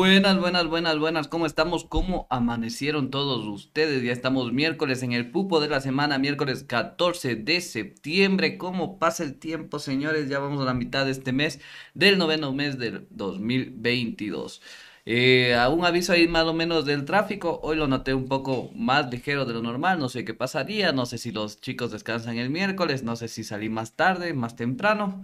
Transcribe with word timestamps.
Buenas, 0.00 0.40
buenas, 0.40 0.66
buenas, 0.66 0.98
buenas. 0.98 1.28
¿Cómo 1.28 1.44
estamos? 1.44 1.84
¿Cómo 1.84 2.26
amanecieron 2.30 3.10
todos 3.10 3.44
ustedes? 3.46 4.02
Ya 4.02 4.12
estamos 4.12 4.50
miércoles 4.50 5.02
en 5.02 5.12
el 5.12 5.30
pupo 5.30 5.60
de 5.60 5.68
la 5.68 5.82
semana, 5.82 6.18
miércoles 6.18 6.64
14 6.64 7.36
de 7.36 7.60
septiembre. 7.60 8.56
¿Cómo 8.56 8.98
pasa 8.98 9.24
el 9.24 9.38
tiempo, 9.38 9.78
señores? 9.78 10.30
Ya 10.30 10.38
vamos 10.38 10.62
a 10.62 10.64
la 10.64 10.72
mitad 10.72 11.04
de 11.04 11.10
este 11.10 11.32
mes, 11.32 11.60
del 11.92 12.16
noveno 12.16 12.54
mes 12.54 12.78
del 12.78 13.08
2022. 13.10 14.62
Eh, 15.04 15.54
un 15.70 15.84
aviso 15.84 16.14
ahí 16.14 16.26
más 16.28 16.44
o 16.44 16.54
menos 16.54 16.86
del 16.86 17.04
tráfico. 17.04 17.60
Hoy 17.62 17.76
lo 17.76 17.86
noté 17.86 18.14
un 18.14 18.26
poco 18.26 18.70
más 18.74 19.10
ligero 19.10 19.44
de 19.44 19.52
lo 19.52 19.60
normal. 19.60 19.98
No 19.98 20.08
sé 20.08 20.24
qué 20.24 20.32
pasaría. 20.32 20.92
No 20.92 21.04
sé 21.04 21.18
si 21.18 21.30
los 21.30 21.60
chicos 21.60 21.90
descansan 21.92 22.38
el 22.38 22.48
miércoles. 22.48 23.02
No 23.02 23.16
sé 23.16 23.28
si 23.28 23.44
salí 23.44 23.68
más 23.68 23.96
tarde, 23.96 24.32
más 24.32 24.56
temprano. 24.56 25.22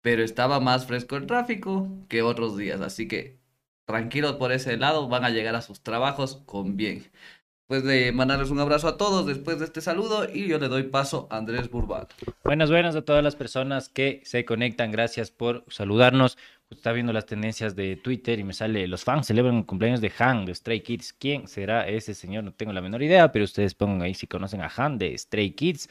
Pero 0.00 0.22
estaba 0.24 0.60
más 0.60 0.86
fresco 0.86 1.16
el 1.16 1.26
tráfico 1.26 1.88
que 2.08 2.22
otros 2.22 2.56
días. 2.56 2.80
Así 2.80 3.08
que 3.08 3.35
tranquilos 3.86 4.34
por 4.36 4.52
ese 4.52 4.76
lado, 4.76 5.08
van 5.08 5.24
a 5.24 5.30
llegar 5.30 5.54
a 5.54 5.62
sus 5.62 5.80
trabajos 5.80 6.42
con 6.44 6.76
bien. 6.76 7.04
Pues 7.66 7.82
de 7.82 8.12
mandarles 8.12 8.50
un 8.50 8.60
abrazo 8.60 8.86
a 8.86 8.96
todos 8.96 9.26
después 9.26 9.58
de 9.58 9.64
este 9.64 9.80
saludo 9.80 10.28
y 10.32 10.46
yo 10.46 10.58
le 10.58 10.68
doy 10.68 10.84
paso 10.84 11.26
a 11.30 11.38
Andrés 11.38 11.68
Burbal. 11.68 12.06
Buenas, 12.44 12.70
buenas 12.70 12.94
a 12.94 13.02
todas 13.02 13.24
las 13.24 13.34
personas 13.34 13.88
que 13.88 14.20
se 14.24 14.44
conectan. 14.44 14.92
Gracias 14.92 15.32
por 15.32 15.64
saludarnos. 15.68 16.38
Está 16.70 16.92
viendo 16.92 17.12
las 17.12 17.26
tendencias 17.26 17.74
de 17.74 17.96
Twitter 17.96 18.38
y 18.38 18.44
me 18.44 18.52
sale, 18.52 18.86
los 18.86 19.04
fans 19.04 19.26
celebran 19.26 19.56
el 19.56 19.66
cumpleaños 19.66 20.00
de 20.00 20.12
Han 20.18 20.44
de 20.44 20.54
Stray 20.54 20.80
Kids. 20.80 21.12
¿Quién 21.12 21.48
será 21.48 21.88
ese 21.88 22.14
señor? 22.14 22.44
No 22.44 22.52
tengo 22.52 22.72
la 22.72 22.80
menor 22.80 23.02
idea, 23.02 23.32
pero 23.32 23.44
ustedes 23.44 23.74
pongan 23.74 24.02
ahí 24.02 24.14
si 24.14 24.28
conocen 24.28 24.62
a 24.62 24.70
Han 24.76 24.98
de 24.98 25.16
Stray 25.18 25.50
Kids. 25.52 25.88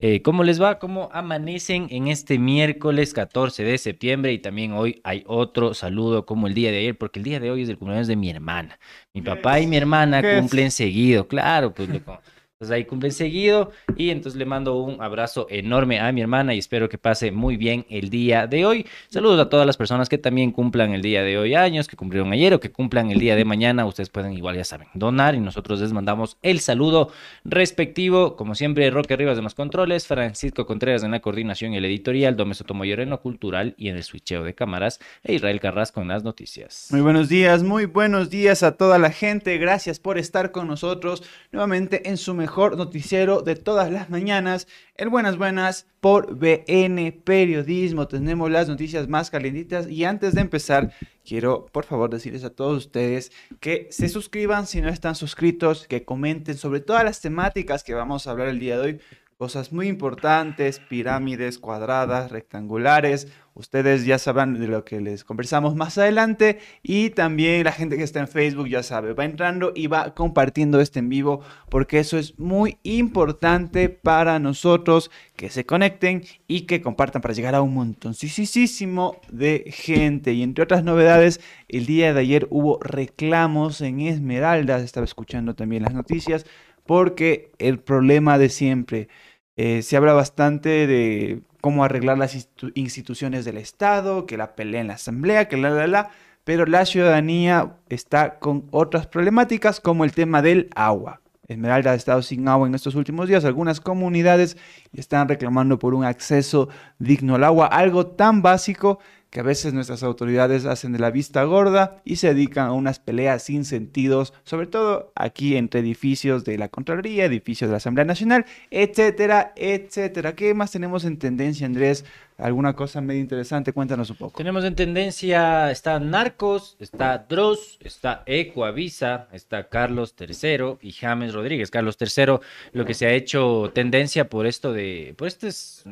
Eh, 0.00 0.22
¿Cómo 0.22 0.44
les 0.44 0.62
va? 0.62 0.78
¿Cómo 0.78 1.08
amanecen 1.12 1.88
en 1.90 2.06
este 2.06 2.38
miércoles 2.38 3.12
14 3.12 3.64
de 3.64 3.78
septiembre? 3.78 4.32
Y 4.32 4.38
también 4.38 4.72
hoy 4.72 5.00
hay 5.02 5.24
otro 5.26 5.74
saludo 5.74 6.24
como 6.24 6.46
el 6.46 6.54
día 6.54 6.70
de 6.70 6.78
ayer, 6.78 6.96
porque 6.96 7.18
el 7.18 7.24
día 7.24 7.40
de 7.40 7.50
hoy 7.50 7.62
es 7.62 7.68
el 7.68 7.78
cumpleaños 7.78 8.06
de 8.06 8.14
mi 8.14 8.30
hermana. 8.30 8.78
Mi 9.12 9.22
papá 9.22 9.58
y 9.58 9.66
mi 9.66 9.76
hermana 9.76 10.22
cumplen 10.22 10.70
seguido, 10.70 11.26
claro, 11.26 11.74
pues 11.74 11.88
Entonces 12.60 12.74
ahí 12.74 12.86
cumplen 12.86 13.12
seguido 13.12 13.70
y 13.96 14.10
entonces 14.10 14.36
le 14.36 14.44
mando 14.44 14.82
un 14.82 15.00
abrazo 15.00 15.46
enorme 15.48 16.00
a 16.00 16.10
mi 16.10 16.22
hermana 16.22 16.56
y 16.56 16.58
espero 16.58 16.88
que 16.88 16.98
pase 16.98 17.30
muy 17.30 17.56
bien 17.56 17.86
el 17.88 18.10
día 18.10 18.48
de 18.48 18.66
hoy. 18.66 18.84
Saludos 19.10 19.38
a 19.38 19.48
todas 19.48 19.64
las 19.64 19.76
personas 19.76 20.08
que 20.08 20.18
también 20.18 20.50
cumplan 20.50 20.92
el 20.92 21.00
día 21.00 21.22
de 21.22 21.38
hoy 21.38 21.54
años, 21.54 21.86
que 21.86 21.94
cumplieron 21.94 22.32
ayer 22.32 22.52
o 22.54 22.58
que 22.58 22.72
cumplan 22.72 23.12
el 23.12 23.20
día 23.20 23.36
de 23.36 23.44
mañana. 23.44 23.86
Ustedes 23.86 24.08
pueden 24.08 24.32
igual, 24.32 24.56
ya 24.56 24.64
saben, 24.64 24.88
donar 24.94 25.36
y 25.36 25.38
nosotros 25.38 25.80
les 25.80 25.92
mandamos 25.92 26.36
el 26.42 26.58
saludo 26.58 27.12
respectivo. 27.44 28.34
Como 28.34 28.56
siempre, 28.56 28.90
Roque 28.90 29.14
Rivas 29.14 29.36
de 29.36 29.44
los 29.44 29.54
controles, 29.54 30.08
Francisco 30.08 30.66
Contreras 30.66 31.04
en 31.04 31.12
la 31.12 31.20
coordinación 31.20 31.74
y 31.74 31.76
el 31.76 31.84
editorial, 31.84 32.36
Dome 32.36 32.54
Sotomayor 32.54 32.98
en 32.98 33.10
lo 33.10 33.20
cultural 33.20 33.76
y 33.78 33.88
en 33.88 33.94
el 33.94 34.02
switcheo 34.02 34.42
de 34.42 34.56
cámaras 34.56 34.98
e 35.22 35.32
Israel 35.32 35.60
Carrasco 35.60 36.00
en 36.00 36.08
las 36.08 36.24
noticias. 36.24 36.88
Muy 36.90 37.02
buenos 37.02 37.28
días, 37.28 37.62
muy 37.62 37.84
buenos 37.84 38.30
días 38.30 38.64
a 38.64 38.72
toda 38.72 38.98
la 38.98 39.12
gente. 39.12 39.56
Gracias 39.58 40.00
por 40.00 40.18
estar 40.18 40.50
con 40.50 40.66
nosotros 40.66 41.22
nuevamente 41.52 42.08
en 42.08 42.16
su 42.16 42.34
mejor 42.34 42.47
mejor 42.48 42.78
noticiero 42.78 43.42
de 43.42 43.56
todas 43.56 43.92
las 43.92 44.08
mañanas, 44.08 44.68
el 44.94 45.10
Buenas 45.10 45.36
Buenas 45.36 45.86
por 46.00 46.34
BN 46.34 47.12
Periodismo. 47.22 48.08
Tenemos 48.08 48.50
las 48.50 48.70
noticias 48.70 49.06
más 49.06 49.30
calentitas 49.30 49.86
y 49.86 50.04
antes 50.04 50.34
de 50.34 50.40
empezar, 50.40 50.94
quiero 51.26 51.66
por 51.66 51.84
favor 51.84 52.08
decirles 52.08 52.44
a 52.44 52.50
todos 52.50 52.78
ustedes 52.78 53.32
que 53.60 53.88
se 53.90 54.08
suscriban 54.08 54.66
si 54.66 54.80
no 54.80 54.88
están 54.88 55.14
suscritos, 55.14 55.86
que 55.86 56.06
comenten 56.06 56.56
sobre 56.56 56.80
todas 56.80 57.04
las 57.04 57.20
temáticas 57.20 57.84
que 57.84 57.92
vamos 57.92 58.26
a 58.26 58.30
hablar 58.30 58.48
el 58.48 58.60
día 58.60 58.78
de 58.78 58.82
hoy. 58.82 59.00
Cosas 59.36 59.70
muy 59.70 59.86
importantes, 59.86 60.80
pirámides 60.80 61.58
cuadradas, 61.58 62.32
rectangulares, 62.32 63.28
Ustedes 63.58 64.04
ya 64.04 64.20
sabrán 64.20 64.60
de 64.60 64.68
lo 64.68 64.84
que 64.84 65.00
les 65.00 65.24
conversamos 65.24 65.74
más 65.74 65.98
adelante 65.98 66.60
y 66.80 67.10
también 67.10 67.64
la 67.64 67.72
gente 67.72 67.96
que 67.96 68.04
está 68.04 68.20
en 68.20 68.28
Facebook 68.28 68.68
ya 68.68 68.84
sabe, 68.84 69.14
va 69.14 69.24
entrando 69.24 69.72
y 69.74 69.88
va 69.88 70.14
compartiendo 70.14 70.80
este 70.80 71.00
en 71.00 71.08
vivo 71.08 71.40
porque 71.68 71.98
eso 71.98 72.18
es 72.18 72.38
muy 72.38 72.78
importante 72.84 73.88
para 73.88 74.38
nosotros 74.38 75.10
que 75.34 75.50
se 75.50 75.66
conecten 75.66 76.22
y 76.46 76.62
que 76.62 76.80
compartan 76.80 77.20
para 77.20 77.34
llegar 77.34 77.56
a 77.56 77.62
un 77.62 77.74
montoncísimo 77.74 79.16
de 79.28 79.64
gente. 79.74 80.34
Y 80.34 80.44
entre 80.44 80.62
otras 80.62 80.84
novedades, 80.84 81.40
el 81.66 81.84
día 81.84 82.14
de 82.14 82.20
ayer 82.20 82.46
hubo 82.50 82.78
reclamos 82.80 83.80
en 83.80 84.02
Esmeraldas, 84.02 84.82
estaba 84.84 85.04
escuchando 85.04 85.56
también 85.56 85.82
las 85.82 85.94
noticias, 85.94 86.46
porque 86.86 87.50
el 87.58 87.80
problema 87.80 88.38
de 88.38 88.50
siempre, 88.50 89.08
eh, 89.56 89.82
se 89.82 89.96
habla 89.96 90.12
bastante 90.12 90.86
de 90.86 91.42
cómo 91.60 91.84
arreglar 91.84 92.18
las 92.18 92.48
instituciones 92.74 93.44
del 93.44 93.58
Estado, 93.58 94.26
que 94.26 94.36
la 94.36 94.54
pelea 94.54 94.80
en 94.80 94.88
la 94.88 94.94
Asamblea, 94.94 95.48
que 95.48 95.56
la, 95.56 95.70
la, 95.70 95.86
la, 95.86 96.10
pero 96.44 96.66
la 96.66 96.86
ciudadanía 96.86 97.76
está 97.88 98.38
con 98.38 98.64
otras 98.70 99.06
problemáticas 99.06 99.80
como 99.80 100.04
el 100.04 100.12
tema 100.12 100.42
del 100.42 100.70
agua. 100.74 101.20
Esmeralda 101.48 101.92
ha 101.92 101.94
estado 101.94 102.20
sin 102.20 102.46
agua 102.46 102.68
en 102.68 102.74
estos 102.74 102.94
últimos 102.94 103.26
días. 103.26 103.44
Algunas 103.46 103.80
comunidades 103.80 104.58
están 104.92 105.28
reclamando 105.28 105.78
por 105.78 105.94
un 105.94 106.04
acceso 106.04 106.68
digno 106.98 107.36
al 107.36 107.44
agua, 107.44 107.66
algo 107.66 108.06
tan 108.06 108.42
básico 108.42 108.98
que 109.30 109.40
a 109.40 109.42
veces 109.42 109.74
nuestras 109.74 110.02
autoridades 110.02 110.64
hacen 110.64 110.92
de 110.92 110.98
la 110.98 111.10
vista 111.10 111.44
gorda 111.44 112.00
y 112.04 112.16
se 112.16 112.28
dedican 112.28 112.68
a 112.68 112.72
unas 112.72 112.98
peleas 112.98 113.42
sin 113.42 113.64
sentidos, 113.64 114.32
sobre 114.44 114.66
todo 114.66 115.12
aquí 115.14 115.56
entre 115.56 115.80
edificios 115.80 116.44
de 116.44 116.56
la 116.56 116.68
Contraloría, 116.68 117.26
edificios 117.26 117.68
de 117.68 117.72
la 117.72 117.78
Asamblea 117.78 118.04
Nacional, 118.04 118.46
etcétera, 118.70 119.52
etcétera. 119.56 120.34
¿Qué 120.34 120.54
más 120.54 120.72
tenemos 120.72 121.04
en 121.04 121.18
tendencia, 121.18 121.66
Andrés? 121.66 122.04
Alguna 122.38 122.74
cosa 122.74 123.00
medio 123.00 123.20
interesante, 123.20 123.72
cuéntanos 123.72 124.10
un 124.10 124.16
poco. 124.16 124.38
Tenemos 124.38 124.64
en 124.64 124.74
tendencia, 124.74 125.70
está 125.70 125.98
Narcos, 125.98 126.76
está 126.78 127.18
Dross, 127.18 127.78
está 127.80 128.22
Ecoavisa, 128.26 129.28
está 129.32 129.68
Carlos 129.68 130.14
III 130.18 130.78
y 130.80 130.92
James 130.92 131.34
Rodríguez. 131.34 131.70
Carlos 131.70 131.96
III, 132.00 132.38
lo 132.72 132.84
que 132.84 132.94
se 132.94 133.06
ha 133.06 133.12
hecho 133.12 133.70
tendencia 133.74 134.28
por 134.28 134.46
esto 134.46 134.72
de, 134.72 135.14
por 135.18 135.28
esto 135.28 135.48
es, 135.48 135.84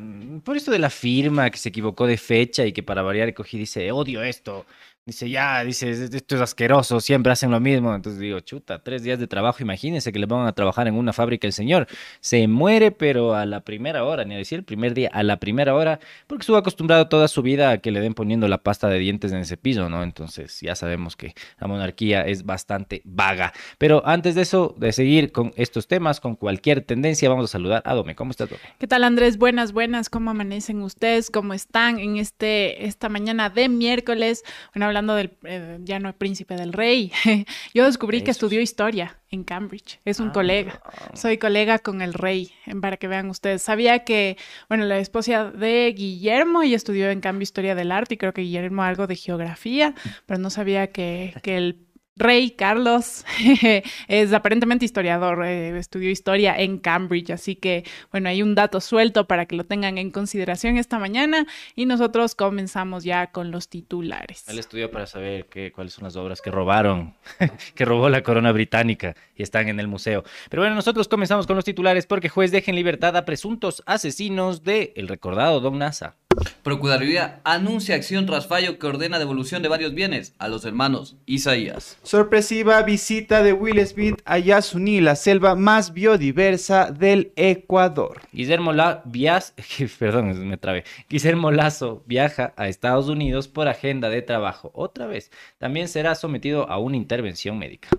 por 0.43 0.55
esto 0.57 0.71
de 0.71 0.79
la 0.79 0.89
firma 0.89 1.49
que 1.49 1.57
se 1.57 1.69
equivocó 1.69 2.07
de 2.07 2.17
fecha 2.17 2.65
y 2.65 2.71
que 2.71 2.83
para 2.83 3.01
variar 3.01 3.33
cogí 3.33 3.57
dice, 3.57 3.91
odio 3.91 4.23
esto, 4.23 4.65
Dice, 5.07 5.29
ya, 5.29 5.63
dice, 5.63 5.89
esto 5.89 6.35
es 6.35 6.41
asqueroso, 6.41 6.99
siempre 6.99 7.31
hacen 7.31 7.49
lo 7.49 7.61
mismo. 7.61 7.95
Entonces 7.95 8.19
digo, 8.19 8.41
chuta, 8.41 8.83
tres 8.83 9.03
días 9.03 9.17
de 9.17 9.25
trabajo, 9.25 9.63
imagínense 9.63 10.11
que 10.11 10.19
le 10.19 10.25
van 10.25 10.45
a 10.45 10.51
trabajar 10.51 10.85
en 10.89 10.95
una 10.95 11.13
fábrica 11.13 11.47
el 11.47 11.53
señor. 11.53 11.87
Se 12.19 12.45
muere, 12.49 12.91
pero 12.91 13.33
a 13.33 13.45
la 13.45 13.61
primera 13.61 14.03
hora, 14.03 14.25
ni 14.25 14.35
a 14.35 14.37
decir 14.37 14.59
el 14.59 14.65
primer 14.65 14.93
día, 14.93 15.09
a 15.13 15.23
la 15.23 15.37
primera 15.37 15.73
hora, 15.75 16.01
porque 16.27 16.41
estuvo 16.41 16.57
acostumbrado 16.57 17.07
toda 17.07 17.29
su 17.29 17.41
vida 17.41 17.71
a 17.71 17.77
que 17.77 17.91
le 17.91 18.01
den 18.01 18.15
poniendo 18.15 18.49
la 18.49 18.57
pasta 18.57 18.89
de 18.89 18.99
dientes 18.99 19.31
en 19.31 19.37
ese 19.37 19.55
piso, 19.55 19.89
¿no? 19.89 20.03
Entonces 20.03 20.59
ya 20.59 20.75
sabemos 20.75 21.15
que 21.15 21.35
la 21.57 21.67
monarquía 21.67 22.23
es 22.23 22.43
bastante 22.43 23.01
vaga. 23.05 23.53
Pero 23.77 24.05
antes 24.05 24.35
de 24.35 24.41
eso, 24.41 24.75
de 24.77 24.91
seguir 24.91 25.31
con 25.31 25.53
estos 25.55 25.87
temas, 25.87 26.19
con 26.19 26.35
cualquier 26.35 26.81
tendencia, 26.81 27.29
vamos 27.29 27.45
a 27.45 27.47
saludar 27.47 27.81
a 27.85 27.93
Dome. 27.93 28.13
¿Cómo 28.13 28.31
estás, 28.31 28.49
Dome? 28.49 28.61
¿Qué 28.77 28.87
tal, 28.87 29.05
Andrés? 29.05 29.37
Buenas, 29.37 29.71
buenas. 29.71 30.09
¿Cómo 30.09 30.31
amanecen 30.31 30.81
ustedes? 30.81 31.31
¿Cómo 31.31 31.53
están 31.53 31.97
en 31.97 32.17
este, 32.17 32.85
esta 32.85 33.07
mañana 33.07 33.49
de 33.49 33.69
miércoles? 33.69 34.43
Bueno, 34.75 34.96
hablando 34.97 35.15
del 35.15 35.31
eh, 35.43 35.77
ya 35.83 35.99
no 35.99 36.13
príncipe 36.13 36.55
del 36.55 36.73
rey, 36.73 37.11
yo 37.73 37.85
descubrí 37.85 38.21
que 38.21 38.31
estudió 38.31 38.61
historia 38.61 39.17
en 39.29 39.43
Cambridge. 39.43 39.99
Es 40.05 40.19
un 40.19 40.29
ah. 40.29 40.33
colega. 40.33 40.81
Soy 41.13 41.37
colega 41.37 41.79
con 41.79 42.01
el 42.01 42.13
rey, 42.13 42.51
para 42.81 42.97
que 42.97 43.07
vean 43.07 43.29
ustedes. 43.29 43.61
Sabía 43.61 43.99
que, 44.03 44.37
bueno, 44.69 44.85
la 44.85 44.97
esposa 44.99 45.51
de 45.51 45.93
Guillermo 45.95 46.63
y 46.63 46.73
estudió 46.73 47.09
en 47.09 47.21
cambio 47.21 47.43
historia 47.43 47.75
del 47.75 47.91
arte 47.91 48.15
y 48.15 48.17
creo 48.17 48.33
que 48.33 48.41
Guillermo 48.41 48.83
algo 48.83 49.07
de 49.07 49.15
geografía, 49.15 49.93
pero 50.25 50.39
no 50.39 50.49
sabía 50.49 50.87
que, 50.87 51.33
que 51.43 51.57
el 51.57 51.86
Rey 52.17 52.51
Carlos 52.51 53.25
es 54.07 54.33
aparentemente 54.33 54.85
historiador, 54.85 55.45
eh, 55.45 55.77
estudió 55.77 56.09
historia 56.09 56.55
en 56.57 56.79
Cambridge, 56.79 57.29
así 57.29 57.55
que 57.55 57.83
bueno, 58.11 58.29
hay 58.29 58.41
un 58.41 58.55
dato 58.55 58.81
suelto 58.81 59.27
para 59.27 59.45
que 59.45 59.55
lo 59.55 59.65
tengan 59.65 59.97
en 59.97 60.11
consideración 60.11 60.77
esta 60.77 60.99
mañana 60.99 61.45
y 61.75 61.85
nosotros 61.85 62.35
comenzamos 62.35 63.03
ya 63.03 63.27
con 63.27 63.51
los 63.51 63.69
titulares. 63.69 64.47
Él 64.47 64.59
estudió 64.59 64.89
para 64.89 65.05
saber 65.05 65.45
qué, 65.45 65.71
cuáles 65.71 65.93
son 65.93 66.05
las 66.05 66.15
obras 66.15 66.41
que 66.41 66.49
robaron, 66.49 67.13
que 67.75 67.85
robó 67.85 68.09
la 68.09 68.23
corona 68.23 68.51
británica 68.51 69.15
y 69.35 69.43
están 69.43 69.67
en 69.67 69.79
el 69.79 69.87
museo. 69.87 70.23
Pero 70.49 70.63
bueno, 70.63 70.75
nosotros 70.75 71.07
comenzamos 71.07 71.45
con 71.45 71.55
los 71.55 71.65
titulares 71.65 72.07
porque 72.07 72.29
juez 72.29 72.51
deja 72.51 72.71
en 72.71 72.75
libertad 72.75 73.15
a 73.15 73.25
presuntos 73.25 73.83
asesinos 73.85 74.63
de 74.63 74.93
el 74.95 75.07
recordado 75.07 75.59
Don 75.59 75.77
Nasa. 75.77 76.15
Procuraduría 76.63 77.41
anuncia 77.43 77.95
acción 77.95 78.25
tras 78.25 78.47
fallo 78.47 78.77
que 78.77 78.87
ordena 78.87 79.19
devolución 79.19 79.63
de 79.63 79.69
varios 79.69 79.93
bienes 79.93 80.35
a 80.37 80.47
los 80.47 80.65
hermanos 80.65 81.15
Isaías. 81.25 81.97
Sorpresiva 82.03 82.81
visita 82.83 83.41
de 83.43 83.53
Will 83.53 83.85
Smith 83.85 84.21
a 84.25 84.37
Yasuní, 84.37 85.01
la 85.01 85.15
selva 85.15 85.55
más 85.55 85.93
biodiversa 85.93 86.91
del 86.91 87.31
Ecuador. 87.35 88.21
Guillermo, 88.31 88.73
La 88.73 89.03
Perdón, 89.99 90.47
me 90.47 90.57
trabé. 90.57 90.83
Guillermo 91.09 91.51
Lazo 91.51 92.03
viaja 92.05 92.53
a 92.55 92.67
Estados 92.67 93.07
Unidos 93.07 93.47
por 93.47 93.67
agenda 93.67 94.09
de 94.09 94.21
trabajo. 94.21 94.71
Otra 94.73 95.07
vez, 95.07 95.31
también 95.57 95.87
será 95.87 96.15
sometido 96.15 96.69
a 96.69 96.77
una 96.77 96.97
intervención 96.97 97.57
médica. 97.57 97.89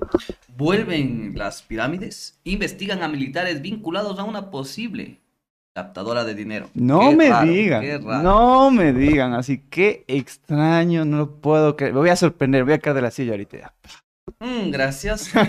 Vuelven 0.57 1.33
las 1.37 1.63
pirámides, 1.63 2.41
investigan 2.45 3.03
a 3.03 3.09
militares 3.09 3.63
vinculados 3.63 4.19
a 4.19 4.25
una 4.25 4.51
posible 4.51 5.21
Captadora 5.83 6.25
de 6.25 6.35
dinero. 6.35 6.69
No 6.75 7.11
Qué 7.11 7.17
me 7.17 7.29
raro, 7.29 7.47
digan, 7.53 7.81
qué 7.83 7.99
raro. 7.99 8.23
no 8.25 8.71
me 8.73 8.93
digan, 8.93 9.33
así 9.35 9.59
que 9.59 10.05
extraño, 10.09 11.05
no 11.05 11.19
lo 11.19 11.31
puedo 11.41 11.77
creer. 11.77 11.93
Me 11.95 12.01
voy 12.01 12.11
a 12.11 12.17
sorprender, 12.17 12.65
voy 12.65 12.73
a 12.73 12.79
caer 12.81 12.97
de 12.97 13.03
la 13.03 13.11
silla 13.13 13.31
ahorita. 13.33 13.75
Mm, 14.41 14.71
gracias. 14.71 15.31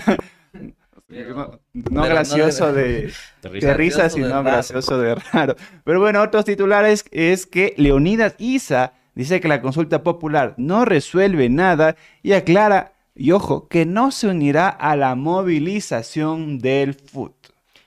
No, 1.08 1.58
no 1.72 1.90
no 1.90 2.02
gracioso 2.04 2.72
de- 2.72 2.82
de, 3.08 3.12
Te 3.40 3.48
de 3.48 3.74
risa. 3.74 3.74
risa, 3.74 3.98
gracioso 4.02 4.02
de 4.04 4.10
sino 4.10 4.28
raro. 4.28 4.42
gracioso 4.44 4.98
de 4.98 5.14
raro. 5.16 5.56
Pero 5.82 5.98
bueno, 5.98 6.22
otros 6.22 6.44
titulares 6.44 7.04
es 7.10 7.46
que 7.46 7.74
Leonidas 7.78 8.36
Isa 8.38 8.92
dice 9.16 9.40
que 9.40 9.48
la 9.48 9.60
consulta 9.60 10.04
popular 10.04 10.54
no 10.56 10.84
resuelve 10.84 11.48
nada 11.48 11.96
y 12.22 12.32
aclara, 12.34 12.92
y 13.16 13.32
ojo, 13.32 13.66
que 13.66 13.86
no 13.86 14.12
se 14.12 14.28
unirá 14.28 14.68
a 14.68 14.94
la 14.94 15.16
movilización 15.16 16.60
del 16.60 16.94
FUT. 16.94 17.34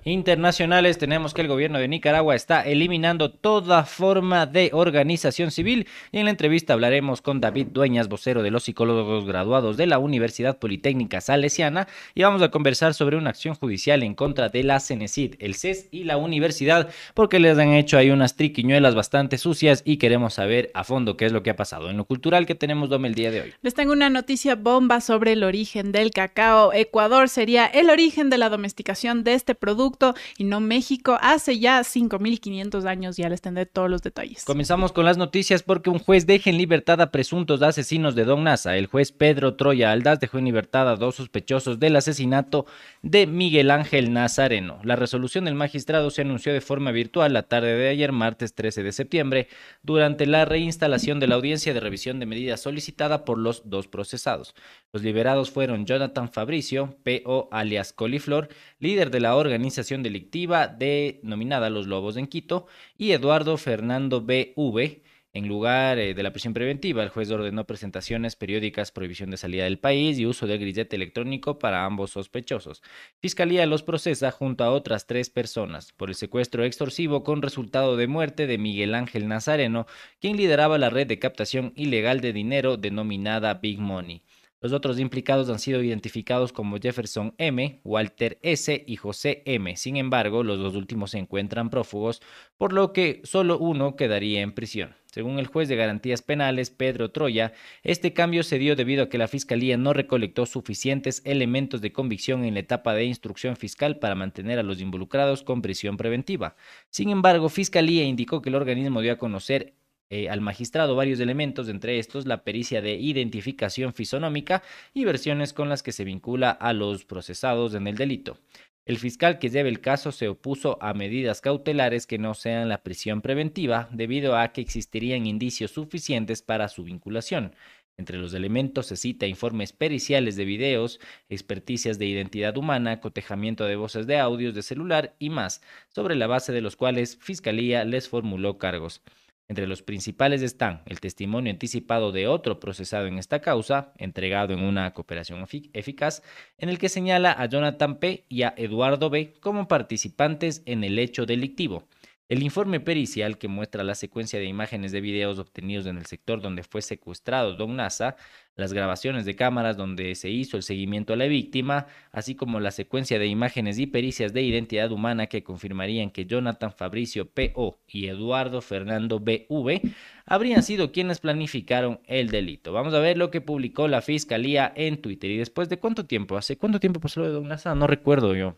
Internacionales, 0.06 0.98
tenemos 0.98 1.34
que 1.34 1.42
el 1.42 1.48
gobierno 1.48 1.80
de 1.80 1.88
Nicaragua 1.88 2.36
está 2.36 2.62
eliminando 2.62 3.32
toda 3.32 3.86
forma 3.86 4.46
de 4.46 4.72
organización 4.74 5.52
civil 5.52 5.88
y 6.12 6.18
en 6.18 6.26
la 6.26 6.32
entrevista 6.32 6.74
hablaremos 6.74 7.22
con 7.22 7.40
David 7.40 7.68
Dueñas, 7.68 8.10
vocero 8.10 8.44
de 8.44 8.52
los 8.52 8.64
psicólogos 8.64 9.26
graduados 9.26 9.78
de 9.78 9.88
la 9.88 10.00
Universidad 10.00 10.58
Politécnica 10.58 11.22
Salesiana 11.22 11.88
y 12.16 12.24
vamos 12.24 12.42
a 12.42 12.52
conversar 12.52 12.94
sobre 12.94 13.16
una 13.16 13.30
acción 13.30 13.56
judicial 13.56 14.04
en 14.04 14.16
contra 14.16 14.50
de 14.50 14.64
la 14.64 14.80
CENESID, 14.80 15.36
el 15.40 15.56
CES 15.56 15.88
y 15.92 16.04
la 16.04 16.18
universidad 16.18 16.90
porque 17.14 17.40
les 17.40 17.58
han 17.58 17.74
hecho 17.74 17.98
ahí 17.98 18.10
unas 18.10 18.36
triquiñuelas 18.36 18.96
bastante 18.96 19.38
sucias 19.38 19.84
y 19.86 19.98
queremos 19.98 20.34
saber 20.34 20.72
a 20.74 20.84
fondo 20.84 21.16
qué 21.16 21.28
es 21.28 21.32
lo 21.32 21.44
que 21.44 21.52
ha 21.52 21.56
pasado. 21.56 21.90
En 21.90 21.98
lo 21.98 22.06
cultural 22.06 22.46
que 22.46 22.56
tenemos 22.56 22.90
el 22.92 23.16
día 23.16 23.32
de 23.32 23.42
hoy. 23.42 23.54
Les 23.62 23.74
tengo 23.74 23.94
una 23.94 24.10
noticia 24.10 24.56
bomba 24.56 25.02
sobre 25.02 25.34
el 25.34 25.44
origen 25.44 25.92
del 25.92 26.12
cacao. 26.12 26.74
Ecuador 26.74 27.30
sería 27.30 27.66
el 27.66 27.90
origen 27.90 28.30
de 28.30 28.38
la 28.38 28.50
domesticación 28.50 29.24
de 29.24 29.34
este 29.34 29.56
producto 29.56 29.93
y 30.38 30.44
no 30.44 30.60
México 30.60 31.18
hace 31.22 31.60
ya 31.60 31.82
5.500 31.82 32.86
años. 32.86 33.18
Ya 33.18 33.30
les 33.30 33.42
tendré 33.42 33.66
todos 33.66 33.90
los 33.90 34.02
detalles. 34.02 34.44
Comenzamos 34.46 34.92
con 34.92 35.06
las 35.06 35.18
noticias 35.18 35.64
porque 35.64 35.90
un 35.90 36.00
juez 36.00 36.26
deja 36.26 36.50
en 36.50 36.58
libertad 36.58 37.02
a 37.02 37.12
presuntos 37.12 37.62
asesinos 37.62 38.16
de 38.16 38.26
Don 38.26 38.44
Nasa. 38.44 38.78
El 38.78 38.88
juez 38.88 39.12
Pedro 39.12 39.56
Troya 39.56 39.92
Aldaz 39.92 40.20
dejó 40.20 40.38
en 40.38 40.46
libertad 40.46 40.90
a 40.90 40.96
dos 40.96 41.16
sospechosos 41.16 41.80
del 41.80 41.96
asesinato 41.96 42.66
de 43.02 43.28
Miguel 43.28 43.72
Ángel 43.72 44.14
Nazareno. 44.14 44.80
La 44.84 44.96
resolución 44.96 45.46
del 45.46 45.56
magistrado 45.56 46.10
se 46.10 46.22
anunció 46.22 46.54
de 46.54 46.62
forma 46.62 46.92
virtual 46.92 47.34
la 47.34 47.44
tarde 47.44 47.76
de 47.76 47.90
ayer, 47.90 48.12
martes 48.12 48.54
13 48.54 48.84
de 48.84 48.92
septiembre, 48.92 49.48
durante 49.82 50.26
la 50.26 50.46
reinstalación 50.46 51.20
de 51.20 51.28
la 51.28 51.36
audiencia 51.36 51.74
de 51.74 51.80
revisión 51.80 52.20
de 52.20 52.26
medidas 52.26 52.62
solicitada 52.62 53.26
por 53.26 53.38
los 53.38 53.70
dos 53.70 53.88
procesados. 53.88 54.56
Los 54.92 55.04
liberados 55.04 55.52
fueron 55.52 55.86
Jonathan 55.86 56.32
Fabricio, 56.32 56.98
PO 57.04 57.50
alias 57.52 57.94
Coliflor, 57.94 58.50
líder 58.80 59.12
de 59.12 59.20
la 59.20 59.36
organización 59.36 59.83
delictiva 59.84 60.68
denominada 60.68 61.70
Los 61.70 61.88
Lobos 61.88 62.18
en 62.18 62.28
Quito, 62.28 62.68
y 62.98 63.12
Eduardo 63.12 63.58
Fernando 63.58 64.22
BV. 64.22 65.02
En 65.36 65.48
lugar 65.48 65.98
eh, 65.98 66.14
de 66.14 66.22
la 66.22 66.32
prisión 66.32 66.54
preventiva, 66.54 67.02
el 67.02 67.10
juez 67.10 67.32
ordenó 67.32 67.66
presentaciones 67.66 68.36
periódicas, 68.36 68.92
prohibición 68.92 69.32
de 69.32 69.38
salida 69.38 69.64
del 69.64 69.80
país 69.80 70.20
y 70.20 70.28
uso 70.28 70.46
del 70.46 70.60
grillete 70.60 70.96
electrónico 70.96 71.58
para 71.58 71.86
ambos 71.86 72.12
sospechosos. 72.12 72.84
Fiscalía 73.20 73.66
los 73.66 73.82
procesa 73.82 74.30
junto 74.30 74.64
a 74.64 74.70
otras 74.70 75.08
tres 75.08 75.32
personas 75.32 75.92
por 75.92 76.10
el 76.10 76.16
secuestro 76.16 76.64
extorsivo 76.64 77.24
con 77.24 77.42
resultado 77.42 77.98
de 77.98 78.06
muerte 78.06 78.46
de 78.46 78.60
Miguel 78.60 78.94
Ángel 78.94 79.28
Nazareno, 79.28 79.88
quien 80.22 80.38
lideraba 80.38 80.78
la 80.78 80.92
red 80.92 81.08
de 81.08 81.18
captación 81.18 81.74
ilegal 81.76 82.22
de 82.22 82.32
dinero 82.32 82.78
denominada 82.78 83.56
Big 83.56 83.80
Money. 83.80 84.22
Los 84.64 84.72
otros 84.72 84.98
implicados 84.98 85.50
han 85.50 85.60
sido 85.60 85.84
identificados 85.84 86.54
como 86.54 86.78
Jefferson 86.78 87.36
M., 87.38 87.82
Walter 87.84 88.40
S. 88.44 88.86
y 88.88 88.96
José 88.96 89.44
M. 89.46 89.76
Sin 89.76 89.98
embargo, 89.98 90.42
los 90.42 90.58
dos 90.58 90.76
últimos 90.76 91.12
se 91.12 91.18
encuentran 91.18 91.70
prófugos, 91.70 92.22
por 92.58 92.72
lo 92.72 92.94
que 92.94 93.20
solo 93.26 93.60
uno 93.60 93.98
quedaría 93.98 94.40
en 94.40 94.54
prisión. 94.54 94.96
Según 95.12 95.38
el 95.38 95.48
juez 95.48 95.68
de 95.68 95.76
garantías 95.76 96.22
penales, 96.22 96.70
Pedro 96.70 97.12
Troya, 97.12 97.52
este 97.84 98.14
cambio 98.14 98.42
se 98.42 98.58
dio 98.58 98.78
debido 98.78 99.04
a 99.04 99.10
que 99.10 99.18
la 99.18 99.28
Fiscalía 99.28 99.76
no 99.76 99.92
recolectó 99.92 100.46
suficientes 100.46 101.22
elementos 101.26 101.82
de 101.82 101.92
convicción 101.92 102.46
en 102.46 102.54
la 102.54 102.62
etapa 102.62 102.94
de 102.94 103.04
instrucción 103.04 103.58
fiscal 103.58 104.00
para 104.00 104.16
mantener 104.16 104.60
a 104.60 104.64
los 104.64 104.80
involucrados 104.80 105.44
con 105.44 105.62
prisión 105.62 105.98
preventiva. 105.98 106.56
Sin 106.90 107.10
embargo, 107.10 107.50
Fiscalía 107.50 108.06
indicó 108.06 108.42
que 108.42 108.48
el 108.48 108.56
organismo 108.56 109.02
dio 109.02 109.12
a 109.12 109.18
conocer 109.18 109.76
eh, 110.14 110.30
al 110.30 110.42
magistrado 110.42 110.96
varios 110.96 111.20
elementos, 111.20 111.68
entre 111.70 111.98
estos 111.98 112.28
la 112.28 112.44
pericia 112.44 112.84
de 112.84 112.94
identificación 112.94 113.96
fisonómica 113.96 114.62
y 114.94 115.06
versiones 115.06 115.54
con 115.54 115.70
las 115.70 115.82
que 115.82 115.92
se 115.92 116.04
vincula 116.04 116.52
a 116.52 116.72
los 116.72 117.04
procesados 117.04 117.74
en 117.74 117.88
el 117.88 117.96
delito. 117.96 118.38
El 118.86 119.00
fiscal 119.00 119.40
que 119.40 119.50
lleva 119.50 119.70
el 119.70 119.82
caso 119.82 120.12
se 120.12 120.28
opuso 120.28 120.78
a 120.84 120.94
medidas 120.94 121.42
cautelares 121.42 122.06
que 122.06 122.20
no 122.20 122.36
sean 122.36 122.70
la 122.70 122.84
prisión 122.84 123.24
preventiva 123.24 123.90
debido 123.92 124.38
a 124.38 124.50
que 124.50 124.62
existirían 124.62 125.26
indicios 125.26 125.72
suficientes 125.72 126.44
para 126.44 126.70
su 126.70 126.84
vinculación. 126.84 127.56
Entre 127.98 128.20
los 128.20 128.36
elementos 128.36 128.86
se 128.86 128.98
cita 128.98 129.26
informes 129.26 129.74
periciales 129.74 130.36
de 130.36 130.46
videos, 130.46 131.00
experticias 131.28 131.98
de 131.98 132.06
identidad 132.06 132.56
humana, 132.56 133.00
cotejamiento 133.00 133.66
de 133.66 133.78
voces 133.78 134.06
de 134.06 134.20
audios 134.20 134.54
de 134.54 134.62
celular 134.62 135.16
y 135.18 135.32
más, 135.32 135.64
sobre 135.90 136.14
la 136.14 136.28
base 136.28 136.52
de 136.52 136.62
los 136.62 136.76
cuales 136.76 137.18
Fiscalía 137.20 137.84
les 137.84 138.08
formuló 138.10 138.60
cargos. 138.60 139.02
Entre 139.50 139.68
los 139.68 139.84
principales 139.84 140.42
están 140.42 140.84
el 140.86 141.02
testimonio 141.02 141.52
anticipado 141.52 142.12
de 142.12 142.28
otro 142.28 142.60
procesado 142.60 143.08
en 143.08 143.18
esta 143.18 143.42
causa, 143.42 143.94
entregado 143.98 144.54
en 144.54 144.62
una 144.62 144.94
cooperación 144.94 145.42
efic 145.42 145.70
eficaz, 145.74 146.24
en 146.58 146.70
el 146.70 146.80
que 146.80 146.90
señala 146.90 147.34
a 147.34 147.46
Jonathan 147.46 148.00
P. 148.00 148.26
y 148.30 148.44
a 148.44 148.54
Eduardo 148.58 149.10
B. 149.10 149.34
como 149.42 149.68
participantes 149.68 150.64
en 150.66 150.84
el 150.84 150.98
hecho 150.98 151.26
delictivo. 151.26 151.84
El 152.30 152.42
informe 152.42 152.80
pericial 152.80 153.38
que 153.38 153.50
muestra 153.50 153.84
la 153.84 153.96
secuencia 153.96 154.40
de 154.40 154.46
imágenes 154.46 154.94
de 154.94 155.02
videos 155.02 155.40
obtenidos 155.40 155.86
en 155.88 155.98
el 155.98 156.06
sector 156.06 156.42
donde 156.42 156.64
fue 156.64 156.82
secuestrado 156.82 157.56
Don 157.56 157.76
Nasa, 157.76 158.16
las 158.56 158.72
grabaciones 158.72 159.26
de 159.26 159.36
cámaras 159.36 159.76
donde 159.76 160.16
se 160.16 160.30
hizo 160.30 160.56
el 160.56 160.64
seguimiento 160.64 161.12
a 161.12 161.18
la 161.18 161.26
víctima, 161.26 161.88
así 162.14 162.34
como 162.34 162.62
la 162.62 162.72
secuencia 162.72 163.20
de 163.20 163.28
imágenes 163.28 163.78
y 163.78 163.88
pericias 163.88 164.32
de 164.32 164.42
identidad 164.42 164.94
humana 164.94 165.28
que 165.28 165.44
confirmarían 165.44 166.12
que 166.12 166.26
Jonathan 166.26 166.72
Fabricio 166.72 167.30
P.O. 167.30 167.80
y 167.90 168.08
Eduardo 168.08 168.62
Fernando 168.62 169.20
B.V. 169.20 169.82
habrían 170.26 170.64
sido 170.64 170.94
quienes 170.94 171.20
planificaron 171.20 172.00
el 172.06 172.30
delito. 172.30 172.72
Vamos 172.72 172.94
a 172.94 173.00
ver 173.00 173.18
lo 173.18 173.32
que 173.32 173.42
publicó 173.42 173.90
la 173.90 174.02
fiscalía 174.02 174.72
en 174.78 175.02
Twitter. 175.02 175.30
¿Y 175.30 175.38
después 175.38 175.68
de 175.68 175.78
cuánto 175.78 176.06
tiempo? 176.06 176.38
¿Hace 176.38 176.58
cuánto 176.58 176.80
tiempo 176.80 177.02
pasó 177.02 177.20
lo 177.20 177.28
de 177.28 177.34
Don 177.34 177.50
Nasa? 177.50 177.76
No 177.76 177.86
recuerdo 177.86 178.34
yo. 178.34 178.56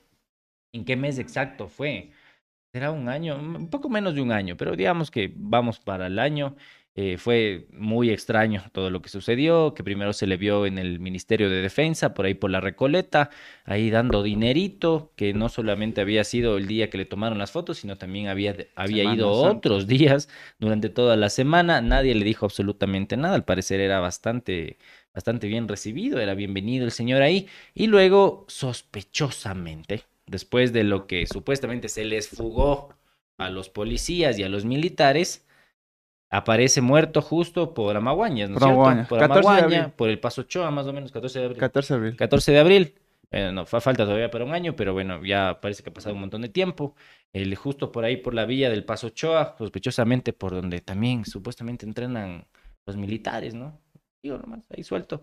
¿En 0.71 0.85
qué 0.85 0.95
mes 0.95 1.17
exacto 1.17 1.67
fue? 1.67 2.11
Será 2.75 2.91
un 2.91 3.07
año, 3.07 3.37
un 3.37 3.69
poco 3.69 3.87
menos 3.87 4.15
de 4.15 4.21
un 4.21 4.33
año, 4.33 4.57
pero 4.57 4.75
digamos 4.75 5.09
que 5.09 5.31
vamos 5.33 5.79
para 5.79 6.07
el 6.07 6.19
año. 6.19 6.57
Eh, 6.93 7.17
fue 7.17 7.67
muy 7.71 8.09
extraño 8.09 8.63
todo 8.73 8.89
lo 8.89 9.01
que 9.01 9.07
sucedió, 9.07 9.73
que 9.73 9.81
primero 9.81 10.11
se 10.11 10.27
le 10.27 10.35
vio 10.35 10.65
en 10.65 10.77
el 10.77 10.99
Ministerio 10.99 11.49
de 11.49 11.61
Defensa, 11.61 12.13
por 12.13 12.25
ahí 12.25 12.33
por 12.33 12.51
la 12.51 12.59
Recoleta, 12.59 13.29
ahí 13.63 13.89
dando 13.89 14.23
dinerito, 14.23 15.13
que 15.15 15.33
no 15.33 15.47
solamente 15.47 16.01
había 16.01 16.25
sido 16.25 16.57
el 16.57 16.67
día 16.67 16.89
que 16.89 16.97
le 16.97 17.05
tomaron 17.05 17.37
las 17.37 17.51
fotos, 17.53 17.77
sino 17.77 17.95
también 17.97 18.27
había, 18.27 18.57
había 18.75 19.03
Semana 19.03 19.15
ido 19.15 19.41
Santa. 19.41 19.57
otros 19.57 19.87
días 19.87 20.27
durante 20.59 20.89
toda 20.89 21.15
la 21.15 21.29
semana. 21.29 21.79
Nadie 21.79 22.13
le 22.13 22.25
dijo 22.25 22.45
absolutamente 22.45 23.15
nada, 23.15 23.35
al 23.35 23.45
parecer 23.45 23.79
era 23.79 24.01
bastante, 24.01 24.79
bastante 25.13 25.47
bien 25.47 25.69
recibido, 25.69 26.19
era 26.19 26.33
bienvenido 26.33 26.83
el 26.83 26.91
señor 26.91 27.21
ahí. 27.21 27.47
Y 27.73 27.87
luego, 27.87 28.43
sospechosamente, 28.49 30.03
después 30.27 30.73
de 30.73 30.83
lo 30.83 31.07
que 31.07 31.25
supuestamente 31.27 31.89
se 31.89 32.05
les 32.05 32.27
fugó 32.29 32.89
a 33.37 33.49
los 33.49 33.69
policías 33.69 34.39
y 34.39 34.43
a 34.43 34.49
los 34.49 34.65
militares, 34.65 35.45
aparece 36.31 36.81
muerto 36.81 37.21
justo 37.21 37.73
por 37.73 37.95
Amaguañas, 37.95 38.49
¿no 38.49 38.57
es 38.57 38.63
cierto? 38.63 39.09
Por 39.09 39.19
14 39.19 39.49
de 39.49 39.57
Amaguaña, 39.57 39.95
por 39.95 40.09
el 40.09 40.19
Paso 40.19 40.41
Ochoa, 40.41 40.71
más 40.71 40.87
o 40.87 40.93
menos, 40.93 41.11
14 41.11 41.39
de 41.39 41.45
abril. 41.45 41.59
14 41.59 41.93
de 41.93 41.97
abril. 41.97 42.15
14 42.17 42.51
de 42.51 42.59
abril. 42.59 42.95
Eh, 43.31 43.51
no, 43.51 43.65
fa- 43.65 43.81
falta 43.81 44.03
todavía 44.05 44.29
para 44.31 44.45
un 44.45 44.53
año, 44.53 44.75
pero 44.75 44.93
bueno, 44.93 45.23
ya 45.25 45.59
parece 45.61 45.83
que 45.83 45.89
ha 45.89 45.93
pasado 45.93 46.13
un 46.15 46.21
montón 46.21 46.41
de 46.41 46.49
tiempo. 46.49 46.95
El, 47.33 47.53
justo 47.55 47.91
por 47.91 48.05
ahí, 48.05 48.17
por 48.17 48.33
la 48.33 48.45
villa 48.45 48.69
del 48.69 48.85
Paso 48.85 49.07
Ochoa, 49.07 49.55
sospechosamente 49.57 50.31
por 50.33 50.53
donde 50.53 50.79
también 50.81 51.25
supuestamente 51.25 51.85
entrenan 51.85 52.45
los 52.85 52.95
militares, 52.97 53.53
¿no? 53.53 53.79
Digo 54.23 54.37
nomás, 54.37 54.65
ahí 54.75 54.83
suelto. 54.83 55.21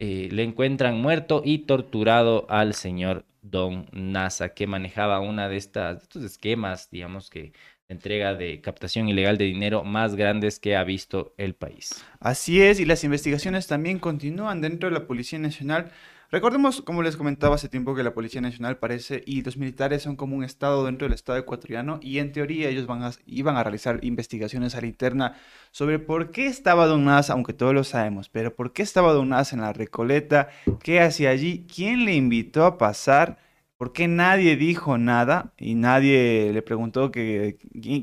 Eh, 0.00 0.28
le 0.30 0.42
encuentran 0.44 1.00
muerto 1.00 1.42
y 1.44 1.58
torturado 1.60 2.46
al 2.48 2.74
señor 2.74 3.24
Don 3.42 3.86
Nasa, 3.92 4.54
que 4.54 4.66
manejaba 4.66 5.20
una 5.20 5.48
de 5.48 5.56
estas 5.56 6.02
estos 6.02 6.24
esquemas, 6.24 6.90
digamos 6.90 7.30
que 7.30 7.52
entrega 7.88 8.34
de 8.34 8.60
captación 8.60 9.08
ilegal 9.08 9.38
de 9.38 9.46
dinero 9.46 9.82
más 9.82 10.14
grandes 10.14 10.60
que 10.60 10.76
ha 10.76 10.84
visto 10.84 11.34
el 11.38 11.54
país. 11.54 12.04
Así 12.20 12.60
es, 12.60 12.80
y 12.80 12.84
las 12.84 13.02
investigaciones 13.04 13.66
también 13.66 13.98
continúan 13.98 14.60
dentro 14.60 14.90
de 14.90 14.94
la 14.94 15.06
Policía 15.06 15.38
Nacional. 15.38 15.90
Recordemos, 16.30 16.82
como 16.82 17.02
les 17.02 17.16
comentaba 17.16 17.54
hace 17.54 17.70
tiempo, 17.70 17.94
que 17.94 18.02
la 18.02 18.12
Policía 18.12 18.42
Nacional 18.42 18.76
parece 18.76 19.22
y 19.24 19.42
los 19.42 19.56
militares 19.56 20.02
son 20.02 20.14
como 20.14 20.36
un 20.36 20.44
estado 20.44 20.84
dentro 20.84 21.06
del 21.06 21.14
estado 21.14 21.38
ecuatoriano 21.38 22.00
y 22.02 22.18
en 22.18 22.32
teoría 22.32 22.68
ellos 22.68 22.86
van 22.86 23.10
iban 23.24 23.56
a 23.56 23.62
realizar 23.64 24.00
investigaciones 24.04 24.74
a 24.74 24.82
la 24.82 24.88
interna 24.88 25.36
sobre 25.70 25.98
por 25.98 26.30
qué 26.30 26.46
estaba 26.46 26.86
Don 26.86 27.06
Nasa, 27.06 27.32
aunque 27.32 27.54
todos 27.54 27.72
lo 27.72 27.82
sabemos, 27.82 28.28
pero 28.28 28.54
por 28.54 28.74
qué 28.74 28.82
estaba 28.82 29.14
Don 29.14 29.30
Nasa 29.30 29.56
en 29.56 29.62
la 29.62 29.72
Recoleta, 29.72 30.48
qué 30.82 31.00
hacía 31.00 31.30
allí, 31.30 31.66
quién 31.66 32.04
le 32.04 32.14
invitó 32.14 32.66
a 32.66 32.76
pasar 32.76 33.38
¿Por 33.78 33.92
qué 33.92 34.08
nadie 34.08 34.56
dijo 34.56 34.98
nada 34.98 35.52
y 35.56 35.76
nadie 35.76 36.52
le 36.52 36.62
preguntó 36.62 37.12
que, 37.12 37.58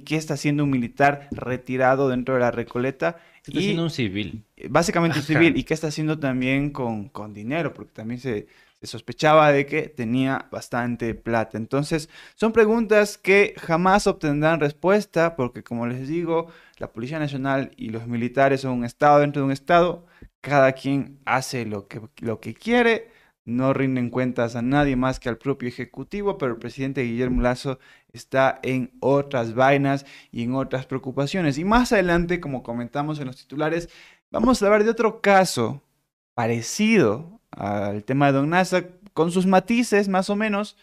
qué 0.05 0.15
está 0.15 0.35
haciendo 0.35 0.63
un 0.63 0.69
militar 0.69 1.27
retirado 1.31 2.07
dentro 2.07 2.35
de 2.35 2.39
la 2.39 2.51
Recoleta? 2.51 3.17
Está 3.47 3.59
haciendo 3.59 3.83
un 3.83 3.89
civil. 3.91 4.43
Básicamente 4.69 5.19
un 5.19 5.25
civil. 5.25 5.55
¿Y 5.55 5.63
qué 5.63 5.73
está 5.73 5.87
haciendo 5.87 6.17
también 6.17 6.71
con, 6.71 7.09
con 7.09 7.33
dinero? 7.33 7.73
Porque 7.73 7.91
también 7.91 8.19
se, 8.19 8.47
se 8.79 8.87
sospechaba 8.87 9.51
de 9.51 9.65
que 9.65 9.83
tenía 9.83 10.47
bastante 10.51 11.13
plata. 11.13 11.57
Entonces, 11.57 12.09
son 12.35 12.51
preguntas 12.51 13.17
que 13.17 13.53
jamás 13.57 14.07
obtendrán 14.07 14.59
respuesta 14.59 15.35
porque, 15.35 15.63
como 15.63 15.85
les 15.85 16.07
digo, 16.07 16.47
la 16.77 16.91
Policía 16.91 17.19
Nacional 17.19 17.71
y 17.77 17.89
los 17.89 18.07
militares 18.07 18.61
son 18.61 18.79
un 18.79 18.85
Estado 18.85 19.19
dentro 19.19 19.41
de 19.41 19.45
un 19.45 19.51
Estado. 19.51 20.07
Cada 20.41 20.73
quien 20.73 21.19
hace 21.25 21.65
lo 21.65 21.87
que, 21.87 22.01
lo 22.21 22.39
que 22.39 22.53
quiere 22.55 23.09
no 23.45 23.73
rinden 23.73 24.09
cuentas 24.09 24.55
a 24.55 24.63
nadie 24.63 24.95
más 24.95 25.19
que 25.19 25.29
al 25.29 25.37
propio 25.37 25.69
Ejecutivo, 25.69 26.37
pero 26.37 26.53
el 26.53 26.57
presidente 26.57 27.03
Guillermo 27.03 27.41
Lazo 27.43 27.79
está 28.15 28.59
en 28.63 28.91
otras 28.99 29.53
vainas 29.53 30.05
y 30.31 30.43
en 30.43 30.55
otras 30.55 30.85
preocupaciones. 30.85 31.57
Y 31.57 31.65
más 31.65 31.91
adelante, 31.91 32.39
como 32.39 32.63
comentamos 32.63 33.19
en 33.19 33.27
los 33.27 33.37
titulares, 33.37 33.89
vamos 34.31 34.61
a 34.61 34.65
hablar 34.65 34.83
de 34.83 34.91
otro 34.91 35.21
caso 35.21 35.81
parecido 36.33 37.39
al 37.51 38.03
tema 38.03 38.27
de 38.27 38.33
Don 38.33 38.49
Nasa, 38.49 38.85
con 39.13 39.31
sus 39.31 39.45
matices 39.45 40.09
más 40.09 40.29
o 40.29 40.35
menos, 40.35 40.75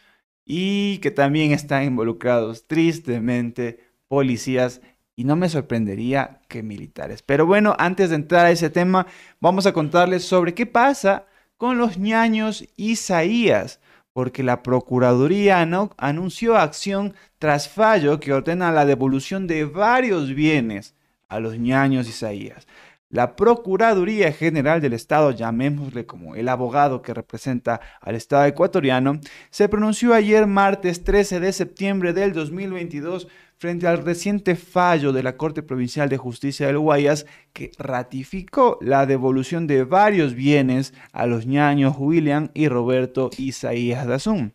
y 0.44 0.98
que 0.98 1.10
también 1.10 1.52
están 1.52 1.84
involucrados 1.84 2.66
tristemente 2.66 3.80
policías 4.08 4.80
y 5.14 5.24
no 5.24 5.36
me 5.36 5.48
sorprendería 5.48 6.40
que 6.48 6.62
militares. 6.62 7.22
Pero 7.22 7.46
bueno, 7.46 7.76
antes 7.78 8.10
de 8.10 8.16
entrar 8.16 8.46
a 8.46 8.50
ese 8.50 8.70
tema, 8.70 9.06
vamos 9.40 9.66
a 9.66 9.72
contarles 9.72 10.24
sobre 10.24 10.54
qué 10.54 10.66
pasa 10.66 11.26
con 11.56 11.78
los 11.78 11.98
ñaños 11.98 12.66
Isaías, 12.76 13.78
porque 14.12 14.42
la 14.42 14.62
Procuraduría 14.62 15.60
anunció 15.96 16.56
acción 16.56 17.14
tras 17.38 17.68
fallo 17.68 18.20
que 18.20 18.32
ordena 18.32 18.70
la 18.72 18.84
devolución 18.84 19.46
de 19.46 19.64
varios 19.64 20.34
bienes 20.34 20.94
a 21.28 21.40
los 21.40 21.58
ñaños 21.58 22.08
Isaías. 22.08 22.66
La 23.08 23.36
Procuraduría 23.36 24.32
General 24.32 24.80
del 24.80 24.94
Estado, 24.94 25.32
llamémosle 25.32 26.06
como 26.06 26.34
el 26.34 26.48
abogado 26.48 27.02
que 27.02 27.12
representa 27.12 27.80
al 28.00 28.14
Estado 28.14 28.46
ecuatoriano, 28.46 29.20
se 29.50 29.68
pronunció 29.68 30.14
ayer 30.14 30.46
martes 30.46 31.04
13 31.04 31.38
de 31.40 31.52
septiembre 31.52 32.14
del 32.14 32.32
2022 32.32 33.28
frente 33.62 33.86
al 33.86 34.04
reciente 34.04 34.56
fallo 34.56 35.12
de 35.12 35.22
la 35.22 35.36
Corte 35.36 35.62
Provincial 35.62 36.08
de 36.08 36.16
Justicia 36.16 36.66
del 36.66 36.80
Guayas 36.80 37.26
que 37.52 37.70
ratificó 37.78 38.76
la 38.80 39.06
devolución 39.06 39.68
de 39.68 39.84
varios 39.84 40.34
bienes 40.34 40.92
a 41.12 41.26
los 41.26 41.46
ñaños 41.46 41.94
William 41.96 42.48
y 42.54 42.66
Roberto 42.66 43.30
Isaías 43.38 44.04
Dazún. 44.04 44.52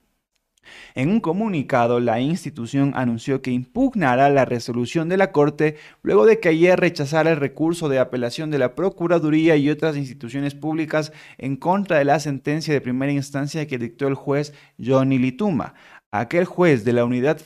En 0.96 1.10
un 1.10 1.22
comunicado, 1.22 2.02
la 2.02 2.20
institución 2.20 2.92
anunció 2.96 3.42
que 3.42 3.52
impugnará 3.52 4.30
la 4.30 4.44
resolución 4.44 5.08
de 5.08 5.16
la 5.16 5.32
Corte 5.32 5.78
luego 6.02 6.26
de 6.26 6.42
que 6.42 6.50
ayer 6.50 6.78
rechazara 6.78 7.32
el 7.32 7.38
recurso 7.38 7.88
de 7.88 8.00
apelación 8.00 8.52
de 8.52 8.60
la 8.60 8.76
Procuraduría 8.76 9.56
y 9.56 9.70
otras 9.70 9.96
instituciones 9.96 10.54
públicas 10.54 11.14
en 11.38 11.56
contra 11.56 11.98
de 11.98 12.04
la 12.04 12.20
sentencia 12.20 12.74
de 12.74 12.82
primera 12.82 13.14
instancia 13.14 13.68
que 13.68 13.78
dictó 13.78 14.08
el 14.08 14.16
juez 14.16 14.54
Johnny 14.84 15.18
Lituma. 15.18 15.76
Aquel 16.12 16.46
juez 16.46 16.86
de 16.86 16.94
la 16.94 17.04
Unidad 17.04 17.40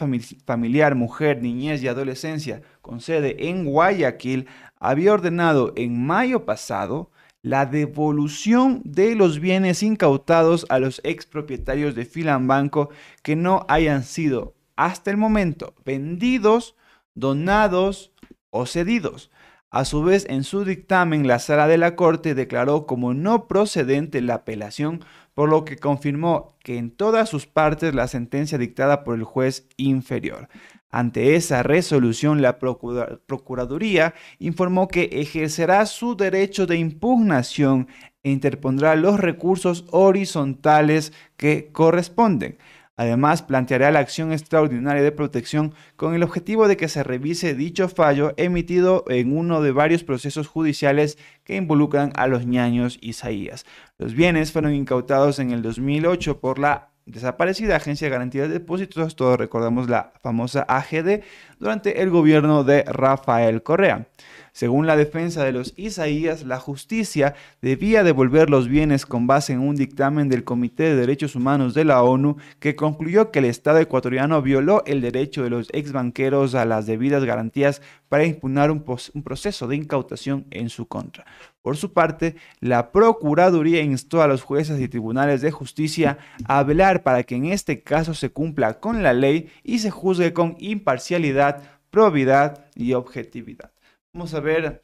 Familiar, 0.46 0.94
Mujer, 0.94 1.41
Niñez 1.41 1.82
y 1.82 1.88
Adolescencia 1.88 2.62
con 2.82 3.01
sede 3.01 3.50
en 3.50 3.65
Guayaquil 3.65 4.48
había 4.80 5.13
ordenado 5.13 5.74
en 5.75 6.06
mayo 6.06 6.46
pasado 6.46 7.10
la 7.41 7.65
devolución 7.65 8.82
de 8.86 9.15
los 9.15 9.39
bienes 9.39 9.82
incautados 9.82 10.68
a 10.70 10.77
los 10.77 11.01
expropietarios 11.03 11.96
de 11.96 12.06
Filambanco 12.06 12.91
que 13.24 13.36
no 13.36 13.65
hayan 13.68 14.03
sido 14.03 14.53
hasta 14.75 15.10
el 15.10 15.18
momento 15.18 15.74
vendidos, 15.84 16.75
donados 17.15 18.12
o 18.51 18.68
cedidos. 18.68 19.32
A 19.72 19.86
su 19.86 20.03
vez, 20.03 20.25
en 20.30 20.44
su 20.44 20.65
dictamen, 20.65 21.27
la 21.27 21.39
sala 21.39 21.65
de 21.65 21.77
la 21.77 21.96
Corte 21.96 22.36
declaró 22.36 22.86
como 22.86 23.13
no 23.13 23.48
procedente 23.48 24.20
la 24.22 24.36
apelación 24.36 25.03
por 25.33 25.50
lo 25.50 25.65
que 25.65 25.77
confirmó 25.77 26.57
que 26.63 26.77
en 26.77 26.91
todas 26.91 27.29
sus 27.29 27.47
partes 27.47 27.95
la 27.95 28.07
sentencia 28.07 28.57
dictada 28.57 29.03
por 29.03 29.15
el 29.15 29.23
juez 29.23 29.67
inferior. 29.77 30.50
Ante 30.89 31.35
esa 31.35 31.63
resolución, 31.63 32.41
la 32.41 32.59
Procuraduría 32.59 34.13
informó 34.39 34.89
que 34.89 35.09
ejercerá 35.13 35.85
su 35.85 36.17
derecho 36.17 36.67
de 36.67 36.77
impugnación 36.77 37.88
e 38.23 38.31
interpondrá 38.31 38.95
los 38.95 39.19
recursos 39.19 39.85
horizontales 39.91 41.13
que 41.38 41.71
corresponden. 41.71 42.57
Además, 43.01 43.41
planteará 43.41 43.89
la 43.89 43.98
acción 43.98 44.31
extraordinaria 44.31 45.01
de 45.01 45.12
protección 45.12 45.74
con 45.96 46.13
el 46.13 46.22
objetivo 46.22 46.67
de 46.67 46.77
que 46.77 46.88
se 46.88 47.01
revise 47.01 47.55
dicho 47.55 47.89
fallo 47.89 48.36
emitido 48.38 49.05
en 49.08 49.36
uno 49.36 49.63
de 49.63 49.72
varios 49.72 50.03
procesos 50.03 50.48
judiciales 50.48 51.17
que 51.43 51.55
involucran 51.55 52.13
a 52.15 52.27
los 52.27 52.46
ñaños 52.46 53.00
Isaías. 53.01 53.65
Los 53.98 54.13
bienes 54.13 54.51
fueron 54.51 54.75
incautados 54.75 55.39
en 55.39 55.50
el 55.50 55.63
2008 55.63 56.39
por 56.39 56.60
la 56.60 56.89
desaparecida 57.08 57.75
Agencia 57.75 58.05
de 58.05 58.12
Garantía 58.12 58.43
de 58.43 58.50
Depósitos, 58.50 59.15
todos 59.15 59.36
recordamos 59.39 59.89
la 59.89 60.13
famosa 60.22 60.62
AGD, 60.67 61.24
durante 61.58 62.03
el 62.03 62.12
gobierno 62.12 62.63
de 62.63 62.84
Rafael 62.84 63.63
Correa. 63.63 64.10
Según 64.53 64.86
la 64.86 64.98
defensa 64.98 65.46
de 65.46 65.53
los 65.53 65.74
Isaías, 65.77 66.43
la 66.43 66.60
justicia 66.60 67.36
debía 67.62 68.03
devolver 68.03 68.50
los 68.50 68.67
bienes 68.67 69.05
con 69.05 69.25
base 69.25 69.53
en 69.53 69.60
un 69.60 69.77
dictamen 69.77 70.27
del 70.27 70.43
Comité 70.43 70.84
de 70.84 70.96
Derechos 70.98 71.36
Humanos 71.36 71.74
de 71.74 71.86
la 71.86 72.03
ONU 72.03 72.36
que 72.60 72.75
concluyó 72.75 73.31
que 73.31 73.39
el 73.39 73.46
Estado 73.46 73.79
ecuatoriano 73.79 74.41
violó 74.41 74.84
el 74.86 75.00
derecho 75.00 75.43
de 75.43 75.51
los 75.51 75.70
ex 75.72 75.93
banqueros 75.93 76.53
a 76.53 76.65
las 76.65 76.86
debidas 76.86 77.24
garantías 77.24 77.81
para 78.10 78.25
impugnar 78.25 78.72
un, 78.72 78.84
un 79.13 79.24
proceso 79.24 79.67
de 79.67 79.77
incautación 79.77 80.46
en 80.51 80.67
su 80.67 80.86
contra. 80.86 81.25
Por 81.62 81.77
su 81.77 81.93
parte, 81.93 82.36
la 82.60 82.91
Procuraduría 82.91 83.81
instó 83.81 84.22
a 84.22 84.27
los 84.27 84.41
jueces 84.41 84.81
y 84.81 84.89
tribunales 84.89 85.39
de 85.39 85.51
justicia 85.51 86.17
a 86.46 86.62
velar 86.63 87.03
para 87.03 87.24
que 87.24 87.36
en 87.36 87.46
este 87.46 87.84
caso 87.84 88.13
se 88.13 88.31
cumpla 88.31 88.81
con 88.81 89.01
la 89.01 89.13
ley 89.13 89.50
y 89.63 89.79
se 89.79 89.91
juzgue 89.91 90.34
con 90.34 90.58
imparcialidad, 90.60 91.63
probidad 91.89 92.65
y 92.75 92.93
objetividad. 92.93 93.70
Vamos 94.13 94.34
a 94.34 94.41
ver 94.41 94.84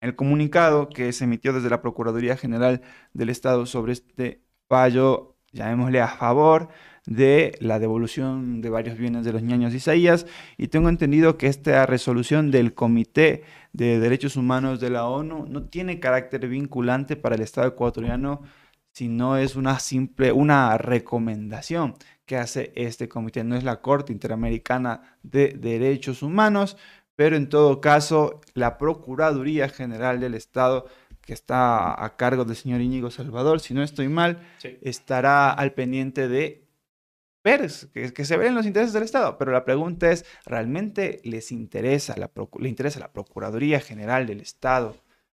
el 0.00 0.16
comunicado 0.16 0.88
que 0.88 1.12
se 1.12 1.24
emitió 1.24 1.52
desde 1.52 1.68
la 1.68 1.82
Procuraduría 1.82 2.36
General 2.36 2.80
del 3.12 3.28
Estado 3.28 3.66
sobre 3.66 3.92
este 3.92 4.42
fallo, 4.68 5.36
llamémosle 5.52 6.00
a 6.00 6.08
favor 6.08 6.68
de 7.04 7.58
la 7.60 7.78
devolución 7.78 8.62
de 8.62 8.70
varios 8.70 8.96
bienes 8.96 9.26
de 9.26 9.34
los 9.34 9.42
ñaños 9.42 9.74
Isaías. 9.74 10.26
Y 10.56 10.68
tengo 10.68 10.88
entendido 10.88 11.36
que 11.36 11.46
esta 11.46 11.84
resolución 11.84 12.50
del 12.50 12.72
Comité 12.72 13.44
de 13.74 14.00
Derechos 14.00 14.36
Humanos 14.36 14.80
de 14.80 14.88
la 14.90 15.06
ONU 15.06 15.44
no 15.46 15.64
tiene 15.64 16.00
carácter 16.00 16.48
vinculante 16.48 17.16
para 17.16 17.34
el 17.34 17.42
Estado 17.42 17.68
ecuatoriano, 17.68 18.42
sino 18.92 19.36
es 19.36 19.56
una 19.56 19.78
simple, 19.78 20.32
una 20.32 20.78
recomendación 20.78 21.96
que 22.24 22.36
hace 22.36 22.72
este 22.76 23.08
comité. 23.08 23.42
No 23.42 23.56
es 23.56 23.64
la 23.64 23.80
Corte 23.80 24.12
Interamericana 24.12 25.18
de 25.22 25.48
Derechos 25.48 26.22
Humanos, 26.22 26.76
pero 27.18 27.34
en 27.34 27.48
todo 27.48 27.80
caso, 27.80 28.40
la 28.54 28.78
Procuraduría 28.78 29.68
General 29.68 30.20
del 30.20 30.34
Estado, 30.34 30.86
que 31.20 31.32
está 31.32 32.04
a 32.04 32.16
cargo 32.16 32.44
del 32.44 32.54
señor 32.54 32.80
Íñigo 32.80 33.10
Salvador, 33.10 33.58
si 33.58 33.74
no 33.74 33.82
estoy 33.82 34.06
mal, 34.06 34.38
estará 34.82 35.50
al 35.50 35.72
pendiente 35.72 36.28
de 36.28 36.68
ver 37.42 37.68
que, 37.92 38.24
se 38.24 38.36
ven 38.36 38.54
los 38.54 38.66
intereses 38.66 38.92
del 38.92 39.02
Estado. 39.02 39.36
Pero 39.36 39.50
la 39.50 39.64
pregunta 39.64 40.12
es, 40.12 40.26
¿realmente 40.46 41.20
les 41.24 41.50
interesa 41.50 42.16
la, 42.16 42.30
le 42.60 42.68
interesa 42.68 43.00
a 43.00 43.02
la 43.08 43.12
Procuraduría 43.12 43.80
General 43.80 44.24
del 44.24 44.40
Estado 44.40 44.94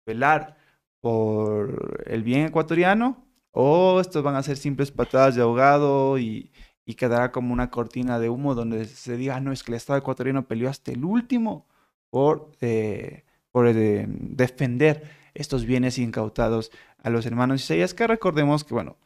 velar 0.05 0.57
por 0.99 2.03
el 2.07 2.23
bien 2.23 2.47
ecuatoriano? 2.47 3.25
¿O 3.51 4.01
estos 4.01 4.21
van 4.21 4.35
a 4.35 4.43
ser 4.43 4.57
simples 4.57 4.91
patadas 4.91 5.35
de 5.35 5.43
ahogado 5.43 6.19
y, 6.19 6.51
y 6.89 6.95
quedará 6.95 7.31
como 7.31 7.53
una 7.53 7.69
cortina 7.69 8.17
de 8.17 8.29
humo 8.29 8.55
donde 8.55 8.85
se 8.85 9.15
diga, 9.15 9.35
ah, 9.35 9.39
no, 9.39 9.51
es 9.51 9.61
que 9.61 9.71
el 9.71 9.75
Estado 9.75 9.99
ecuatoriano 9.99 10.47
peleó 10.47 10.71
hasta 10.71 10.91
el 10.91 11.05
último 11.05 11.67
por, 12.09 12.51
eh, 12.61 13.25
por 13.51 13.67
eh, 13.67 14.07
defender 14.09 15.03
estos 15.35 15.65
bienes 15.65 15.99
incautados 15.99 16.71
a 17.03 17.11
los 17.11 17.27
hermanos 17.27 17.61
Isaías, 17.61 17.93
que 17.93 18.07
recordemos 18.07 18.63
que, 18.63 18.73
bueno, 18.73 18.97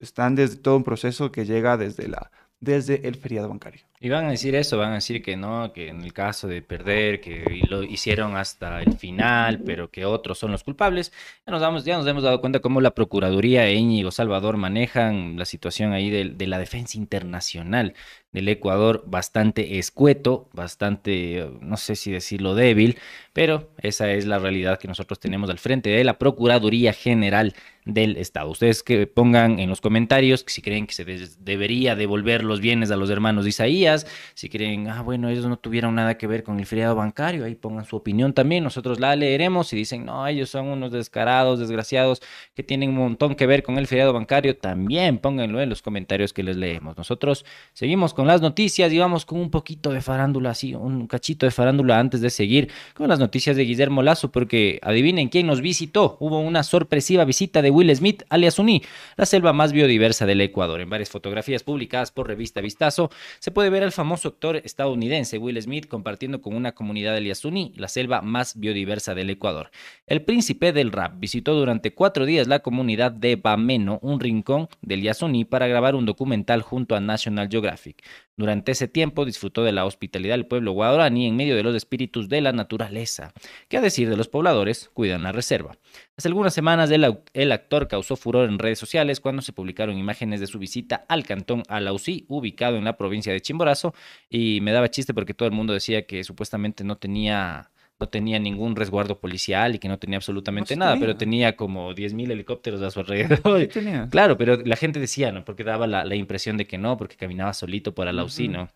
están 0.00 0.34
desde 0.34 0.56
todo 0.56 0.78
un 0.78 0.82
proceso 0.82 1.30
que 1.30 1.44
llega 1.44 1.76
desde 1.76 2.08
la 2.08 2.32
desde 2.60 3.06
el 3.06 3.14
feriado 3.16 3.48
bancario. 3.48 3.82
Y 4.00 4.08
van 4.08 4.26
a 4.26 4.30
decir 4.30 4.54
eso, 4.54 4.78
van 4.78 4.92
a 4.92 4.96
decir 4.96 5.22
que 5.22 5.36
no, 5.36 5.72
que 5.72 5.88
en 5.88 6.02
el 6.02 6.12
caso 6.12 6.46
de 6.46 6.62
perder, 6.62 7.20
que 7.20 7.62
lo 7.68 7.82
hicieron 7.82 8.36
hasta 8.36 8.80
el 8.82 8.96
final, 8.96 9.60
pero 9.64 9.90
que 9.90 10.04
otros 10.04 10.38
son 10.38 10.52
los 10.52 10.64
culpables. 10.64 11.12
Ya 11.46 11.52
nos, 11.52 11.60
damos, 11.60 11.84
ya 11.84 11.96
nos 11.96 12.06
hemos 12.06 12.22
dado 12.22 12.40
cuenta 12.40 12.60
cómo 12.60 12.80
la 12.80 12.92
Procuraduría 12.92 13.66
e 13.66 13.74
Íñigo 13.74 14.10
Salvador 14.10 14.56
manejan 14.56 15.36
la 15.36 15.44
situación 15.44 15.92
ahí 15.92 16.10
de, 16.10 16.26
de 16.30 16.46
la 16.46 16.58
defensa 16.58 16.96
internacional. 16.96 17.94
Del 18.32 18.48
Ecuador 18.48 19.04
bastante 19.06 19.78
escueto, 19.78 20.48
bastante, 20.52 21.50
no 21.60 21.76
sé 21.76 21.96
si 21.96 22.10
decirlo 22.10 22.54
débil, 22.54 22.98
pero 23.32 23.70
esa 23.78 24.10
es 24.12 24.26
la 24.26 24.38
realidad 24.38 24.78
que 24.78 24.88
nosotros 24.88 25.18
tenemos 25.18 25.48
al 25.48 25.58
frente 25.58 25.90
de 25.90 26.04
la 26.04 26.18
Procuraduría 26.18 26.92
General 26.92 27.54
del 27.88 28.18
Estado. 28.18 28.50
Ustedes 28.50 28.82
que 28.82 29.06
pongan 29.06 29.58
en 29.58 29.70
los 29.70 29.80
comentarios 29.80 30.44
si 30.46 30.60
creen 30.60 30.86
que 30.86 30.92
se 30.92 31.04
debería 31.38 31.96
devolver 31.96 32.44
los 32.44 32.60
bienes 32.60 32.90
a 32.90 32.96
los 32.96 33.08
hermanos 33.08 33.44
de 33.44 33.50
Isaías, 33.50 34.06
si 34.34 34.50
creen, 34.50 34.88
ah, 34.88 35.00
bueno, 35.02 35.30
ellos 35.30 35.46
no 35.46 35.56
tuvieron 35.56 35.94
nada 35.94 36.18
que 36.18 36.26
ver 36.26 36.42
con 36.42 36.60
el 36.60 36.66
feriado 36.66 36.94
bancario, 36.94 37.44
ahí 37.44 37.54
pongan 37.54 37.86
su 37.86 37.96
opinión 37.96 38.34
también, 38.34 38.62
nosotros 38.62 39.00
la 39.00 39.16
leeremos 39.16 39.72
y 39.72 39.76
dicen, 39.76 40.04
no, 40.04 40.26
ellos 40.26 40.50
son 40.50 40.66
unos 40.66 40.92
descarados, 40.92 41.60
desgraciados, 41.60 42.20
que 42.54 42.62
tienen 42.62 42.90
un 42.90 42.96
montón 42.96 43.34
que 43.36 43.46
ver 43.46 43.62
con 43.62 43.78
el 43.78 43.86
feriado 43.86 44.12
bancario, 44.12 44.56
también 44.56 45.16
pónganlo 45.18 45.62
en 45.62 45.70
los 45.70 45.80
comentarios 45.80 46.34
que 46.34 46.42
les 46.42 46.56
leemos. 46.56 46.96
Nosotros 46.98 47.46
seguimos 47.72 48.12
con 48.18 48.26
las 48.26 48.42
noticias 48.42 48.92
y 48.92 48.98
vamos 48.98 49.24
con 49.24 49.38
un 49.38 49.48
poquito 49.48 49.92
de 49.92 50.00
farándula, 50.00 50.50
así, 50.50 50.74
un 50.74 51.06
cachito 51.06 51.46
de 51.46 51.52
farándula 51.52 52.00
antes 52.00 52.20
de 52.20 52.30
seguir 52.30 52.68
con 52.92 53.08
las 53.08 53.20
noticias 53.20 53.54
de 53.54 53.62
Guillermo 53.62 54.02
Lazo, 54.02 54.32
porque 54.32 54.80
adivinen 54.82 55.28
quién 55.28 55.46
nos 55.46 55.60
visitó, 55.60 56.16
hubo 56.18 56.40
una 56.40 56.64
sorpresiva 56.64 57.24
visita 57.24 57.62
de 57.62 57.70
Will 57.70 57.94
Smith, 57.94 58.24
alias 58.28 58.58
Uni, 58.58 58.82
la 59.16 59.24
selva 59.24 59.52
más 59.52 59.70
biodiversa 59.70 60.26
del 60.26 60.40
Ecuador. 60.40 60.80
En 60.80 60.90
varias 60.90 61.10
fotografías 61.10 61.62
publicadas 61.62 62.10
por 62.10 62.26
revista 62.26 62.60
Vistazo, 62.60 63.08
se 63.38 63.52
puede 63.52 63.70
ver 63.70 63.84
al 63.84 63.92
famoso 63.92 64.26
actor 64.26 64.56
estadounidense 64.56 65.38
Will 65.38 65.62
Smith 65.62 65.86
compartiendo 65.86 66.40
con 66.40 66.56
una 66.56 66.72
comunidad 66.72 67.14
de 67.14 67.36
Uni 67.44 67.72
la 67.76 67.86
selva 67.86 68.20
más 68.20 68.58
biodiversa 68.58 69.14
del 69.14 69.30
Ecuador. 69.30 69.70
El 70.08 70.22
príncipe 70.22 70.72
del 70.72 70.90
rap 70.90 71.20
visitó 71.20 71.54
durante 71.54 71.94
cuatro 71.94 72.26
días 72.26 72.48
la 72.48 72.58
comunidad 72.58 73.12
de 73.12 73.36
Bameno, 73.36 74.00
un 74.02 74.18
rincón 74.18 74.68
del 74.82 75.02
Yasuní, 75.02 75.44
para 75.44 75.68
grabar 75.68 75.94
un 75.94 76.04
documental 76.04 76.62
junto 76.62 76.96
a 76.96 77.00
National 77.00 77.48
Geographic. 77.48 78.07
Durante 78.36 78.70
ese 78.70 78.86
tiempo 78.86 79.24
disfrutó 79.24 79.64
de 79.64 79.72
la 79.72 79.84
hospitalidad 79.84 80.34
del 80.34 80.46
pueblo 80.46 80.70
guadalani 80.70 81.26
en 81.26 81.34
medio 81.34 81.56
de 81.56 81.64
los 81.64 81.74
espíritus 81.74 82.28
de 82.28 82.40
la 82.40 82.52
naturaleza, 82.52 83.32
que 83.68 83.76
a 83.76 83.80
decir 83.80 84.08
de 84.08 84.16
los 84.16 84.28
pobladores 84.28 84.90
cuidan 84.94 85.24
la 85.24 85.32
reserva. 85.32 85.76
Hace 86.16 86.28
algunas 86.28 86.54
semanas 86.54 86.90
el, 86.90 87.52
actor 87.52 87.88
causó 87.88 88.14
furor 88.14 88.48
en 88.48 88.60
redes 88.60 88.78
sociales 88.78 89.18
cuando 89.18 89.42
se 89.42 89.52
publicaron 89.52 89.98
imágenes 89.98 90.38
de 90.38 90.46
su 90.46 90.60
visita 90.60 91.04
al 91.08 91.24
cantón 91.24 91.64
Alausí, 91.68 92.26
ubicado 92.28 92.76
en 92.76 92.84
la 92.84 92.96
provincia 92.96 93.32
de 93.32 93.40
Chimborazo, 93.40 93.92
y 94.30 94.60
me 94.60 94.70
daba 94.70 94.88
chiste 94.88 95.14
porque 95.14 95.34
todo 95.34 95.48
el 95.48 95.54
mundo 95.54 95.72
decía 95.72 96.06
que 96.06 96.22
supuestamente 96.22 96.84
no 96.84 96.96
tenía 96.96 97.70
no 98.00 98.08
tenía 98.08 98.38
ningún 98.38 98.76
resguardo 98.76 99.18
policial 99.18 99.74
y 99.74 99.78
que 99.78 99.88
no 99.88 99.98
tenía 99.98 100.18
absolutamente 100.18 100.76
nada, 100.76 100.96
pero 100.98 101.16
tenía 101.16 101.56
como 101.56 101.92
10.000 101.92 102.30
helicópteros 102.30 102.80
a 102.82 102.90
su 102.90 103.00
alrededor. 103.00 103.68
Claro, 104.10 104.36
pero 104.36 104.56
la 104.64 104.76
gente 104.76 105.00
decía, 105.00 105.32
¿no? 105.32 105.44
Porque 105.44 105.64
daba 105.64 105.86
la, 105.86 106.14
impresión 106.14 106.56
de 106.56 106.66
que 106.66 106.78
no, 106.78 106.96
porque 106.96 107.16
caminaba 107.16 107.52
solito 107.52 107.94
por 107.94 108.06
Alausí, 108.06 108.48
¿no? 108.48 108.68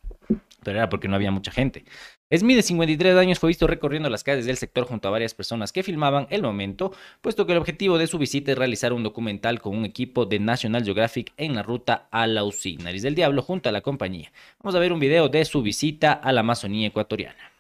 Pero 0.65 0.79
era 0.79 0.89
porque 0.89 1.09
no 1.09 1.17
había 1.17 1.31
mucha 1.31 1.51
gente. 1.51 1.85
Smith, 2.35 2.57
de 2.57 2.63
53 2.63 3.17
años, 3.17 3.39
fue 3.39 3.49
visto 3.49 3.67
recorriendo 3.67 4.09
las 4.09 4.25
calles 4.25 4.47
del 4.47 4.57
sector 4.57 4.87
junto 4.87 5.09
a 5.09 5.11
varias 5.11 5.35
personas 5.35 5.71
que 5.73 5.83
filmaban 5.83 6.27
el 6.31 6.43
momento, 6.43 6.93
puesto 7.21 7.47
que 7.47 7.53
el 7.53 7.59
objetivo 7.59 7.99
de 7.99 8.07
su 8.07 8.19
visita 8.19 8.53
es 8.53 8.59
realizar 8.59 8.93
un 8.93 9.03
documental 9.03 9.61
con 9.61 9.77
un 9.77 9.85
equipo 9.85 10.25
de 10.25 10.39
National 10.39 10.85
Geographic 10.85 11.33
en 11.37 11.55
la 11.55 11.63
ruta 11.63 12.09
a 12.11 12.23
Alausí, 12.23 12.77
Nariz 12.77 13.03
del 13.03 13.15
Diablo, 13.15 13.43
junto 13.43 13.69
a 13.69 13.73
la 13.73 13.83
compañía. 13.83 14.33
Vamos 14.61 14.75
a 14.75 14.79
ver 14.79 14.93
un 14.93 15.01
video 15.01 15.29
de 15.29 15.45
su 15.45 15.63
visita 15.63 16.13
a 16.13 16.33
la 16.33 16.41
Amazonía 16.41 16.89
ecuatoriana. 16.89 17.53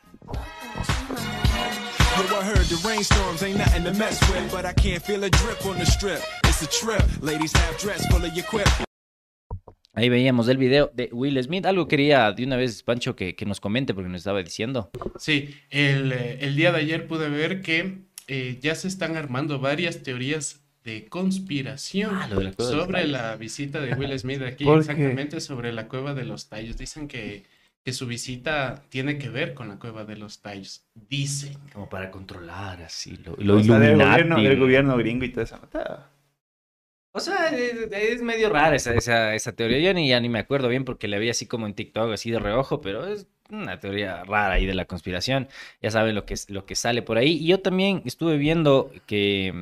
Ahí 9.93 10.09
veíamos 10.09 10.49
el 10.49 10.57
video 10.57 10.91
de 10.95 11.11
Will 11.12 11.43
Smith. 11.43 11.67
Algo 11.67 11.87
quería 11.87 12.33
de 12.33 12.45
una 12.45 12.57
vez, 12.57 12.83
Pancho, 12.83 13.14
que, 13.14 13.37
nos 13.47 13.61
comente 13.61 13.93
porque 13.93 14.09
nos 14.09 14.23
estaba 14.23 14.43
diciendo. 14.43 14.91
Sí, 15.19 15.55
el, 15.69 16.12
eh, 16.12 16.38
el 16.41 16.57
día 16.57 16.73
de 16.73 16.79
ayer 16.79 17.07
pude 17.07 17.29
ver 17.29 17.61
que 17.61 18.05
eh, 18.26 18.59
ya 18.62 18.75
se 18.75 18.88
están 18.88 19.17
armando 19.17 19.59
varias 19.59 20.02
teorías 20.02 20.62
de 20.83 21.09
conspiración 21.11 22.14
ah, 22.14 22.31
sobre 22.57 23.07
la 23.07 23.37
visita 23.37 23.83
de 23.83 23.95
Will 23.95 24.19
Smith 24.19 24.41
aquí, 24.43 24.67
exactamente 24.67 25.41
sobre 25.41 25.75
la 25.75 25.88
cueva 25.88 26.14
de 26.14 26.25
los 26.25 26.49
tallos. 26.49 26.79
Dicen 26.79 27.07
que 27.07 27.45
que 27.84 27.92
su 27.92 28.06
visita 28.06 28.84
tiene 28.88 29.18
que 29.18 29.28
ver 29.28 29.54
con 29.54 29.68
la 29.68 29.78
cueva 29.78 30.04
de 30.04 30.16
los 30.16 30.40
tallos. 30.40 30.84
Dicen. 30.94 31.56
Como 31.72 31.88
para 31.88 32.10
controlar 32.10 32.82
así 32.82 33.16
lo, 33.16 33.36
lo 33.36 33.54
o 33.54 33.78
del, 33.78 33.97
gobierno, 33.97 34.40
del 34.40 34.58
gobierno 34.58 34.97
gringo 34.97 35.25
y 35.25 35.30
toda 35.30 35.45
esa 35.45 35.60
O 37.12 37.21
sea, 37.21 37.49
es, 37.49 38.23
medio 38.23 38.50
rara 38.50 38.76
esa, 38.76 38.95
esa, 38.95 39.34
esa, 39.34 39.52
teoría. 39.52 39.80
Yo 39.80 39.95
ni, 39.95 40.08
ya 40.08 40.21
ni 40.21 40.28
me 40.28 40.38
acuerdo 40.38 40.68
bien 40.68 40.84
porque 40.84 41.08
la 41.08 41.18
vi 41.18 41.28
así 41.30 41.47
como 41.47 41.66
en 41.66 41.75
TikTok, 41.75 42.12
así 42.12 42.30
de 42.30 42.38
reojo, 42.38 42.80
pero 42.80 43.06
es 43.06 43.26
una 43.50 43.80
teoría 43.80 44.23
rara 44.25 44.54
ahí 44.54 44.66
de 44.66 44.75
la 44.75 44.84
conspiración. 44.84 45.49
Ya 45.80 45.90
saben 45.90 46.14
lo 46.14 46.25
que, 46.25 46.36
lo 46.49 46.64
que 46.64 46.76
sale 46.76 47.02
por 47.02 47.18
ahí. 47.18 47.32
Y 47.32 47.47
yo 47.49 47.60
también 47.60 48.02
estuve 48.04 48.36
viendo 48.36 48.92
que 49.06 49.52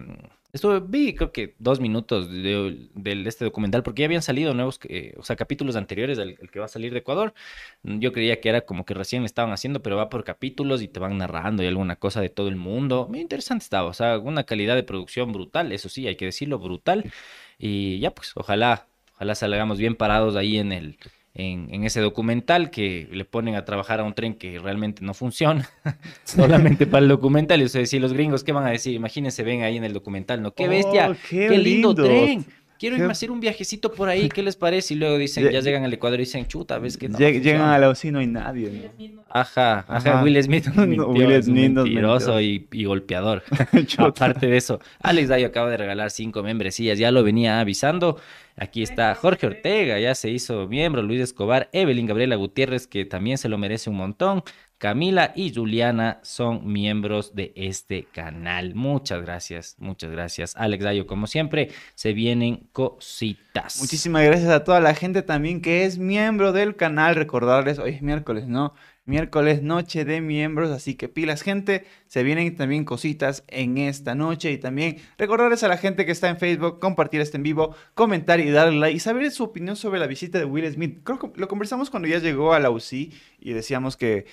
Estuve, 0.53 0.81
vi 0.81 1.15
creo 1.15 1.31
que 1.31 1.55
dos 1.59 1.79
minutos 1.79 2.29
de, 2.31 2.89
este 3.27 3.45
documental 3.45 3.83
porque 3.83 4.01
ya 4.01 4.07
habían 4.07 4.23
salido 4.23 4.53
nuevos, 4.53 4.81
eh, 4.89 5.15
o 5.17 5.23
sea, 5.23 5.37
capítulos 5.37 5.77
anteriores 5.77 6.19
del 6.19 6.37
que 6.51 6.59
va 6.59 6.65
a 6.65 6.69
salir 6.69 6.93
de 6.93 6.99
Ecuador. 7.01 7.35
Yo 7.83 8.13
creía 8.13 8.41
que 8.41 8.49
era 8.49 8.63
como 8.63 8.85
que 8.85 8.95
recién 8.95 9.25
estaban 9.25 9.53
haciendo, 9.53 9.83
pero 9.83 9.97
va 9.97 10.09
por 10.09 10.25
capítulos 10.25 10.83
y 10.83 10.89
te 10.89 10.99
van 10.99 11.19
narrando 11.19 11.63
y 11.63 11.67
alguna 11.67 11.97
cosa 11.97 12.21
de 12.21 12.31
todo 12.31 12.49
el 12.49 12.57
mundo. 12.57 13.07
Muy 13.09 13.21
interesante 13.21 13.63
estaba, 13.63 13.89
o 13.89 13.95
sea, 13.95 14.19
una 14.19 14.45
calidad 14.45 14.75
de 14.75 14.83
producción 14.83 15.33
brutal, 15.33 15.73
eso 15.73 15.89
sí, 15.89 16.07
hay 16.09 16.17
que 16.17 16.27
decirlo, 16.27 16.59
brutal. 16.59 17.13
Y 17.59 18.01
ya 18.01 18.13
pues, 18.13 18.33
ojalá, 18.35 18.89
ojalá 19.15 19.35
salgamos 19.35 19.79
bien 19.79 19.95
parados 19.95 20.37
ahí 20.37 20.59
en 20.59 20.73
el, 20.73 20.99
en, 21.35 21.85
ese 21.85 22.01
documental 22.01 22.71
que 22.71 23.09
le 23.13 23.25
ponen 23.25 23.55
a 23.55 23.65
trabajar 23.65 24.01
a 24.01 24.05
un 24.05 24.15
tren 24.15 24.35
que 24.35 24.59
realmente 24.59 25.05
no 25.05 25.15
funciona, 25.15 25.69
solamente 26.25 26.87
para 26.87 27.03
el 27.03 27.09
documental. 27.09 27.61
Y 27.61 27.65
o 27.65 27.69
sea, 27.69 27.85
si 27.87 27.99
los 27.99 28.13
gringos, 28.13 28.45
¿qué 28.45 28.53
van 28.53 28.67
a 28.67 28.71
decir? 28.71 28.95
Imagínense, 28.95 29.43
ven 29.43 29.63
ahí 29.63 29.77
en 29.77 29.85
el 29.85 29.93
documental, 29.93 30.43
¿no? 30.43 30.53
¡Qué 30.53 30.69
bestia! 30.69 31.11
Oh, 31.11 31.17
¡Qué, 31.29 31.51
lindo 31.59 31.95
tren! 31.95 32.45
Quiero 32.81 32.97
irme 32.97 33.09
a 33.09 33.13
hacer 33.13 33.31
un 33.31 33.41
viajecito 33.41 33.93
por 33.93 34.09
ahí, 34.09 34.31
¿qué 34.31 34.43
les 34.43 34.57
parece? 34.57 34.95
Y 34.95 34.97
luego 34.97 35.19
dicen, 35.19 35.51
ya 35.51 35.61
llegan 35.61 35.85
al 35.85 35.93
Ecuador 35.93 36.19
y 36.19 36.23
dicen, 36.23 36.47
chuta, 36.47 36.79
ves 36.79 36.97
que 36.97 37.11
no. 37.11 37.19
llegan 37.19 37.61
a 37.61 37.79
la 37.79 37.95
y 38.03 38.11
no 38.11 38.21
hay 38.21 38.27
nadie. 38.27 38.91
Ajá, 39.29 39.85
ajá, 39.87 40.23
Will 40.25 40.43
Smith 40.43 40.67
Will 40.77 41.43
Smith 41.43 41.75
mentiroso 41.75 42.41
y, 42.41 42.67
golpeador. 42.85 43.43
Aparte 43.99 44.47
de 44.47 44.57
eso, 44.57 44.81
Alex 45.03 45.29
Dayo 45.29 45.47
acaba 45.49 45.69
de 45.71 45.77
regalar 45.77 46.11
cinco 46.11 46.43
membresías, 46.43 46.99
ya 46.99 47.11
lo 47.11 47.23
venía 47.23 47.61
avisando. 47.61 48.19
Aquí 48.57 48.83
está 48.83 49.15
Jorge 49.15 49.47
Ortega, 49.47 49.99
ya 49.99 50.15
se 50.15 50.31
hizo 50.31 50.67
miembro, 50.67 51.03
Luis 51.03 51.21
Escobar, 51.21 51.69
Evelyn 51.73 52.07
Gabriela 52.07 52.37
Gutiérrez, 52.37 52.87
que 52.87 53.05
también 53.05 53.37
se 53.39 53.49
lo 53.49 53.59
merece 53.59 53.91
un 53.91 53.97
montón, 53.97 54.43
Camila 54.81 55.35
y 55.37 55.53
Juliana 55.53 56.21
son 56.23 56.73
miembros 56.73 57.35
de 57.35 57.53
este 57.55 58.05
canal. 58.05 58.75
Muchas 58.75 59.21
gracias, 59.21 59.77
muchas 59.79 60.11
gracias. 60.11 60.57
Alex 60.57 60.83
Dayo, 60.83 61.07
como 61.07 61.27
siempre, 61.27 61.69
se 61.95 62.15
vienen 62.15 62.67
cositas. 62.73 63.79
Muchísimas 63.79 64.25
gracias 64.25 64.49
a 64.49 64.65
toda 64.65 64.81
la 64.81 64.95
gente 64.95 65.21
también 65.21 65.61
que 65.61 65.85
es 65.85 65.99
miembro 65.99 66.53
del 66.53 66.77
canal. 66.77 67.15
Recordarles, 67.15 67.79
hoy 67.79 67.91
es 67.91 68.01
miércoles, 68.01 68.49
¿no? 68.49 68.73
Miércoles, 69.05 69.61
noche 69.63 70.07
de 70.07 70.23
miembros, 70.23 70.71
así 70.71 70.95
que 70.95 71.09
pilas 71.09 71.43
gente, 71.43 71.85
se 72.07 72.23
vienen 72.23 72.57
también 72.57 72.85
cositas 72.85 73.45
en 73.49 73.77
esta 73.77 74.15
noche 74.15 74.51
y 74.51 74.57
también 74.57 74.97
recordarles 75.19 75.63
a 75.63 75.69
la 75.69 75.77
gente 75.77 76.07
que 76.07 76.13
está 76.13 76.31
en 76.31 76.39
Facebook, 76.39 76.79
compartir 76.79 77.21
este 77.21 77.37
en 77.37 77.43
vivo, 77.43 77.75
comentar 77.95 78.41
y 78.41 78.51
darle 78.51 78.79
like 78.79 78.97
y 78.97 79.01
saber 79.01 79.31
su 79.31 79.45
opinión 79.45 79.77
sobre 79.77 80.01
la 80.01 80.07
visita 80.07 80.39
de 80.39 80.47
Will 80.47 80.73
Smith. 80.73 81.01
Creo 81.03 81.19
que 81.19 81.39
lo 81.39 81.49
conversamos 81.49 81.91
cuando 81.91 82.09
ya 82.09 82.19
llegó 82.19 82.55
a 82.55 82.61
la 82.61 82.71
UCI 82.71 83.13
y 83.41 83.53
decíamos 83.53 83.97
que 83.97 84.27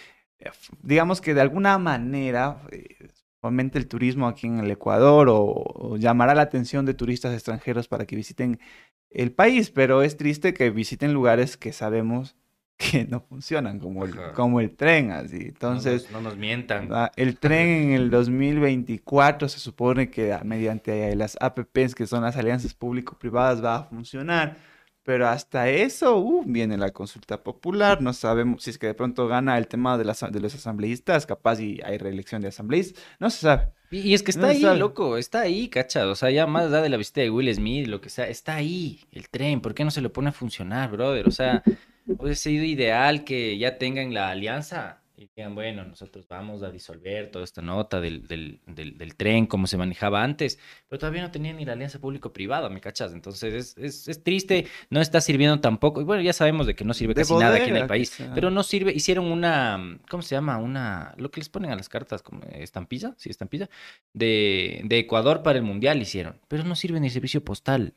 digamos 0.81 1.21
que 1.21 1.33
de 1.33 1.41
alguna 1.41 1.77
manera, 1.77 2.61
eh, 2.71 3.09
el 3.43 3.87
turismo 3.87 4.27
aquí 4.27 4.47
en 4.47 4.59
el 4.59 4.71
Ecuador 4.71 5.27
o, 5.29 5.95
llamará 5.97 6.35
la 6.35 6.41
atención 6.41 6.85
de 6.85 6.93
turistas 6.93 7.33
extranjeros 7.33 7.87
para 7.87 8.05
que 8.05 8.15
visiten 8.15 8.59
el 9.09 9.31
país, 9.31 9.71
pero 9.71 10.01
es 10.01 10.17
triste 10.17 10.53
que 10.53 10.69
visiten 10.69 11.13
lugares 11.13 11.55
que 11.55 11.71
sabemos 11.71 12.35
que 12.77 13.05
no 13.05 13.21
funcionan, 13.21 13.79
como 13.79 14.05
el, 14.05 14.13
como 14.33 14.59
el 14.59 14.75
tren, 14.75 15.11
así. 15.11 15.47
Entonces, 15.47 16.11
no 16.11 16.21
nos, 16.21 16.37
mientan. 16.37 16.89
Ah, 16.91 17.11
el 17.15 17.39
tren 17.39 17.67
en 17.67 17.91
el 17.93 18.11
2024 18.11 19.49
se 19.49 19.59
supone 19.59 20.11
que 20.11 20.33
ah, 20.33 20.41
mediante 20.43 21.15
las 21.15 21.37
APPs, 21.41 21.95
que 21.95 22.05
son 22.05 22.21
las 22.21 22.37
alianzas 22.37 22.75
público-privadas, 22.75 23.63
va 23.63 23.75
a 23.77 23.83
funcionar 23.85 24.57
pero 25.07 25.29
hasta 25.29 25.69
eso, 25.69 26.17
uh, 26.17 26.43
viene 26.45 26.77
la 26.77 26.89
consulta 26.89 27.41
popular, 27.41 28.01
no 28.01 28.11
sabemos 28.11 28.61
si 28.61 28.71
es 28.71 28.77
que 28.77 28.87
de 28.87 28.93
pronto 28.93 29.25
gana 29.29 29.57
el 29.57 29.69
tema 29.69 29.97
de, 29.97 30.03
las, 30.03 30.19
de 30.19 30.41
los 30.41 30.53
asambleístas, 30.53 31.25
capaz 31.25 31.61
y 31.61 31.79
hay 31.85 31.97
reelección 31.97 32.41
de 32.41 32.49
asambleístas, 32.49 33.01
no 33.17 33.29
se 33.29 33.37
sabe. 33.37 33.69
Y, 33.89 34.13
es 34.13 34.21
que 34.21 34.31
está 34.31 34.47
ahí, 34.47 34.61
loco, 34.77 35.15
está 35.15 35.39
ahí, 35.39 35.69
cacha, 35.69 36.05
o 36.07 36.15
sea, 36.15 36.29
ya 36.29 36.45
más 36.45 36.65
allá 36.65 36.81
de 36.81 36.89
la 36.89 36.97
visita 36.97 37.21
de 37.21 37.29
Will 37.29 37.55
Smith, 37.55 37.87
lo 37.87 38.01
que 38.01 38.09
sea, 38.09 38.27
está 38.27 38.55
ahí 38.55 38.99
el 39.13 39.29
tren, 39.29 39.61
¿por 39.61 39.73
qué 39.73 39.85
no 39.85 39.91
se 39.91 40.01
lo 40.01 40.11
pone 40.11 40.27
a 40.27 40.33
funcionar, 40.33 40.91
brother? 40.91 41.25
O 41.25 41.31
sea, 41.31 41.63
hubiese 42.05 42.49
sido 42.49 42.65
ideal 42.65 43.23
que 43.23 43.57
ya 43.57 43.77
tengan 43.77 44.13
la 44.13 44.31
alianza 44.31 45.03
y 45.17 45.31
digan, 45.35 45.55
bueno, 45.55 45.83
nosotros 45.83 46.27
vamos 46.27 46.61
a 46.61 46.69
disolver 46.69 47.31
toda 47.31 47.43
esta 47.43 47.63
nota 47.63 47.99
del, 47.99 48.27
del, 48.27 48.61
del, 48.67 49.15
tren, 49.15 49.47
como 49.47 49.65
se 49.65 49.75
manejaba 49.75 50.23
antes, 50.23 50.59
pero 50.87 50.99
todavía 50.99 51.23
no 51.23 51.31
tenían 51.31 51.57
ni 51.57 51.65
la 51.65 51.73
alianza 51.73 51.99
público-privada, 51.99 52.69
¿me 52.69 52.79
cachas? 52.79 53.13
Entonces 53.13 53.51
es, 53.51 53.77
es, 53.77 54.07
es, 54.07 54.23
triste, 54.23 54.67
no 54.91 55.01
está 55.01 55.19
sirviendo 55.19 55.59
tampoco, 55.59 56.01
y 56.01 56.03
bueno, 56.03 56.21
ya 56.21 56.33
sabemos 56.33 56.67
de 56.67 56.75
que 56.75 56.85
no 56.85 56.93
sirve 56.93 57.15
casi 57.15 57.33
nada 57.33 57.57
aquí 57.57 57.71
en 57.71 57.77
el 57.77 57.87
país, 57.87 58.15
pero 58.35 58.51
no 58.51 58.61
sirve, 58.61 58.93
hicieron 58.93 59.25
una, 59.25 59.99
¿cómo 60.07 60.21
se 60.21 60.35
llama? 60.35 60.57
Una, 60.57 61.15
lo 61.17 61.31
que 61.31 61.39
les 61.39 61.49
ponen 61.49 61.71
a 61.71 61.75
las 61.75 61.89
cartas, 61.89 62.21
como 62.21 62.43
estampilla, 62.51 63.15
sí, 63.17 63.31
estampilla, 63.31 63.71
de, 64.13 64.81
de 64.85 64.99
Ecuador 64.99 65.41
para 65.41 65.57
el 65.57 65.63
Mundial 65.63 65.99
hicieron, 65.99 66.39
pero 66.47 66.63
no 66.63 66.75
sirve 66.75 66.99
ni 66.99 67.09
servicio 67.09 67.43
postal. 67.43 67.95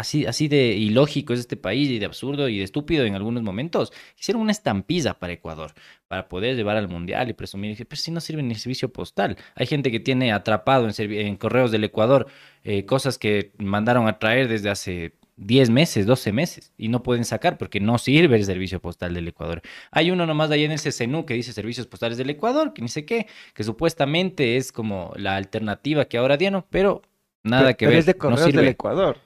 Así, 0.00 0.24
así 0.24 0.48
de 0.48 0.68
ilógico 0.68 1.34
es 1.34 1.40
este 1.40 1.58
país 1.58 1.90
y 1.90 1.98
de 1.98 2.06
absurdo 2.06 2.48
y 2.48 2.56
de 2.56 2.64
estúpido 2.64 3.04
en 3.04 3.14
algunos 3.14 3.42
momentos. 3.42 3.92
Hicieron 4.18 4.40
una 4.40 4.50
estampilla 4.50 5.12
para 5.12 5.34
Ecuador, 5.34 5.74
para 6.08 6.26
poder 6.26 6.56
llevar 6.56 6.78
al 6.78 6.88
Mundial 6.88 7.28
y 7.28 7.34
presumir. 7.34 7.76
Pero 7.76 8.00
si 8.00 8.10
no 8.10 8.22
sirve 8.22 8.42
ni 8.42 8.54
servicio 8.54 8.90
postal. 8.90 9.36
Hay 9.56 9.66
gente 9.66 9.90
que 9.90 10.00
tiene 10.00 10.32
atrapado 10.32 10.88
en, 10.88 11.36
correos 11.36 11.70
del 11.70 11.84
Ecuador 11.84 12.28
eh, 12.64 12.86
cosas 12.86 13.18
que 13.18 13.52
mandaron 13.58 14.08
a 14.08 14.18
traer 14.18 14.48
desde 14.48 14.70
hace 14.70 15.12
10 15.36 15.68
meses, 15.68 16.06
12 16.06 16.32
meses 16.32 16.72
y 16.78 16.88
no 16.88 17.02
pueden 17.02 17.26
sacar 17.26 17.58
porque 17.58 17.78
no 17.78 17.98
sirve 17.98 18.36
el 18.36 18.46
servicio 18.46 18.80
postal 18.80 19.12
del 19.12 19.28
Ecuador. 19.28 19.60
Hay 19.90 20.10
uno 20.10 20.24
nomás 20.24 20.48
de 20.48 20.54
ahí 20.54 20.64
en 20.64 20.72
el 20.72 20.80
CCNU 20.80 21.26
que 21.26 21.34
dice 21.34 21.52
servicios 21.52 21.86
postales 21.86 22.16
del 22.16 22.30
Ecuador, 22.30 22.72
que 22.72 22.80
ni 22.80 22.88
sé 22.88 23.04
qué, 23.04 23.26
que 23.52 23.64
supuestamente 23.64 24.56
es 24.56 24.72
como 24.72 25.12
la 25.16 25.36
alternativa 25.36 26.06
que 26.06 26.16
ahora 26.16 26.38
dieron, 26.38 26.64
pero 26.70 27.02
nada 27.42 27.74
que 27.74 27.86
ver. 27.86 27.96
Es 27.96 28.06
de 28.06 28.14
correos 28.14 28.50
del 28.50 28.68
Ecuador. 28.68 29.18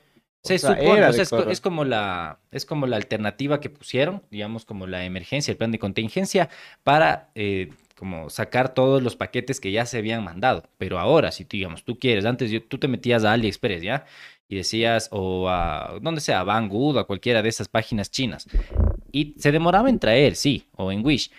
Se 0.44 0.58
supone, 0.58 1.08
es, 1.08 1.60
como 1.62 1.84
la, 1.86 2.38
es 2.50 2.66
como 2.66 2.86
la 2.86 2.96
alternativa 2.96 3.60
que 3.60 3.70
pusieron, 3.70 4.22
digamos, 4.30 4.66
como 4.66 4.86
la 4.86 5.06
emergencia, 5.06 5.50
el 5.50 5.56
plan 5.56 5.72
de 5.72 5.78
contingencia, 5.78 6.50
para 6.82 7.30
eh, 7.34 7.70
como 7.96 8.28
sacar 8.28 8.74
todos 8.74 9.02
los 9.02 9.16
paquetes 9.16 9.58
que 9.58 9.72
ya 9.72 9.86
se 9.86 9.96
habían 9.96 10.22
mandado. 10.22 10.64
Pero 10.76 10.98
ahora, 10.98 11.32
si 11.32 11.44
digamos, 11.44 11.82
tú 11.84 11.98
quieres, 11.98 12.26
antes 12.26 12.52
tú 12.68 12.76
te 12.76 12.88
metías 12.88 13.24
a 13.24 13.32
AliExpress, 13.32 13.82
¿ya? 13.82 14.04
Y 14.46 14.56
decías, 14.56 15.08
o 15.12 15.48
a, 15.48 15.98
donde 16.02 16.20
sea, 16.20 16.40
a 16.40 16.44
Banggood, 16.44 16.98
a 16.98 17.04
cualquiera 17.04 17.40
de 17.40 17.48
esas 17.48 17.68
páginas 17.68 18.10
chinas. 18.10 18.46
Y 19.12 19.34
se 19.38 19.50
demoraba 19.50 19.88
en 19.88 19.98
traer, 19.98 20.36
sí, 20.36 20.66
o 20.76 20.92
en 20.92 21.02
Wish. 21.06 21.30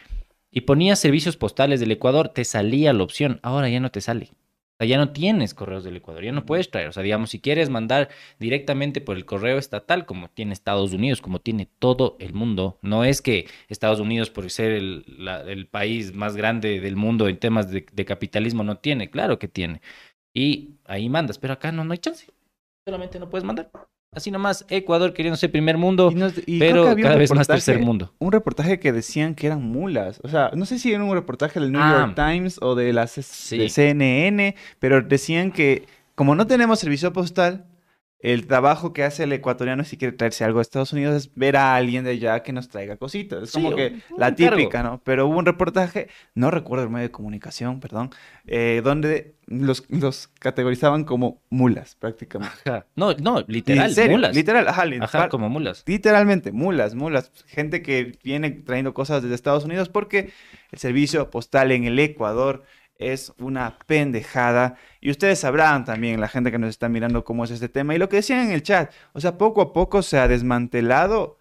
Y 0.49 0.61
ponías 0.61 0.97
servicios 0.97 1.37
postales 1.37 1.79
del 1.79 1.91
Ecuador, 1.91 2.29
te 2.29 2.43
salía 2.43 2.91
la 2.91 3.03
opción, 3.03 3.39
ahora 3.43 3.69
ya 3.69 3.79
no 3.79 3.91
te 3.91 4.01
sale. 4.01 4.31
O 4.75 4.83
sea, 4.83 4.87
ya 4.89 4.97
no 4.97 5.13
tienes 5.13 5.53
correos 5.53 5.85
del 5.85 5.95
Ecuador, 5.95 6.25
ya 6.25 6.33
no 6.33 6.45
puedes 6.45 6.69
traer. 6.69 6.89
O 6.89 6.91
sea, 6.91 7.01
digamos, 7.01 7.29
si 7.29 7.39
quieres 7.39 7.69
mandar 7.69 8.09
directamente 8.39 8.99
por 8.99 9.15
el 9.15 9.25
correo 9.25 9.57
estatal, 9.57 10.05
como 10.05 10.29
tiene 10.29 10.51
Estados 10.51 10.91
Unidos, 10.91 11.21
como 11.21 11.39
tiene 11.39 11.69
todo 11.79 12.17
el 12.19 12.33
mundo, 12.33 12.77
no 12.81 13.05
es 13.05 13.21
que 13.21 13.47
Estados 13.69 14.01
Unidos, 14.01 14.29
por 14.29 14.49
ser 14.51 14.73
el, 14.73 15.67
país 15.71 16.13
más 16.13 16.35
grande 16.35 16.81
del 16.81 16.97
mundo 16.97 17.29
en 17.29 17.39
temas 17.39 17.71
de, 17.71 17.85
de, 17.89 18.05
capitalismo, 18.05 18.63
no 18.63 18.77
tiene, 18.77 19.09
claro 19.09 19.39
que 19.39 19.47
tiene. 19.47 19.81
Y 20.33 20.75
ahí 20.83 21.07
mandas, 21.07 21.37
pero 21.37 21.53
acá 21.53 21.71
no, 21.71 21.85
no 21.85 21.93
hay 21.93 21.99
chance. 21.99 22.27
Solamente 22.85 23.17
no 23.17 23.29
puedes 23.29 23.45
mandar. 23.45 23.71
Así 24.11 24.31
nomás, 24.31 24.65
Ecuador 24.69 25.13
queriendo 25.13 25.35
ser 25.35 25.51
primer 25.51 25.77
mundo, 25.77 26.13
pero 26.57 26.95
cada 26.95 27.15
vez 27.17 27.33
más 27.33 27.47
tercer 27.47 27.79
mundo. 27.79 28.13
Un 28.17 28.31
reportaje 28.31 28.79
que 28.79 28.93
decían 28.93 29.35
que 29.35 29.47
eran 29.47 29.61
mulas. 29.61 30.21
O 30.23 30.29
sea, 30.29 30.51
no 30.55 30.65
sé 30.65 30.79
si 30.79 30.93
era 30.93 31.03
un 31.03 31.13
reportaje 31.13 31.59
del 31.59 31.71
New 31.71 31.81
York 31.81 32.15
ah. 32.17 32.31
Times 32.31 32.57
o 32.61 32.75
de 32.75 32.93
la 32.93 33.07
CNN, 33.07 34.55
pero 34.79 35.01
decían 35.01 35.51
que 35.51 35.85
como 36.15 36.33
no 36.33 36.47
tenemos 36.47 36.79
servicio 36.79 37.11
postal, 37.11 37.65
el 38.25 38.47
trabajo 38.47 38.91
que 38.91 39.03
hace 39.03 39.25
el 39.25 39.33
ecuatoriano 39.33 39.83
si 39.83 39.97
quiere 39.97 40.17
traerse 40.17 40.43
algo 40.43 40.57
a 40.57 40.63
Estados 40.63 40.91
Unidos 40.93 41.15
es 41.15 41.35
ver 41.35 41.55
a 41.57 41.75
alguien 41.75 42.03
de 42.03 42.09
allá 42.09 42.41
que 42.41 42.53
nos 42.53 42.69
traiga 42.69 42.97
cositas. 42.97 43.43
Es 43.43 43.51
como 43.51 43.75
que 43.75 43.99
la 44.17 44.33
típica, 44.33 44.81
¿no? 44.81 44.99
Pero 45.03 45.27
hubo 45.27 45.37
un 45.37 45.45
reportaje, 45.45 46.07
no 46.33 46.49
recuerdo 46.49 46.85
el 46.85 46.89
medio 46.89 47.03
de 47.03 47.11
comunicación, 47.11 47.79
perdón, 47.79 48.09
eh, 48.47 48.81
donde 48.83 49.35
los, 49.45 49.85
los, 49.89 50.27
categorizaban 50.39 51.03
como 51.03 51.43
mulas, 51.51 51.93
prácticamente. 51.99 52.57
No, 52.95 53.13
no, 53.13 53.45
literal, 53.47 53.93
mulas. 54.09 54.35
Literal, 54.35 54.67
ajá, 54.67 54.85
ajá, 55.01 55.29
como 55.29 55.47
mulas. 55.47 55.83
Literalmente, 55.85 56.51
mulas, 56.51 56.95
mulas. 56.95 57.31
Gente 57.45 57.83
que 57.83 58.17
viene 58.23 58.49
trayendo 58.49 58.95
cosas 58.95 59.21
desde 59.21 59.35
Estados 59.35 59.65
Unidos 59.65 59.89
porque 59.89 60.31
el 60.71 60.79
servicio 60.79 61.29
postal 61.29 61.71
en 61.71 61.83
el 61.83 61.99
Ecuador 61.99 62.63
es 62.97 63.33
una 63.39 63.77
pendejada. 63.85 64.77
Y 65.01 65.11
ustedes 65.11 65.39
sabrán 65.39 65.85
también, 65.85 66.19
la 66.21 66.27
gente 66.27 66.51
que 66.51 66.59
nos 66.59 66.69
está 66.69 66.89
mirando, 66.89 67.23
cómo 67.23 67.43
es 67.43 67.51
este 67.51 67.69
tema. 67.69 67.95
Y 67.95 67.97
lo 67.97 68.09
que 68.09 68.17
decían 68.17 68.47
en 68.47 68.51
el 68.51 68.63
chat, 68.63 68.91
o 69.13 69.19
sea, 69.19 69.37
poco 69.37 69.61
a 69.61 69.73
poco 69.73 70.01
se 70.01 70.17
ha 70.17 70.27
desmantelado 70.27 71.37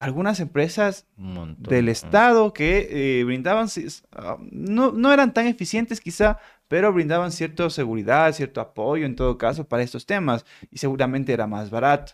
algunas 0.00 0.40
empresas 0.40 1.06
del 1.16 1.88
Estado 1.88 2.52
que 2.52 3.20
eh, 3.20 3.24
brindaban, 3.24 3.68
ah, 4.12 4.36
no, 4.50 4.92
no 4.92 5.12
eran 5.12 5.32
tan 5.32 5.46
eficientes 5.46 6.00
quizá, 6.00 6.38
pero 6.68 6.92
brindaban 6.92 7.32
cierta 7.32 7.70
seguridad, 7.70 8.32
cierto 8.32 8.60
apoyo 8.60 9.06
en 9.06 9.16
todo 9.16 9.38
caso 9.38 9.66
para 9.66 9.82
estos 9.82 10.04
temas. 10.04 10.44
Y 10.70 10.78
seguramente 10.78 11.32
era 11.32 11.46
más 11.46 11.70
barato. 11.70 12.12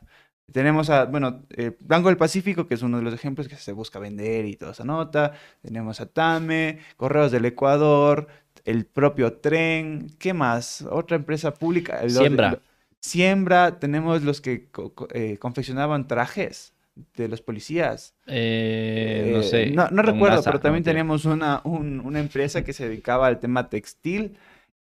Tenemos 0.53 0.91
a, 0.91 1.05
bueno, 1.05 1.45
eh, 1.51 1.77
Blanco 1.81 2.09
del 2.09 2.17
Pacífico, 2.17 2.67
que 2.67 2.75
es 2.75 2.83
uno 2.83 2.99
de 2.99 3.05
los 3.05 3.15
ejemplos 3.15 3.49
que 3.49 3.57
se 3.57 3.73
busca 3.73 3.99
vender 3.99 4.47
y 4.47 4.57
toda 4.57 4.73
esa 4.73 4.85
nota. 4.85 5.33
Tenemos 5.63 6.01
a 6.01 6.07
Tame, 6.07 6.79
Correos 6.97 7.31
del 7.33 7.45
Ecuador, 7.45 8.29
el 8.65 8.87
propio 8.87 9.35
tren, 9.35 10.09
¿qué 10.19 10.33
más? 10.33 10.83
Otra 10.83 11.17
empresa 11.17 11.55
pública. 11.55 12.09
Siembra. 12.09 12.59
Siembra, 13.01 13.79
tenemos 13.79 14.23
los 14.23 14.41
que 14.41 14.69
eh, 15.15 15.39
confeccionaban 15.39 16.07
trajes 16.07 16.75
de 17.17 17.29
los 17.29 17.41
policías. 17.41 18.15
Eh, 18.27 19.33
no 19.35 19.43
sé. 19.43 19.71
No, 19.71 19.87
recuerdo, 20.03 20.43
pero 20.43 20.61
también 20.61 20.85
teníamos 20.85 21.25
una, 21.25 21.63
una 21.65 22.21
empresa 22.21 22.63
que 22.63 22.73
se 22.73 22.89
dedicaba 22.89 23.27
al 23.27 23.41
tema 23.41 23.69
textil. 23.69 24.37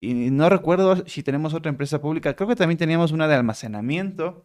Y 0.00 0.30
no 0.30 0.48
recuerdo 0.48 1.06
si 1.06 1.22
tenemos 1.22 1.54
otra 1.54 1.70
empresa 1.70 2.00
pública. 2.00 2.34
Creo 2.34 2.48
que 2.48 2.56
también 2.56 2.78
teníamos 2.78 3.10
una 3.10 3.26
de 3.26 3.34
almacenamiento. 3.34 4.44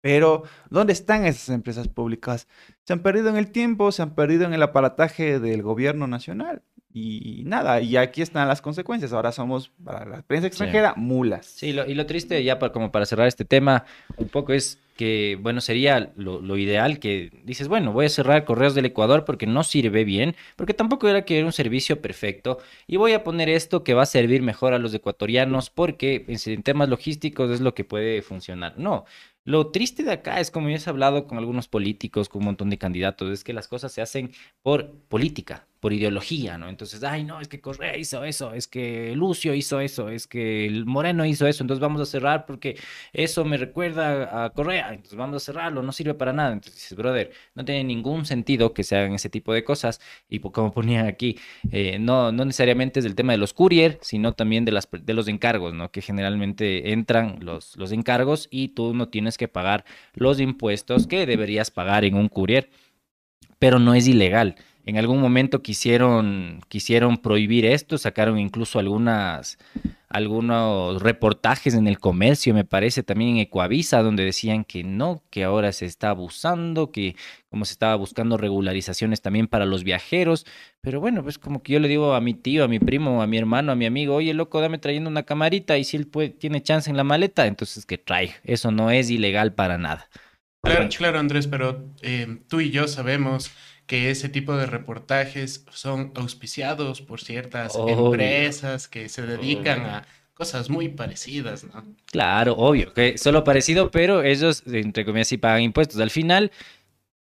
Pero, 0.00 0.44
¿dónde 0.70 0.94
están 0.94 1.26
esas 1.26 1.50
empresas 1.50 1.86
públicas? 1.88 2.48
Se 2.84 2.94
han 2.94 3.00
perdido 3.00 3.28
en 3.28 3.36
el 3.36 3.50
tiempo, 3.50 3.92
se 3.92 4.00
han 4.00 4.14
perdido 4.14 4.46
en 4.46 4.54
el 4.54 4.62
aparataje 4.62 5.38
del 5.38 5.62
gobierno 5.62 6.06
nacional. 6.06 6.62
Y 6.92 7.42
nada, 7.46 7.80
y 7.80 7.96
aquí 7.96 8.20
están 8.20 8.48
las 8.48 8.60
consecuencias. 8.60 9.12
Ahora 9.12 9.30
somos, 9.30 9.70
para 9.84 10.04
la 10.04 10.22
prensa 10.22 10.48
extranjera, 10.48 10.94
mulas. 10.96 11.46
Sí, 11.46 11.68
y 11.68 11.94
lo 11.94 12.06
triste, 12.06 12.42
ya 12.42 12.58
para, 12.58 12.72
como 12.72 12.90
para 12.90 13.06
cerrar 13.06 13.28
este 13.28 13.44
tema, 13.44 13.84
un 14.16 14.28
poco 14.28 14.52
es 14.52 14.78
que, 15.00 15.38
bueno, 15.40 15.62
sería 15.62 16.12
lo, 16.16 16.58
ideal 16.58 16.98
que 16.98 17.30
dices, 17.44 17.68
bueno, 17.68 17.90
voy 17.90 18.04
a 18.04 18.10
cerrar 18.10 18.44
Correos 18.44 18.74
del 18.74 18.84
Ecuador 18.84 19.24
porque 19.24 19.46
no 19.46 19.62
sirve 19.62 20.04
bien, 20.04 20.36
porque 20.56 20.74
tampoco 20.74 21.08
era 21.08 21.24
que 21.24 21.38
era 21.38 21.46
un 21.46 21.54
servicio 21.54 22.02
perfecto, 22.02 22.58
y 22.86 22.98
voy 22.98 23.14
a 23.14 23.24
poner 23.24 23.48
esto 23.48 23.82
que 23.82 23.94
va 23.94 24.02
a 24.02 24.06
servir 24.06 24.42
mejor 24.42 24.74
a 24.74 24.78
los 24.78 24.92
ecuatorianos 24.92 25.70
porque 25.70 26.26
en 26.28 26.62
temas 26.62 26.90
logísticos 26.90 27.50
es 27.50 27.62
lo 27.62 27.72
que 27.72 27.84
puede 27.84 28.20
funcionar. 28.20 28.74
No, 28.76 29.06
lo 29.44 29.68
triste 29.68 30.02
de 30.02 30.12
acá 30.12 30.38
es, 30.38 30.50
como 30.50 30.68
ya 30.68 30.76
he 30.76 30.90
hablado 30.90 31.26
con 31.26 31.38
algunos 31.38 31.66
políticos, 31.66 32.28
con 32.28 32.40
un 32.40 32.46
montón 32.46 32.68
de 32.68 32.76
candidatos, 32.76 33.30
es 33.30 33.42
que 33.42 33.54
las 33.54 33.68
cosas 33.68 33.92
se 33.92 34.02
hacen 34.02 34.32
por 34.62 34.92
política, 35.08 35.66
por 35.80 35.94
ideología, 35.94 36.58
¿no? 36.58 36.68
Entonces, 36.68 37.02
ay, 37.02 37.24
no, 37.24 37.40
es 37.40 37.48
que 37.48 37.60
Correa 37.60 37.96
hizo 37.96 38.22
eso, 38.24 38.52
es 38.52 38.68
que 38.68 39.14
Lucio 39.16 39.54
hizo 39.54 39.80
eso, 39.80 40.10
es 40.10 40.26
que 40.26 40.82
Moreno 40.84 41.24
hizo 41.24 41.46
eso, 41.46 41.64
entonces 41.64 41.80
vamos 41.80 42.02
a 42.02 42.06
cerrar 42.06 42.44
porque 42.46 42.78
eso 43.14 43.44
me 43.46 43.56
recuerda 43.56 44.44
a 44.44 44.50
Correa, 44.50 44.90
entonces 44.90 45.16
vamos 45.16 45.42
a 45.42 45.44
cerrarlo, 45.44 45.82
no 45.82 45.92
sirve 45.92 46.14
para 46.14 46.34
nada. 46.34 46.52
Entonces 46.52 46.74
dices, 46.74 46.96
brother, 46.96 47.32
no 47.54 47.64
tiene 47.64 47.84
ningún 47.84 48.26
sentido 48.26 48.74
que 48.74 48.84
se 48.84 48.96
hagan 48.96 49.14
ese 49.14 49.30
tipo 49.30 49.54
de 49.54 49.64
cosas 49.64 50.00
y 50.28 50.40
como 50.40 50.70
ponían 50.72 51.06
aquí, 51.06 51.38
eh, 51.72 51.98
no, 51.98 52.30
no 52.30 52.44
necesariamente 52.44 53.00
es 53.00 53.04
del 53.04 53.14
tema 53.14 53.32
de 53.32 53.38
los 53.38 53.54
courier, 53.54 53.98
sino 54.02 54.34
también 54.34 54.66
de, 54.66 54.72
las, 54.72 54.88
de 54.90 55.14
los 55.14 55.28
encargos, 55.28 55.72
¿no? 55.72 55.90
Que 55.90 56.02
generalmente 56.02 56.92
entran 56.92 57.38
los, 57.40 57.76
los 57.76 57.92
encargos 57.92 58.48
y 58.50 58.68
tú 58.68 58.94
no 58.94 59.08
tienes 59.08 59.38
que 59.38 59.48
pagar 59.48 59.84
los 60.14 60.40
impuestos 60.40 61.06
que 61.06 61.24
deberías 61.24 61.70
pagar 61.70 62.04
en 62.04 62.16
un 62.16 62.28
courier, 62.28 62.68
pero 63.58 63.78
no 63.78 63.94
es 63.94 64.06
ilegal 64.06 64.56
en 64.86 64.96
algún 64.96 65.20
momento 65.20 65.62
quisieron, 65.62 66.60
quisieron 66.68 67.18
prohibir 67.18 67.64
esto, 67.66 67.98
sacaron 67.98 68.38
incluso 68.38 68.78
algunas, 68.78 69.58
algunos 70.08 71.02
reportajes 71.02 71.74
en 71.74 71.86
el 71.86 71.98
comercio, 71.98 72.54
me 72.54 72.64
parece, 72.64 73.02
también 73.02 73.30
en 73.32 73.36
Ecoavisa, 73.38 74.02
donde 74.02 74.24
decían 74.24 74.64
que 74.64 74.82
no, 74.82 75.22
que 75.30 75.44
ahora 75.44 75.72
se 75.72 75.86
está 75.86 76.10
abusando, 76.10 76.90
que 76.90 77.14
como 77.50 77.64
se 77.64 77.72
estaba 77.72 77.94
buscando 77.96 78.36
regularizaciones 78.36 79.20
también 79.20 79.48
para 79.48 79.66
los 79.66 79.84
viajeros. 79.84 80.46
Pero 80.80 81.00
bueno, 81.00 81.22
pues 81.22 81.38
como 81.38 81.62
que 81.62 81.74
yo 81.74 81.80
le 81.80 81.88
digo 81.88 82.14
a 82.14 82.20
mi 82.20 82.34
tío, 82.34 82.64
a 82.64 82.68
mi 82.68 82.78
primo, 82.78 83.22
a 83.22 83.26
mi 83.26 83.38
hermano, 83.38 83.72
a 83.72 83.76
mi 83.76 83.86
amigo, 83.86 84.14
oye, 84.14 84.34
loco, 84.34 84.60
dame 84.60 84.78
trayendo 84.78 85.10
una 85.10 85.24
camarita 85.24 85.76
y 85.78 85.84
si 85.84 85.96
él 85.96 86.06
puede, 86.06 86.30
tiene 86.30 86.62
chance 86.62 86.88
en 86.88 86.96
la 86.96 87.04
maleta, 87.04 87.46
entonces 87.46 87.84
que 87.84 87.98
trae. 87.98 88.34
Eso 88.44 88.70
no 88.70 88.90
es 88.90 89.10
ilegal 89.10 89.52
para 89.52 89.78
nada. 89.78 90.08
Claro, 90.62 90.88
claro 90.96 91.18
Andrés, 91.18 91.46
pero 91.46 91.84
eh, 92.02 92.38
tú 92.48 92.60
y 92.60 92.70
yo 92.70 92.86
sabemos 92.86 93.50
que 93.90 94.08
ese 94.12 94.28
tipo 94.28 94.56
de 94.56 94.66
reportajes 94.66 95.66
son 95.72 96.12
auspiciados 96.14 97.02
por 97.02 97.20
ciertas 97.20 97.74
empresas 97.74 98.86
que 98.86 99.08
se 99.08 99.22
dedican 99.22 99.80
a 99.80 100.06
cosas 100.32 100.70
muy 100.70 100.90
parecidas, 100.90 101.64
¿no? 101.64 101.84
Claro, 102.06 102.54
obvio, 102.56 102.94
que 102.94 103.18
solo 103.18 103.42
parecido, 103.42 103.90
pero 103.90 104.22
ellos, 104.22 104.62
entre 104.64 105.04
comillas, 105.04 105.26
sí 105.26 105.38
pagan 105.38 105.62
impuestos. 105.62 105.98
Al 105.98 106.10
final, 106.10 106.52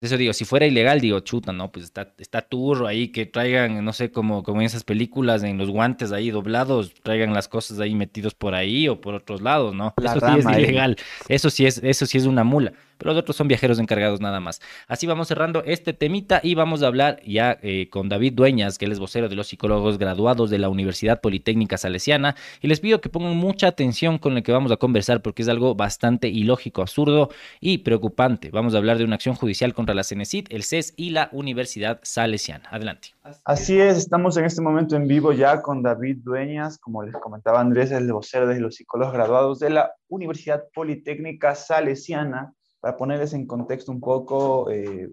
Eso 0.02 0.18
digo, 0.18 0.34
si 0.34 0.44
fuera 0.44 0.66
ilegal, 0.66 1.00
digo, 1.00 1.20
chuta, 1.20 1.52
¿no? 1.54 1.72
Pues 1.72 1.86
está, 1.86 2.14
está 2.18 2.42
turro 2.42 2.86
ahí, 2.86 3.08
que 3.08 3.24
traigan, 3.24 3.82
no 3.82 3.94
sé, 3.94 4.12
como, 4.12 4.42
como 4.42 4.60
en 4.60 4.66
esas 4.66 4.84
películas, 4.84 5.42
en 5.44 5.56
los 5.56 5.70
guantes 5.70 6.12
ahí 6.12 6.30
doblados, 6.30 6.92
traigan 7.02 7.32
las 7.32 7.48
cosas 7.48 7.80
ahí 7.80 7.94
metidos 7.94 8.34
por 8.34 8.54
ahí 8.54 8.88
o 8.88 9.00
por 9.00 9.14
otros 9.14 9.40
lados, 9.40 9.74
¿no? 9.74 9.94
eso 9.96 10.20
sí 10.20 10.38
es 10.38 10.44
ilegal. 10.44 10.96
Eso 11.28 11.48
sí 11.48 11.64
es, 11.64 11.78
eso 11.82 12.04
sí 12.04 12.18
es 12.18 12.26
una 12.26 12.44
mula 12.44 12.74
pero 12.98 13.12
los 13.12 13.20
otros 13.20 13.36
son 13.36 13.48
viajeros 13.48 13.78
encargados 13.78 14.20
nada 14.20 14.40
más. 14.40 14.60
Así 14.86 15.06
vamos 15.06 15.28
cerrando 15.28 15.62
este 15.64 15.92
temita 15.92 16.40
y 16.42 16.54
vamos 16.54 16.82
a 16.82 16.88
hablar 16.88 17.20
ya 17.24 17.58
eh, 17.62 17.88
con 17.90 18.08
David 18.08 18.34
Dueñas, 18.34 18.76
que 18.76 18.84
él 18.84 18.92
es 18.92 18.98
vocero 18.98 19.28
de 19.28 19.36
los 19.36 19.48
psicólogos 19.48 19.98
graduados 19.98 20.50
de 20.50 20.58
la 20.58 20.68
Universidad 20.68 21.20
Politécnica 21.20 21.78
Salesiana, 21.78 22.34
y 22.60 22.68
les 22.68 22.80
pido 22.80 23.00
que 23.00 23.08
pongan 23.08 23.36
mucha 23.36 23.68
atención 23.68 24.18
con 24.18 24.34
lo 24.34 24.42
que 24.42 24.52
vamos 24.52 24.72
a 24.72 24.76
conversar 24.76 25.22
porque 25.22 25.42
es 25.42 25.48
algo 25.48 25.74
bastante 25.74 26.28
ilógico, 26.28 26.82
absurdo 26.82 27.30
y 27.60 27.78
preocupante. 27.78 28.50
Vamos 28.50 28.74
a 28.74 28.78
hablar 28.78 28.98
de 28.98 29.04
una 29.04 29.14
acción 29.14 29.34
judicial 29.34 29.74
contra 29.74 29.94
la 29.94 30.04
CENESID, 30.04 30.46
el 30.50 30.62
CES 30.62 30.94
y 30.96 31.10
la 31.10 31.28
Universidad 31.32 32.00
Salesiana. 32.02 32.68
Adelante. 32.70 33.08
Así 33.44 33.78
es, 33.78 33.98
estamos 33.98 34.36
en 34.36 34.44
este 34.44 34.62
momento 34.62 34.96
en 34.96 35.06
vivo 35.06 35.32
ya 35.32 35.60
con 35.60 35.82
David 35.82 36.18
Dueñas, 36.22 36.78
como 36.78 37.02
les 37.02 37.14
comentaba 37.14 37.60
Andrés, 37.60 37.90
el 37.90 38.10
vocero 38.12 38.46
de 38.46 38.60
los 38.60 38.76
psicólogos 38.76 39.12
graduados 39.12 39.58
de 39.58 39.70
la 39.70 39.92
Universidad 40.08 40.64
Politécnica 40.72 41.54
Salesiana 41.54 42.54
para 42.80 42.96
ponerles 42.96 43.32
en 43.32 43.46
contexto 43.46 43.92
un 43.92 44.00
poco, 44.00 44.70
eh, 44.70 45.10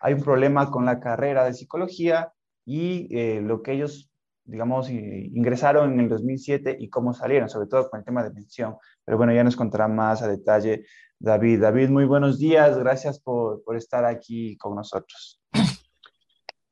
hay 0.00 0.14
un 0.14 0.22
problema 0.22 0.70
con 0.70 0.84
la 0.84 1.00
carrera 1.00 1.44
de 1.44 1.54
psicología 1.54 2.32
y 2.64 3.08
eh, 3.16 3.40
lo 3.40 3.62
que 3.62 3.72
ellos, 3.72 4.10
digamos, 4.44 4.90
ingresaron 4.90 5.92
en 5.92 6.00
el 6.00 6.08
2007 6.08 6.76
y 6.78 6.88
cómo 6.88 7.12
salieron, 7.12 7.48
sobre 7.48 7.68
todo 7.68 7.90
con 7.90 8.00
el 8.00 8.04
tema 8.04 8.22
de 8.22 8.30
pensión. 8.30 8.76
Pero 9.04 9.16
bueno, 9.16 9.32
ya 9.32 9.44
nos 9.44 9.56
contará 9.56 9.88
más 9.88 10.22
a 10.22 10.28
detalle 10.28 10.84
David. 11.18 11.60
David, 11.60 11.88
muy 11.88 12.04
buenos 12.04 12.38
días, 12.38 12.78
gracias 12.78 13.20
por, 13.20 13.62
por 13.64 13.76
estar 13.76 14.04
aquí 14.04 14.56
con 14.56 14.74
nosotros. 14.74 15.40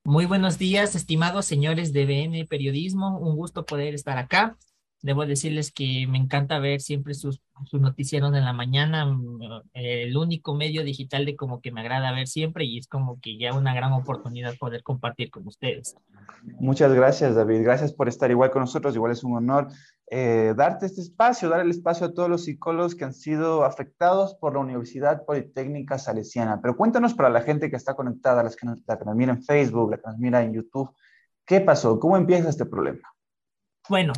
Muy 0.04 0.24
buenos 0.26 0.56
días, 0.56 0.94
estimados 0.94 1.46
señores 1.46 1.92
de 1.92 2.06
BN 2.06 2.46
Periodismo, 2.46 3.18
un 3.18 3.34
gusto 3.34 3.66
poder 3.66 3.92
estar 3.92 4.18
acá. 4.18 4.56
Debo 5.06 5.24
decirles 5.24 5.70
que 5.70 6.04
me 6.08 6.18
encanta 6.18 6.58
ver 6.58 6.80
siempre 6.80 7.14
sus, 7.14 7.40
sus 7.66 7.80
noticieros 7.80 8.34
en 8.34 8.44
la 8.44 8.52
mañana, 8.52 9.06
mm, 9.06 9.62
el 9.74 10.16
único 10.16 10.56
medio 10.56 10.82
digital 10.82 11.24
de 11.24 11.36
como 11.36 11.60
que 11.60 11.70
me 11.70 11.80
agrada 11.80 12.10
ver 12.10 12.26
siempre 12.26 12.64
y 12.64 12.78
es 12.78 12.88
como 12.88 13.20
que 13.20 13.38
ya 13.38 13.54
una 13.54 13.72
gran 13.72 13.92
oportunidad 13.92 14.56
poder 14.58 14.82
compartir 14.82 15.30
con 15.30 15.46
ustedes. 15.46 15.94
Muchas 16.58 16.92
gracias, 16.92 17.36
David. 17.36 17.62
Gracias 17.62 17.92
por 17.92 18.08
estar 18.08 18.32
igual 18.32 18.50
con 18.50 18.62
nosotros. 18.62 18.96
Igual 18.96 19.12
es 19.12 19.22
un 19.22 19.36
honor 19.36 19.68
eh, 20.08 20.54
darte 20.56 20.86
este 20.86 21.00
espacio, 21.00 21.48
dar 21.48 21.60
el 21.60 21.70
espacio 21.70 22.06
a 22.06 22.12
todos 22.12 22.28
los 22.28 22.44
psicólogos 22.44 22.96
que 22.96 23.04
han 23.04 23.14
sido 23.14 23.64
afectados 23.64 24.34
por 24.34 24.54
la 24.54 24.60
Universidad 24.60 25.24
Politécnica 25.24 25.98
Salesiana. 25.98 26.60
Pero 26.60 26.76
cuéntanos 26.76 27.14
para 27.14 27.30
la 27.30 27.42
gente 27.42 27.70
que 27.70 27.76
está 27.76 27.94
conectada, 27.94 28.42
las 28.42 28.56
que 28.56 28.66
la 28.66 28.98
que 28.98 29.04
nos 29.04 29.14
mira 29.14 29.32
en 29.32 29.42
Facebook, 29.44 29.92
la 29.92 29.98
que 29.98 30.08
nos 30.08 30.18
mira 30.18 30.42
en 30.42 30.52
YouTube, 30.52 30.90
¿qué 31.44 31.60
pasó? 31.60 32.00
¿Cómo 32.00 32.16
empieza 32.16 32.48
este 32.48 32.66
problema? 32.66 33.08
Bueno, 33.88 34.12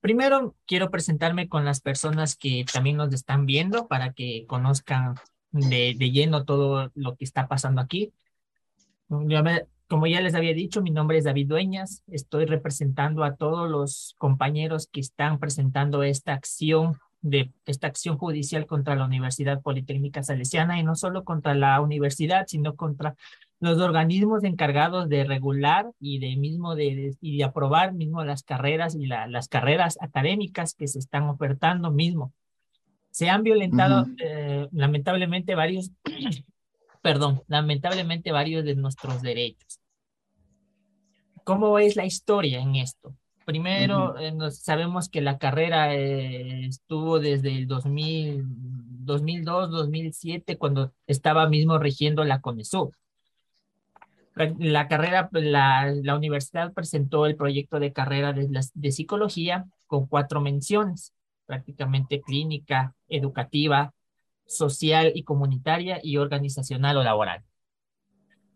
Primero, 0.00 0.56
quiero 0.66 0.90
presentarme 0.90 1.48
con 1.48 1.64
las 1.64 1.80
personas 1.80 2.36
que 2.36 2.64
también 2.72 2.96
nos 2.96 3.12
están 3.12 3.44
viendo 3.44 3.86
para 3.86 4.12
que 4.12 4.46
conozcan 4.46 5.14
de, 5.50 5.94
lleno 5.94 6.44
todo 6.44 6.90
lo 6.94 7.16
que 7.16 7.24
está 7.24 7.48
pasando 7.48 7.80
aquí. 7.80 8.12
Como 9.08 10.06
ya 10.06 10.20
les 10.20 10.34
había 10.34 10.54
dicho, 10.54 10.82
mi 10.82 10.90
nombre 10.90 11.18
es 11.18 11.24
David 11.24 11.48
Dueñas. 11.48 12.04
Estoy 12.06 12.46
representando 12.46 13.24
a 13.24 13.34
todos 13.34 13.68
los 13.68 14.14
compañeros 14.18 14.88
que 14.90 15.00
están 15.00 15.38
presentando 15.38 16.02
esta 16.02 16.32
acción 16.32 16.98
de 17.22 17.52
esta 17.66 17.88
acción 17.88 18.16
judicial 18.16 18.66
contra 18.66 18.94
la 18.96 19.04
Universidad 19.04 19.60
Politécnica 19.60 20.22
Salesiana 20.22 20.78
y 20.78 20.82
no 20.82 20.94
solo 20.94 21.24
contra 21.24 21.54
la 21.54 21.80
universidad, 21.80 22.46
sino 22.46 22.76
contra 22.76 23.14
los 23.60 23.78
organismos 23.78 24.42
encargados 24.42 25.08
de 25.10 25.24
regular 25.24 25.92
y 26.00 26.18
de 26.18 26.36
mismo 26.36 26.74
de, 26.74 27.14
y 27.20 27.36
de 27.36 27.44
aprobar 27.44 27.92
mismo 27.92 28.24
las 28.24 28.42
carreras 28.42 28.94
y 28.94 29.06
las 29.06 29.48
carreras 29.48 29.98
académicas 30.00 30.74
que 30.74 30.88
se 30.88 30.98
están 30.98 31.24
ofertando 31.24 31.90
mismo. 31.90 32.32
Se 33.10 33.28
han 33.28 33.42
violentado 33.42 34.06
eh, 34.18 34.66
lamentablemente 34.72 35.54
varios, 35.54 35.90
perdón, 37.02 37.42
lamentablemente 37.48 38.32
varios 38.32 38.64
de 38.64 38.76
nuestros 38.76 39.20
derechos. 39.20 39.78
¿Cómo 41.44 41.78
es 41.78 41.96
la 41.96 42.06
historia 42.06 42.60
en 42.60 42.76
esto? 42.76 43.14
Primero, 43.44 44.16
eh, 44.18 44.32
sabemos 44.52 45.08
que 45.08 45.20
la 45.20 45.36
carrera 45.36 45.94
eh, 45.94 46.66
estuvo 46.66 47.18
desde 47.18 47.54
el 47.56 47.66
2000, 47.66 48.44
2002, 49.04 49.70
2007, 49.70 50.56
cuando 50.56 50.92
estaba 51.06 51.48
mismo 51.48 51.78
rigiendo 51.78 52.24
la 52.24 52.40
CONESUB 52.40 52.94
la 54.34 54.88
carrera, 54.88 55.28
la, 55.32 55.92
la, 56.02 56.16
universidad 56.16 56.72
presentó 56.72 57.26
el 57.26 57.36
proyecto 57.36 57.80
de 57.80 57.92
carrera 57.92 58.32
de, 58.32 58.48
de 58.74 58.92
psicología 58.92 59.66
con 59.86 60.06
cuatro 60.06 60.40
menciones, 60.40 61.12
prácticamente 61.46 62.20
clínica, 62.20 62.94
educativa, 63.08 63.92
social 64.46 65.12
y 65.14 65.22
comunitaria 65.22 66.00
y 66.02 66.16
organizacional 66.16 66.96
o 66.96 67.02
laboral. 67.02 67.42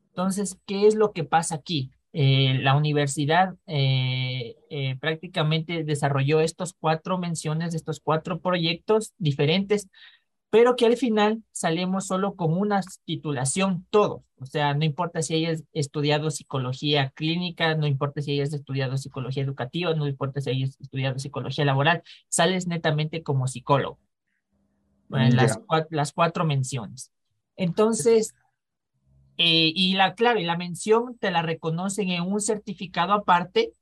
Entonces, 0.08 0.58
¿qué 0.66 0.86
es 0.86 0.94
lo 0.94 1.12
que 1.12 1.24
pasa 1.24 1.56
aquí? 1.56 1.90
Eh, 2.12 2.58
la 2.60 2.76
universidad 2.76 3.56
eh, 3.66 4.54
eh, 4.70 4.96
prácticamente 5.00 5.82
desarrolló 5.82 6.38
estos 6.40 6.72
cuatro 6.72 7.18
menciones, 7.18 7.74
estos 7.74 7.98
cuatro 7.98 8.40
proyectos 8.40 9.12
diferentes 9.18 9.88
pero 10.54 10.76
que 10.76 10.86
al 10.86 10.96
final 10.96 11.42
salimos 11.50 12.06
solo 12.06 12.36
con 12.36 12.56
una 12.56 12.80
titulación 13.04 13.88
todos. 13.90 14.22
O 14.36 14.46
sea, 14.46 14.72
no 14.72 14.84
importa 14.84 15.20
si 15.20 15.34
hayas 15.34 15.64
estudiado 15.72 16.30
psicología 16.30 17.10
clínica, 17.10 17.74
no 17.74 17.88
importa 17.88 18.22
si 18.22 18.38
hayas 18.38 18.52
estudiado 18.52 18.96
psicología 18.96 19.42
educativa, 19.42 19.92
no 19.94 20.06
importa 20.06 20.40
si 20.40 20.50
hayas 20.50 20.80
estudiado 20.80 21.18
psicología 21.18 21.64
laboral, 21.64 22.04
sales 22.28 22.68
netamente 22.68 23.24
como 23.24 23.48
psicólogo. 23.48 23.98
Bueno, 25.08 25.34
las, 25.34 25.58
las, 25.90 26.12
cuatro 26.12 26.44
menciones. 26.44 27.10
Entonces, 27.56 28.32
eh, 29.38 29.72
y 29.74 29.94
la 29.94 30.14
clave, 30.14 30.44
la 30.44 30.56
mención 30.56 31.18
te 31.18 31.32
la 31.32 31.42
reconocen 31.42 32.10
en 32.10 32.22
un 32.22 32.40
certificado 32.40 33.12
aparte 33.12 33.72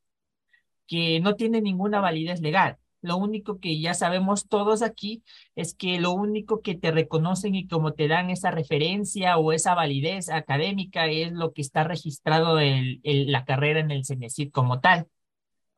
que 0.86 1.20
no 1.20 1.34
tiene 1.36 1.60
ninguna 1.60 2.00
validez 2.00 2.40
legal. 2.40 2.78
Lo 3.02 3.16
único 3.16 3.58
que 3.58 3.80
ya 3.80 3.94
sabemos 3.94 4.48
todos 4.48 4.80
aquí 4.80 5.24
es 5.56 5.74
que 5.74 6.00
lo 6.00 6.12
único 6.12 6.62
que 6.62 6.76
te 6.76 6.92
reconocen 6.92 7.56
y 7.56 7.66
como 7.66 7.94
te 7.94 8.06
dan 8.06 8.30
esa 8.30 8.52
referencia 8.52 9.38
o 9.38 9.52
esa 9.52 9.74
validez 9.74 10.30
académica 10.30 11.06
es 11.06 11.32
lo 11.32 11.52
que 11.52 11.62
está 11.62 11.82
registrado 11.82 12.60
en, 12.60 13.00
la 13.02 13.44
carrera 13.44 13.80
en 13.80 13.90
el 13.90 14.04
CENESID 14.04 14.52
como 14.52 14.78
tal. 14.80 15.08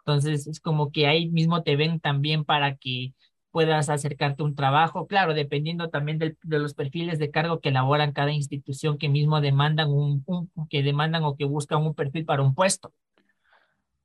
Entonces 0.01 0.47
es 0.47 0.61
como 0.61 0.93
que 0.93 1.07
ahí 1.07 1.31
mismo 1.31 1.63
te 1.63 1.77
ven 1.77 1.99
también 1.99 2.45
para 2.45 2.77
que 2.77 3.15
puedas 3.51 3.89
acercarte 3.89 4.43
a 4.43 4.47
un 4.47 4.55
trabajo, 4.55 5.07
claro, 5.07 5.33
dependiendo 5.33 5.89
también 5.89 6.19
de 6.19 6.37
los 6.43 6.75
perfiles 6.75 7.19
de 7.19 7.31
cargo 7.31 7.61
que 7.61 7.71
elaboran 7.71 8.13
cada 8.13 8.33
institución 8.33 8.99
que 8.99 9.09
mismo 9.09 9.41
demandan 9.41 9.91
un, 9.91 10.25
que 10.69 10.83
demandan 10.83 11.25
o 11.25 11.37
que 11.37 11.47
buscan 11.47 11.83
un 11.83 11.95
perfil 11.95 12.27
para 12.27 12.43
un 12.43 12.55
puesto. 12.55 12.93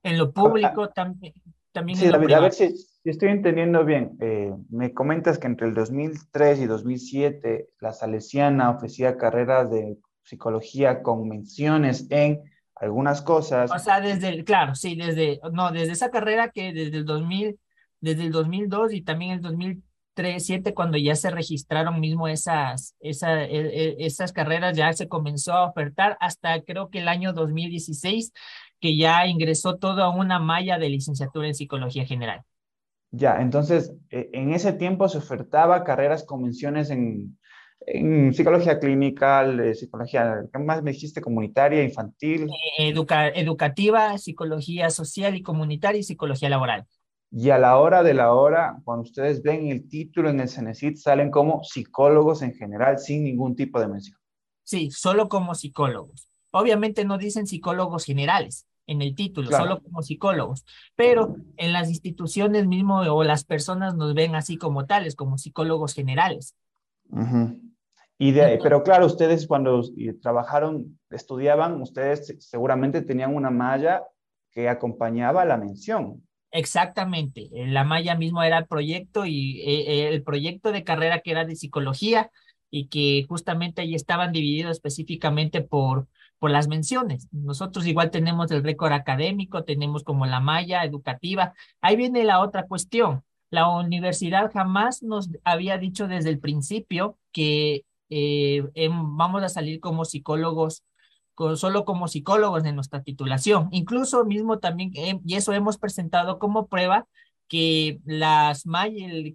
En 0.04 0.18
lo 0.18 0.32
público 0.32 0.88
también 0.90 1.34
también 1.72 1.98
sí, 1.98 2.08
David, 2.08 2.32
a 2.32 2.40
ver 2.40 2.54
si, 2.54 2.74
estoy 3.04 3.30
entendiendo 3.30 3.86
bien. 3.86 4.18
Eh, 4.20 4.54
me 4.70 4.94
comentas 4.94 5.38
que 5.40 5.48
entre 5.48 5.68
el 5.68 5.74
2003 5.74 6.60
y 6.60 6.66
2007 6.66 7.70
la 7.80 7.94
Salesiana 7.94 8.72
ofrecía 8.72 9.18
carreras 9.18 9.70
de 9.72 9.98
psicología 10.24 11.02
con 11.02 11.28
menciones 11.28 12.08
en 12.10 12.42
algunas 12.76 13.22
cosas. 13.22 13.72
O 13.72 13.80
sea, 13.80 14.00
desde 14.00 14.44
claro, 14.44 14.76
sí, 14.76 14.96
desde, 14.96 15.40
no, 15.52 15.72
desde 15.72 15.94
esa 15.94 16.12
carrera 16.12 16.50
que 16.50 16.74
desde 16.74 16.98
el 16.98 17.06
2000, 17.06 17.60
desde 18.00 18.24
el 18.24 18.32
2002 18.32 18.94
y 18.94 19.02
también 19.02 19.32
el 19.32 19.42
2003, 19.42 19.90
2007, 20.24 20.74
cuando 20.74 20.98
ya 20.98 21.16
se 21.16 21.30
registraron 21.30 22.00
mismo 22.00 22.28
esas, 22.28 22.96
esa, 23.00 23.44
e, 23.44 23.60
e, 23.60 24.06
esas 24.06 24.34
carreras, 24.34 24.76
ya 24.76 24.92
se 24.94 25.08
comenzó 25.08 25.54
a 25.54 25.70
ofertar 25.70 26.18
hasta 26.20 26.62
creo 26.64 26.90
que 26.90 27.00
el 27.00 27.08
año 27.08 27.34
2016 27.34 28.34
que 28.80 28.98
ya 28.98 29.26
ingresó 29.28 29.78
todo 29.78 30.04
a 30.04 30.10
una 30.10 30.40
malla 30.40 30.78
de 30.78 30.90
licenciatura 30.90 31.48
en 31.48 31.56
psicología 31.56 32.06
general. 32.06 32.44
Ya, 33.12 33.42
entonces, 33.42 33.94
e, 34.10 34.30
en 34.34 34.54
ese 34.54 34.74
tiempo 34.74 35.10
se 35.10 35.18
ofertaba 35.18 35.84
carreras 35.84 36.24
convenciones 36.24 36.90
en, 36.90 37.38
en 37.82 38.34
psicología 38.34 38.80
clínica, 38.80 39.46
psicología, 39.74 40.44
¿qué 40.52 40.60
más 40.60 40.84
me 40.84 40.92
dijiste? 40.92 41.22
Comunitaria, 41.22 41.84
infantil. 41.84 42.50
Eh, 42.78 42.94
educativa, 43.36 44.18
psicología 44.18 44.90
social 44.90 45.36
y 45.36 45.42
comunitaria 45.42 46.00
y 46.00 46.04
psicología 46.04 46.50
laboral. 46.50 46.86
Y 47.32 47.52
a 47.52 47.60
la 47.60 47.78
hora 47.78 48.02
de 48.02 48.14
la 48.16 48.34
hora, 48.34 48.78
cuando 48.84 49.04
ustedes 49.04 49.44
ven 49.44 49.68
el 49.68 49.88
título 49.88 50.30
en 50.30 50.40
el 50.40 50.50
CENESID, 50.50 50.96
salen 50.96 51.30
como 51.30 51.64
psicólogos 51.64 52.42
en 52.42 52.54
general, 52.54 52.98
sin 52.98 53.24
ningún 53.24 53.56
tipo 53.56 53.80
de 53.80 53.88
mención. 53.88 54.18
Sí, 54.64 54.90
solo 54.92 55.30
como 55.30 55.54
psicólogos. 55.54 56.28
Obviamente 56.52 57.06
no 57.06 57.20
dicen 57.20 57.46
psicólogos 57.46 58.06
generales, 58.06 58.68
en 58.90 59.04
el 59.04 59.14
título, 59.14 59.52
solo 59.52 59.82
como 59.82 60.02
psicólogos, 60.02 60.66
pero 60.96 61.36
en 61.58 61.74
las 61.74 61.90
instituciones 61.90 62.66
mismo 62.66 63.02
o 63.02 63.24
las 63.24 63.46
personas 63.46 63.96
nos 63.96 64.16
ven 64.16 64.34
así 64.34 64.58
como 64.58 64.88
tales, 64.88 65.16
como 65.16 65.38
psicólogos 65.38 65.94
generales. 65.94 66.56
Y 68.18 68.32
de, 68.32 68.60
pero 68.62 68.82
claro, 68.82 69.06
ustedes 69.06 69.46
cuando 69.46 69.84
trabajaron, 70.22 71.00
estudiaban, 71.12 71.80
ustedes 71.82 72.36
seguramente 72.40 73.04
tenían 73.04 73.36
una 73.36 73.52
malla 73.52 74.04
que 74.52 74.68
acompañaba 74.68 75.46
la 75.46 75.58
mención. 75.58 76.24
Exactamente, 76.52 77.48
la 77.54 77.84
malla 77.84 78.16
mismo 78.16 78.42
era 78.42 78.58
el 78.58 78.66
proyecto 78.66 79.28
y 79.28 79.62
eh, 79.62 80.08
el 80.08 80.24
proyecto 80.24 80.72
de 80.72 80.84
carrera 80.84 81.20
que 81.20 81.30
era 81.30 81.46
de 81.46 81.56
psicología 81.56 82.32
y 82.72 82.88
que 82.88 83.24
justamente 83.30 83.84
ahí 83.84 83.94
estaban 83.94 84.32
divididos 84.32 84.72
específicamente 84.72 85.62
por, 85.62 86.08
por 86.40 86.52
las 86.52 86.68
menciones. 86.68 87.28
Nosotros 87.32 87.86
igual 87.86 88.12
tenemos 88.12 88.50
el 88.52 88.64
récord 88.64 88.94
académico, 88.94 89.64
tenemos 89.64 90.04
como 90.04 90.26
la 90.26 90.40
malla 90.40 90.84
educativa. 90.84 91.54
Ahí 91.82 91.96
viene 91.96 92.24
la 92.24 92.40
otra 92.40 92.66
cuestión. 92.66 93.24
La 93.52 93.70
universidad 93.70 94.52
jamás 94.54 95.04
nos 95.04 95.30
había 95.44 95.78
dicho 95.78 96.08
desde 96.08 96.30
el 96.30 96.40
principio 96.40 97.18
que 97.32 97.84
eh, 98.10 98.64
em, 98.74 99.18
vamos 99.18 99.44
a 99.44 99.50
salir 99.50 99.80
como 99.80 100.06
psicólogos 100.06 100.84
solo 101.56 101.86
como 101.86 102.08
psicólogos 102.08 102.66
en 102.66 102.76
nuestra 102.76 103.02
titulación. 103.02 103.70
Incluso 103.72 104.26
mismo 104.26 104.60
también, 104.60 104.92
em, 104.96 105.22
y 105.26 105.36
eso 105.36 105.54
hemos 105.54 105.78
presentado 105.78 106.38
como 106.38 106.68
prueba, 106.68 107.08
que 107.48 108.00
las 108.06 108.64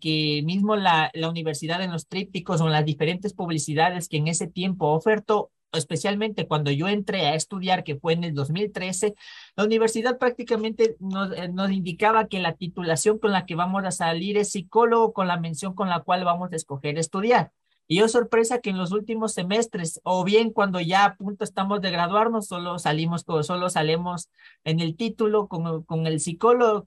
que 0.01 0.43
mismo 0.45 0.77
la, 0.77 1.11
la 1.15 1.29
universidad 1.29 1.83
en 1.83 1.91
los 1.91 2.07
trípticos 2.07 2.61
o 2.61 2.67
en 2.67 2.73
las 2.73 2.85
diferentes 2.85 3.33
publicidades 3.35 4.09
que 4.09 4.19
en 4.19 4.29
ese 4.29 4.47
tiempo 4.47 4.89
ofertó, 4.93 5.51
especialmente 5.75 6.47
cuando 6.47 6.71
yo 6.71 6.89
entré 6.89 7.27
a 7.27 7.35
estudiar, 7.35 7.85
que 7.85 7.97
fue 7.97 8.15
en 8.15 8.25
el 8.25 8.35
2013, 8.35 9.15
la 9.57 9.65
universidad 9.65 10.19
prácticamente 10.19 10.97
nos, 11.01 11.33
eh, 11.37 11.49
nos 11.49 11.71
indicaba 11.71 12.27
que 12.29 12.41
la 12.41 12.55
titulación 12.55 13.19
con 13.19 13.33
la 13.33 13.47
que 13.47 13.55
vamos 13.55 13.85
a 13.85 13.91
salir 13.91 14.39
es 14.39 14.53
psicólogo 14.53 15.13
con 15.13 15.29
la 15.29 15.39
mención 15.39 15.75
con 15.75 15.89
la 15.89 16.01
cual 16.01 16.25
vamos 16.25 16.53
a 16.53 16.57
escoger 16.57 16.99
estudiar. 16.99 17.53
Y 17.87 17.99
yo 17.99 18.09
sorpresa 18.09 18.61
que 18.61 18.71
en 18.71 18.79
los 18.79 18.93
últimos 18.93 19.35
semestres, 19.35 20.01
o 20.05 20.25
bien 20.25 20.51
cuando 20.51 20.81
ya 20.81 21.05
a 21.05 21.17
punto 21.17 21.45
estamos 21.45 21.83
de 21.83 21.91
graduarnos, 21.91 22.47
solo 22.47 22.79
salimos, 22.79 23.25
solo 23.43 23.69
salimos 23.69 24.31
en 24.65 24.81
el 24.81 24.97
título 24.97 25.49
con, 25.49 25.83
con 25.85 26.07
el 26.07 26.21
psicólogo, 26.21 26.87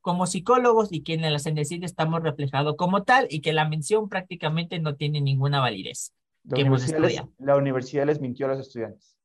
como 0.00 0.26
psicólogos 0.26 0.92
y 0.92 1.02
que 1.02 1.14
en 1.14 1.22
la 1.22 1.38
CNCID 1.38 1.84
estamos 1.84 2.22
reflejados 2.22 2.74
como 2.76 3.04
tal 3.04 3.26
y 3.30 3.40
que 3.40 3.54
la 3.54 3.68
mención 3.68 4.08
prácticamente 4.08 4.78
no 4.78 4.96
tiene 4.96 5.20
ninguna 5.20 5.60
validez. 5.60 6.12
La, 6.44 6.58
universidad 6.58 7.00
les, 7.00 7.22
la 7.38 7.56
universidad 7.56 8.06
les 8.06 8.20
mintió 8.20 8.46
a 8.46 8.50
los 8.50 8.60
estudiantes. 8.60 9.16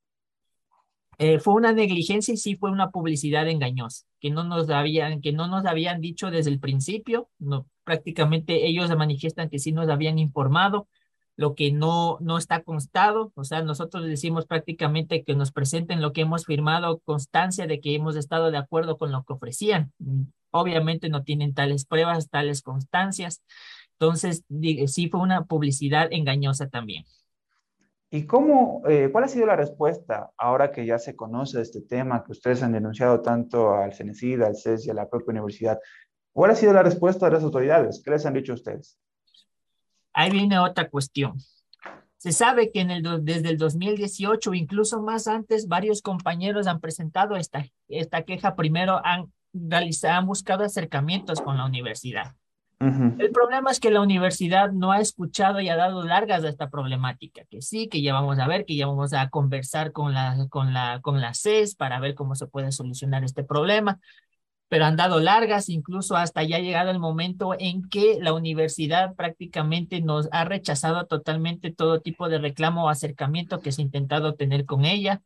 Eh, 1.17 1.39
fue 1.39 1.53
una 1.53 1.73
negligencia 1.73 2.33
y 2.33 2.37
sí 2.37 2.55
fue 2.55 2.71
una 2.71 2.91
publicidad 2.91 3.47
engañosa, 3.49 4.05
que 4.21 4.31
no 4.31 4.45
nos 4.45 4.69
habían, 4.69 5.19
que 5.19 5.33
no 5.33 5.47
nos 5.47 5.65
habían 5.65 5.99
dicho 5.99 6.31
desde 6.31 6.49
el 6.49 6.59
principio, 6.59 7.29
no, 7.39 7.67
prácticamente 7.83 8.67
ellos 8.67 8.95
manifiestan 8.95 9.49
que 9.49 9.59
sí 9.59 9.73
nos 9.73 9.89
habían 9.89 10.17
informado, 10.17 10.87
lo 11.35 11.55
que 11.55 11.71
no, 11.71 12.17
no 12.21 12.37
está 12.37 12.63
constado, 12.63 13.33
o 13.35 13.43
sea, 13.43 13.61
nosotros 13.63 14.05
decimos 14.05 14.45
prácticamente 14.45 15.23
que 15.23 15.35
nos 15.35 15.51
presenten 15.51 16.01
lo 16.01 16.13
que 16.13 16.21
hemos 16.21 16.45
firmado, 16.45 16.99
constancia 16.99 17.67
de 17.67 17.81
que 17.81 17.95
hemos 17.95 18.15
estado 18.15 18.49
de 18.49 18.57
acuerdo 18.57 18.97
con 18.97 19.11
lo 19.11 19.23
que 19.23 19.33
ofrecían 19.33 19.91
obviamente 20.51 21.09
no 21.09 21.23
tienen 21.23 21.53
tales 21.53 21.85
pruebas, 21.85 22.29
tales 22.29 22.61
constancias. 22.61 23.41
Entonces, 23.99 24.45
sí 24.87 25.09
fue 25.09 25.19
una 25.19 25.43
publicidad 25.43 26.07
engañosa 26.11 26.69
también. 26.69 27.03
¿Y 28.09 28.25
cómo, 28.25 28.81
eh, 28.87 29.09
cuál 29.11 29.25
ha 29.25 29.27
sido 29.27 29.45
la 29.45 29.57
respuesta 29.57 30.31
ahora 30.37 30.71
que 30.71 30.85
ya 30.85 30.97
se 30.97 31.15
conoce 31.15 31.61
este 31.61 31.81
tema, 31.81 32.23
que 32.23 32.31
ustedes 32.31 32.63
han 32.63 32.71
denunciado 32.71 33.21
tanto 33.21 33.75
al 33.75 33.93
CENESID, 33.93 34.41
al 34.41 34.55
CES 34.55 34.87
y 34.87 34.89
a 34.89 34.93
la 34.93 35.09
propia 35.09 35.31
universidad? 35.31 35.79
¿Cuál 36.31 36.51
ha 36.51 36.55
sido 36.55 36.71
la 36.71 36.81
respuesta 36.81 37.25
de 37.25 37.33
las 37.33 37.43
autoridades? 37.43 38.01
¿Qué 38.03 38.09
les 38.09 38.25
han 38.25 38.33
dicho 38.33 38.53
ustedes? 38.53 38.97
Ahí 40.13 40.31
viene 40.31 40.57
otra 40.57 40.89
cuestión. 40.89 41.37
Se 42.17 42.31
sabe 42.31 42.71
que 42.71 42.81
en 42.81 42.91
el, 42.91 43.03
desde 43.23 43.49
el 43.49 43.57
2018, 43.57 44.53
incluso 44.53 45.01
más 45.01 45.27
antes, 45.27 45.67
varios 45.67 46.01
compañeros 46.01 46.67
han 46.67 46.79
presentado 46.79 47.35
esta, 47.35 47.65
esta 47.89 48.23
queja. 48.23 48.55
Primero 48.55 49.01
han 49.03 49.31
han 50.03 50.25
buscado 50.27 50.63
acercamientos 50.63 51.41
con 51.41 51.57
la 51.57 51.65
universidad. 51.65 52.35
El 52.79 53.31
problema 53.33 53.71
es 53.71 53.81
que 53.81 53.91
la 53.91 53.99
universidad 53.99 54.71
no 54.71 54.93
ha 54.93 55.01
escuchado 55.01 55.59
y 55.59 55.67
ha 55.67 55.75
dado 55.75 56.03
largas 56.03 56.45
a 56.45 56.49
esta 56.49 56.69
problemática, 56.69 57.43
que 57.49 57.61
sí, 57.61 57.89
que 57.89 58.01
ya 58.01 58.13
vamos 58.13 58.39
a 58.39 58.47
ver, 58.47 58.65
que 58.65 58.77
ya 58.77 58.87
vamos 58.87 59.11
a 59.11 59.29
conversar 59.29 59.91
con 59.91 60.13
la, 60.13 60.47
con 60.49 60.73
la, 60.73 61.01
con 61.01 61.19
la 61.19 61.33
CES 61.33 61.75
para 61.75 61.99
ver 61.99 62.15
cómo 62.15 62.35
se 62.35 62.47
puede 62.47 62.71
solucionar 62.71 63.25
este 63.25 63.43
problema, 63.43 63.99
pero 64.69 64.85
han 64.85 64.95
dado 64.95 65.19
largas, 65.19 65.67
incluso 65.67 66.15
hasta 66.15 66.43
ya 66.43 66.55
ha 66.55 66.61
llegado 66.61 66.89
el 66.89 66.99
momento 66.99 67.53
en 67.59 67.89
que 67.89 68.17
la 68.21 68.31
universidad 68.31 69.13
prácticamente 69.13 69.99
nos 69.99 70.29
ha 70.31 70.45
rechazado 70.45 71.05
totalmente 71.05 71.73
todo 71.73 71.99
tipo 71.99 72.29
de 72.29 72.37
reclamo 72.37 72.85
o 72.85 72.89
acercamiento 72.89 73.59
que 73.59 73.73
se 73.73 73.81
ha 73.81 73.85
intentado 73.85 74.35
tener 74.35 74.65
con 74.65 74.85
ella. 74.85 75.21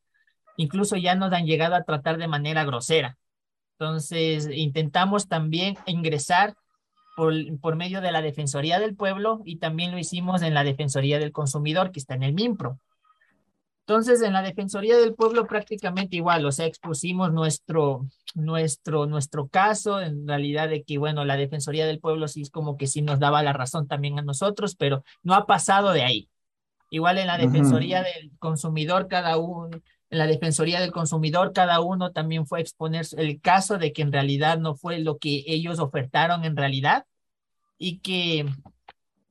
Incluso 0.57 0.95
ya 0.95 1.13
nos 1.13 1.31
han 1.33 1.45
llegado 1.45 1.75
a 1.75 1.83
tratar 1.83 2.17
de 2.17 2.27
manera 2.27 2.63
grosera. 2.63 3.17
Entonces, 3.77 4.49
intentamos 4.51 5.27
también 5.27 5.77
ingresar 5.85 6.55
por, 7.15 7.33
por 7.59 7.75
medio 7.75 8.01
de 8.01 8.11
la 8.11 8.21
Defensoría 8.21 8.79
del 8.79 8.95
Pueblo 8.95 9.41
y 9.45 9.57
también 9.57 9.91
lo 9.91 9.97
hicimos 9.97 10.41
en 10.41 10.53
la 10.53 10.63
Defensoría 10.63 11.19
del 11.19 11.31
Consumidor, 11.31 11.91
que 11.91 11.99
está 11.99 12.15
en 12.15 12.23
el 12.23 12.33
MIMPRO. 12.33 12.79
Entonces, 13.85 14.21
en 14.21 14.31
la 14.31 14.41
Defensoría 14.41 14.97
del 14.97 15.13
Pueblo 15.13 15.45
prácticamente 15.45 16.15
igual, 16.15 16.45
o 16.45 16.51
sea, 16.53 16.65
expusimos 16.65 17.33
nuestro, 17.33 18.05
nuestro, 18.33 19.07
nuestro 19.07 19.49
caso, 19.49 19.99
en 19.99 20.25
realidad 20.25 20.69
de 20.69 20.83
que, 20.83 20.97
bueno, 20.97 21.25
la 21.25 21.35
Defensoría 21.35 21.85
del 21.85 21.99
Pueblo 21.99 22.29
sí 22.29 22.41
es 22.43 22.49
como 22.49 22.77
que 22.77 22.87
sí 22.87 23.01
nos 23.01 23.19
daba 23.19 23.43
la 23.43 23.51
razón 23.51 23.87
también 23.87 24.17
a 24.19 24.21
nosotros, 24.21 24.75
pero 24.75 25.03
no 25.21 25.33
ha 25.33 25.45
pasado 25.45 25.91
de 25.91 26.03
ahí. 26.03 26.29
Igual 26.89 27.17
en 27.17 27.27
la 27.27 27.37
Defensoría 27.37 28.03
del 28.03 28.31
Consumidor, 28.39 29.09
cada 29.09 29.37
uno, 29.37 29.69
en 30.13 30.19
la 30.19 30.27
Defensoría 30.27 30.79
del 30.79 30.91
Consumidor, 30.91 31.53
cada 31.53 31.81
uno 31.81 32.11
también 32.11 32.45
fue 32.45 32.59
a 32.59 32.61
exponer 32.61 33.03
el 33.17 33.41
caso 33.41 33.79
de 33.79 33.91
que 33.93 34.03
en 34.03 34.11
realidad 34.11 34.59
no 34.59 34.75
fue 34.75 34.99
lo 34.99 35.17
que 35.17 35.43
ellos 35.47 35.79
ofertaron 35.79 36.45
en 36.45 36.55
realidad 36.55 37.07
y 37.79 37.97
que, 37.97 38.45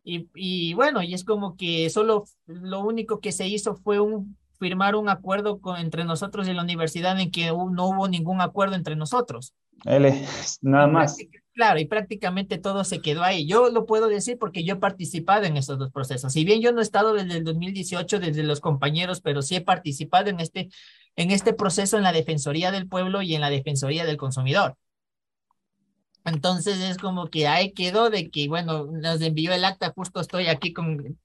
y, 0.02 0.28
y 0.34 0.74
bueno, 0.74 1.00
y 1.00 1.14
es 1.14 1.22
como 1.22 1.56
que 1.56 1.88
solo 1.88 2.24
lo 2.46 2.80
único 2.80 3.20
que 3.20 3.30
se 3.30 3.46
hizo 3.46 3.76
fue 3.76 4.00
un, 4.00 4.36
firmar 4.58 4.96
un 4.96 5.08
acuerdo 5.08 5.60
con, 5.60 5.78
entre 5.78 6.04
nosotros 6.04 6.48
y 6.48 6.52
la 6.52 6.62
universidad 6.62 7.18
en 7.20 7.30
que 7.30 7.46
no 7.46 7.86
hubo 7.86 8.08
ningún 8.08 8.40
acuerdo 8.40 8.74
entre 8.74 8.96
nosotros. 8.96 9.54
L, 9.84 10.26
nada 10.62 10.88
más. 10.88 11.16
Claro, 11.54 11.78
y 11.78 11.84
prácticamente 11.84 12.56
todo 12.56 12.82
se 12.82 13.02
quedó 13.02 13.22
ahí. 13.22 13.46
Yo 13.46 13.68
lo 13.68 13.84
puedo 13.84 14.08
decir 14.08 14.38
porque 14.38 14.64
yo 14.64 14.74
he 14.74 14.78
participado 14.78 15.44
en 15.44 15.58
esos 15.58 15.78
dos 15.78 15.90
procesos. 15.92 16.32
Si 16.32 16.44
bien 16.46 16.62
yo 16.62 16.72
no 16.72 16.80
he 16.80 16.82
estado 16.82 17.12
desde 17.12 17.36
el 17.36 17.44
2018, 17.44 18.20
desde 18.20 18.42
los 18.42 18.60
compañeros, 18.60 19.20
pero 19.20 19.42
sí 19.42 19.56
he 19.56 19.60
participado 19.60 20.30
en 20.30 20.40
este, 20.40 20.70
en 21.14 21.30
este 21.30 21.52
proceso 21.52 21.98
en 21.98 22.04
la 22.04 22.12
Defensoría 22.12 22.70
del 22.70 22.88
Pueblo 22.88 23.20
y 23.20 23.34
en 23.34 23.42
la 23.42 23.50
Defensoría 23.50 24.06
del 24.06 24.16
Consumidor. 24.16 24.78
Entonces 26.24 26.78
es 26.80 26.96
como 26.96 27.28
que 27.28 27.48
ahí 27.48 27.72
quedó 27.72 28.08
de 28.08 28.30
que, 28.30 28.48
bueno, 28.48 28.86
nos 28.86 29.20
envió 29.20 29.52
el 29.52 29.64
acta, 29.64 29.92
justo 29.94 30.20
estoy 30.20 30.46
aquí 30.46 30.72
con, 30.72 31.18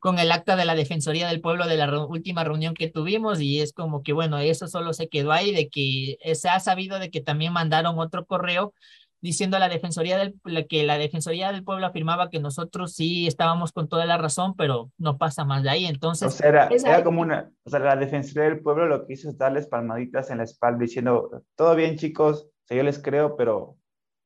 con 0.00 0.18
el 0.18 0.32
acta 0.32 0.56
de 0.56 0.64
la 0.64 0.74
Defensoría 0.74 1.28
del 1.28 1.40
Pueblo 1.40 1.66
de 1.66 1.76
la 1.76 2.04
última 2.06 2.42
reunión 2.42 2.74
que 2.74 2.90
tuvimos 2.90 3.40
y 3.40 3.60
es 3.60 3.72
como 3.72 4.02
que, 4.02 4.12
bueno, 4.12 4.38
eso 4.38 4.66
solo 4.66 4.92
se 4.92 5.08
quedó 5.08 5.32
ahí, 5.32 5.54
de 5.54 5.68
que 5.68 6.18
se 6.34 6.48
ha 6.48 6.58
sabido 6.58 6.98
de 6.98 7.10
que 7.10 7.20
también 7.20 7.52
mandaron 7.52 7.98
otro 8.00 8.26
correo 8.26 8.74
diciendo 9.22 9.56
a 9.56 9.60
la 9.60 9.68
Defensoría 9.68 10.18
del, 10.18 10.34
que 10.68 10.82
la 10.82 10.98
Defensoría 10.98 11.52
del 11.52 11.64
Pueblo 11.64 11.86
afirmaba 11.86 12.28
que 12.28 12.40
nosotros 12.40 12.92
sí 12.92 13.26
estábamos 13.28 13.72
con 13.72 13.88
toda 13.88 14.04
la 14.04 14.18
razón, 14.18 14.54
pero 14.56 14.90
no 14.98 15.16
pasa 15.16 15.44
más 15.44 15.62
de 15.62 15.70
ahí. 15.70 15.86
Entonces, 15.86 16.28
o 16.28 16.30
sea, 16.30 16.68
era, 16.68 17.04
como 17.04 17.22
una, 17.22 17.50
o 17.62 17.70
sea, 17.70 17.78
la 17.78 17.96
Defensoría 17.96 18.50
del 18.50 18.60
Pueblo 18.60 18.86
lo 18.86 19.06
que 19.06 19.14
hizo 19.14 19.30
es 19.30 19.38
darles 19.38 19.68
palmaditas 19.68 20.30
en 20.30 20.38
la 20.38 20.44
espalda 20.44 20.80
diciendo, 20.80 21.44
todo 21.54 21.74
bien 21.76 21.96
chicos, 21.96 22.48
yo 22.68 22.82
les 22.82 23.00
creo, 23.00 23.36
pero 23.36 23.78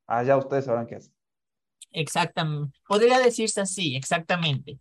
allá 0.07 0.37
ustedes 0.39 0.65
sabrán 0.65 0.87
qué 0.87 0.97
hacer. 0.97 1.13
Exactamente, 1.93 2.79
podría 2.89 3.19
decirse 3.19 3.61
así, 3.61 3.97
exactamente. 3.97 4.81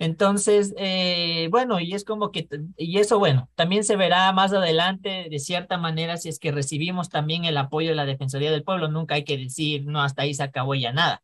Entonces, 0.00 0.72
eh, 0.78 1.48
bueno, 1.50 1.78
y 1.78 1.92
es 1.92 2.04
como 2.04 2.32
que, 2.32 2.48
y 2.78 2.98
eso, 2.98 3.18
bueno, 3.18 3.50
también 3.54 3.84
se 3.84 3.96
verá 3.96 4.32
más 4.32 4.50
adelante, 4.50 5.26
de 5.30 5.38
cierta 5.38 5.76
manera, 5.76 6.16
si 6.16 6.30
es 6.30 6.38
que 6.38 6.52
recibimos 6.52 7.10
también 7.10 7.44
el 7.44 7.58
apoyo 7.58 7.90
de 7.90 7.96
la 7.96 8.06
Defensoría 8.06 8.50
del 8.50 8.64
Pueblo, 8.64 8.88
nunca 8.88 9.16
hay 9.16 9.24
que 9.24 9.36
decir, 9.36 9.84
no, 9.84 10.02
hasta 10.02 10.22
ahí 10.22 10.32
se 10.32 10.42
acabó 10.42 10.74
ya 10.74 10.92
nada. 10.92 11.22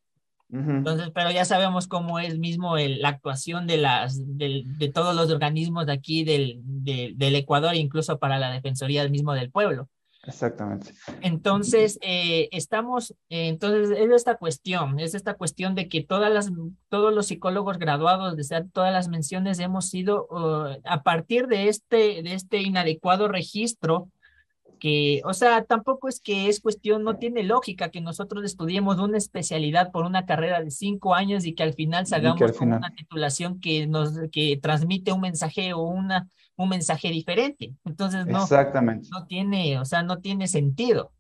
Entonces, 0.53 1.11
pero 1.13 1.31
ya 1.31 1.45
sabemos 1.47 1.89
cómo 1.89 2.21
es 2.21 2.39
mismo 2.39 2.77
el, 2.77 3.01
la 3.01 3.09
actuación 3.09 3.67
de, 3.67 3.79
las, 3.79 4.21
de, 4.37 4.63
de, 4.65 4.93
todos 4.93 5.17
los 5.17 5.31
organismos 5.31 5.87
de 5.87 5.93
aquí 5.93 6.23
del, 6.23 6.61
del 6.63 7.35
Ecuador, 7.35 7.75
incluso 7.75 8.19
para 8.19 8.39
la 8.39 8.53
Defensoría 8.53 9.09
mismo 9.09 9.33
del 9.33 9.51
Pueblo. 9.51 9.89
Exactamente. 10.27 10.93
Entonces, 11.23 11.99
eh, 12.03 12.49
estamos, 12.51 13.13
eh, 13.29 13.49
entonces 13.49 13.97
es 13.97 14.11
esta 14.11 14.37
cuestión, 14.37 14.99
es 14.99 15.15
esta 15.15 15.35
cuestión 15.35 15.75
de 15.75 15.89
que 15.89 16.03
todas 16.03 16.33
las, 16.33 16.51
todos 16.89 17.15
los 17.15 17.27
psicólogos 17.27 17.79
graduados, 17.79 18.37
de 18.37 18.65
todas 18.73 18.93
las 18.93 19.09
menciones, 19.09 19.59
hemos 19.61 19.89
sido, 19.89 20.27
uh, 20.31 20.81
a 20.85 21.03
partir 21.03 21.47
de 21.47 21.69
este, 21.69 22.23
de 22.23 22.35
este 22.35 22.61
inadecuado 22.61 23.29
registro, 23.29 24.09
que, 24.79 25.23
o 25.25 25.33
sea, 25.33 25.65
tampoco 25.65 26.09
es 26.09 26.21
que 26.21 26.49
es 26.49 26.61
cuestión, 26.61 27.03
no 27.03 27.17
tiene 27.17 27.43
lógica 27.43 27.91
que 27.91 28.01
nosotros 28.01 28.45
estudiemos 28.45 28.99
una 28.99 29.19
especialidad 29.19 29.91
por 29.91 30.05
una 30.05 30.27
carrera 30.27 30.61
de 30.61 30.71
cinco 30.71 31.15
años 31.15 31.47
y 31.47 31.55
que 31.55 31.63
al 31.63 31.75
final 31.75 32.07
salgamos 32.07 32.53
con 32.53 32.73
una 32.73 32.91
titulación 32.95 33.61
que 33.61 33.87
nos, 33.87 34.13
que 34.31 34.59
transmite 34.61 35.13
un 35.13 35.21
mensaje 35.21 35.73
o 35.73 35.83
una, 35.83 36.29
un 36.57 36.69
mensaje 36.69 37.11
diferente. 37.11 37.75
Entonces, 37.85 38.27
no, 38.27 38.43
Exactamente. 38.43 39.09
no 39.13 39.27
tiene, 39.27 39.79
o 39.79 39.85
sea, 39.85 40.03
no 40.03 40.19
tiene 40.21 40.49
sentido. 40.49 41.13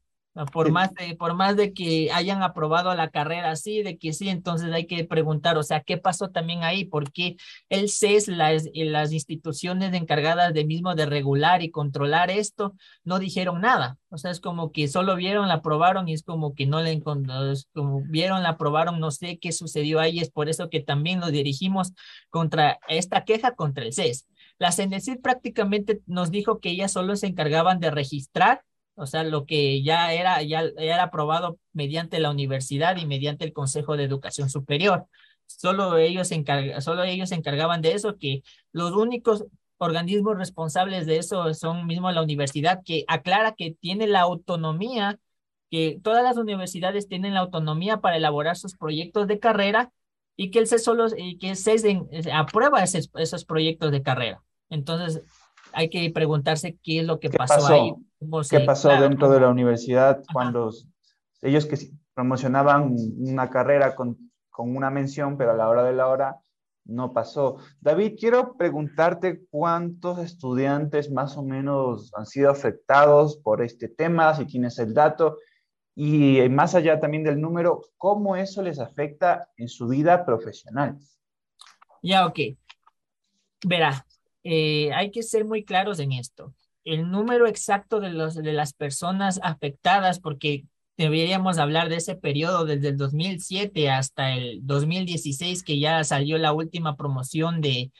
Por 0.52 0.70
más, 0.70 0.92
de, 0.92 1.16
por 1.16 1.32
más 1.32 1.56
de 1.56 1.72
que 1.72 2.10
hayan 2.12 2.42
aprobado 2.42 2.94
la 2.94 3.08
carrera 3.08 3.52
así, 3.52 3.82
de 3.82 3.96
que 3.96 4.12
sí, 4.12 4.28
entonces 4.28 4.70
hay 4.70 4.86
que 4.86 5.02
preguntar, 5.04 5.56
o 5.56 5.62
sea, 5.62 5.80
¿qué 5.80 5.96
pasó 5.96 6.28
también 6.28 6.62
ahí? 6.62 6.84
¿Por 6.84 7.10
qué 7.10 7.36
el 7.70 7.88
CES, 7.88 8.28
las, 8.28 8.64
las 8.74 9.12
instituciones 9.12 9.94
encargadas 9.94 10.52
de 10.52 10.66
mismo 10.66 10.94
de 10.94 11.06
regular 11.06 11.62
y 11.62 11.70
controlar 11.70 12.30
esto, 12.30 12.74
no 13.02 13.18
dijeron 13.18 13.62
nada? 13.62 13.96
O 14.10 14.18
sea, 14.18 14.30
es 14.30 14.40
como 14.40 14.72
que 14.72 14.88
solo 14.88 15.16
vieron, 15.16 15.48
la 15.48 15.54
aprobaron 15.54 16.06
y 16.06 16.12
es 16.12 16.22
como 16.22 16.54
que 16.54 16.66
no 16.66 16.82
le 16.82 17.00
como 17.00 18.02
vieron, 18.02 18.42
la 18.42 18.50
aprobaron, 18.50 19.00
no 19.00 19.10
sé 19.10 19.38
qué 19.38 19.52
sucedió 19.52 20.00
ahí, 20.00 20.20
es 20.20 20.30
por 20.30 20.50
eso 20.50 20.68
que 20.68 20.80
también 20.80 21.18
nos 21.18 21.32
dirigimos 21.32 21.94
contra 22.28 22.78
esta 22.88 23.24
queja 23.24 23.54
contra 23.54 23.84
el 23.84 23.94
CES. 23.94 24.26
La 24.58 24.72
CNC 24.72 25.20
prácticamente 25.22 26.00
nos 26.06 26.30
dijo 26.30 26.60
que 26.60 26.70
ellas 26.70 26.92
solo 26.92 27.16
se 27.16 27.26
encargaban 27.26 27.80
de 27.80 27.90
registrar 27.90 28.62
o 28.96 29.06
sea, 29.06 29.24
lo 29.24 29.44
que 29.44 29.82
ya 29.82 30.12
era, 30.14 30.42
ya 30.42 30.62
era 30.78 31.04
aprobado 31.04 31.58
mediante 31.74 32.18
la 32.18 32.30
universidad 32.30 32.96
y 32.96 33.06
mediante 33.06 33.44
el 33.44 33.52
Consejo 33.52 33.96
de 33.96 34.04
Educación 34.04 34.48
Superior. 34.48 35.06
Solo 35.46 35.98
ellos, 35.98 36.28
se 36.28 36.42
solo 36.80 37.04
ellos 37.04 37.28
se 37.28 37.34
encargaban 37.34 37.82
de 37.82 37.92
eso, 37.92 38.16
que 38.16 38.42
los 38.72 38.92
únicos 38.92 39.44
organismos 39.76 40.38
responsables 40.38 41.06
de 41.06 41.18
eso 41.18 41.52
son 41.52 41.86
mismo 41.86 42.10
la 42.10 42.22
universidad, 42.22 42.82
que 42.84 43.04
aclara 43.06 43.54
que 43.54 43.72
tiene 43.78 44.06
la 44.06 44.20
autonomía, 44.22 45.20
que 45.70 46.00
todas 46.02 46.22
las 46.22 46.38
universidades 46.38 47.06
tienen 47.06 47.34
la 47.34 47.40
autonomía 47.40 48.00
para 48.00 48.16
elaborar 48.16 48.56
sus 48.56 48.76
proyectos 48.76 49.26
de 49.26 49.38
carrera 49.38 49.92
y 50.36 50.50
que 50.50 50.58
el 50.58 50.66
CES 50.66 50.84
solo, 50.84 51.06
y 51.16 51.38
que 51.38 51.50
el 51.50 51.56
CES 51.56 51.84
aprueba 52.32 52.82
esos 52.82 53.44
proyectos 53.44 53.90
de 53.90 54.02
carrera. 54.02 54.42
Entonces, 54.68 55.22
hay 55.72 55.90
que 55.90 56.10
preguntarse 56.10 56.78
qué 56.82 57.00
es 57.00 57.06
lo 57.06 57.18
que 57.18 57.30
pasó, 57.30 57.66
ahí. 57.66 57.94
¿Qué 58.50 58.60
pasó 58.60 58.88
dentro 58.88 59.30
de 59.30 59.40
la 59.40 59.48
universidad 59.48 60.22
cuando 60.32 60.70
ellos 61.42 61.66
que 61.66 61.76
promocionaban 62.14 62.94
una 63.18 63.50
carrera 63.50 63.94
con, 63.94 64.30
con 64.50 64.74
una 64.74 64.90
mención, 64.90 65.36
pero 65.36 65.52
a 65.52 65.56
la 65.56 65.68
hora 65.68 65.84
de 65.84 65.92
la 65.92 66.08
hora 66.08 66.40
no 66.86 67.12
pasó. 67.12 67.56
David, 67.80 68.14
quiero 68.18 68.56
preguntarte 68.56 69.44
cuántos 69.50 70.18
estudiantes 70.18 71.10
más 71.10 71.36
o 71.36 71.42
menos 71.42 72.12
han 72.14 72.26
sido 72.26 72.50
afectados 72.50 73.36
por 73.38 73.62
este 73.62 73.88
tema, 73.88 74.34
si 74.34 74.46
tienes 74.46 74.78
el 74.78 74.94
dato, 74.94 75.38
y 75.98 76.46
más 76.50 76.74
allá 76.74 77.00
también 77.00 77.24
del 77.24 77.40
número, 77.40 77.80
cómo 77.96 78.36
eso 78.36 78.62
les 78.62 78.78
afecta 78.78 79.48
en 79.56 79.68
su 79.68 79.88
vida 79.88 80.26
profesional. 80.26 80.98
Ya, 82.02 82.26
ok. 82.26 82.38
Verá, 83.64 84.06
eh, 84.44 84.92
hay 84.92 85.10
que 85.10 85.22
ser 85.22 85.46
muy 85.46 85.64
claros 85.64 85.98
en 85.98 86.12
esto. 86.12 86.54
El 86.84 87.10
número 87.10 87.46
exacto 87.46 87.98
de, 87.98 88.10
los, 88.10 88.34
de 88.34 88.52
las 88.52 88.74
personas 88.74 89.40
afectadas, 89.42 90.20
porque 90.20 90.66
deberíamos 90.98 91.56
hablar 91.56 91.88
de 91.88 91.96
ese 91.96 92.14
periodo 92.14 92.66
desde 92.66 92.88
el 92.88 92.98
2007 92.98 93.88
hasta 93.88 94.34
el 94.34 94.60
2016, 94.66 95.62
que 95.62 95.80
ya 95.80 96.04
salió 96.04 96.36
la 96.36 96.52
última 96.52 96.96
promoción 96.96 97.62
de, 97.62 97.90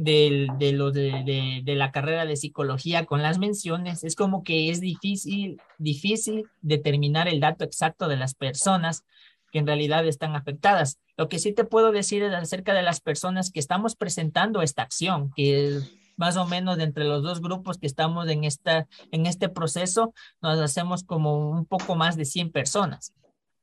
de, 0.00 0.48
de, 0.58 0.72
lo 0.72 0.92
de, 0.92 1.60
de, 1.62 1.74
la 1.74 1.92
carrera 1.92 2.24
de 2.24 2.34
psicología 2.34 3.04
con 3.04 3.20
las 3.20 3.38
menciones, 3.38 4.02
es 4.02 4.16
como 4.16 4.42
que 4.42 4.70
es 4.70 4.80
difícil, 4.80 5.60
difícil 5.76 6.46
determinar 6.62 7.28
el 7.28 7.38
dato 7.38 7.64
exacto 7.64 8.08
de 8.08 8.16
las 8.16 8.32
personas 8.32 9.04
que 9.52 9.58
en 9.58 9.66
realidad 9.66 10.06
están 10.06 10.36
afectadas. 10.36 10.98
Lo 11.18 11.28
que 11.28 11.38
sí 11.38 11.52
te 11.52 11.64
puedo 11.64 11.92
decir 11.92 12.22
es 12.22 12.32
acerca 12.32 12.72
de 12.72 12.80
las 12.80 13.00
personas 13.02 13.50
que 13.50 13.60
estamos 13.60 13.94
presentando 13.94 14.62
esta 14.62 14.80
acción, 14.80 15.32
que 15.36 15.80
más 16.16 16.38
o 16.38 16.46
menos 16.46 16.78
entre 16.78 17.04
los 17.04 17.22
dos 17.22 17.42
grupos 17.42 17.76
que 17.76 17.86
estamos 17.86 18.26
en, 18.30 18.44
esta, 18.44 18.88
en 19.12 19.26
este 19.26 19.50
proceso, 19.50 20.14
nos 20.40 20.58
hacemos 20.60 21.04
como 21.04 21.50
un 21.50 21.66
poco 21.66 21.94
más 21.94 22.16
de 22.16 22.24
100 22.24 22.52
personas. 22.52 23.12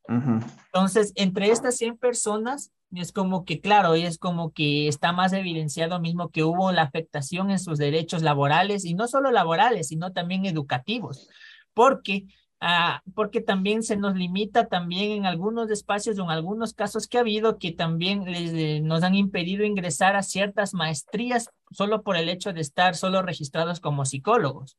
Entonces, 0.07 1.11
entre 1.15 1.51
estas 1.51 1.75
100 1.77 1.97
personas, 1.97 2.71
es 2.93 3.11
como 3.11 3.43
que, 3.43 3.59
claro, 3.59 3.95
es 3.95 4.17
como 4.17 4.51
que 4.51 4.87
está 4.87 5.11
más 5.11 5.33
evidenciado 5.33 5.99
mismo 5.99 6.29
que 6.29 6.43
hubo 6.43 6.71
la 6.71 6.83
afectación 6.83 7.51
en 7.51 7.59
sus 7.59 7.77
derechos 7.77 8.23
laborales 8.23 8.85
y 8.85 8.93
no 8.93 9.07
solo 9.07 9.31
laborales, 9.31 9.89
sino 9.89 10.13
también 10.13 10.45
educativos, 10.45 11.27
porque 11.73 12.27
Ah, 12.59 13.03
porque 13.13 13.39
también 13.39 13.83
se 13.83 13.97
nos 13.97 14.15
limita 14.15 14.67
también 14.67 15.11
en 15.11 15.25
algunos 15.27 15.69
espacios 15.69 16.17
o 16.17 16.23
en 16.23 16.31
algunos 16.31 16.73
casos 16.73 17.07
que 17.07 17.17
ha 17.17 17.21
habido 17.21 17.59
que 17.59 17.71
también 17.71 18.25
les, 18.25 18.81
nos 18.81 19.03
han 19.03 19.13
impedido 19.13 19.63
ingresar 19.63 20.15
a 20.15 20.23
ciertas 20.23 20.73
maestrías 20.73 21.51
solo 21.69 22.01
por 22.01 22.17
el 22.17 22.29
hecho 22.29 22.53
de 22.53 22.61
estar 22.61 22.95
solo 22.95 23.21
registrados 23.21 23.79
como 23.79 24.05
psicólogos, 24.05 24.75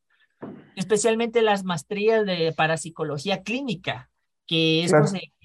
especialmente 0.74 1.40
las 1.40 1.62
maestrías 1.62 2.26
de 2.26 2.52
parapsicología 2.52 3.42
clínica, 3.44 4.10
que 4.48 4.82
es, 4.82 4.92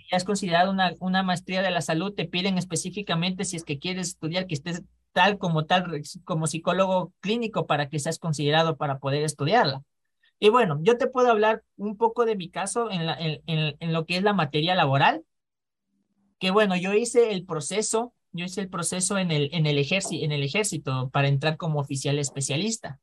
es 0.09 0.23
considerada 0.23 0.71
una, 0.71 0.95
una 0.99 1.21
maestría 1.21 1.61
de 1.61 1.69
la 1.69 1.81
salud, 1.81 2.13
te 2.13 2.25
piden 2.25 2.57
específicamente 2.57 3.45
si 3.45 3.57
es 3.57 3.63
que 3.63 3.77
quieres 3.77 4.07
estudiar 4.07 4.47
que 4.47 4.55
estés 4.55 4.83
tal 5.11 5.37
como 5.37 5.65
tal 5.65 6.01
como 6.23 6.47
psicólogo 6.47 7.13
clínico 7.19 7.67
para 7.67 7.89
que 7.89 7.99
seas 7.99 8.17
considerado 8.17 8.77
para 8.77 8.97
poder 8.97 9.23
estudiarla. 9.23 9.83
Y 10.39 10.49
bueno, 10.49 10.79
yo 10.81 10.97
te 10.97 11.07
puedo 11.07 11.29
hablar 11.29 11.63
un 11.77 11.95
poco 11.95 12.25
de 12.25 12.35
mi 12.35 12.49
caso 12.49 12.89
en, 12.89 13.05
la, 13.05 13.15
en, 13.19 13.41
en, 13.79 13.93
lo 13.93 14.05
que 14.05 14.17
es 14.17 14.23
la 14.23 14.33
materia 14.33 14.75
laboral, 14.75 15.23
que 16.39 16.51
bueno, 16.51 16.75
yo 16.75 16.93
hice 16.93 17.31
el 17.31 17.45
proceso, 17.45 18.13
yo 18.31 18.45
hice 18.45 18.61
el 18.61 18.69
proceso 18.69 19.17
en 19.17 19.31
el, 19.31 19.49
en 19.53 19.67
el, 19.67 19.77
ejército, 19.77 20.25
en 20.25 20.31
el 20.31 20.43
ejército 20.43 21.09
para 21.11 21.27
entrar 21.27 21.55
como 21.57 21.79
oficial 21.79 22.17
especialista. 22.19 22.99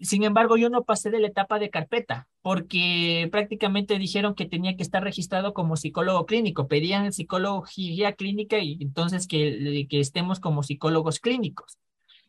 Sin 0.00 0.24
embargo, 0.24 0.56
yo 0.56 0.70
no 0.70 0.84
pasé 0.84 1.10
de 1.10 1.20
la 1.20 1.28
etapa 1.28 1.58
de 1.58 1.70
carpeta 1.70 2.26
porque 2.46 3.28
prácticamente 3.32 3.98
dijeron 3.98 4.36
que 4.36 4.46
tenía 4.46 4.76
que 4.76 4.84
estar 4.84 5.02
registrado 5.02 5.52
como 5.52 5.76
psicólogo 5.76 6.26
clínico. 6.26 6.68
Pedían 6.68 7.12
psicología 7.12 8.12
clínica 8.12 8.60
y 8.60 8.78
entonces 8.80 9.26
que, 9.26 9.88
que 9.90 9.98
estemos 9.98 10.38
como 10.38 10.62
psicólogos 10.62 11.18
clínicos. 11.18 11.76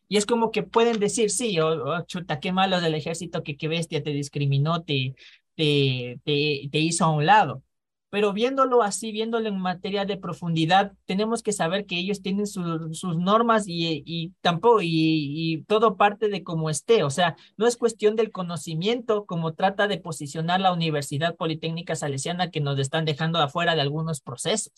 Y 0.08 0.16
es 0.16 0.26
como 0.26 0.50
que 0.50 0.64
pueden 0.64 0.98
decir, 0.98 1.30
sí, 1.30 1.60
oh, 1.60 1.84
oh, 1.84 2.02
chuta, 2.04 2.40
qué 2.40 2.50
malo 2.50 2.80
del 2.80 2.96
ejército, 2.96 3.44
que 3.44 3.56
qué 3.56 3.68
bestia 3.68 4.02
te 4.02 4.10
discriminó, 4.10 4.82
te, 4.82 5.14
te, 5.54 6.18
te, 6.24 6.78
hizo 6.80 7.04
a 7.04 7.12
un 7.12 7.24
lado. 7.24 7.62
Pero 8.10 8.32
viéndolo 8.32 8.82
así, 8.82 9.12
viéndolo 9.12 9.48
en 9.48 9.58
materia 9.58 10.06
de 10.06 10.16
profundidad, 10.16 10.92
tenemos 11.04 11.42
que 11.42 11.52
saber 11.52 11.84
que 11.84 11.98
ellos 11.98 12.22
tienen 12.22 12.46
sus 12.46 13.18
normas 13.18 13.64
y, 13.66 14.02
y 14.06 14.32
tampoco, 14.40 14.80
y, 14.80 14.88
y, 14.90 15.62
todo 15.64 15.96
parte 15.96 16.28
de 16.28 16.42
cómo 16.42 16.70
esté. 16.70 17.02
O 17.04 17.10
sea, 17.10 17.36
no 17.58 17.66
es 17.66 17.76
cuestión 17.76 18.16
del 18.16 18.30
conocimiento 18.30 19.26
como 19.26 19.52
trata 19.52 19.88
de 19.88 19.98
posicionar 19.98 20.60
la 20.60 20.72
Universidad 20.72 21.36
Politécnica 21.36 21.96
Salesiana 21.96 22.50
que 22.50 22.60
nos 22.60 22.78
están 22.78 23.04
dejando 23.04 23.38
afuera 23.40 23.74
de 23.74 23.82
algunos 23.82 24.20
procesos. 24.22 24.72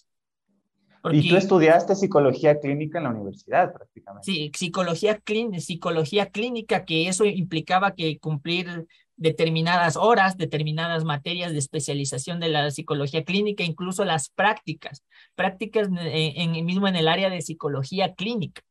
Y 1.12 1.28
tú 1.31 1.37
estudiaste 1.37 1.95
psicología 1.95 2.59
clínica 2.59 2.99
en 2.99 3.05
la 3.05 3.11
universidad 3.11 3.72
prácticamente. 3.72 4.31
Sí, 4.31 4.53
psicología, 4.55 5.18
clínica, 5.18 5.61
psicología 5.61 6.26
clínica, 6.26 6.85
que 6.85 7.09
eso 7.09 7.24
implicaba 7.24 7.95
que 7.95 8.18
cumplir 8.18 8.87
determinadas 9.20 9.96
horas, 9.96 10.38
determinadas 10.38 11.04
materias 11.04 11.52
de 11.52 11.58
especialización 11.58 12.40
de 12.40 12.48
la 12.48 12.70
psicología 12.70 13.22
clínica, 13.22 13.62
incluso 13.62 14.04
las 14.04 14.30
prácticas, 14.30 15.04
prácticas 15.34 15.88
en, 15.88 16.56
en 16.56 16.64
mismo 16.64 16.88
en 16.88 16.96
el 16.96 17.06
área 17.06 17.28
de 17.28 17.42
psicología 17.42 18.14
clínica. 18.14 18.62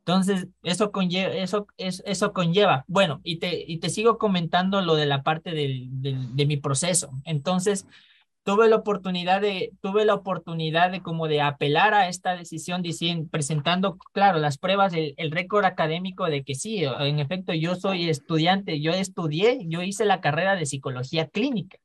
Entonces, 0.00 0.46
eso 0.62 0.92
conlleva. 0.92 2.84
Bueno, 2.86 3.20
y 3.24 3.38
te, 3.38 3.64
y 3.66 3.78
te 3.78 3.88
sigo 3.88 4.18
comentando 4.18 4.80
lo 4.82 4.94
de 4.94 5.06
la 5.06 5.24
parte 5.24 5.50
del, 5.50 5.88
de 5.90 6.46
mi 6.46 6.58
proceso. 6.58 7.10
Entonces, 7.24 7.86
tuve 8.46 8.68
la 8.68 8.76
oportunidad 8.76 9.40
de, 9.40 9.72
tuve 9.80 10.04
la 10.04 10.14
oportunidad 10.14 10.92
de 10.92 11.02
como 11.02 11.26
de 11.26 11.40
apelar 11.40 11.94
a 11.94 12.08
esta 12.08 12.36
decisión 12.36 12.80
diciendo, 12.80 13.28
presentando, 13.28 13.98
claro, 14.12 14.38
las 14.38 14.56
pruebas, 14.56 14.94
el, 14.94 15.14
el 15.16 15.32
récord 15.32 15.64
académico 15.64 16.26
de 16.26 16.44
que 16.44 16.54
sí, 16.54 16.84
en 16.84 17.18
efecto, 17.18 17.52
yo 17.54 17.74
soy 17.74 18.08
estudiante, 18.08 18.80
yo 18.80 18.92
estudié, 18.92 19.66
yo 19.66 19.82
hice 19.82 20.04
la 20.04 20.20
carrera 20.20 20.54
de 20.54 20.64
psicología 20.64 21.26
clínica. 21.26 21.78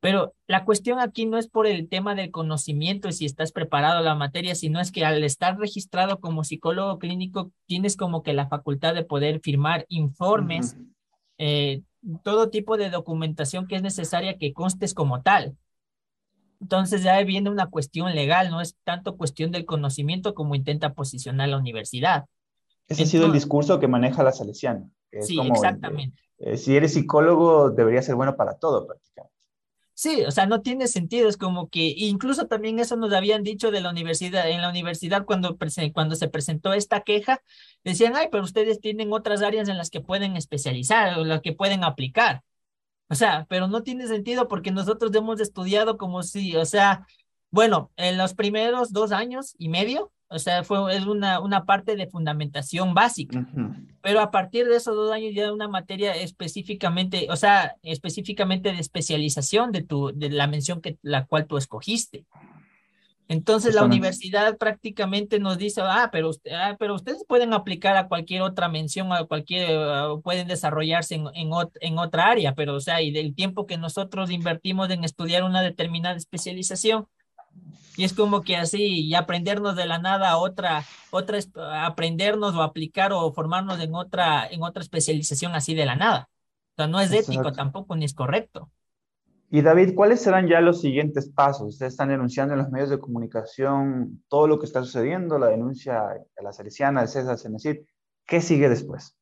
Pero 0.00 0.34
la 0.46 0.66
cuestión 0.66 1.00
aquí 1.00 1.24
no 1.24 1.38
es 1.38 1.48
por 1.48 1.66
el 1.66 1.88
tema 1.88 2.14
del 2.14 2.30
conocimiento 2.30 3.08
y 3.08 3.14
si 3.14 3.24
estás 3.24 3.50
preparado 3.50 4.00
a 4.00 4.02
la 4.02 4.14
materia, 4.14 4.54
sino 4.54 4.80
es 4.80 4.92
que 4.92 5.06
al 5.06 5.24
estar 5.24 5.58
registrado 5.58 6.20
como 6.20 6.44
psicólogo 6.44 6.98
clínico, 6.98 7.52
tienes 7.64 7.96
como 7.96 8.22
que 8.22 8.34
la 8.34 8.48
facultad 8.48 8.94
de 8.94 9.04
poder 9.06 9.40
firmar 9.40 9.86
informes, 9.88 10.76
eh, 11.38 11.80
todo 12.22 12.50
tipo 12.50 12.76
de 12.76 12.90
documentación 12.90 13.66
que 13.66 13.76
es 13.76 13.82
necesaria 13.82 14.38
que 14.38 14.52
constes 14.52 14.94
como 14.94 15.22
tal. 15.22 15.56
Entonces 16.60 17.02
ya 17.02 17.22
viene 17.24 17.50
una 17.50 17.68
cuestión 17.68 18.14
legal, 18.14 18.50
no 18.50 18.60
es 18.60 18.76
tanto 18.84 19.16
cuestión 19.16 19.50
del 19.50 19.66
conocimiento 19.66 20.34
como 20.34 20.54
intenta 20.54 20.94
posicionar 20.94 21.48
la 21.48 21.58
universidad. 21.58 22.24
Ese 22.88 23.02
ha 23.02 23.06
sido 23.06 23.26
el 23.26 23.32
discurso 23.32 23.80
que 23.80 23.88
maneja 23.88 24.22
la 24.22 24.32
salesiana. 24.32 24.88
sí, 25.20 25.38
exactamente. 25.40 26.22
Eh, 26.38 26.56
si 26.56 26.76
eres 26.76 26.94
psicólogo, 26.94 27.70
debería 27.70 28.02
ser 28.02 28.14
bueno 28.14 28.36
para 28.36 28.58
todo 28.58 28.86
prácticamente. 28.86 29.33
Sí, 29.96 30.24
o 30.24 30.30
sea, 30.32 30.46
no 30.46 30.60
tiene 30.60 30.88
sentido, 30.88 31.28
es 31.28 31.36
como 31.36 31.68
que 31.70 31.94
incluso 31.96 32.48
también 32.48 32.80
eso 32.80 32.96
nos 32.96 33.12
habían 33.12 33.44
dicho 33.44 33.70
de 33.70 33.80
la 33.80 33.90
universidad, 33.90 34.50
en 34.50 34.60
la 34.60 34.68
universidad 34.68 35.24
cuando, 35.24 35.56
cuando 35.92 36.16
se 36.16 36.28
presentó 36.28 36.72
esta 36.72 37.02
queja, 37.02 37.40
decían, 37.84 38.16
ay, 38.16 38.26
pero 38.32 38.42
ustedes 38.42 38.80
tienen 38.80 39.12
otras 39.12 39.40
áreas 39.42 39.68
en 39.68 39.78
las 39.78 39.90
que 39.90 40.00
pueden 40.00 40.36
especializar 40.36 41.16
o 41.18 41.24
las 41.24 41.42
que 41.42 41.52
pueden 41.52 41.84
aplicar. 41.84 42.42
O 43.08 43.14
sea, 43.14 43.46
pero 43.48 43.68
no 43.68 43.82
tiene 43.82 44.08
sentido 44.08 44.48
porque 44.48 44.72
nosotros 44.72 45.14
hemos 45.14 45.40
estudiado 45.40 45.98
como 45.98 46.22
si, 46.24 46.56
o 46.56 46.64
sea, 46.64 47.06
bueno, 47.50 47.92
en 47.96 48.18
los 48.18 48.34
primeros 48.34 48.92
dos 48.92 49.12
años 49.12 49.54
y 49.58 49.68
medio, 49.68 50.12
o 50.34 50.38
sea, 50.38 50.64
fue 50.64 50.96
es 50.96 51.06
una, 51.06 51.38
una 51.38 51.64
parte 51.64 51.94
de 51.94 52.08
fundamentación 52.08 52.92
básica. 52.92 53.46
Pero 54.02 54.20
a 54.20 54.30
partir 54.30 54.66
de 54.66 54.76
esos 54.76 54.94
dos 54.96 55.12
años 55.12 55.32
ya 55.34 55.52
una 55.52 55.68
materia 55.68 56.14
específicamente, 56.14 57.28
o 57.30 57.36
sea, 57.36 57.76
específicamente 57.82 58.72
de 58.72 58.80
especialización 58.80 59.70
de, 59.70 59.82
tu, 59.82 60.12
de 60.12 60.30
la 60.30 60.48
mención 60.48 60.80
que, 60.80 60.98
la 61.02 61.26
cual 61.26 61.46
tú 61.46 61.56
escogiste. 61.56 62.26
Entonces 63.28 63.74
la 63.74 63.84
universidad 63.84 64.58
prácticamente 64.58 65.38
nos 65.38 65.56
dice, 65.56 65.80
ah 65.82 66.10
pero, 66.12 66.30
ah, 66.52 66.76
pero 66.78 66.94
ustedes 66.94 67.24
pueden 67.26 67.54
aplicar 67.54 67.96
a 67.96 68.08
cualquier 68.08 68.42
otra 68.42 68.68
mención, 68.68 69.12
a 69.12 69.24
cualquier, 69.24 69.78
pueden 70.22 70.46
desarrollarse 70.46 71.14
en, 71.14 71.28
en, 71.34 71.50
en, 71.80 71.98
otra 71.98 72.26
área, 72.26 72.54
pero 72.54 72.74
o 72.74 72.80
sea, 72.80 73.00
y 73.00 73.12
del 73.12 73.34
tiempo 73.34 73.66
que 73.66 73.78
nosotros 73.78 74.30
invertimos 74.30 74.90
en 74.90 75.04
estudiar 75.04 75.42
una 75.42 75.62
determinada 75.62 76.16
especialización, 76.16 77.06
y 77.96 78.04
es 78.04 78.12
como 78.12 78.42
que 78.42 78.56
así, 78.56 79.06
y 79.06 79.14
aprendernos 79.14 79.76
de 79.76 79.86
la 79.86 79.98
nada 79.98 80.36
otra, 80.36 80.84
otra, 81.10 81.38
aprendernos 81.84 82.54
o 82.54 82.62
aplicar 82.62 83.12
o 83.12 83.32
formarnos 83.32 83.80
en 83.80 83.94
otra, 83.94 84.46
en 84.46 84.62
otra 84.62 84.82
especialización 84.82 85.54
así 85.54 85.74
de 85.74 85.86
la 85.86 85.96
nada. 85.96 86.28
O 86.72 86.76
sea, 86.76 86.86
no 86.88 87.00
es 87.00 87.12
ético 87.12 87.52
tampoco, 87.52 87.94
ni 87.94 88.04
es 88.04 88.14
correcto. 88.14 88.70
Y 89.50 89.62
David, 89.62 89.94
¿cuáles 89.94 90.20
serán 90.20 90.48
ya 90.48 90.60
los 90.60 90.80
siguientes 90.80 91.28
pasos? 91.28 91.68
Ustedes 91.68 91.92
están 91.92 92.08
denunciando 92.08 92.54
en 92.54 92.58
los 92.58 92.70
medios 92.70 92.90
de 92.90 92.98
comunicación 92.98 94.24
todo 94.28 94.48
lo 94.48 94.58
que 94.58 94.66
está 94.66 94.82
sucediendo, 94.82 95.38
la 95.38 95.46
denuncia 95.46 96.00
a 96.00 96.42
la 96.42 96.52
Salesiana, 96.52 97.02
de 97.02 97.06
César 97.06 97.38
Cenecit. 97.38 97.86
¿Qué 98.26 98.40
sigue 98.40 98.68
después? 98.68 99.16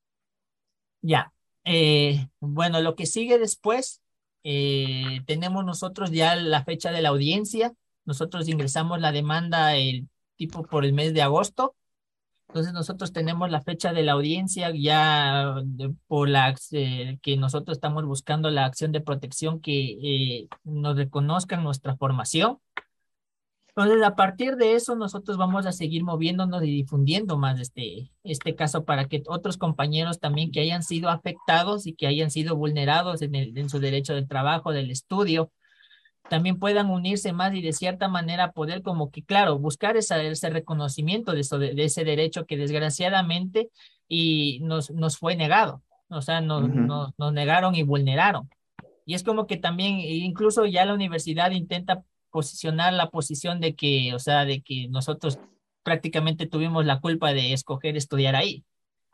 Ya, 1.03 1.33
eh, 1.65 2.29
bueno, 2.41 2.81
lo 2.81 2.95
que 2.95 3.05
sigue 3.05 3.39
después, 3.39 4.01
eh, 4.45 5.21
tenemos 5.27 5.65
nosotros 5.65 6.11
ya 6.11 6.35
la 6.37 6.65
fecha 6.65 6.93
de 6.93 7.03
la 7.03 7.11
audiencia, 7.11 7.75
nosotros 8.05 8.49
ingresamos 8.49 9.01
la 9.01 9.13
demanda 9.13 9.77
el 9.77 10.09
tipo 10.37 10.63
por 10.63 10.85
el 10.85 10.93
mes 10.93 11.15
de 11.15 11.23
agosto. 11.23 11.75
Entonces 12.49 12.75
nosotros 12.75 13.13
tenemos 13.13 13.51
la 13.51 13.63
fecha 13.63 13.95
de 13.95 14.03
la 14.03 14.13
audiencia 14.13 14.71
ya 14.75 15.55
por 16.07 16.29
la 16.29 16.55
eh, 16.73 17.19
que 17.23 17.37
nosotros 17.39 17.79
estamos 17.79 18.05
buscando 18.05 18.51
la 18.51 18.67
acción 18.67 18.93
de 18.93 19.01
protección 19.01 19.61
que 19.61 19.99
eh, 20.03 20.49
nos 20.65 20.97
reconozcan 20.97 21.65
nuestra 21.65 21.97
formación. 21.97 22.59
Entonces, 23.75 24.03
a 24.03 24.15
partir 24.17 24.57
de 24.57 24.75
eso, 24.75 24.97
nosotros 24.97 25.39
vamos 25.39 25.65
a 25.65 25.73
seguir 25.73 26.05
moviéndonos 26.05 26.63
y 26.63 26.67
difundiendo 26.67 27.39
más 27.39 27.59
este, 27.59 28.13
este 28.23 28.55
caso 28.55 28.85
para 28.85 29.07
que 29.07 29.23
otros 29.29 29.57
compañeros 29.57 30.21
también 30.21 30.51
que 30.53 30.61
hayan 30.61 30.83
sido 30.83 31.09
afectados 31.09 31.87
y 31.87 31.95
que 31.95 32.07
hayan 32.07 32.31
sido 32.31 32.55
vulnerados 32.55 33.23
en, 33.23 33.35
el, 33.35 33.57
en 33.57 33.71
su 33.71 33.81
derecho 33.81 34.15
del 34.15 34.29
trabajo, 34.29 34.73
del 34.73 34.91
estudio, 34.91 35.51
también 36.29 36.59
puedan 36.59 36.91
unirse 36.91 37.33
más 37.33 37.55
y 37.55 37.63
de 37.63 37.73
cierta 37.73 38.09
manera 38.09 38.53
poder 38.53 38.83
como 38.83 39.11
que, 39.11 39.23
claro, 39.23 39.59
buscar 39.59 39.97
esa, 39.97 40.23
ese 40.23 40.51
reconocimiento 40.51 41.33
de, 41.33 41.41
eso, 41.41 41.59
de, 41.59 41.75
ese 41.77 42.05
derecho 42.05 42.47
que 42.47 42.57
desgraciadamente 42.57 43.71
y 44.09 44.61
nos, 44.63 44.91
nos 44.91 45.19
fue 45.19 45.37
negado, 45.37 45.83
o 46.09 46.23
sea, 46.23 46.41
nos, 46.41 46.69
nos, 46.69 47.13
nos 47.19 47.33
negaron 47.33 47.75
y 47.75 47.83
vulneraron. 47.83 48.49
Y 49.05 49.15
es 49.15 49.25
como 49.25 49.47
que 49.47 49.57
también, 49.57 49.99
incluso 50.01 50.65
ya 50.67 50.85
la 50.85 50.95
universidad 50.95 51.51
intenta 51.51 52.03
posicionar 52.31 52.93
la 52.93 53.11
posición 53.11 53.61
de 53.61 53.75
que, 53.75 54.15
o 54.15 54.19
sea, 54.19 54.45
de 54.45 54.63
que 54.63 54.89
nosotros 54.89 55.39
prácticamente 55.83 56.47
tuvimos 56.47 56.87
la 56.87 57.01
culpa 57.01 57.33
de 57.33 57.53
escoger 57.53 57.97
estudiar 57.97 58.37
ahí. 58.37 58.65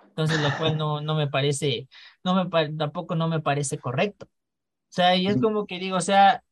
Entonces, 0.09 0.41
lo 0.41 0.57
cual 0.59 0.77
no, 0.79 1.01
no 1.01 1.15
me 1.15 1.29
parece, 1.29 1.89
no 2.25 2.35
me, 2.35 2.71
tampoco 2.77 3.15
no 3.15 3.29
me 3.29 3.41
parece 3.41 3.79
correcto. 3.79 4.27
O 4.27 4.91
sea, 4.91 5.17
y 5.17 5.27
es 5.27 5.41
como 5.41 5.67
que 5.67 5.79
digo, 5.79 5.97
o 5.97 6.01
sea, 6.01 6.43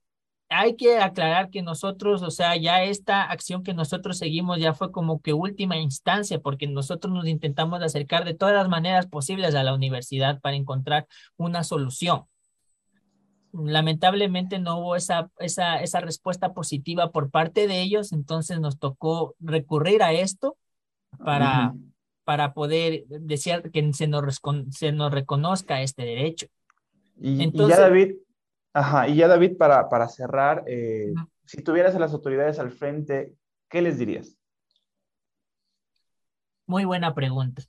hay 0.49 0.77
que 0.77 0.99
aclarar 0.99 1.51
que 1.51 1.63
nosotros, 1.63 2.23
o 2.23 2.31
sea, 2.31 2.57
ya 2.57 2.85
esta 2.85 3.23
acción 3.23 3.63
que 3.63 3.75
nosotros 3.75 4.19
seguimos 4.19 4.59
ya 4.61 4.75
fue 4.75 4.93
como 4.93 5.21
que 5.21 5.33
última 5.33 5.77
instancia, 5.77 6.39
porque 6.39 6.69
nosotros 6.69 7.13
nos 7.13 7.27
intentamos 7.27 7.83
acercar 7.83 8.25
de 8.25 8.35
todas 8.35 8.55
las 8.55 8.69
maneras 8.69 9.07
posibles 9.07 9.55
a 9.55 9.65
la 9.65 9.75
universidad 9.75 10.41
para 10.41 10.57
encontrar 10.57 11.07
una 11.37 11.65
solución. 11.65 12.25
Lamentablemente 13.53 14.59
no 14.59 14.79
hubo 14.79 14.97
esa, 14.97 15.31
esa, 15.39 15.81
esa 15.81 16.01
respuesta 16.01 16.53
positiva 16.53 17.11
por 17.11 17.31
parte 17.31 17.67
de 17.67 17.81
ellos, 17.83 18.13
entonces 18.13 18.61
nos 18.61 18.79
tocó 18.79 19.35
recurrir 19.41 20.03
a 20.03 20.13
esto 20.13 20.57
para, 21.25 21.75
para 22.25 22.53
poder 22.55 23.05
decir 23.09 23.71
que 23.73 23.93
se 23.95 24.07
nos, 24.07 24.41
se 24.71 24.93
nos 24.93 25.11
reconozca 25.11 25.83
este 25.83 26.05
derecho. 26.05 26.47
Y, 27.19 27.43
entonces, 27.43 27.79
ya 27.79 27.85
David, 27.85 28.17
Ajá, 28.79 29.09
y 29.09 29.17
ya 29.17 29.27
David, 29.27 29.57
para, 29.57 29.89
para 29.89 30.07
cerrar, 30.07 30.63
eh, 30.67 31.11
si 31.47 31.63
tuvieras 31.63 31.95
a 31.95 31.99
las 31.99 32.13
autoridades 32.13 32.59
al 32.59 32.71
frente, 32.71 33.33
¿qué 33.71 33.81
les 33.81 33.99
dirías? 33.99 34.37
Muy 36.67 36.85
buena 36.85 37.15
pregunta. 37.15 37.63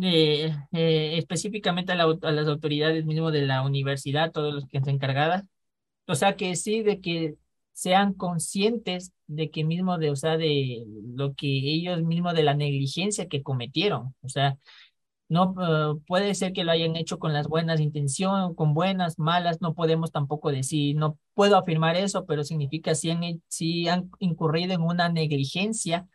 Eh, 0.00 0.56
eh, 0.72 1.18
específicamente 1.18 1.92
a, 1.92 1.96
las 1.96 2.48
autoridades 2.48 3.04
mismo 3.04 3.30
de 3.30 3.42
la 3.42 3.60
universidad, 3.60 4.32
todos 4.32 4.54
los 4.54 4.66
que 4.68 4.78
están 4.78 4.94
encargadas. 4.94 5.44
O 6.06 6.14
sea, 6.14 6.34
que 6.34 6.56
sí, 6.56 6.82
de 6.82 7.02
que 7.02 7.36
sean 7.72 8.14
conscientes 8.14 9.12
de 9.26 9.50
que 9.50 9.64
mismo 9.64 9.98
de, 9.98 10.10
o 10.10 10.16
sea, 10.16 10.38
de 10.38 10.82
lo 11.14 11.34
que 11.34 11.46
ellos 11.46 12.02
mismos, 12.02 12.32
de 12.32 12.42
la 12.42 12.54
negligencia 12.54 13.28
que 13.28 13.42
cometieron. 13.42 14.14
O 14.22 14.30
sea, 14.30 14.56
no 15.28 15.54
eh, 15.60 16.00
puede 16.06 16.34
ser 16.34 16.52
que 16.52 16.64
lo 16.64 16.72
hayan 16.72 16.96
hecho 16.96 17.18
con 17.18 17.32
las 17.32 17.48
buenas 17.48 17.80
intenciones, 17.80 18.56
con 18.56 18.74
buenas, 18.74 19.18
malas, 19.18 19.60
no 19.60 19.74
podemos 19.74 20.12
tampoco 20.12 20.50
decir, 20.50 20.96
no 20.96 21.18
puedo 21.34 21.56
afirmar 21.56 21.96
eso, 21.96 22.26
pero 22.26 22.44
significa 22.44 22.94
si 22.94 23.10
han, 23.10 23.42
si 23.48 23.88
han 23.88 24.10
incurrido 24.20 24.74
en 24.74 24.82
una 24.82 25.08
negligencia 25.08 26.06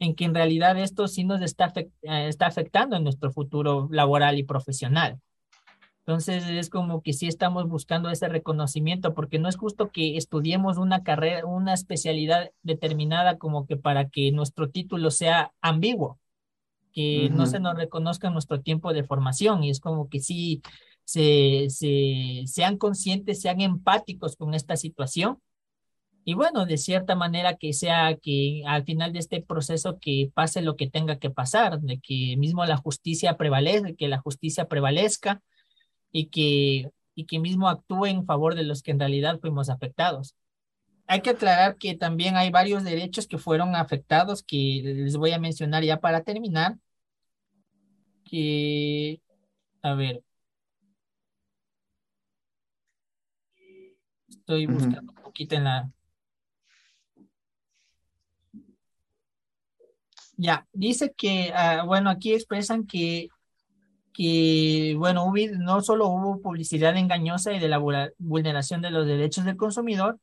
en 0.00 0.14
que 0.14 0.24
en 0.24 0.34
realidad 0.34 0.78
esto 0.78 1.06
sí 1.08 1.24
nos 1.24 1.42
está, 1.42 1.72
eh, 1.76 1.88
está 2.02 2.46
afectando 2.46 2.96
en 2.96 3.04
nuestro 3.04 3.30
futuro 3.32 3.88
laboral 3.90 4.38
y 4.38 4.44
profesional. 4.44 5.20
Entonces 6.00 6.44
es 6.48 6.70
como 6.70 7.02
que 7.02 7.12
sí 7.12 7.28
estamos 7.28 7.68
buscando 7.68 8.10
ese 8.10 8.28
reconocimiento 8.28 9.14
porque 9.14 9.38
no 9.38 9.48
es 9.48 9.56
justo 9.56 9.90
que 9.90 10.16
estudiemos 10.16 10.78
una 10.78 11.04
carrera, 11.04 11.46
una 11.46 11.74
especialidad 11.74 12.50
determinada 12.62 13.38
como 13.38 13.66
que 13.66 13.76
para 13.76 14.08
que 14.08 14.32
nuestro 14.32 14.70
título 14.70 15.10
sea 15.12 15.52
ambiguo 15.60 16.18
que 16.92 17.30
no 17.30 17.46
se 17.46 17.60
nos 17.60 17.76
reconozca 17.76 18.30
nuestro 18.30 18.60
tiempo 18.60 18.92
de 18.92 19.04
formación 19.04 19.64
y 19.64 19.70
es 19.70 19.80
como 19.80 20.08
que 20.08 20.20
sí 20.20 20.62
se, 21.04 21.66
se, 21.70 22.42
sean 22.46 22.78
conscientes, 22.78 23.40
sean 23.40 23.60
empáticos 23.60 24.36
con 24.36 24.54
esta 24.54 24.76
situación 24.76 25.38
y 26.24 26.34
bueno, 26.34 26.66
de 26.66 26.76
cierta 26.76 27.14
manera 27.14 27.56
que 27.56 27.72
sea 27.72 28.16
que 28.16 28.62
al 28.66 28.84
final 28.84 29.12
de 29.12 29.20
este 29.20 29.42
proceso 29.42 29.98
que 29.98 30.30
pase 30.34 30.62
lo 30.62 30.76
que 30.76 30.88
tenga 30.88 31.18
que 31.18 31.30
pasar, 31.30 31.80
de 31.80 31.98
que 31.98 32.36
mismo 32.36 32.64
la 32.66 32.76
justicia 32.76 33.36
prevalezca, 33.36 33.94
que 33.94 34.08
la 34.08 34.18
justicia 34.18 34.68
prevalezca 34.68 35.42
y 36.12 36.26
que, 36.26 36.90
y 37.14 37.24
que 37.24 37.38
mismo 37.38 37.68
actúe 37.68 38.06
en 38.06 38.26
favor 38.26 38.54
de 38.54 38.64
los 38.64 38.82
que 38.82 38.90
en 38.90 39.00
realidad 39.00 39.40
fuimos 39.40 39.70
afectados. 39.70 40.34
Hay 41.10 41.22
que 41.22 41.30
aclarar 41.30 41.76
que 41.76 41.96
también 41.96 42.36
hay 42.36 42.50
varios 42.52 42.84
derechos 42.84 43.26
que 43.26 43.36
fueron 43.36 43.74
afectados 43.74 44.44
que 44.44 44.80
les 44.84 45.16
voy 45.16 45.32
a 45.32 45.40
mencionar 45.40 45.82
ya 45.82 45.98
para 45.98 46.22
terminar. 46.22 46.78
Que, 48.24 49.20
a 49.82 49.94
ver. 49.94 50.22
Estoy 54.28 54.66
buscando 54.66 55.10
un 55.10 55.22
poquito 55.22 55.56
en 55.56 55.64
la... 55.64 55.90
Ya, 60.36 60.68
dice 60.72 61.12
que, 61.16 61.52
ah, 61.52 61.82
bueno, 61.84 62.08
aquí 62.08 62.34
expresan 62.34 62.86
que, 62.86 63.30
que, 64.12 64.94
bueno, 64.96 65.32
no 65.58 65.80
solo 65.80 66.06
hubo 66.06 66.40
publicidad 66.40 66.96
engañosa 66.96 67.52
y 67.52 67.58
de 67.58 67.68
la 67.68 67.78
vulneración 68.18 68.80
de 68.80 68.92
los 68.92 69.08
derechos 69.08 69.44
del 69.44 69.56
consumidor, 69.56 70.20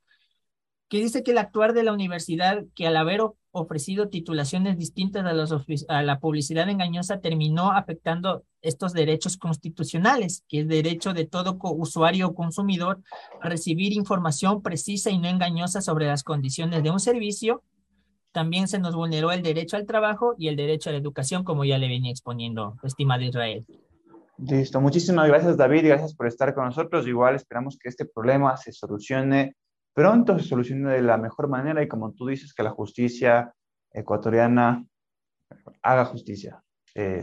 que 0.90 1.00
dice 1.00 1.24
que 1.24 1.32
el 1.32 1.38
actuar 1.38 1.74
de 1.74 1.84
la 1.84 1.94
universidad, 1.94 2.64
que 2.76 2.88
al 2.88 2.96
haber 2.96 3.22
ofrecido 3.52 4.10
titulaciones 4.10 4.78
distintas 4.78 5.26
a, 5.26 5.98
a 5.98 6.04
la 6.04 6.20
publicidad 6.20 6.70
engañosa, 6.70 7.20
terminó 7.20 7.72
afectando 7.72 8.44
estos 8.62 8.94
derechos 8.94 9.38
constitucionales, 9.38 10.44
que 10.48 10.62
es 10.62 10.68
derecho 10.68 11.14
de 11.14 11.26
todo 11.26 11.58
usuario 11.62 12.28
o 12.28 12.36
consumidor 12.36 13.02
a 13.42 13.50
recibir 13.50 13.94
información 13.94 14.62
precisa 14.62 15.10
y 15.10 15.18
no 15.18 15.28
engañosa 15.28 15.82
sobre 15.82 16.08
las 16.08 16.24
condiciones 16.24 16.84
de 16.84 16.92
un 16.92 17.00
servicio, 17.00 17.64
también 18.32 18.68
se 18.68 18.80
nos 18.80 18.96
vulneró 18.96 19.32
el 19.32 19.42
derecho 19.42 19.78
al 19.78 19.86
trabajo 19.86 20.36
y 20.38 20.48
el 20.48 20.56
derecho 20.56 20.90
a 20.90 20.94
la 20.94 21.00
educación, 21.00 21.44
como 21.44 21.66
ya 21.66 21.78
le 21.78 21.88
venía 21.88 22.12
exponiendo, 22.12 22.76
estimado 22.84 23.24
Israel. 23.24 23.66
Listo, 24.38 24.80
muchísimas 24.80 25.28
gracias 25.28 25.58
David, 25.58 25.88
gracias 25.88 26.14
por 26.14 26.28
estar 26.28 26.54
con 26.54 26.66
nosotros. 26.66 27.08
Igual 27.08 27.36
esperamos 27.36 27.78
que 27.78 27.90
este 27.90 28.06
problema 28.06 28.56
se 28.56 28.72
solucione 28.72 29.56
pronto, 29.98 30.38
se 30.38 30.46
solucione 30.46 30.94
de 30.94 31.02
la 31.02 31.18
mejor 31.18 31.50
manera 31.50 31.82
y 31.82 31.88
como 31.88 32.14
tú 32.14 32.28
dices, 32.28 32.54
que 32.54 32.62
la 32.62 32.70
justicia 32.70 33.52
ecuatoriana 33.92 34.86
haga 35.82 36.06
justicia. 36.06 36.62
Eh, 36.94 37.20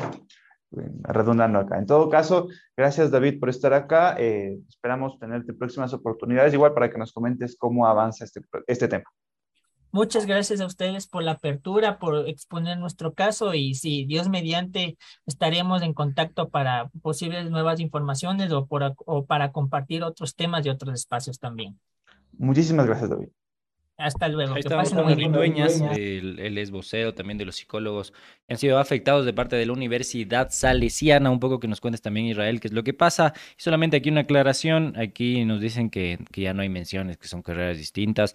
redundando 0.72 1.60
acá. 1.60 1.78
En 1.78 1.86
todo 1.86 2.08
caso, 2.08 2.48
gracias 2.76 3.12
David 3.12 3.38
por 3.38 3.48
estar 3.48 3.72
acá. 3.72 4.16
Eh, 4.18 4.58
esperamos 4.68 5.20
tenerte 5.20 5.54
próximas 5.54 5.94
oportunidades, 5.94 6.52
igual 6.52 6.74
para 6.74 6.90
que 6.90 6.98
nos 6.98 7.12
comentes 7.12 7.56
cómo 7.56 7.86
avanza 7.86 8.24
este, 8.24 8.40
este 8.66 8.88
tema. 8.88 9.04
Muchas 9.92 10.26
gracias 10.26 10.60
a 10.60 10.66
ustedes 10.66 11.06
por 11.06 11.22
la 11.22 11.32
apertura, 11.32 12.00
por 12.00 12.28
exponer 12.28 12.76
nuestro 12.78 13.14
caso 13.14 13.54
y 13.54 13.74
si 13.74 14.04
Dios 14.04 14.28
mediante 14.28 14.98
estaremos 15.26 15.82
en 15.82 15.94
contacto 15.94 16.48
para 16.48 16.88
posibles 17.02 17.48
nuevas 17.52 17.78
informaciones 17.78 18.50
o, 18.50 18.66
por, 18.66 18.96
o 19.06 19.26
para 19.26 19.52
compartir 19.52 20.02
otros 20.02 20.34
temas 20.34 20.66
y 20.66 20.70
otros 20.70 20.92
espacios 20.94 21.38
también. 21.38 21.78
Muchísimas 22.38 22.86
gracias, 22.86 23.10
David. 23.10 23.28
Hasta 23.96 24.28
luego. 24.28 24.54
Ahí 24.54 24.62
que 24.62 24.68
David 24.68 25.30
Dueñas, 25.30 25.80
es 25.80 26.70
vocero 26.72 27.14
también 27.14 27.38
de 27.38 27.44
los 27.44 27.56
psicólogos 27.56 28.12
que 28.46 28.54
han 28.54 28.58
sido 28.58 28.78
afectados 28.78 29.24
de 29.24 29.32
parte 29.32 29.54
de 29.54 29.66
la 29.66 29.72
Universidad 29.72 30.48
Salesiana. 30.50 31.30
Un 31.30 31.38
poco 31.38 31.60
que 31.60 31.68
nos 31.68 31.80
cuentes 31.80 32.02
también, 32.02 32.26
Israel, 32.26 32.60
qué 32.60 32.68
es 32.68 32.74
lo 32.74 32.82
que 32.82 32.92
pasa. 32.92 33.34
Y 33.56 33.62
solamente 33.62 33.96
aquí 33.96 34.10
una 34.10 34.22
aclaración. 34.22 34.94
Aquí 34.96 35.44
nos 35.44 35.60
dicen 35.60 35.90
que, 35.90 36.18
que 36.32 36.40
ya 36.40 36.54
no 36.54 36.62
hay 36.62 36.68
menciones, 36.68 37.18
que 37.18 37.28
son 37.28 37.42
carreras 37.42 37.78
distintas. 37.78 38.34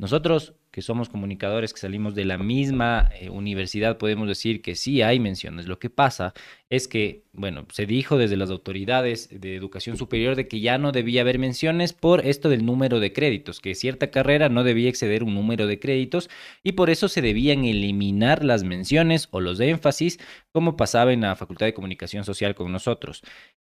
Nosotros, 0.00 0.54
que 0.70 0.80
somos 0.80 1.10
comunicadores, 1.10 1.74
que 1.74 1.80
salimos 1.80 2.14
de 2.14 2.24
la 2.24 2.38
misma 2.38 3.10
eh, 3.20 3.28
universidad, 3.28 3.98
podemos 3.98 4.26
decir 4.26 4.62
que 4.62 4.74
sí 4.74 5.02
hay 5.02 5.20
menciones. 5.20 5.66
Lo 5.66 5.78
que 5.78 5.90
pasa 5.90 6.32
es 6.70 6.88
que, 6.88 7.24
bueno, 7.34 7.66
se 7.70 7.84
dijo 7.84 8.16
desde 8.16 8.38
las 8.38 8.48
autoridades 8.48 9.28
de 9.30 9.54
educación 9.54 9.98
superior 9.98 10.36
de 10.36 10.48
que 10.48 10.60
ya 10.60 10.78
no 10.78 10.92
debía 10.92 11.20
haber 11.20 11.38
menciones 11.38 11.92
por 11.92 12.24
esto 12.26 12.48
del 12.48 12.64
número 12.64 12.98
de 12.98 13.12
créditos, 13.12 13.60
que 13.60 13.74
cierta 13.74 14.10
carrera 14.10 14.48
no 14.48 14.64
debía 14.64 14.88
exceder 14.88 15.22
un 15.22 15.34
número 15.34 15.66
de 15.66 15.78
créditos 15.78 16.30
y 16.62 16.72
por 16.72 16.88
eso 16.88 17.08
se 17.10 17.20
debían 17.20 17.66
eliminar 17.66 18.42
las 18.42 18.64
menciones 18.64 19.28
o 19.32 19.42
los 19.42 19.58
de 19.58 19.68
énfasis, 19.68 20.18
como 20.50 20.78
pasaba 20.78 21.12
en 21.12 21.20
la 21.20 21.36
Facultad 21.36 21.66
de 21.66 21.74
Comunicación 21.74 22.24
Social 22.24 22.54
con 22.54 22.72
nosotros. 22.72 23.20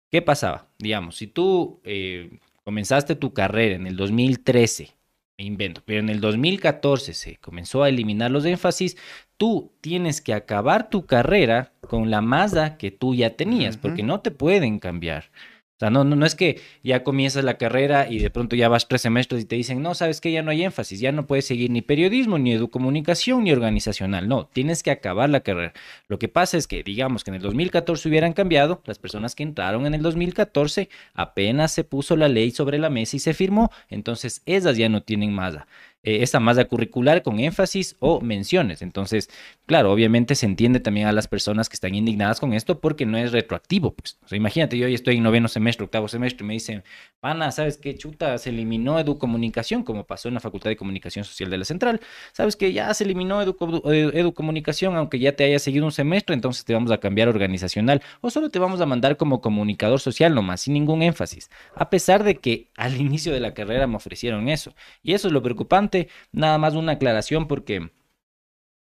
¿Qué 0.09 0.23
pasaba? 0.23 0.67
Digamos, 0.79 1.15
si 1.15 1.27
tú 1.27 1.79
eh, 1.83 2.39
comenzaste 2.63 3.15
tu 3.15 3.35
carrera 3.35 3.75
en 3.75 3.85
el 3.85 3.95
2013, 3.97 4.95
me 5.37 5.45
invento, 5.45 5.81
pero 5.85 5.99
en 5.99 6.09
el 6.09 6.21
2014 6.21 7.13
se 7.13 7.37
comenzó 7.37 7.83
a 7.83 7.89
eliminar 7.89 8.29
los 8.29 8.45
énfasis, 8.45 8.97
tú 9.37 9.73
tienes 9.81 10.21
que 10.21 10.33
acabar 10.33 10.89
tu 10.89 11.05
carrera 11.05 11.73
con 11.81 12.11
la 12.11 12.21
masa 12.21 12.77
que 12.77 12.91
tú 12.91 13.15
ya 13.15 13.35
tenías, 13.35 13.77
porque 13.77 14.03
no 14.03 14.21
te 14.21 14.31
pueden 14.31 14.79
cambiar. 14.79 15.31
Sea, 15.83 15.89
no, 15.89 16.05
no, 16.05 16.15
no 16.15 16.25
es 16.25 16.35
que 16.35 16.61
ya 16.81 17.03
comienzas 17.03 17.43
la 17.43 17.57
carrera 17.57 18.07
y 18.09 18.19
de 18.19 18.29
pronto 18.29 18.55
ya 18.55 18.69
vas 18.69 18.87
tres 18.87 19.01
semestres 19.01 19.41
y 19.41 19.45
te 19.45 19.57
dicen, 19.57 19.81
no, 19.81 19.95
sabes 19.95 20.21
que 20.21 20.31
ya 20.31 20.41
no 20.41 20.51
hay 20.51 20.63
énfasis, 20.63 21.01
ya 21.01 21.11
no 21.11 21.27
puedes 21.27 21.45
seguir 21.45 21.71
ni 21.71 21.81
periodismo, 21.81 22.39
ni 22.39 22.53
educomunicación, 22.53 23.43
ni 23.43 23.51
organizacional. 23.51 24.29
No, 24.29 24.45
tienes 24.45 24.81
que 24.81 24.91
acabar 24.91 25.29
la 25.29 25.41
carrera. 25.41 25.73
Lo 26.07 26.19
que 26.19 26.29
pasa 26.29 26.55
es 26.55 26.67
que, 26.67 26.83
digamos 26.83 27.25
que 27.25 27.31
en 27.31 27.35
el 27.35 27.41
2014 27.41 28.07
hubieran 28.07 28.31
cambiado, 28.31 28.81
las 28.85 28.97
personas 28.97 29.35
que 29.35 29.43
entraron 29.43 29.85
en 29.85 29.93
el 29.93 30.01
2014 30.01 30.87
apenas 31.13 31.73
se 31.73 31.83
puso 31.83 32.15
la 32.15 32.29
ley 32.29 32.51
sobre 32.51 32.77
la 32.77 32.89
mesa 32.89 33.17
y 33.17 33.19
se 33.19 33.33
firmó, 33.33 33.69
entonces 33.89 34.41
esas 34.45 34.77
ya 34.77 34.87
no 34.87 35.03
tienen 35.03 35.33
masa. 35.33 35.67
Eh, 36.05 36.21
esa 36.21 36.41
masa 36.41 36.65
curricular 36.65 37.23
con 37.23 37.39
énfasis 37.39 37.95
o 37.99 38.19
menciones. 38.19 38.81
Entonces, 38.81 39.29
claro, 39.65 39.89
obviamente 39.89 40.35
se 40.35 40.45
entiende 40.45 40.81
también 40.81 41.07
a 41.07 41.13
las 41.13 41.29
personas 41.29 41.69
que 41.69 41.75
están 41.75 41.95
indignadas 41.95 42.41
con 42.41 42.51
esto 42.51 42.81
porque 42.81 43.05
no 43.05 43.17
es 43.17 43.31
retroactivo. 43.31 43.93
Pues. 43.93 44.19
O 44.25 44.27
sea, 44.27 44.35
imagínate, 44.37 44.77
yo 44.77 44.85
hoy 44.85 44.95
estoy 44.95 45.15
en 45.15 45.23
noveno 45.23 45.47
semestre, 45.47 45.85
octavo 45.85 46.09
semestre, 46.09 46.43
y 46.43 46.47
me 46.47 46.53
dicen, 46.55 46.83
pana, 47.21 47.51
¿sabes 47.51 47.77
qué 47.77 47.95
chuta? 47.95 48.37
Se 48.37 48.49
eliminó 48.49 48.99
educomunicación, 48.99 49.83
como 49.83 50.03
pasó 50.05 50.27
en 50.27 50.33
la 50.33 50.41
Facultad 50.41 50.69
de 50.71 50.75
Comunicación 50.75 51.23
Social 51.23 51.49
de 51.49 51.57
la 51.57 51.63
Central. 51.63 52.01
¿Sabes 52.33 52.57
que 52.57 52.73
ya 52.73 52.93
se 52.93 53.05
eliminó 53.05 53.41
educomunicación, 53.41 54.97
aunque 54.97 55.19
ya 55.19 55.37
te 55.37 55.45
haya 55.45 55.59
seguido 55.59 55.85
un 55.85 55.93
semestre, 55.93 56.35
entonces 56.35 56.65
te 56.65 56.73
vamos 56.73 56.91
a 56.91 56.97
cambiar 56.97 57.29
organizacional 57.29 58.01
o 58.19 58.29
solo 58.29 58.49
te 58.49 58.59
vamos 58.59 58.81
a 58.81 58.85
mandar 58.85 59.15
como 59.15 59.39
comunicador 59.39 60.01
social 60.01 60.35
nomás, 60.35 60.61
sin 60.61 60.73
ningún 60.73 61.01
énfasis? 61.01 61.49
A 61.75 61.89
pesar 61.89 62.25
de 62.25 62.35
que 62.35 62.67
al 62.75 62.97
inicio 62.99 63.31
de 63.31 63.39
la 63.39 63.53
carrera 63.53 63.87
me 63.87 63.95
ofrecieron 63.95 64.49
eso. 64.49 64.75
Y 65.01 65.13
eso 65.13 65.27
es 65.27 65.33
lo 65.33 65.41
preocupante 65.41 65.92
Nada 66.31 66.57
más 66.57 66.75
una 66.75 66.93
aclaración 66.93 67.47
porque 67.47 67.89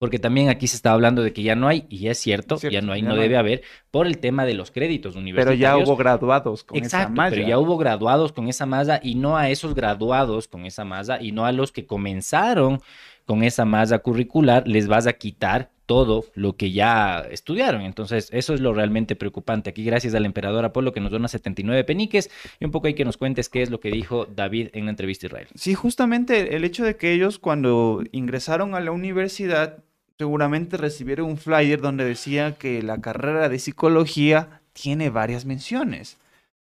porque 0.02 0.18
también 0.18 0.48
aquí 0.48 0.66
se 0.66 0.74
está 0.74 0.90
hablando 0.90 1.22
de 1.22 1.32
que 1.32 1.44
ya 1.44 1.54
no 1.54 1.68
hay, 1.68 1.86
y 1.88 2.08
es 2.08 2.18
cierto, 2.18 2.56
ya 2.56 2.80
no 2.80 2.92
hay, 2.92 3.02
no, 3.02 3.14
debe 3.14 3.36
haber, 3.36 3.62
por 3.92 4.08
el 4.08 4.18
tema 4.18 4.44
de 4.44 4.54
los 4.54 4.72
créditos 4.72 5.14
universitarios. 5.14 5.60
Pero 5.60 5.78
ya 5.78 5.84
hubo 5.84 5.96
graduados 5.96 6.64
con 6.64 6.76
esa 6.82 7.08
malla. 7.08 7.36
Pero 7.36 7.46
ya 7.46 7.56
hubo 7.60 7.78
graduados 7.78 8.32
con 8.32 8.48
esa 8.48 8.66
masa 8.66 8.98
y 9.00 9.14
no 9.14 9.36
a 9.36 9.48
esos 9.48 9.76
graduados 9.76 10.48
con 10.48 10.66
esa 10.66 10.84
masa 10.84 11.22
y 11.22 11.30
no 11.30 11.46
a 11.46 11.52
los 11.52 11.70
que 11.70 11.86
comenzaron 11.86 12.80
con 13.26 13.44
esa 13.44 13.64
masa 13.64 14.00
curricular 14.00 14.66
les 14.66 14.88
vas 14.88 15.06
a 15.06 15.12
quitar 15.12 15.70
todo 15.86 16.24
lo 16.34 16.56
que 16.56 16.72
ya 16.72 17.20
estudiaron. 17.30 17.82
Entonces, 17.82 18.28
eso 18.32 18.54
es 18.54 18.60
lo 18.60 18.72
realmente 18.72 19.16
preocupante. 19.16 19.70
Aquí, 19.70 19.84
gracias 19.84 20.14
al 20.14 20.24
emperador 20.24 20.64
Apolo 20.64 20.92
que 20.92 21.00
nos 21.00 21.10
dona 21.10 21.28
79 21.28 21.84
peniques 21.84 22.30
y 22.60 22.64
un 22.64 22.70
poco 22.70 22.86
hay 22.86 22.94
que 22.94 23.04
nos 23.04 23.16
cuentes 23.16 23.48
qué 23.48 23.62
es 23.62 23.70
lo 23.70 23.80
que 23.80 23.90
dijo 23.90 24.26
David 24.26 24.68
en 24.72 24.84
la 24.84 24.90
entrevista 24.90 25.26
a 25.26 25.28
Israel. 25.28 25.48
Sí, 25.54 25.74
justamente 25.74 26.56
el 26.56 26.64
hecho 26.64 26.84
de 26.84 26.96
que 26.96 27.12
ellos 27.12 27.38
cuando 27.38 28.02
ingresaron 28.12 28.74
a 28.74 28.80
la 28.80 28.92
universidad 28.92 29.82
seguramente 30.18 30.76
recibieron 30.76 31.26
un 31.26 31.36
flyer 31.36 31.80
donde 31.80 32.04
decía 32.04 32.54
que 32.56 32.82
la 32.82 33.00
carrera 33.00 33.48
de 33.48 33.58
psicología 33.58 34.62
tiene 34.72 35.10
varias 35.10 35.44
menciones. 35.44 36.18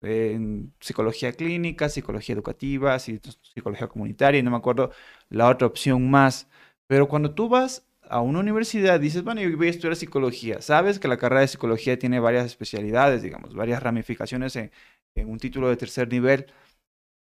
En 0.00 0.72
psicología 0.80 1.32
clínica, 1.32 1.88
psicología 1.88 2.34
educativa, 2.34 2.98
psicología 2.98 3.88
comunitaria, 3.88 4.38
y 4.38 4.42
no 4.42 4.50
me 4.50 4.56
acuerdo 4.56 4.90
la 5.30 5.48
otra 5.48 5.66
opción 5.66 6.10
más. 6.10 6.48
Pero 6.86 7.08
cuando 7.08 7.32
tú 7.32 7.48
vas 7.48 7.86
a 8.08 8.20
una 8.20 8.40
universidad, 8.40 9.00
dices, 9.00 9.22
bueno, 9.24 9.40
yo 9.40 9.56
voy 9.56 9.68
a 9.68 9.70
estudiar 9.70 9.96
psicología. 9.96 10.60
Sabes 10.62 10.98
que 10.98 11.08
la 11.08 11.16
carrera 11.16 11.42
de 11.42 11.48
psicología 11.48 11.98
tiene 11.98 12.20
varias 12.20 12.46
especialidades, 12.46 13.22
digamos, 13.22 13.54
varias 13.54 13.82
ramificaciones 13.82 14.56
en, 14.56 14.70
un 15.16 15.38
título 15.38 15.68
de 15.68 15.76
tercer 15.76 16.08
nivel. 16.08 16.46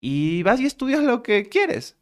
Y 0.01 0.43
vas 0.43 0.59
y 0.59 0.65
estudias 0.65 1.03
lo 1.03 1.23
que 1.23 1.49
quieres. 1.49 1.97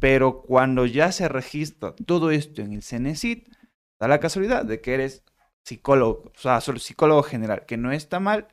Pero 0.00 0.42
cuando 0.42 0.86
ya 0.86 1.12
se 1.12 1.28
registra 1.28 1.94
todo 2.06 2.30
esto 2.30 2.62
en 2.62 2.72
el 2.72 2.82
CENESIT, 2.82 3.48
da 3.98 4.08
la 4.08 4.20
casualidad 4.20 4.64
de 4.64 4.80
que 4.80 4.94
eres 4.94 5.24
psicólogo, 5.64 6.32
o 6.34 6.38
sea, 6.38 6.60
solo 6.60 6.78
psicólogo 6.78 7.22
general, 7.22 7.66
que 7.66 7.76
no 7.76 7.92
está 7.92 8.20
mal, 8.20 8.48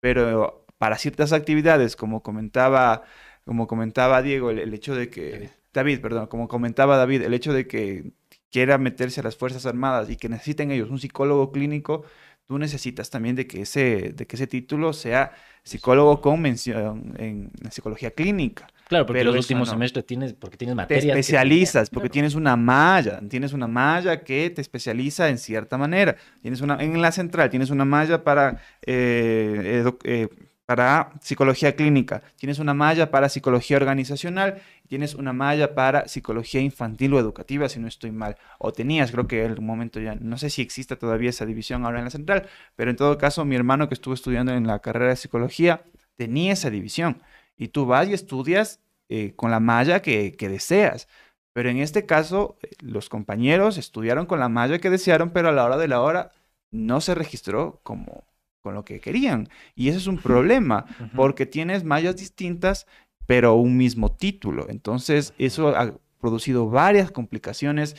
pero 0.00 0.66
para 0.78 0.98
ciertas 0.98 1.32
actividades, 1.32 1.96
como 1.96 2.22
comentaba, 2.22 3.04
como 3.44 3.66
comentaba 3.66 4.22
Diego, 4.22 4.50
el 4.50 4.74
hecho 4.74 4.94
de 4.94 5.10
que 5.10 5.50
David, 5.72 6.00
perdón, 6.00 6.26
como 6.26 6.48
comentaba 6.48 6.96
David, 6.96 7.22
el 7.22 7.34
hecho 7.34 7.52
de 7.52 7.66
que 7.66 8.12
quiera 8.50 8.78
meterse 8.78 9.20
a 9.20 9.24
las 9.24 9.36
Fuerzas 9.36 9.66
Armadas 9.66 10.10
y 10.10 10.16
que 10.16 10.28
necesiten 10.28 10.70
ellos 10.70 10.90
un 10.90 10.98
psicólogo 10.98 11.52
clínico, 11.52 12.04
tú 12.46 12.58
necesitas 12.58 13.10
también 13.10 13.36
de 13.36 13.46
que 13.46 13.62
ese, 13.62 14.12
de 14.14 14.26
que 14.26 14.36
ese 14.36 14.46
título 14.46 14.92
sea 14.92 15.32
psicólogo 15.62 16.20
con 16.22 16.40
mención 16.40 17.14
en, 17.18 17.50
psicología 17.70 18.10
clínica. 18.12 18.66
Claro, 18.88 19.04
porque 19.04 19.22
los 19.22 19.36
últimos 19.36 19.68
semestres 19.68 20.06
tienes, 20.06 20.32
porque 20.32 20.56
tienes 20.56 20.74
materias. 20.74 21.14
Te 21.14 21.20
especializas, 21.20 21.90
porque 21.90 22.08
tienes 22.08 22.34
una 22.34 22.56
malla, 22.56 23.20
tienes 23.28 23.52
una 23.52 23.66
malla 23.66 24.24
que 24.24 24.48
te 24.48 24.62
especializa 24.62 25.28
en 25.28 25.36
cierta 25.36 25.76
manera. 25.76 26.16
Tienes 26.40 26.62
una, 26.62 26.82
en 26.82 27.00
la 27.02 27.12
central 27.12 27.50
tienes 27.50 27.68
una 27.68 27.84
malla 27.84 28.24
para 28.24 28.62
eh, 28.86 29.84
eh, 30.04 30.28
para 30.68 31.12
psicología 31.22 31.74
clínica, 31.76 32.22
tienes 32.36 32.58
una 32.58 32.74
malla 32.74 33.10
para 33.10 33.30
psicología 33.30 33.78
organizacional, 33.78 34.60
tienes 34.86 35.14
una 35.14 35.32
malla 35.32 35.74
para 35.74 36.08
psicología 36.08 36.60
infantil 36.60 37.14
o 37.14 37.18
educativa, 37.18 37.70
si 37.70 37.80
no 37.80 37.88
estoy 37.88 38.10
mal, 38.10 38.36
o 38.58 38.70
tenías, 38.70 39.10
creo 39.10 39.26
que 39.26 39.44
en 39.44 39.52
algún 39.52 39.64
momento 39.64 39.98
ya, 39.98 40.14
no 40.16 40.36
sé 40.36 40.50
si 40.50 40.60
existe 40.60 40.94
todavía 40.96 41.30
esa 41.30 41.46
división 41.46 41.86
ahora 41.86 42.00
en 42.00 42.04
la 42.04 42.10
central, 42.10 42.48
pero 42.76 42.90
en 42.90 42.96
todo 42.96 43.16
caso 43.16 43.46
mi 43.46 43.56
hermano 43.56 43.88
que 43.88 43.94
estuvo 43.94 44.12
estudiando 44.12 44.52
en 44.52 44.66
la 44.66 44.80
carrera 44.80 45.08
de 45.08 45.16
psicología 45.16 45.84
tenía 46.16 46.52
esa 46.52 46.68
división, 46.68 47.22
y 47.56 47.68
tú 47.68 47.86
vas 47.86 48.06
y 48.06 48.12
estudias 48.12 48.82
eh, 49.08 49.32
con 49.36 49.50
la 49.50 49.60
malla 49.60 50.02
que, 50.02 50.36
que 50.36 50.50
deseas. 50.50 51.08
Pero 51.54 51.70
en 51.70 51.78
este 51.78 52.04
caso, 52.04 52.58
eh, 52.62 52.68
los 52.80 53.08
compañeros 53.08 53.78
estudiaron 53.78 54.26
con 54.26 54.38
la 54.38 54.50
malla 54.50 54.78
que 54.80 54.90
desearon, 54.90 55.30
pero 55.30 55.48
a 55.48 55.52
la 55.52 55.64
hora 55.64 55.78
de 55.78 55.88
la 55.88 56.02
hora 56.02 56.30
no 56.70 57.00
se 57.00 57.14
registró 57.14 57.80
como, 57.84 58.27
con 58.62 58.74
lo 58.74 58.84
que 58.84 59.00
querían. 59.00 59.48
Y 59.74 59.88
ese 59.88 59.98
es 59.98 60.06
un 60.06 60.18
problema, 60.18 60.86
porque 61.14 61.46
tienes 61.46 61.84
mallas 61.84 62.16
distintas, 62.16 62.86
pero 63.26 63.54
un 63.54 63.76
mismo 63.76 64.12
título. 64.12 64.66
Entonces, 64.68 65.34
eso 65.38 65.68
ha 65.68 65.94
producido 66.20 66.68
varias 66.68 67.10
complicaciones 67.10 67.96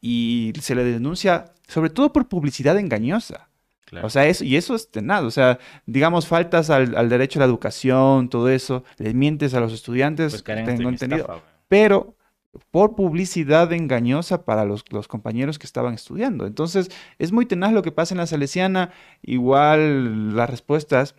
y 0.00 0.52
se 0.60 0.74
le 0.74 0.84
denuncia, 0.84 1.52
sobre 1.68 1.90
todo 1.90 2.12
por 2.12 2.28
publicidad 2.28 2.78
engañosa. 2.78 3.48
O 4.02 4.08
sea, 4.08 4.26
eso, 4.26 4.42
y 4.44 4.56
eso 4.56 4.74
es 4.74 4.90
tenaz. 4.90 5.22
O 5.22 5.30
sea, 5.30 5.58
digamos, 5.84 6.26
faltas 6.26 6.70
al, 6.70 7.08
derecho 7.08 7.38
a 7.38 7.40
la 7.40 7.46
educación, 7.46 8.28
todo 8.30 8.48
eso, 8.48 8.84
les 8.96 9.14
mientes 9.14 9.52
a 9.54 9.60
los 9.60 9.72
estudiantes, 9.72 10.42
pues 10.42 10.64
tengo 10.66 10.88
entendido. 10.88 11.42
pero 11.68 12.16
por 12.70 12.94
publicidad 12.94 13.72
engañosa 13.72 14.44
para 14.44 14.64
los, 14.64 14.84
los, 14.90 15.08
compañeros 15.08 15.58
que 15.58 15.66
estaban 15.66 15.94
estudiando. 15.94 16.46
Entonces, 16.46 16.90
es 17.18 17.32
muy 17.32 17.46
tenaz 17.46 17.72
lo 17.72 17.82
que 17.82 17.92
pasa 17.92 18.14
en 18.14 18.18
la 18.18 18.26
Salesiana. 18.26 18.92
Igual 19.22 20.36
las 20.36 20.50
respuestas 20.50 21.14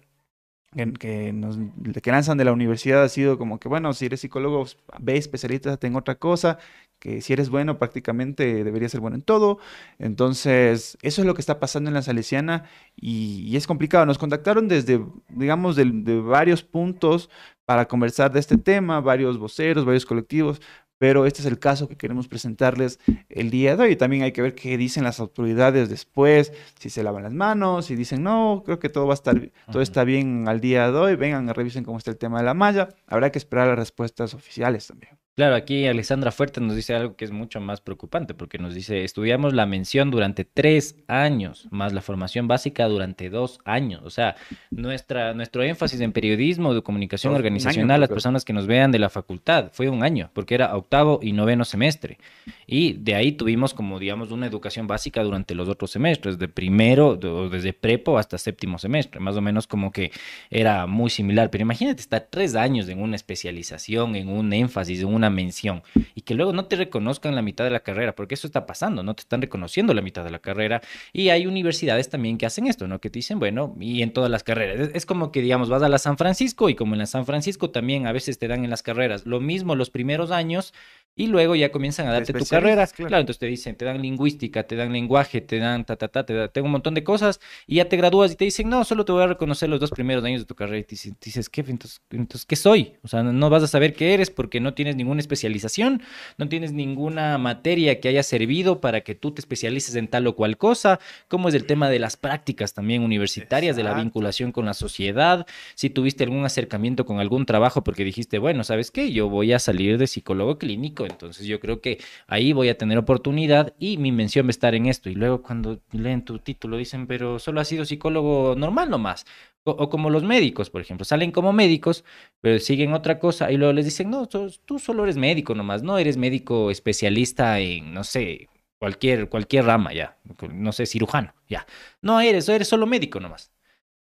que, 0.99 1.33
nos, 1.33 1.57
que 2.01 2.11
lanzan 2.11 2.37
de 2.37 2.45
la 2.45 2.51
universidad 2.51 3.03
ha 3.03 3.09
sido 3.09 3.37
como 3.37 3.59
que, 3.59 3.69
bueno, 3.69 3.93
si 3.93 4.05
eres 4.05 4.21
psicólogo, 4.21 4.65
ve 4.99 5.17
especialízate 5.17 5.87
en 5.87 5.95
otra 5.95 6.15
cosa, 6.15 6.57
que 6.99 7.21
si 7.21 7.33
eres 7.33 7.49
bueno 7.49 7.77
prácticamente 7.79 8.63
deberías 8.63 8.91
ser 8.91 9.01
bueno 9.01 9.15
en 9.15 9.21
todo. 9.23 9.59
Entonces, 9.99 10.97
eso 11.01 11.21
es 11.21 11.27
lo 11.27 11.33
que 11.33 11.41
está 11.41 11.59
pasando 11.59 11.89
en 11.89 11.93
la 11.93 12.01
Salesiana 12.01 12.65
y, 12.95 13.55
es 13.55 13.67
complicado. 13.67 14.05
Nos 14.05 14.17
contactaron 14.17 14.67
desde, 14.67 15.03
digamos, 15.29 15.75
de, 15.75 15.85
varios 16.21 16.63
puntos 16.63 17.29
para 17.65 17.87
conversar 17.87 18.31
de 18.31 18.39
este 18.39 18.57
tema, 18.57 18.99
varios 18.99 19.37
voceros, 19.37 19.85
varios 19.85 20.05
colectivos, 20.05 20.61
pero 21.03 21.25
este 21.25 21.41
es 21.41 21.47
el 21.47 21.59
caso 21.59 21.89
que 21.89 21.97
queremos 21.97 22.29
presentarles 22.29 22.97
el 23.27 23.49
día 23.49 23.75
de 23.75 23.83
hoy. 23.83 23.95
También 23.97 24.23
hay 24.23 24.31
que 24.31 24.41
ver 24.41 24.55
qué 24.55 24.77
dicen 24.77 25.03
las 25.03 25.19
autoridades 25.19 25.89
después, 25.89 26.53
si 26.79 26.89
se 26.89 27.03
lavan 27.03 27.23
las 27.23 27.33
manos, 27.33 27.87
si 27.87 27.97
dicen, 27.97 28.23
no, 28.23 28.63
creo 28.65 28.79
que 28.79 28.87
todo 28.87 29.05
va 29.05 29.11
a 29.11 29.15
estar, 29.15 29.51
todo 29.69 29.81
está 29.81 30.05
bien 30.05 30.47
al 30.47 30.61
día 30.61 30.89
de 30.89 30.97
hoy, 30.97 31.15
vengan, 31.17 31.53
revisen 31.53 31.83
cómo 31.83 31.97
está 31.97 32.11
el 32.11 32.17
tema 32.17 32.37
de 32.37 32.45
la 32.45 32.53
malla. 32.53 32.87
Habrá 33.05 33.33
que 33.33 33.37
esperar 33.37 33.67
las 33.67 33.77
respuestas 33.77 34.33
oficiales 34.33 34.87
también. 34.87 35.22
Claro, 35.35 35.55
aquí 35.55 35.87
Alessandra 35.87 36.31
Fuerte 36.31 36.61
nos 36.61 36.75
dice 36.75 36.93
algo 36.93 37.15
que 37.15 37.25
es 37.25 37.31
mucho 37.31 37.59
más 37.59 37.81
preocupante, 37.81 38.35
porque 38.35 38.59
nos 38.59 38.75
dice, 38.75 39.03
estudiamos 39.03 39.55
la 39.55 39.65
mención 39.65 40.11
durante 40.11 40.45
tres 40.45 40.97
años, 41.07 41.67
más 41.71 41.91
la 41.91 42.03
formación 42.03 42.47
básica 42.47 42.87
durante 42.87 43.31
dos 43.31 43.59
años. 43.65 44.03
O 44.05 44.11
sea, 44.11 44.35
nuestra, 44.69 45.33
nuestro 45.33 45.63
énfasis 45.63 46.01
en 46.01 46.11
periodismo, 46.11 46.75
de 46.75 46.83
comunicación 46.83 47.33
organizacional, 47.33 48.01
las 48.01 48.09
personas 48.09 48.45
que 48.45 48.53
nos 48.53 48.67
vean 48.67 48.91
de 48.91 48.99
la 48.99 49.09
facultad, 49.09 49.71
fue 49.73 49.89
un 49.89 50.03
año, 50.03 50.29
porque 50.33 50.53
era 50.53 50.75
octavo 50.75 51.19
y 51.19 51.31
noveno 51.31 51.65
semestre. 51.65 52.19
Y 52.67 52.93
de 52.93 53.15
ahí 53.15 53.31
tuvimos 53.31 53.73
como, 53.73 53.97
digamos, 53.97 54.31
una 54.31 54.45
educación 54.45 54.85
básica 54.85 55.23
durante 55.23 55.55
los 55.55 55.67
otros 55.67 55.89
semestres, 55.89 56.37
de 56.37 56.47
primero, 56.47 57.17
o 57.19 57.49
desde 57.49 57.73
prepo 57.73 58.19
hasta 58.19 58.37
séptimo 58.37 58.77
semestre, 58.77 59.19
más 59.19 59.35
o 59.35 59.41
menos 59.41 59.65
como 59.65 59.91
que 59.91 60.11
era 60.51 60.85
muy 60.85 61.09
similar. 61.09 61.49
Pero 61.49 61.63
imagínate 61.63 62.01
estar 62.01 62.27
tres 62.29 62.53
años 62.53 62.87
en 62.87 63.01
una 63.01 63.15
especialización, 63.15 64.15
en 64.15 64.29
un 64.29 64.53
énfasis, 64.53 65.01
en 65.01 65.07
una 65.07 65.22
mención, 65.29 65.83
y 66.15 66.21
que 66.21 66.35
luego 66.35 66.53
no 66.53 66.65
te 66.65 66.75
reconozcan 66.75 67.35
la 67.35 67.41
mitad 67.41 67.63
de 67.63 67.71
la 67.71 67.81
carrera, 67.81 68.15
porque 68.15 68.35
eso 68.35 68.47
está 68.47 68.65
pasando, 68.65 69.03
no 69.03 69.15
te 69.15 69.21
están 69.21 69.41
reconociendo 69.41 69.93
la 69.93 70.01
mitad 70.01 70.23
de 70.23 70.31
la 70.31 70.39
carrera. 70.39 70.81
Y 71.11 71.29
hay 71.29 71.45
universidades 71.45 72.09
también 72.09 72.37
que 72.37 72.45
hacen 72.45 72.67
esto, 72.67 72.87
¿no? 72.87 72.99
Que 72.99 73.09
te 73.09 73.19
dicen, 73.19 73.39
bueno, 73.39 73.75
y 73.79 74.01
en 74.01 74.11
todas 74.11 74.29
las 74.29 74.43
carreras. 74.43 74.89
Es, 74.93 75.05
como 75.05 75.31
que, 75.31 75.41
digamos, 75.41 75.69
vas 75.69 75.83
a 75.83 75.89
la 75.89 75.97
San 75.97 76.17
Francisco 76.17 76.69
y 76.69 76.75
como 76.75 76.95
en 76.95 76.99
la 76.99 77.05
San 77.05 77.25
Francisco 77.25 77.69
también 77.69 78.07
a 78.07 78.11
veces 78.11 78.39
te 78.39 78.47
dan 78.47 78.63
en 78.63 78.69
las 78.69 78.83
carreras 78.83 79.25
lo 79.25 79.39
mismo 79.39 79.75
los 79.75 79.89
primeros 79.89 80.31
años 80.31 80.73
y 81.15 81.27
luego 81.27 81.55
ya 81.55 81.71
comienzan 81.71 82.07
a 82.07 82.11
darte 82.11 82.33
tu 82.33 82.45
carrera. 82.45 82.87
Claro. 82.87 83.19
entonces 83.19 83.39
te 83.39 83.45
dicen, 83.45 83.75
te 83.75 83.85
dan 83.85 84.01
lingüística, 84.01 84.63
te 84.63 84.75
dan 84.75 84.91
lenguaje, 84.91 85.41
te 85.41 85.59
dan 85.59 85.85
ta, 85.85 85.95
ta, 85.95 86.07
ta, 86.07 86.25
te 86.25 86.33
dan 86.33 86.49
un 86.63 86.71
montón 86.71 86.93
de 86.93 87.03
cosas 87.03 87.39
y 87.67 87.75
ya 87.75 87.87
te 87.87 87.97
gradúas 87.97 88.31
y 88.31 88.35
te 88.35 88.45
dicen, 88.45 88.69
no, 88.69 88.83
solo 88.83 89.05
te 89.05 89.11
voy 89.11 89.23
a 89.23 89.27
reconocer 89.27 89.69
los 89.69 89.79
dos 89.79 89.91
primeros 89.91 90.23
años 90.23 90.41
de 90.41 90.45
tu 90.45 90.55
carrera. 90.55 90.79
Y 90.79 90.83
te 90.83 90.95
dices, 91.23 91.49
¿qué? 91.49 91.61
Entonces, 91.61 92.01
entonces, 92.09 92.45
¿qué 92.45 92.55
soy? 92.55 92.93
O 93.03 93.07
sea, 93.07 93.21
no 93.23 93.49
vas 93.49 93.63
a 93.63 93.67
saber 93.67 93.93
qué 93.93 94.13
eres 94.13 94.31
porque 94.31 94.59
no 94.59 94.73
tienes 94.73 94.95
ninguna 95.13 95.21
especialización, 95.21 96.01
no 96.37 96.49
tienes 96.49 96.73
ninguna 96.73 97.37
materia 97.37 97.99
que 97.99 98.09
haya 98.09 98.23
servido 98.23 98.81
para 98.81 99.01
que 99.01 99.15
tú 99.15 99.31
te 99.31 99.41
especialices 99.41 99.95
en 99.95 100.07
tal 100.07 100.27
o 100.27 100.35
cual 100.35 100.57
cosa. 100.57 100.99
¿Cómo 101.27 101.49
es 101.49 101.55
el 101.55 101.65
tema 101.65 101.89
de 101.89 101.99
las 101.99 102.17
prácticas 102.17 102.73
también 102.73 103.03
universitarias, 103.03 103.75
de 103.75 103.83
la 103.83 103.93
vinculación 103.93 104.51
con 104.51 104.65
la 104.65 104.73
sociedad? 104.73 105.45
Si 105.75 105.89
tuviste 105.89 106.23
algún 106.23 106.45
acercamiento 106.45 107.05
con 107.05 107.19
algún 107.19 107.45
trabajo 107.45 107.83
porque 107.83 108.03
dijiste, 108.03 108.39
bueno, 108.39 108.63
¿sabes 108.63 108.91
qué? 108.91 109.11
Yo 109.11 109.29
voy 109.29 109.53
a 109.53 109.59
salir 109.59 109.97
de 109.97 110.07
psicólogo 110.07 110.57
clínico 110.57 111.05
entonces 111.05 111.45
yo 111.45 111.59
creo 111.59 111.81
que 111.81 111.99
ahí 112.27 112.53
voy 112.53 112.69
a 112.69 112.77
tener 112.77 112.97
oportunidad 112.97 113.73
y 113.79 113.97
mi 113.97 114.11
mención 114.11 114.45
va 114.45 114.49
a 114.49 114.51
estar 114.51 114.75
en 114.75 114.87
esto. 114.87 115.09
Y 115.09 115.15
luego 115.15 115.41
cuando 115.41 115.79
leen 115.91 116.23
tu 116.25 116.39
título 116.39 116.77
dicen, 116.77 117.07
pero 117.07 117.39
solo 117.39 117.61
has 117.61 117.67
sido 117.67 117.85
psicólogo 117.85 118.55
normal 118.55 118.89
nomás. 118.89 119.25
O, 119.65 119.89
como 119.89 120.09
los 120.09 120.23
médicos, 120.23 120.69
por 120.69 120.81
ejemplo, 120.81 121.05
salen 121.05 121.31
como 121.31 121.53
médicos, 121.53 122.03
pero 122.41 122.59
siguen 122.59 122.93
otra 122.93 123.17
cosa 123.19 123.49
y 123.51 123.55
luego 123.57 123.71
les 123.73 123.85
dicen, 123.85 124.09
no, 124.09 124.27
tú 124.27 124.77
solo 124.79 125.03
eres 125.03 125.15
médico 125.17 125.55
nomás, 125.55 125.83
no 125.83 125.97
eres 125.97 126.17
médico 126.17 126.69
especialista 126.69 127.59
en, 127.59 127.93
no 127.93 128.03
sé, 128.03 128.49
cualquier, 128.77 129.29
cualquier 129.29 129.65
rama 129.65 129.93
ya, 129.93 130.17
no 130.51 130.73
sé, 130.73 130.85
cirujano, 130.85 131.33
ya. 131.47 131.65
No 132.01 132.19
eres, 132.19 132.49
eres 132.49 132.67
solo 132.67 132.85
médico 132.87 133.21
nomás. 133.21 133.52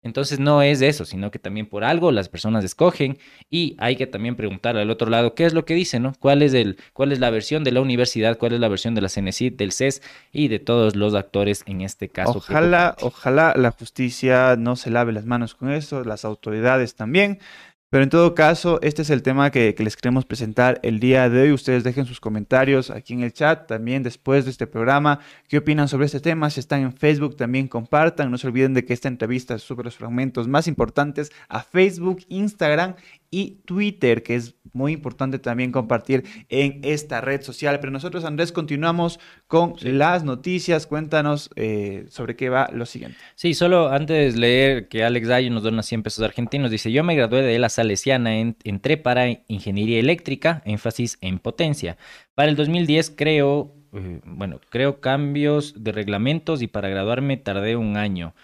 Entonces 0.03 0.41
no 0.41 0.63
es 0.63 0.83
eso, 0.83 1.05
sino 1.05 1.31
que 1.31 1.39
también 1.39 1.67
por 1.67 1.85
algo 1.85 2.11
las 2.11 2.29
personas 2.29 2.65
escogen 2.65 3.19
y 3.51 3.77
hay 3.79 3.95
que 3.95 4.09
también 4.09 4.35
preguntar 4.35 4.77
al 4.77 4.91
otro 4.91 5.09
lado 5.09 5.35
qué 5.35 5.47
es 5.47 5.55
lo 5.55 5.65
que 5.65 5.75
dice, 5.75 6.01
¿no? 6.01 6.13
¿Cuál 6.19 6.43
es, 6.43 6.55
el, 6.55 6.77
cuál 6.93 7.13
es 7.13 7.21
la 7.21 7.31
versión 7.31 7.63
de 7.63 7.71
la 7.71 7.81
universidad, 7.81 8.37
cuál 8.37 8.55
es 8.55 8.61
la 8.61 8.69
versión 8.69 8.97
de 8.97 9.01
la 9.01 9.09
CNCIT, 9.09 9.57
del 9.57 9.71
CES 9.71 10.03
y 10.33 10.49
de 10.49 10.59
todos 10.59 10.97
los 10.97 11.15
actores 11.15 11.63
en 11.67 11.83
este 11.83 12.09
caso? 12.09 12.39
Ojalá, 12.39 12.97
ojalá 13.01 13.55
la 13.57 13.71
justicia 13.71 14.57
no 14.57 14.75
se 14.75 14.91
lave 14.91 15.13
las 15.13 15.25
manos 15.25 15.55
con 15.55 15.71
eso, 15.71 16.03
las 16.03 16.25
autoridades 16.25 16.97
también. 16.97 17.39
Pero 17.93 18.05
en 18.05 18.09
todo 18.09 18.35
caso, 18.35 18.81
este 18.81 19.03
es 19.03 19.11
el 19.11 19.23
tema 19.23 19.51
que, 19.51 19.75
les 19.77 19.97
queremos 19.99 20.25
presentar 20.25 20.81
el 20.83 20.99
día 20.99 21.29
de 21.29 21.43
hoy. 21.43 21.53
Ustedes 21.53 21.85
dejen 21.85 22.07
sus 22.07 22.21
comentarios 22.21 22.89
aquí 22.89 23.13
en 23.13 23.23
el 23.23 23.35
chat, 23.35 23.67
también 23.67 24.03
después 24.03 24.47
de 24.47 24.51
este 24.51 24.67
programa. 24.67 25.21
¿Qué 25.47 25.59
opinan 25.59 25.89
sobre 25.89 26.07
este 26.07 26.19
tema? 26.19 26.49
Si 26.49 26.59
están 26.59 26.81
en 26.81 26.95
Facebook, 26.95 27.37
también 27.37 27.69
compartan. 27.69 28.31
No 28.31 28.39
se 28.39 28.47
olviden 28.47 28.73
de 28.73 28.87
que 28.87 28.95
esta 28.95 29.09
entrevista 29.09 29.59
sube 29.59 29.85
los 29.85 29.97
fragmentos 29.97 30.49
más 30.49 30.69
importantes 30.69 31.33
a 31.51 31.63
Facebook, 31.63 32.25
Instagram 32.31 32.95
y 33.31 33.61
Twitter, 33.67 34.23
que 34.23 34.37
es 34.37 34.55
muy 34.73 34.93
importante 34.93 35.39
también 35.39 35.73
compartir 35.73 36.25
en 36.49 36.81
esta 36.83 37.21
red 37.21 37.43
social. 37.43 37.79
Pero 37.81 37.93
nosotros, 37.93 38.25
Andrés, 38.25 38.53
continuamos 38.53 39.21
con 39.47 39.75
las 39.81 40.25
noticias. 40.25 40.87
Cuéntanos 40.87 41.51
eh, 41.57 42.07
sobre 42.09 42.37
qué 42.37 42.49
va 42.49 42.71
lo 42.73 42.87
siguiente. 42.87 43.19
Sí, 43.35 43.55
solo 43.55 43.89
antes 43.89 44.35
de 44.35 44.41
leer 44.41 44.89
que 44.89 45.05
Alex 45.05 45.29
Dayo 45.29 45.51
nos 45.51 45.63
dona 45.63 45.83
100 45.83 46.03
pesos 46.03 46.25
argentinos, 46.25 46.71
dice, 46.71 46.93
yo 46.93 47.05
me 47.05 47.15
gradué 47.15 47.43
de 47.43 47.59
la 47.59 47.69
Salesiana, 47.69 48.39
entré 48.39 48.97
para 48.97 49.29
Ingeniería 49.49 49.99
Eléctrica, 50.01 50.63
énfasis 50.65 51.19
en 51.21 51.39
potencia. 51.39 51.97
Para 52.35 52.49
el 52.49 52.57
2010 52.57 53.15
creo, 53.17 53.75
eh, 53.93 54.21
bueno, 54.25 54.61
creo 54.71 55.01
cambios 55.01 55.85
de 55.85 55.93
reglamentos 55.93 56.63
y 56.63 56.67
para 56.67 56.89
graduarme 56.89 57.37
tardé 57.37 57.77
un 57.77 57.97
año 57.97 58.35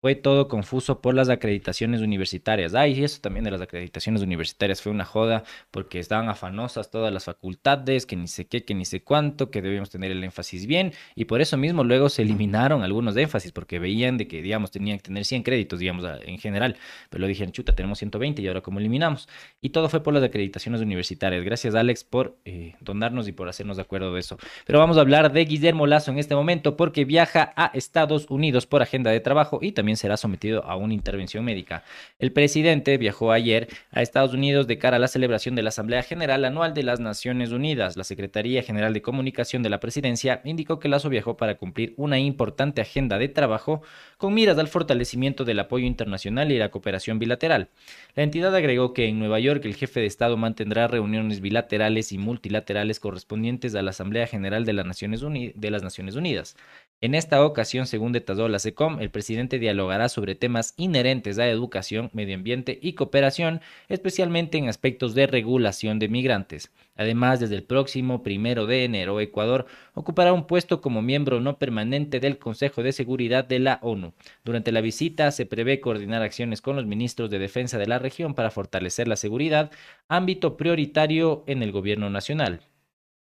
fue 0.00 0.14
todo 0.14 0.48
confuso 0.48 1.00
por 1.00 1.14
las 1.14 1.28
acreditaciones 1.28 2.00
universitarias. 2.00 2.74
Ay, 2.74 2.98
y 3.00 3.04
eso 3.04 3.20
también 3.20 3.44
de 3.44 3.50
las 3.50 3.60
acreditaciones 3.60 4.22
universitarias 4.22 4.80
fue 4.80 4.92
una 4.92 5.04
joda 5.04 5.42
porque 5.70 5.98
estaban 5.98 6.28
afanosas 6.28 6.90
todas 6.90 7.12
las 7.12 7.24
facultades, 7.24 8.06
que 8.06 8.16
ni 8.16 8.28
sé 8.28 8.46
qué, 8.46 8.64
que 8.64 8.74
ni 8.74 8.84
sé 8.84 9.02
cuánto, 9.02 9.50
que 9.50 9.60
debíamos 9.62 9.90
tener 9.90 10.12
el 10.12 10.22
énfasis 10.22 10.66
bien 10.66 10.92
y 11.14 11.24
por 11.24 11.40
eso 11.40 11.56
mismo 11.56 11.84
luego 11.84 12.08
se 12.08 12.22
eliminaron 12.22 12.82
algunos 12.82 13.14
de 13.14 13.22
énfasis 13.22 13.52
porque 13.52 13.78
veían 13.78 14.18
de 14.18 14.28
que, 14.28 14.42
digamos, 14.42 14.70
tenían 14.70 14.98
que 14.98 15.04
tener 15.04 15.24
100 15.24 15.42
créditos, 15.42 15.78
digamos, 15.80 16.04
en 16.24 16.38
general, 16.38 16.76
pero 17.10 17.22
lo 17.22 17.26
dijeron, 17.26 17.52
chuta, 17.52 17.74
tenemos 17.74 17.98
120 17.98 18.40
y 18.42 18.46
ahora 18.48 18.60
cómo 18.60 18.78
eliminamos. 18.78 19.28
Y 19.60 19.70
todo 19.70 19.88
fue 19.88 20.02
por 20.02 20.14
las 20.14 20.22
acreditaciones 20.22 20.80
universitarias. 20.80 21.44
Gracias, 21.44 21.74
Alex, 21.74 22.04
por 22.04 22.38
eh, 22.44 22.74
donarnos 22.80 23.28
y 23.28 23.32
por 23.32 23.48
hacernos 23.48 23.76
de 23.76 23.82
acuerdo 23.82 24.14
de 24.14 24.20
eso. 24.20 24.38
Pero 24.66 24.78
vamos 24.78 24.96
a 24.96 25.00
hablar 25.00 25.32
de 25.32 25.44
Guillermo 25.44 25.86
Lazo 25.86 26.10
en 26.10 26.18
este 26.18 26.34
momento 26.34 26.76
porque 26.76 27.04
viaja 27.04 27.52
a 27.56 27.66
Estados 27.74 28.26
Unidos 28.28 28.66
por 28.66 28.82
agenda 28.82 29.10
de 29.10 29.20
trabajo 29.20 29.58
y 29.60 29.72
también 29.72 29.87
será 29.96 30.16
sometido 30.16 30.64
a 30.64 30.76
una 30.76 30.94
intervención 30.94 31.44
médica. 31.44 31.84
El 32.18 32.32
presidente 32.32 32.98
viajó 32.98 33.32
ayer 33.32 33.68
a 33.90 34.02
Estados 34.02 34.34
Unidos 34.34 34.66
de 34.66 34.78
cara 34.78 34.96
a 34.96 35.00
la 35.00 35.08
celebración 35.08 35.54
de 35.54 35.62
la 35.62 35.70
Asamblea 35.70 36.02
General 36.02 36.44
Anual 36.44 36.74
de 36.74 36.82
las 36.82 37.00
Naciones 37.00 37.50
Unidas. 37.50 37.96
La 37.96 38.04
Secretaría 38.04 38.62
General 38.62 38.92
de 38.92 39.02
Comunicación 39.02 39.62
de 39.62 39.70
la 39.70 39.80
Presidencia 39.80 40.40
indicó 40.44 40.78
que 40.78 40.88
Lazo 40.88 41.08
viajó 41.08 41.36
para 41.36 41.56
cumplir 41.56 41.94
una 41.96 42.18
importante 42.18 42.80
agenda 42.80 43.18
de 43.18 43.28
trabajo 43.28 43.82
con 44.16 44.34
miras 44.34 44.58
al 44.58 44.68
fortalecimiento 44.68 45.44
del 45.44 45.60
apoyo 45.60 45.86
internacional 45.86 46.50
y 46.52 46.58
la 46.58 46.70
cooperación 46.70 47.18
bilateral. 47.18 47.68
La 48.14 48.22
entidad 48.22 48.54
agregó 48.54 48.92
que 48.92 49.06
en 49.06 49.18
Nueva 49.18 49.38
York 49.38 49.64
el 49.64 49.74
jefe 49.74 50.00
de 50.00 50.06
Estado 50.06 50.36
mantendrá 50.36 50.88
reuniones 50.88 51.40
bilaterales 51.40 52.12
y 52.12 52.18
multilaterales 52.18 53.00
correspondientes 53.00 53.74
a 53.74 53.82
la 53.82 53.90
Asamblea 53.90 54.26
General 54.26 54.64
de 54.64 54.72
las 54.72 54.86
Naciones 54.86 56.16
Unidas. 56.16 56.56
En 57.00 57.14
esta 57.14 57.44
ocasión, 57.44 57.86
según 57.86 58.10
detalló 58.10 58.48
la 58.48 58.58
SECOM, 58.58 59.00
el 59.00 59.10
presidente 59.10 59.60
dialogará 59.60 60.08
sobre 60.08 60.34
temas 60.34 60.74
inherentes 60.76 61.38
a 61.38 61.48
educación, 61.48 62.10
medio 62.12 62.34
ambiente 62.34 62.76
y 62.82 62.94
cooperación, 62.94 63.60
especialmente 63.88 64.58
en 64.58 64.68
aspectos 64.68 65.14
de 65.14 65.28
regulación 65.28 66.00
de 66.00 66.08
migrantes. 66.08 66.72
Además, 66.96 67.38
desde 67.38 67.54
el 67.54 67.62
próximo 67.62 68.24
primero 68.24 68.66
de 68.66 68.82
enero, 68.82 69.20
Ecuador 69.20 69.66
ocupará 69.94 70.32
un 70.32 70.48
puesto 70.48 70.80
como 70.80 71.00
miembro 71.00 71.38
no 71.40 71.56
permanente 71.56 72.18
del 72.18 72.36
Consejo 72.36 72.82
de 72.82 72.90
Seguridad 72.90 73.44
de 73.44 73.60
la 73.60 73.78
ONU. 73.82 74.12
Durante 74.44 74.72
la 74.72 74.80
visita 74.80 75.30
se 75.30 75.46
prevé 75.46 75.78
coordinar 75.78 76.22
acciones 76.22 76.60
con 76.60 76.74
los 76.74 76.86
ministros 76.86 77.30
de 77.30 77.38
defensa 77.38 77.78
de 77.78 77.86
la 77.86 78.00
región 78.00 78.34
para 78.34 78.50
fortalecer 78.50 79.06
la 79.06 79.14
seguridad, 79.14 79.70
ámbito 80.08 80.56
prioritario 80.56 81.44
en 81.46 81.62
el 81.62 81.70
gobierno 81.70 82.10
nacional. 82.10 82.67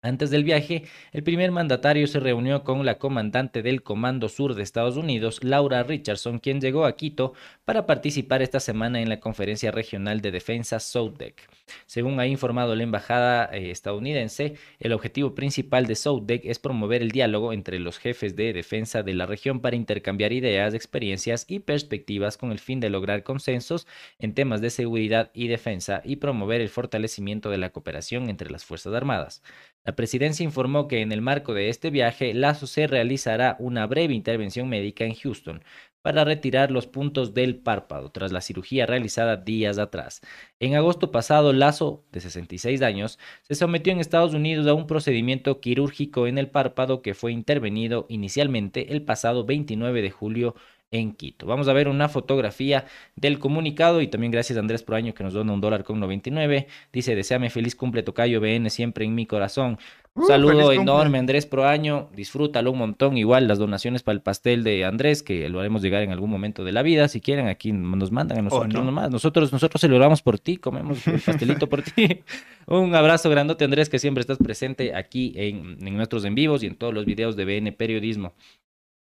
Antes 0.05 0.31
del 0.31 0.43
viaje, 0.43 0.83
el 1.13 1.23
primer 1.23 1.51
mandatario 1.51 2.07
se 2.07 2.19
reunió 2.19 2.65
con 2.65 2.85
la 2.85 2.97
comandante 2.97 3.61
del 3.61 3.83
Comando 3.83 4.27
Sur 4.27 4.53
de 4.53 4.61
Estados 4.61 4.97
Unidos, 4.97 5.41
Laura 5.45 5.81
Richardson, 5.81 6.39
quien 6.39 6.59
llegó 6.59 6.83
a 6.83 6.97
Quito 6.97 7.31
para 7.63 7.85
participar 7.85 8.41
esta 8.41 8.59
semana 8.59 8.99
en 8.99 9.07
la 9.07 9.21
Conferencia 9.21 9.71
Regional 9.71 10.19
de 10.19 10.31
Defensa 10.31 10.81
SOUDEC. 10.81 11.49
Según 11.85 12.19
ha 12.19 12.27
informado 12.27 12.75
la 12.75 12.83
embajada 12.83 13.45
eh, 13.53 13.71
estadounidense, 13.71 14.55
el 14.81 14.91
objetivo 14.91 15.35
principal 15.35 15.85
de 15.85 15.95
SOUDEC 15.95 16.41
es 16.47 16.59
promover 16.59 17.01
el 17.01 17.11
diálogo 17.11 17.53
entre 17.53 17.79
los 17.79 17.97
jefes 17.97 18.35
de 18.35 18.51
defensa 18.51 19.03
de 19.03 19.13
la 19.13 19.25
región 19.25 19.61
para 19.61 19.77
intercambiar 19.77 20.33
ideas, 20.33 20.73
experiencias 20.73 21.45
y 21.47 21.59
perspectivas 21.59 22.35
con 22.37 22.51
el 22.51 22.59
fin 22.59 22.81
de 22.81 22.89
lograr 22.89 23.23
consensos 23.23 23.87
en 24.19 24.33
temas 24.33 24.59
de 24.59 24.69
seguridad 24.69 25.31
y 25.33 25.47
defensa 25.47 26.01
y 26.03 26.17
promover 26.17 26.59
el 26.59 26.67
fortalecimiento 26.67 27.49
de 27.49 27.57
la 27.57 27.69
cooperación 27.69 28.29
entre 28.29 28.51
las 28.51 28.65
Fuerzas 28.65 28.93
Armadas. 28.93 29.41
La 29.85 29.95
presidencia 29.95 30.45
informó 30.45 30.87
que 30.87 31.01
en 31.01 31.11
el 31.11 31.21
marco 31.21 31.53
de 31.53 31.67
este 31.67 31.89
viaje, 31.89 32.33
Lazo 32.33 32.67
se 32.67 32.87
realizará 32.87 33.57
una 33.59 33.85
breve 33.85 34.13
intervención 34.13 34.69
médica 34.69 35.03
en 35.03 35.13
Houston 35.13 35.61
para 36.01 36.23
retirar 36.23 36.71
los 36.71 36.87
puntos 36.87 37.33
del 37.33 37.57
párpado 37.57 38.09
tras 38.11 38.31
la 38.31 38.39
cirugía 38.41 38.85
realizada 38.85 39.37
días 39.37 39.79
atrás. 39.79 40.21
En 40.59 40.75
agosto 40.75 41.11
pasado, 41.11 41.51
Lazo, 41.51 42.05
de 42.11 42.21
66 42.21 42.81
años, 42.81 43.19
se 43.41 43.55
sometió 43.55 43.91
en 43.91 43.99
Estados 43.99 44.33
Unidos 44.33 44.67
a 44.67 44.73
un 44.73 44.87
procedimiento 44.87 45.59
quirúrgico 45.59 46.27
en 46.27 46.37
el 46.37 46.49
párpado 46.49 47.01
que 47.01 47.13
fue 47.13 47.33
intervenido 47.33 48.05
inicialmente 48.07 48.93
el 48.93 49.03
pasado 49.03 49.45
29 49.45 50.01
de 50.01 50.11
julio 50.11 50.55
en 50.93 51.13
Quito. 51.13 51.45
Vamos 51.45 51.67
a 51.67 51.73
ver 51.73 51.89
una 51.89 52.07
fotografía 52.07 52.85
del 53.15 53.39
comunicado 53.39 54.01
y 54.01 54.07
también 54.07 54.31
gracias 54.31 54.57
a 54.57 54.59
Andrés 54.61 54.83
Proaño 54.83 55.13
que 55.13 55.23
nos 55.23 55.33
dona 55.33 55.51
un 55.51 55.59
dólar 55.59 55.83
con 55.83 55.99
99. 55.99 56.67
Dice, 56.93 57.15
deseame 57.15 57.49
feliz 57.49 57.75
cumple 57.75 58.03
Tocayo 58.03 58.39
BN 58.39 58.69
siempre 58.69 59.03
en 59.03 59.15
mi 59.15 59.25
corazón. 59.25 59.79
Un 60.15 60.25
uh, 60.25 60.27
saludo 60.27 60.71
enorme 60.71 61.17
Andrés 61.17 61.47
Proaño, 61.47 62.09
disfrútalo 62.15 62.71
un 62.71 62.77
montón. 62.77 63.17
Igual 63.17 63.47
las 63.47 63.57
donaciones 63.57 64.03
para 64.03 64.13
el 64.13 64.21
pastel 64.21 64.63
de 64.63 64.85
Andrés, 64.85 65.23
que 65.23 65.49
lo 65.49 65.59
haremos 65.59 65.81
llegar 65.81 66.03
en 66.03 66.11
algún 66.11 66.29
momento 66.29 66.63
de 66.63 66.71
la 66.71 66.83
vida. 66.83 67.07
Si 67.07 67.19
quieren, 67.19 67.47
aquí 67.47 67.71
nos 67.71 68.11
mandan 68.11 68.37
a 68.37 68.41
nosotros 68.43 68.85
nomás. 68.85 69.09
Nosotros, 69.09 69.51
nosotros 69.51 69.81
celebramos 69.81 70.21
por 70.21 70.37
ti, 70.37 70.57
comemos 70.57 71.07
el 71.07 71.19
pastelito 71.19 71.67
por 71.67 71.81
ti. 71.81 72.21
un 72.67 72.93
abrazo 72.93 73.31
grandote 73.31 73.65
Andrés, 73.65 73.89
que 73.89 73.97
siempre 73.97 74.21
estás 74.21 74.37
presente 74.37 74.93
aquí 74.93 75.33
en, 75.35 75.77
en 75.81 75.97
nuestros 75.97 76.23
en 76.25 76.35
vivos 76.35 76.61
y 76.61 76.67
en 76.67 76.75
todos 76.75 76.93
los 76.93 77.05
videos 77.05 77.35
de 77.35 77.45
BN 77.45 77.71
Periodismo. 77.71 78.33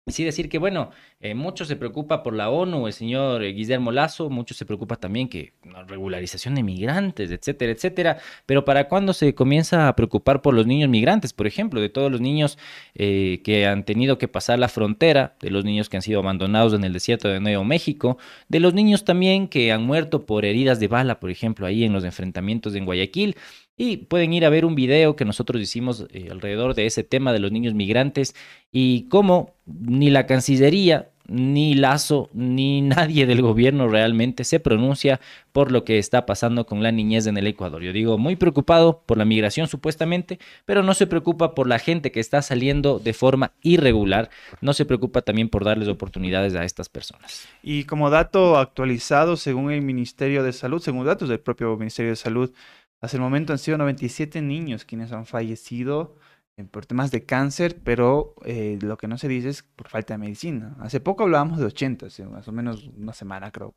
Sí 0.06 0.24
decir 0.24 0.48
que, 0.48 0.58
bueno, 0.58 0.90
eh, 1.20 1.34
mucho 1.34 1.64
se 1.64 1.76
preocupa 1.76 2.22
por 2.22 2.34
la 2.34 2.50
ONU, 2.50 2.86
el 2.86 2.92
señor 2.92 3.44
eh, 3.44 3.52
Guillermo 3.52 3.92
Lazo, 3.92 4.30
mucho 4.30 4.54
se 4.54 4.64
preocupa 4.64 4.96
también 4.96 5.28
que 5.28 5.52
la 5.62 5.84
regularización 5.84 6.54
de 6.54 6.62
migrantes, 6.62 7.30
etcétera, 7.30 7.70
etcétera, 7.72 8.18
pero 8.46 8.64
¿para 8.64 8.88
cuándo 8.88 9.12
se 9.12 9.34
comienza 9.34 9.88
a 9.88 9.94
preocupar 9.94 10.40
por 10.40 10.54
los 10.54 10.66
niños 10.66 10.88
migrantes, 10.88 11.32
por 11.34 11.46
ejemplo, 11.46 11.80
de 11.80 11.90
todos 11.90 12.10
los 12.10 12.20
niños 12.20 12.58
eh, 12.94 13.42
que 13.44 13.66
han 13.66 13.84
tenido 13.84 14.16
que 14.18 14.26
pasar 14.26 14.58
la 14.58 14.68
frontera, 14.68 15.36
de 15.40 15.50
los 15.50 15.64
niños 15.64 15.88
que 15.90 15.98
han 15.98 16.02
sido 16.02 16.20
abandonados 16.20 16.72
en 16.72 16.82
el 16.82 16.94
desierto 16.94 17.28
de 17.28 17.38
Nuevo 17.38 17.62
México, 17.64 18.18
de 18.48 18.60
los 18.60 18.72
niños 18.74 19.04
también 19.04 19.48
que 19.48 19.70
han 19.70 19.84
muerto 19.84 20.24
por 20.24 20.44
heridas 20.44 20.80
de 20.80 20.88
bala, 20.88 21.20
por 21.20 21.30
ejemplo, 21.30 21.66
ahí 21.66 21.84
en 21.84 21.92
los 21.92 22.04
enfrentamientos 22.04 22.74
en 22.74 22.86
Guayaquil, 22.86 23.36
y 23.82 23.96
pueden 23.96 24.34
ir 24.34 24.44
a 24.44 24.50
ver 24.50 24.66
un 24.66 24.74
video 24.74 25.16
que 25.16 25.24
nosotros 25.24 25.62
hicimos 25.62 26.06
eh, 26.12 26.28
alrededor 26.30 26.74
de 26.74 26.84
ese 26.84 27.02
tema 27.02 27.32
de 27.32 27.38
los 27.38 27.50
niños 27.50 27.72
migrantes 27.72 28.34
y 28.70 29.08
cómo 29.08 29.54
ni 29.64 30.10
la 30.10 30.26
Cancillería, 30.26 31.08
ni 31.26 31.72
Lazo, 31.72 32.28
ni 32.34 32.82
nadie 32.82 33.24
del 33.24 33.40
gobierno 33.40 33.88
realmente 33.88 34.44
se 34.44 34.60
pronuncia 34.60 35.18
por 35.52 35.72
lo 35.72 35.84
que 35.84 35.96
está 35.96 36.26
pasando 36.26 36.66
con 36.66 36.82
la 36.82 36.92
niñez 36.92 37.26
en 37.26 37.38
el 37.38 37.46
Ecuador. 37.46 37.82
Yo 37.82 37.94
digo, 37.94 38.18
muy 38.18 38.36
preocupado 38.36 39.00
por 39.06 39.16
la 39.16 39.24
migración 39.24 39.66
supuestamente, 39.66 40.38
pero 40.66 40.82
no 40.82 40.92
se 40.92 41.06
preocupa 41.06 41.54
por 41.54 41.66
la 41.66 41.78
gente 41.78 42.12
que 42.12 42.20
está 42.20 42.42
saliendo 42.42 42.98
de 42.98 43.14
forma 43.14 43.52
irregular, 43.62 44.28
no 44.60 44.74
se 44.74 44.84
preocupa 44.84 45.22
también 45.22 45.48
por 45.48 45.64
darles 45.64 45.88
oportunidades 45.88 46.54
a 46.54 46.64
estas 46.64 46.90
personas. 46.90 47.48
Y 47.62 47.84
como 47.84 48.10
dato 48.10 48.58
actualizado, 48.58 49.38
según 49.38 49.70
el 49.72 49.80
Ministerio 49.80 50.42
de 50.42 50.52
Salud, 50.52 50.82
según 50.82 51.06
datos 51.06 51.30
del 51.30 51.40
propio 51.40 51.74
Ministerio 51.78 52.10
de 52.10 52.16
Salud, 52.16 52.52
hasta 53.00 53.16
el 53.16 53.22
momento 53.22 53.52
han 53.52 53.58
sido 53.58 53.78
97 53.78 54.42
niños 54.42 54.84
quienes 54.84 55.12
han 55.12 55.26
fallecido 55.26 56.16
eh, 56.56 56.64
por 56.64 56.86
temas 56.86 57.10
de 57.10 57.24
cáncer, 57.24 57.80
pero 57.82 58.34
eh, 58.44 58.78
lo 58.82 58.96
que 58.96 59.08
no 59.08 59.16
se 59.16 59.28
dice 59.28 59.48
es 59.48 59.62
por 59.62 59.88
falta 59.88 60.14
de 60.14 60.18
medicina. 60.18 60.76
Hace 60.80 61.00
poco 61.00 61.24
hablábamos 61.24 61.58
de 61.58 61.64
80, 61.66 62.06
más 62.30 62.48
o 62.48 62.52
menos 62.52 62.90
una 62.96 63.12
semana 63.12 63.50
creo. 63.50 63.74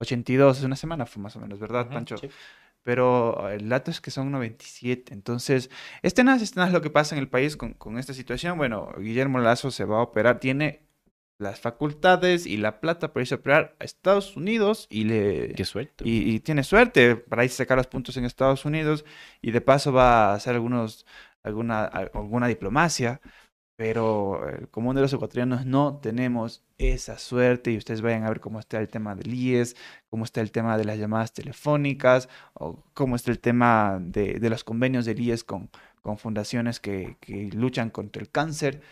82, 0.00 0.58
es 0.58 0.64
una 0.64 0.76
semana 0.76 1.06
fue 1.06 1.22
más 1.22 1.36
o 1.36 1.40
menos, 1.40 1.58
¿verdad, 1.58 1.88
Pancho? 1.88 2.16
Pero 2.82 3.50
el 3.50 3.68
dato 3.68 3.90
es 3.90 4.00
que 4.00 4.10
son 4.10 4.30
97. 4.32 5.12
Entonces, 5.12 5.70
este 6.02 6.24
no 6.24 6.32
es, 6.32 6.56
lo 6.56 6.80
que 6.80 6.88
pasa 6.88 7.14
en 7.14 7.20
el 7.20 7.28
país 7.28 7.56
con, 7.56 7.74
con 7.74 7.98
esta 7.98 8.14
situación. 8.14 8.56
Bueno, 8.56 8.90
Guillermo 8.98 9.38
Lazo 9.38 9.70
se 9.70 9.84
va 9.84 9.98
a 9.98 10.02
operar, 10.02 10.40
tiene 10.40 10.89
las 11.40 11.58
facultades 11.58 12.46
y 12.46 12.58
la 12.58 12.80
plata 12.80 13.12
para 13.12 13.22
irse 13.22 13.34
a 13.34 13.38
operar 13.38 13.74
a 13.80 13.84
Estados 13.84 14.36
Unidos 14.36 14.86
y 14.90 15.04
le... 15.04 15.54
Qué 15.54 15.64
suerte. 15.64 16.04
Y, 16.06 16.40
tiene 16.40 16.62
suerte 16.62 17.16
para 17.16 17.44
irse 17.44 17.54
a 17.54 17.64
sacar 17.64 17.78
los 17.78 17.86
puntos 17.86 18.16
en 18.18 18.26
Estados 18.26 18.64
Unidos 18.66 19.06
y 19.40 19.50
de 19.50 19.60
paso 19.62 19.90
va 19.92 20.30
a 20.30 20.34
hacer 20.34 20.54
algunos, 20.54 21.06
alguna, 21.42 21.84
alguna 21.84 22.46
diplomacia, 22.46 23.22
pero 23.76 24.46
el 24.50 24.68
común 24.68 24.94
de 24.94 25.00
los 25.00 25.12
ecuatorianos 25.14 25.64
no 25.64 25.98
tenemos 26.02 26.62
esa 26.76 27.16
suerte 27.16 27.70
y 27.72 27.78
ustedes 27.78 28.02
vayan 28.02 28.24
a 28.24 28.28
ver 28.28 28.40
cómo 28.40 28.60
está 28.60 28.78
el 28.78 28.88
tema 28.88 29.14
del 29.14 29.32
IES, 29.32 29.76
cómo 30.10 30.24
está 30.24 30.42
el 30.42 30.52
tema 30.52 30.76
de 30.76 30.84
las 30.84 30.98
llamadas 30.98 31.32
telefónicas 31.32 32.28
o 32.52 32.84
cómo 32.92 33.16
está 33.16 33.30
el 33.30 33.38
tema 33.38 33.98
de, 33.98 34.38
de 34.38 34.50
los 34.50 34.62
convenios 34.62 35.06
del 35.06 35.18
IES 35.18 35.44
con, 35.44 35.70
con 36.02 36.18
fundaciones 36.18 36.80
que, 36.80 37.16
que 37.18 37.48
luchan 37.52 37.88
contra 37.88 38.20
el 38.20 38.30
cáncer. 38.30 38.82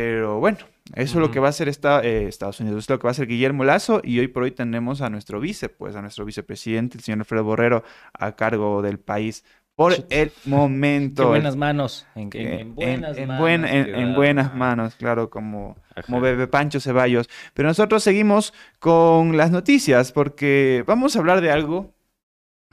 Pero 0.00 0.40
bueno, 0.40 0.56
eso 0.94 1.18
es 1.18 1.20
lo 1.20 1.30
que 1.30 1.40
va 1.40 1.48
a 1.48 1.50
hacer 1.50 1.68
esta, 1.68 2.02
eh, 2.02 2.26
Estados 2.26 2.58
Unidos, 2.60 2.84
es 2.84 2.88
lo 2.88 2.98
que 2.98 3.02
va 3.02 3.10
a 3.10 3.12
hacer 3.12 3.26
Guillermo 3.26 3.64
Lazo 3.64 4.00
y 4.02 4.18
hoy 4.18 4.28
por 4.28 4.44
hoy 4.44 4.50
tenemos 4.50 5.02
a 5.02 5.10
nuestro 5.10 5.40
vice, 5.40 5.68
pues 5.68 5.94
a 5.94 6.00
nuestro 6.00 6.24
vicepresidente, 6.24 6.96
el 6.96 7.04
señor 7.04 7.18
Alfredo 7.18 7.44
Borrero, 7.44 7.84
a 8.14 8.34
cargo 8.34 8.80
del 8.80 8.98
país 8.98 9.44
por 9.76 9.92
el 10.08 10.32
momento. 10.46 11.24
En 11.24 11.28
buenas 11.28 11.56
manos. 11.56 12.06
En, 12.14 12.30
buenas 12.74 13.18
manos. 13.26 13.70
en, 13.70 14.14
buenas 14.14 14.54
manos, 14.54 14.94
claro, 14.94 15.28
como, 15.28 15.76
como 16.06 16.22
Bebe 16.22 16.46
Pancho 16.46 16.80
Ceballos. 16.80 17.28
Pero 17.52 17.68
nosotros 17.68 18.02
seguimos 18.02 18.54
con 18.78 19.36
las 19.36 19.50
noticias 19.50 20.12
porque 20.12 20.82
vamos 20.86 21.14
a 21.14 21.18
hablar 21.18 21.42
de 21.42 21.50
algo 21.50 21.92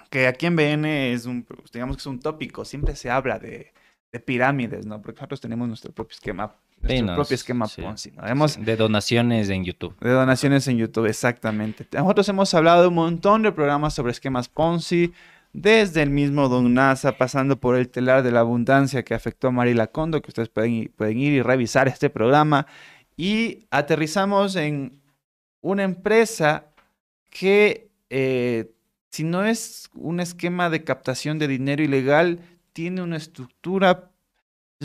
que 0.09 0.27
aquí 0.27 0.45
en 0.45 0.55
BN 0.55 1.11
es 1.11 1.25
un, 1.25 1.45
digamos 1.73 1.97
que 1.97 2.01
es 2.01 2.07
un 2.07 2.21
tópico, 2.21 2.63
siempre 2.63 2.95
se 2.95 3.09
habla 3.09 3.37
de, 3.37 3.73
de 4.13 4.19
pirámides, 4.21 4.85
¿no? 4.85 5.01
Porque 5.01 5.17
nosotros 5.17 5.41
tenemos 5.41 5.67
nuestro 5.67 5.91
propio 5.91 6.15
esquema 6.15 6.55
nuestro 6.81 7.15
propio 7.15 7.35
esquema 7.35 7.67
Ponzi. 7.67 8.11
de 8.59 8.75
donaciones 8.75 9.49
en 9.49 9.63
YouTube. 9.63 9.95
De 9.99 10.11
donaciones 10.11 10.67
en 10.67 10.77
YouTube, 10.77 11.07
exactamente. 11.07 11.87
Nosotros 11.91 12.27
hemos 12.29 12.53
hablado 12.53 12.83
de 12.83 12.87
un 12.87 12.95
montón 12.95 13.43
de 13.43 13.51
programas 13.51 13.93
sobre 13.93 14.11
esquemas 14.11 14.49
Ponzi, 14.49 15.13
desde 15.53 16.03
el 16.03 16.09
mismo 16.09 16.49
Don 16.49 16.73
NASA, 16.73 17.17
pasando 17.17 17.59
por 17.59 17.75
el 17.75 17.89
telar 17.89 18.23
de 18.23 18.31
la 18.31 18.41
abundancia 18.41 19.03
que 19.03 19.13
afectó 19.13 19.47
a 19.47 19.51
Marila 19.51 19.87
Condo, 19.87 20.21
que 20.21 20.29
ustedes 20.29 20.49
pueden, 20.49 20.91
pueden 20.95 21.17
ir 21.17 21.33
y 21.33 21.41
revisar 21.41 21.87
este 21.87 22.09
programa. 22.09 22.67
Y 23.15 23.65
aterrizamos 23.71 24.55
en 24.55 25.01
una 25.61 25.83
empresa 25.83 26.65
que, 27.29 27.89
eh, 28.09 28.71
si 29.09 29.23
no 29.23 29.43
es 29.43 29.89
un 29.95 30.19
esquema 30.19 30.69
de 30.69 30.83
captación 30.83 31.39
de 31.39 31.47
dinero 31.47 31.83
ilegal, 31.83 32.39
tiene 32.73 33.01
una 33.01 33.17
estructura 33.17 34.11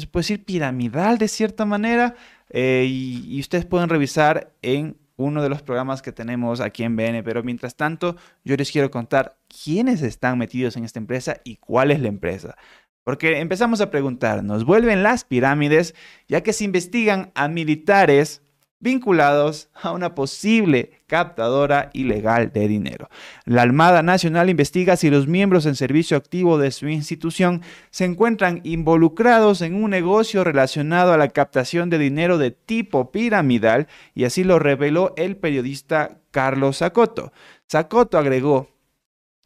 se 0.01 0.07
puede 0.07 0.23
decir 0.23 0.45
piramidal 0.45 1.19
de 1.19 1.29
cierta 1.29 1.65
manera, 1.65 2.15
eh, 2.51 2.87
y, 2.89 3.41
ustedes 3.41 3.65
pueden 3.65 3.89
revisar 3.89 4.53
en 4.63 4.97
uno 5.17 5.43
de 5.43 5.49
los 5.49 5.63
programas 5.63 6.03
que 6.03 6.13
tenemos 6.13 6.61
aquí 6.61 6.83
en 6.83 6.97
BN, 6.97 7.23
pero 7.23 7.43
mientras 7.43 7.77
tanto 7.77 8.17
yo 8.45 8.57
les 8.57 8.71
quiero 8.71 8.91
contar 8.91 9.39
quiénes 9.49 10.03
están 10.03 10.39
metidos 10.39 10.77
en 10.77 10.85
esta 10.85 10.99
empresa 10.99 11.41
y 11.45 11.57
cuál 11.57 11.91
es 11.91 12.01
la 12.01 12.09
empresa. 12.09 12.57
Porque 13.05 13.41
empezamos 13.41 13.81
a 13.81 13.91
preguntarnos, 13.91 14.65
¿vuelven 14.65 15.03
las 15.03 15.25
pirámides 15.25 15.95
ya 16.29 16.43
que 16.43 16.53
se 16.53 16.65
investigan 16.65 17.33
a 17.35 17.49
militares 17.49 18.42
vinculados 18.83 19.71
a 19.81 19.93
una 19.93 20.15
posible 20.15 20.91
captadora 21.07 21.89
ilegal 21.93 22.53
de 22.53 22.67
dinero. 22.67 23.09
La 23.45 23.63
Armada 23.63 24.03
Nacional 24.03 24.51
investiga 24.51 24.97
si 24.97 25.09
los 25.09 25.29
miembros 25.29 25.67
en 25.67 25.77
servicio 25.77 26.17
activo 26.17 26.59
de 26.59 26.73
su 26.73 26.89
institución 26.89 27.63
se 27.91 28.05
encuentran 28.05 28.61
involucrados 28.65 29.63
en 29.63 29.83
un 29.83 29.91
negocio 29.91 30.43
relacionado 30.43 31.13
a 31.13 31.17
la 31.17 31.29
captación 31.29 31.91
de 31.91 31.99
dinero 31.99 32.39
de 32.39 32.51
tipo 32.51 33.13
piramidal 33.13 33.87
y 34.15 34.25
así 34.25 34.43
lo 34.43 34.59
reveló 34.59 35.15
el 35.17 35.37
periodista 35.37 36.19
Carlos 36.33 36.79
Sacoto. 36.79 37.33
Sacoto 37.69 38.19
agregó 38.19 38.69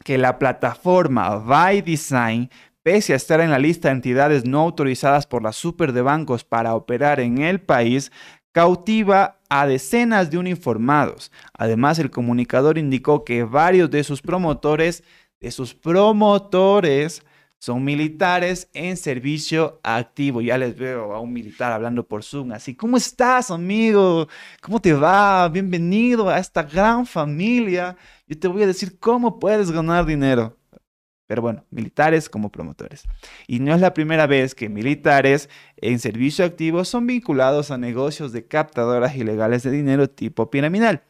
que 0.03 0.17
la 0.17 0.39
plataforma 0.39 1.37
By 1.37 1.83
Design 1.83 2.49
pese 2.87 3.11
a 3.11 3.17
estar 3.17 3.41
en 3.41 3.51
la 3.51 3.59
lista 3.59 3.89
de 3.89 3.95
entidades 3.95 4.45
no 4.45 4.61
autorizadas 4.61 5.27
por 5.27 5.43
la 5.43 5.51
super 5.51 5.91
de 5.91 6.01
bancos 6.01 6.45
para 6.45 6.73
operar 6.73 7.19
en 7.19 7.39
el 7.39 7.59
país, 7.59 8.13
cautiva 8.57 9.37
a 9.49 9.67
decenas 9.67 10.31
de 10.31 10.39
uniformados. 10.39 11.31
Además, 11.53 11.99
el 11.99 12.09
comunicador 12.09 12.79
indicó 12.79 13.23
que 13.23 13.43
varios 13.43 13.91
de 13.91 14.03
sus 14.03 14.19
promotores, 14.19 15.03
de 15.39 15.51
sus 15.51 15.75
promotores, 15.75 17.21
son 17.59 17.83
militares 17.83 18.67
en 18.73 18.97
servicio 18.97 19.79
activo. 19.83 20.41
Ya 20.41 20.57
les 20.57 20.75
veo 20.75 21.13
a 21.13 21.19
un 21.19 21.33
militar 21.33 21.71
hablando 21.71 22.07
por 22.07 22.23
Zoom, 22.23 22.51
así, 22.51 22.73
¿cómo 22.73 22.97
estás, 22.97 23.51
amigo? 23.51 24.27
¿Cómo 24.59 24.81
te 24.81 24.91
va? 24.91 25.47
Bienvenido 25.49 26.27
a 26.27 26.39
esta 26.39 26.63
gran 26.63 27.05
familia. 27.05 27.95
Yo 28.25 28.39
te 28.39 28.47
voy 28.47 28.63
a 28.63 28.67
decir 28.67 28.97
cómo 28.97 29.37
puedes 29.37 29.69
ganar 29.69 30.03
dinero. 30.03 30.57
Pero 31.27 31.41
bueno, 31.41 31.65
militares 31.71 32.29
como 32.29 32.51
promotores. 32.51 33.03
Y 33.47 33.59
no 33.59 33.75
es 33.75 33.81
la 33.81 33.93
primera 33.93 34.27
vez 34.27 34.55
que 34.55 34.69
militares 34.69 35.49
en 35.75 35.99
servicio 35.99 36.45
activo 36.45 36.85
son 36.85 37.05
vinculados 37.05 37.69
a 37.69 37.77
negocios 37.77 38.31
de 38.31 38.45
captadoras 38.45 39.15
ilegales 39.15 39.63
de 39.63 39.71
dinero 39.71 40.09
tipo 40.09 40.49
piramidal. 40.49 41.03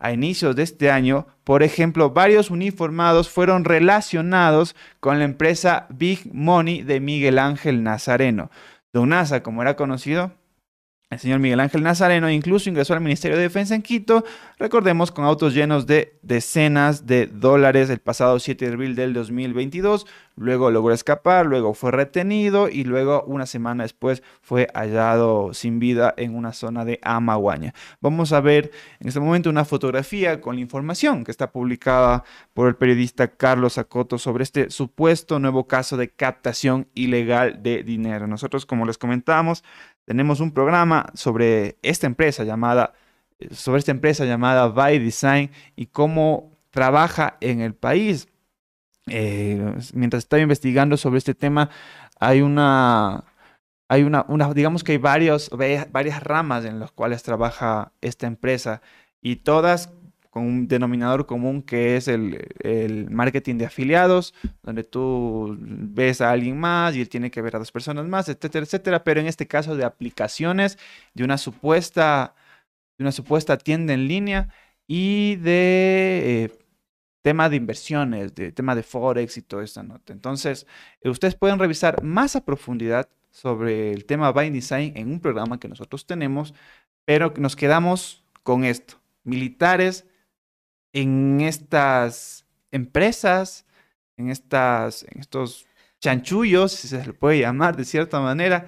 A 0.00 0.12
inicios 0.12 0.56
de 0.56 0.62
este 0.62 0.90
año, 0.90 1.26
por 1.44 1.62
ejemplo, 1.62 2.10
varios 2.10 2.50
uniformados 2.50 3.28
fueron 3.28 3.64
relacionados 3.64 4.74
con 4.98 5.18
la 5.18 5.24
empresa 5.24 5.86
Big 5.90 6.32
Money 6.32 6.82
de 6.82 7.00
Miguel 7.00 7.38
Ángel 7.38 7.82
Nazareno. 7.82 8.50
Don 8.92 9.10
Nasa, 9.10 9.42
como 9.42 9.62
era 9.62 9.76
conocido, 9.76 10.32
el 11.10 11.18
señor 11.18 11.40
Miguel 11.40 11.58
Ángel 11.58 11.82
Nazareno 11.82 12.30
incluso 12.30 12.68
ingresó 12.68 12.94
al 12.94 13.00
Ministerio 13.00 13.36
de 13.36 13.42
Defensa 13.42 13.74
en 13.74 13.82
Quito, 13.82 14.24
recordemos, 14.58 15.10
con 15.10 15.24
autos 15.24 15.54
llenos 15.54 15.86
de 15.86 16.16
decenas 16.22 17.04
de 17.04 17.26
dólares 17.26 17.90
el 17.90 17.98
pasado 17.98 18.38
7 18.38 18.64
de 18.64 18.72
abril 18.72 18.94
del 18.94 19.12
2022. 19.12 20.06
Luego 20.36 20.70
logró 20.70 20.94
escapar, 20.94 21.44
luego 21.44 21.74
fue 21.74 21.90
retenido 21.90 22.68
y 22.68 22.84
luego 22.84 23.24
una 23.26 23.44
semana 23.44 23.82
después 23.82 24.22
fue 24.40 24.68
hallado 24.72 25.52
sin 25.52 25.80
vida 25.80 26.14
en 26.16 26.34
una 26.34 26.52
zona 26.52 26.84
de 26.84 26.98
Amaguaña. 27.02 27.74
Vamos 28.00 28.32
a 28.32 28.40
ver 28.40 28.70
en 29.00 29.08
este 29.08 29.20
momento 29.20 29.50
una 29.50 29.66
fotografía 29.66 30.40
con 30.40 30.54
la 30.54 30.62
información 30.62 31.24
que 31.24 31.30
está 31.30 31.50
publicada 31.50 32.24
por 32.54 32.68
el 32.68 32.76
periodista 32.76 33.28
Carlos 33.28 33.76
Acoto 33.76 34.16
sobre 34.16 34.44
este 34.44 34.70
supuesto 34.70 35.38
nuevo 35.40 35.66
caso 35.66 35.96
de 35.96 36.08
captación 36.08 36.88
ilegal 36.94 37.62
de 37.62 37.82
dinero. 37.82 38.26
Nosotros, 38.26 38.64
como 38.64 38.86
les 38.86 38.96
comentamos, 38.96 39.62
tenemos 40.04 40.40
un 40.40 40.52
programa 40.52 41.06
sobre 41.14 41.78
esta 41.82 42.06
empresa 42.06 42.44
llamada, 42.44 42.94
sobre 43.50 43.78
esta 43.78 43.90
empresa 43.90 44.24
llamada 44.24 44.68
By 44.68 44.98
Design 44.98 45.50
y 45.76 45.86
cómo 45.86 46.58
trabaja 46.70 47.36
en 47.40 47.60
el 47.60 47.74
país. 47.74 48.28
Eh, 49.06 49.74
mientras 49.94 50.24
estaba 50.24 50.42
investigando 50.42 50.96
sobre 50.96 51.18
este 51.18 51.34
tema, 51.34 51.70
hay 52.18 52.42
una, 52.42 53.24
hay 53.88 54.02
una, 54.02 54.24
una, 54.28 54.52
digamos 54.52 54.84
que 54.84 54.92
hay 54.92 54.98
varios, 54.98 55.50
varias 55.90 56.22
ramas 56.22 56.64
en 56.64 56.78
las 56.78 56.92
cuales 56.92 57.22
trabaja 57.22 57.92
esta 58.00 58.26
empresa 58.26 58.82
y 59.22 59.36
todas 59.36 59.92
con 60.30 60.44
un 60.44 60.68
denominador 60.68 61.26
común 61.26 61.62
que 61.62 61.96
es 61.96 62.08
el, 62.08 63.08
marketing 63.10 63.56
de 63.56 63.66
afiliados, 63.66 64.32
donde 64.62 64.84
tú 64.84 65.56
ves 65.60 66.20
a 66.20 66.30
alguien 66.30 66.58
más 66.58 66.94
y 66.94 67.00
él 67.00 67.08
tiene 67.08 67.30
que 67.30 67.42
ver 67.42 67.56
a 67.56 67.58
dos 67.58 67.72
personas 67.72 68.06
más, 68.06 68.28
etcétera, 68.28 68.64
etcétera. 68.64 69.04
Pero 69.04 69.20
en 69.20 69.26
este 69.26 69.46
caso 69.46 69.76
de 69.76 69.84
aplicaciones, 69.84 70.78
de 71.14 71.24
una 71.24 71.36
supuesta, 71.36 72.34
de 72.96 73.04
una 73.04 73.12
supuesta 73.12 73.58
tienda 73.58 73.92
en 73.92 74.06
línea 74.06 74.48
y 74.86 75.36
de 75.36 76.44
eh, 76.44 76.58
tema 77.22 77.48
de 77.48 77.56
inversiones, 77.56 78.34
de 78.34 78.52
tema 78.52 78.74
de 78.74 78.82
Forex 78.82 79.36
y 79.36 79.42
toda 79.42 79.64
esta 79.64 79.82
nota. 79.82 80.12
Entonces, 80.12 80.66
eh, 81.02 81.10
ustedes 81.10 81.34
pueden 81.34 81.58
revisar 81.58 82.02
más 82.02 82.36
a 82.36 82.44
profundidad 82.44 83.08
sobre 83.30 83.92
el 83.92 84.04
tema 84.06 84.32
Buying 84.32 84.52
Design 84.52 84.92
en 84.96 85.10
un 85.10 85.20
programa 85.20 85.58
que 85.60 85.68
nosotros 85.68 86.06
tenemos, 86.06 86.54
pero 87.04 87.32
nos 87.36 87.56
quedamos 87.56 88.24
con 88.42 88.64
esto. 88.64 89.00
Militares 89.24 90.06
en 90.92 91.40
estas 91.40 92.46
empresas, 92.70 93.66
en, 94.16 94.30
estas, 94.30 95.04
en 95.04 95.20
estos 95.20 95.66
chanchullos, 96.00 96.72
si 96.72 96.88
se 96.88 97.04
le 97.06 97.12
puede 97.12 97.40
llamar 97.40 97.76
de 97.76 97.84
cierta 97.84 98.20
manera, 98.20 98.66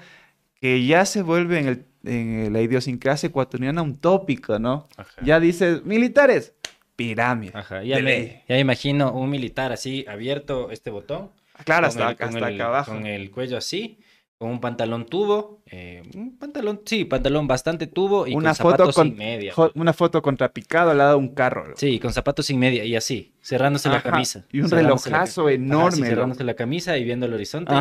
que 0.55 0.85
ya 0.87 1.05
se 1.05 1.23
vuelve 1.23 1.59
en, 1.59 1.69
el, 1.69 1.87
en 2.05 2.53
la 2.53 2.61
idiosincrasia 2.61 3.29
ecuatoriana 3.29 3.83
un 3.83 3.97
tópico, 3.99 4.59
¿no? 4.59 4.89
Ya 5.23 5.41
dices, 5.41 5.85
militares, 5.85 6.55
pirámide. 6.97 7.53
Ajá, 7.55 7.83
ya, 7.83 8.01
me, 8.01 8.45
ya 8.49 8.59
imagino 8.59 9.13
un 9.13 9.31
militar 9.31 9.73
así 9.73 10.05
abierto 10.09 10.71
este 10.71 10.91
botón. 10.91 11.31
Claro, 11.65 11.87
hasta, 11.87 12.09
acá, 12.09 12.27
hasta 12.27 12.47
acá 12.47 12.67
abajo. 12.67 12.93
Con 12.93 13.07
el 13.07 13.31
cuello 13.31 13.57
así 13.57 13.99
con 14.43 14.51
un 14.51 14.61
pantalón 14.61 15.07
tubo, 15.07 15.63
eh, 15.67 16.03
un 16.17 16.37
pantalón, 16.37 16.81
sí, 16.85 17.05
pantalón 17.05 17.47
bastante 17.47 17.87
tubo 17.87 18.27
y 18.27 18.35
una 18.35 18.49
con 18.49 18.57
foto 18.57 18.71
zapatos 18.71 18.95
con, 18.97 19.07
sin 19.07 19.17
media. 19.17 19.55
Una 19.77 19.93
foto 19.93 20.21
contrapicado 20.21 20.91
al 20.91 20.99
lado 20.99 21.11
de 21.13 21.19
un 21.19 21.33
carro. 21.33 21.75
Sí, 21.77 22.01
con 22.01 22.13
zapatos 22.13 22.47
sin 22.47 22.59
media 22.59 22.85
y 22.85 22.97
así, 22.97 23.37
cerrándose 23.41 23.89
la 23.89 24.03
camisa. 24.03 24.45
Y 24.51 24.61
un 24.61 24.69
relojazo 24.69 25.49
enorme. 25.49 26.09
cerrándose 26.09 26.43
la 26.43 26.55
camisa 26.55 26.99
y 26.99 27.05
viendo 27.05 27.27
el 27.27 27.35
horizonte. 27.35 27.73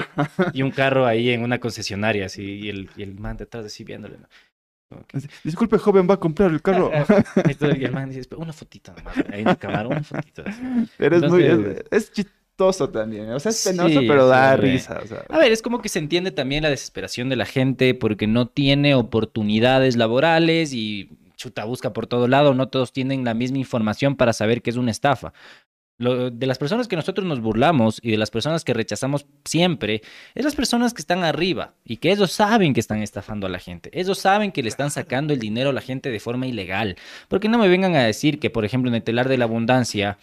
Y 0.53 0.61
un 0.61 0.69
carro 0.69 1.07
ahí 1.07 1.31
en 1.31 1.41
una 1.41 1.59
concesionaria, 1.59 2.27
así, 2.27 2.43
y 2.43 2.69
el, 2.69 2.91
y 2.95 3.01
el 3.01 3.15
man 3.15 3.37
detrás 3.37 3.65
así 3.65 3.83
viéndole. 3.83 4.17
Disculpe, 5.43 5.79
joven, 5.79 6.07
va 6.07 6.13
a 6.13 6.19
comprar 6.19 6.51
el 6.51 6.61
carro. 6.61 6.91
y 7.73 7.83
el 7.85 7.91
man 7.91 8.07
dice, 8.11 8.29
una 8.35 8.53
fotita 8.53 8.93
nomás, 8.93 9.17
ahí 9.31 9.41
en 9.41 9.47
el 9.47 9.57
cámara, 9.57 9.87
una 9.87 10.03
fotita. 10.03 10.43
Pero 10.95 11.17
es 11.17 11.23
muy... 11.23 11.43
Es, 11.89 12.11
es 12.15 12.27
también. 12.91 13.29
O 13.31 13.39
sea, 13.39 13.51
es 13.51 13.63
penoso, 13.63 13.99
pero 14.07 14.27
da 14.27 14.55
risa. 14.55 15.01
A 15.29 15.37
ver, 15.37 15.51
es 15.51 15.61
como 15.61 15.81
que 15.81 15.89
se 15.89 15.99
entiende 15.99 16.31
también 16.31 16.63
la 16.63 16.69
desesperación 16.69 17.29
de 17.29 17.35
la 17.35 17.45
gente 17.45 17.93
porque 17.93 18.27
no 18.27 18.47
tiene 18.47 18.95
oportunidades 18.95 19.95
laborales 19.95 20.73
y 20.73 21.09
chuta 21.35 21.65
busca 21.65 21.91
por 21.91 22.07
todo 22.07 22.27
lado. 22.27 22.53
No 22.53 22.67
todos 22.69 22.93
tienen 22.93 23.25
la 23.25 23.33
misma 23.33 23.57
información 23.57 24.15
para 24.15 24.33
saber 24.33 24.61
que 24.61 24.69
es 24.69 24.75
una 24.77 24.91
estafa. 24.91 25.33
de 25.97 26.47
las 26.47 26.57
personas 26.57 26.87
que 26.87 26.95
nosotros 26.95 27.27
nos 27.27 27.41
burlamos 27.41 27.99
y 28.01 28.11
de 28.11 28.17
las 28.17 28.31
personas 28.31 28.63
que 28.63 28.73
rechazamos 28.73 29.25
siempre, 29.45 30.01
es 30.33 30.43
las 30.43 30.55
personas 30.55 30.93
que 30.93 31.01
están 31.01 31.23
arriba 31.23 31.75
y 31.85 31.97
que 31.97 32.11
ellos 32.11 32.31
saben 32.31 32.73
que 32.73 32.79
están 32.79 33.01
estafando 33.01 33.47
a 33.47 33.49
la 33.49 33.59
gente. 33.59 33.91
Ellos 33.93 34.17
saben 34.17 34.51
que 34.51 34.63
le 34.63 34.69
están 34.69 34.89
sacando 34.91 35.33
el 35.33 35.39
dinero 35.39 35.69
a 35.69 35.73
la 35.73 35.81
gente 35.81 36.09
de 36.09 36.19
forma 36.19 36.47
ilegal. 36.47 36.95
Porque 37.27 37.49
no 37.49 37.57
me 37.57 37.67
vengan 37.67 37.95
a 37.95 38.03
decir 38.03 38.39
que, 38.39 38.49
por 38.49 38.65
ejemplo, 38.65 38.89
en 38.89 38.95
el 38.95 39.03
telar 39.03 39.29
de 39.29 39.37
la 39.37 39.45
abundancia, 39.45 40.17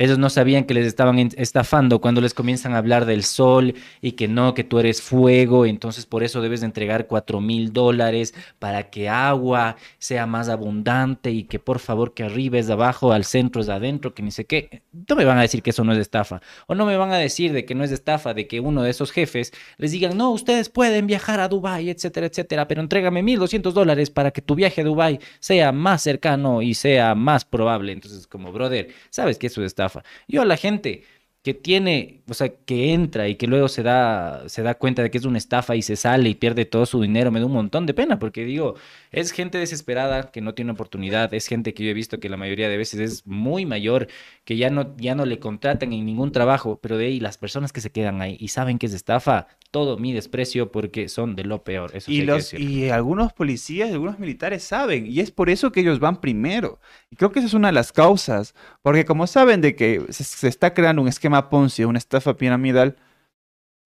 ellos 0.00 0.18
no 0.18 0.30
sabían 0.30 0.64
que 0.64 0.72
les 0.72 0.86
estaban 0.86 1.18
estafando 1.36 2.00
cuando 2.00 2.22
les 2.22 2.32
comienzan 2.32 2.72
a 2.72 2.78
hablar 2.78 3.04
del 3.04 3.22
sol 3.22 3.74
y 4.00 4.12
que 4.12 4.28
no, 4.28 4.54
que 4.54 4.64
tú 4.64 4.78
eres 4.78 5.02
fuego, 5.02 5.66
entonces 5.66 6.06
por 6.06 6.22
eso 6.22 6.40
debes 6.40 6.60
de 6.60 6.66
entregar 6.66 7.06
cuatro 7.06 7.42
mil 7.42 7.74
dólares 7.74 8.32
para 8.58 8.88
que 8.88 9.10
agua 9.10 9.76
sea 9.98 10.24
más 10.24 10.48
abundante 10.48 11.32
y 11.32 11.44
que 11.44 11.58
por 11.58 11.80
favor 11.80 12.14
que 12.14 12.22
arriba 12.22 12.58
es 12.58 12.66
de 12.66 12.72
abajo, 12.72 13.12
al 13.12 13.26
centro 13.26 13.60
es 13.60 13.66
de 13.66 13.74
adentro, 13.74 14.14
que 14.14 14.22
ni 14.22 14.30
sé 14.30 14.46
qué. 14.46 14.84
No 15.06 15.16
me 15.16 15.26
van 15.26 15.36
a 15.36 15.42
decir 15.42 15.62
que 15.62 15.68
eso 15.68 15.84
no 15.84 15.92
es 15.92 15.98
estafa. 15.98 16.40
O 16.66 16.74
no 16.74 16.86
me 16.86 16.96
van 16.96 17.12
a 17.12 17.18
decir 17.18 17.52
de 17.52 17.66
que 17.66 17.74
no 17.74 17.84
es 17.84 17.90
estafa, 17.90 18.32
de 18.32 18.46
que 18.46 18.60
uno 18.60 18.82
de 18.82 18.88
esos 18.88 19.12
jefes 19.12 19.52
les 19.76 19.92
digan, 19.92 20.16
no, 20.16 20.30
ustedes 20.30 20.70
pueden 20.70 21.06
viajar 21.06 21.40
a 21.40 21.48
Dubái, 21.48 21.90
etcétera, 21.90 22.24
etcétera, 22.26 22.66
pero 22.68 22.80
entrégame 22.80 23.22
mil 23.22 23.38
doscientos 23.38 23.74
dólares 23.74 24.08
para 24.08 24.30
que 24.30 24.40
tu 24.40 24.54
viaje 24.54 24.80
a 24.80 24.84
Dubái 24.84 25.20
sea 25.40 25.72
más 25.72 26.00
cercano 26.00 26.62
y 26.62 26.72
sea 26.72 27.14
más 27.14 27.44
probable. 27.44 27.92
Entonces, 27.92 28.26
como 28.26 28.50
brother, 28.50 28.88
sabes 29.10 29.36
que 29.36 29.48
eso 29.48 29.60
es 29.60 29.66
estafa 29.66 29.89
yo 30.26 30.42
a 30.42 30.44
la 30.44 30.56
gente 30.56 31.04
que 31.42 31.54
tiene, 31.54 32.22
o 32.28 32.34
sea, 32.34 32.50
que 32.50 32.92
entra 32.92 33.26
y 33.28 33.36
que 33.36 33.46
luego 33.46 33.68
se 33.68 33.82
da, 33.82 34.46
se 34.48 34.62
da 34.62 34.74
cuenta 34.74 35.02
de 35.02 35.10
que 35.10 35.16
es 35.16 35.24
una 35.24 35.38
estafa 35.38 35.74
y 35.74 35.80
se 35.80 35.96
sale 35.96 36.28
y 36.28 36.34
pierde 36.34 36.66
todo 36.66 36.84
su 36.84 37.00
dinero, 37.00 37.30
me 37.30 37.40
da 37.40 37.46
un 37.46 37.52
montón 37.52 37.86
de 37.86 37.94
pena, 37.94 38.18
porque 38.18 38.44
digo, 38.44 38.74
es 39.10 39.32
gente 39.32 39.56
desesperada 39.56 40.30
que 40.32 40.42
no 40.42 40.52
tiene 40.52 40.72
oportunidad, 40.72 41.32
es 41.32 41.46
gente 41.46 41.72
que 41.72 41.84
yo 41.84 41.90
he 41.90 41.94
visto 41.94 42.20
que 42.20 42.28
la 42.28 42.36
mayoría 42.36 42.68
de 42.68 42.76
veces 42.76 43.00
es 43.00 43.26
muy 43.26 43.64
mayor, 43.64 44.08
que 44.44 44.58
ya 44.58 44.68
no, 44.68 44.94
ya 44.98 45.14
no 45.14 45.24
le 45.24 45.38
contratan 45.38 45.94
en 45.94 46.04
ningún 46.04 46.30
trabajo, 46.30 46.78
pero 46.82 46.98
de 46.98 47.06
ahí 47.06 47.20
las 47.20 47.38
personas 47.38 47.72
que 47.72 47.80
se 47.80 47.90
quedan 47.90 48.20
ahí 48.20 48.36
y 48.38 48.48
saben 48.48 48.78
que 48.78 48.86
es 48.86 48.92
estafa, 48.92 49.46
todo 49.70 49.96
mi 49.96 50.12
desprecio 50.12 50.72
porque 50.72 51.08
son 51.08 51.36
de 51.36 51.44
lo 51.44 51.62
peor. 51.62 51.92
Eso 51.94 52.10
y, 52.10 52.22
los, 52.22 52.52
y 52.52 52.90
algunos 52.90 53.32
policías, 53.32 53.90
algunos 53.92 54.18
militares 54.18 54.64
saben, 54.64 55.06
y 55.06 55.20
es 55.20 55.30
por 55.30 55.48
eso 55.48 55.70
que 55.72 55.80
ellos 55.80 56.00
van 56.00 56.20
primero. 56.20 56.80
Y 57.10 57.16
creo 57.16 57.30
que 57.30 57.38
esa 57.38 57.48
es 57.48 57.54
una 57.54 57.68
de 57.68 57.72
las 57.72 57.92
causas, 57.92 58.54
porque 58.82 59.04
como 59.04 59.26
saben 59.26 59.60
de 59.60 59.76
que 59.76 60.04
se, 60.10 60.48
está 60.48 60.74
creando 60.74 61.02
un 61.02 61.08
esquema 61.08 61.29
Ponzi, 61.48 61.84
una 61.84 61.98
estafa 61.98 62.36
piramidal, 62.36 62.96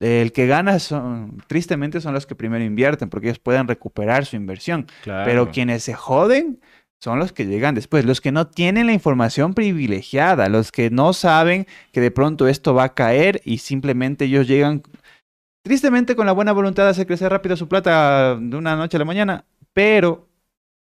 el 0.01 0.33
que 0.33 0.47
gana 0.47 0.79
son, 0.79 1.43
tristemente 1.47 2.01
son 2.01 2.15
los 2.15 2.27
que 2.27 2.35
primero 2.35 2.65
invierten, 2.65 3.09
porque 3.09 3.29
ellos 3.29 3.39
pueden 3.39 3.69
recuperar 3.69 4.27
su 4.27 4.37
inversión. 4.37 4.87
Pero 5.05 5.51
quienes 5.51 5.85
se 5.85 5.95
joden 5.95 6.61
son 7.01 7.19
los 7.19 7.33
que 7.33 7.47
llegan 7.47 7.75
después, 7.75 8.05
los 8.05 8.21
que 8.21 8.33
no 8.33 8.47
tienen 8.47 8.87
la 8.87 8.93
información 8.93 9.55
privilegiada, 9.55 10.49
los 10.49 10.73
que 10.73 10.91
no 10.91 11.13
saben 11.13 11.67
que 11.93 12.01
de 12.01 12.11
pronto 12.11 12.49
esto 12.49 12.75
va 12.75 12.85
a 12.85 12.95
caer 12.95 13.41
y 13.45 13.59
simplemente 13.59 14.25
ellos 14.25 14.49
llegan 14.49 14.83
Tristemente, 15.65 16.15
con 16.15 16.27
la 16.27 16.33
buena 16.33 16.53
voluntad 16.53 16.85
de 16.85 16.91
hacer 16.91 17.07
crecer 17.07 17.33
rápido 17.33 17.57
su 17.57 17.69
plata 17.69 18.37
de 18.37 18.55
una 18.55 18.77
noche 18.77 18.99
a 18.99 19.01
la 19.01 19.07
mañana, 19.07 19.47
pero 19.73 20.29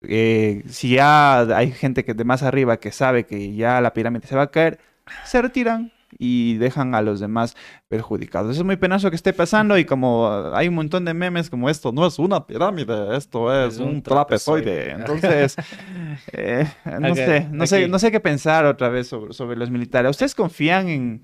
eh, 0.03 0.65
si 0.69 0.97
ya 0.97 1.43
hay 1.57 1.71
gente 1.71 2.05
que 2.05 2.15
de 2.15 2.25
más 2.25 2.43
arriba 2.43 2.79
que 2.79 2.91
sabe 2.91 3.25
que 3.25 3.55
ya 3.55 3.81
la 3.81 3.95
pirámide 3.95 4.27
se 4.27 4.35
va 4.35 4.43
a 4.43 4.51
caer, 4.51 4.81
se 5.25 5.41
retiran 5.41 5.93
y 6.19 6.57
dejan 6.59 6.95
a 6.95 7.03
los 7.03 7.21
demás 7.21 7.57
perjudicados. 7.89 8.57
es 8.57 8.65
muy 8.65 8.77
penoso 8.77 9.11
que 9.11 9.17
esté 9.17 9.33
pasando 9.33 9.79
y 9.79 9.85
como 9.85 10.51
hay 10.55 10.69
un 10.69 10.75
montón 10.75 11.05
de 11.05 11.15
memes 11.15 11.51
como 11.51 11.69
esto 11.69 11.93
no 11.93 12.07
es 12.07 12.19
una 12.19 12.47
pirámide, 12.47 13.17
esto 13.17 13.53
es, 13.53 13.79
un, 13.79 14.03
trapezoide. 14.03 14.93
Entonces, 14.93 15.57
eh, 16.33 16.67
no, 17.01 17.15
sé, 17.15 17.49
no, 17.51 17.67
sé, 17.67 17.89
no 17.89 17.99
sé 17.99 18.11
qué 18.11 18.21
pensar 18.21 18.67
otra 18.67 18.89
vez 18.89 19.09
sobre, 19.09 19.33
sobre 19.33 19.57
los 19.57 19.71
militares. 19.71 20.11
¿Ustedes 20.11 20.35
confían 20.35 20.89
en, 20.89 21.23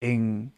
en 0.00 0.52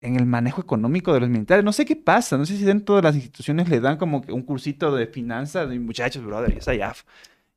en 0.00 0.16
el 0.16 0.26
manejo 0.26 0.60
económico 0.60 1.12
de 1.12 1.20
los 1.20 1.28
militares. 1.28 1.64
No 1.64 1.72
sé 1.72 1.84
qué 1.84 1.96
pasa, 1.96 2.38
no 2.38 2.46
sé 2.46 2.56
si 2.56 2.64
dentro 2.64 2.96
de 2.96 3.02
las 3.02 3.14
instituciones 3.14 3.68
le 3.68 3.80
dan 3.80 3.98
como 3.98 4.22
un 4.28 4.42
cursito 4.42 4.94
de 4.94 5.06
finanzas, 5.06 5.68
de 5.68 5.78
muchachos, 5.78 6.24
brother, 6.24 6.58
ya, 6.58 6.74
ya, 6.74 6.94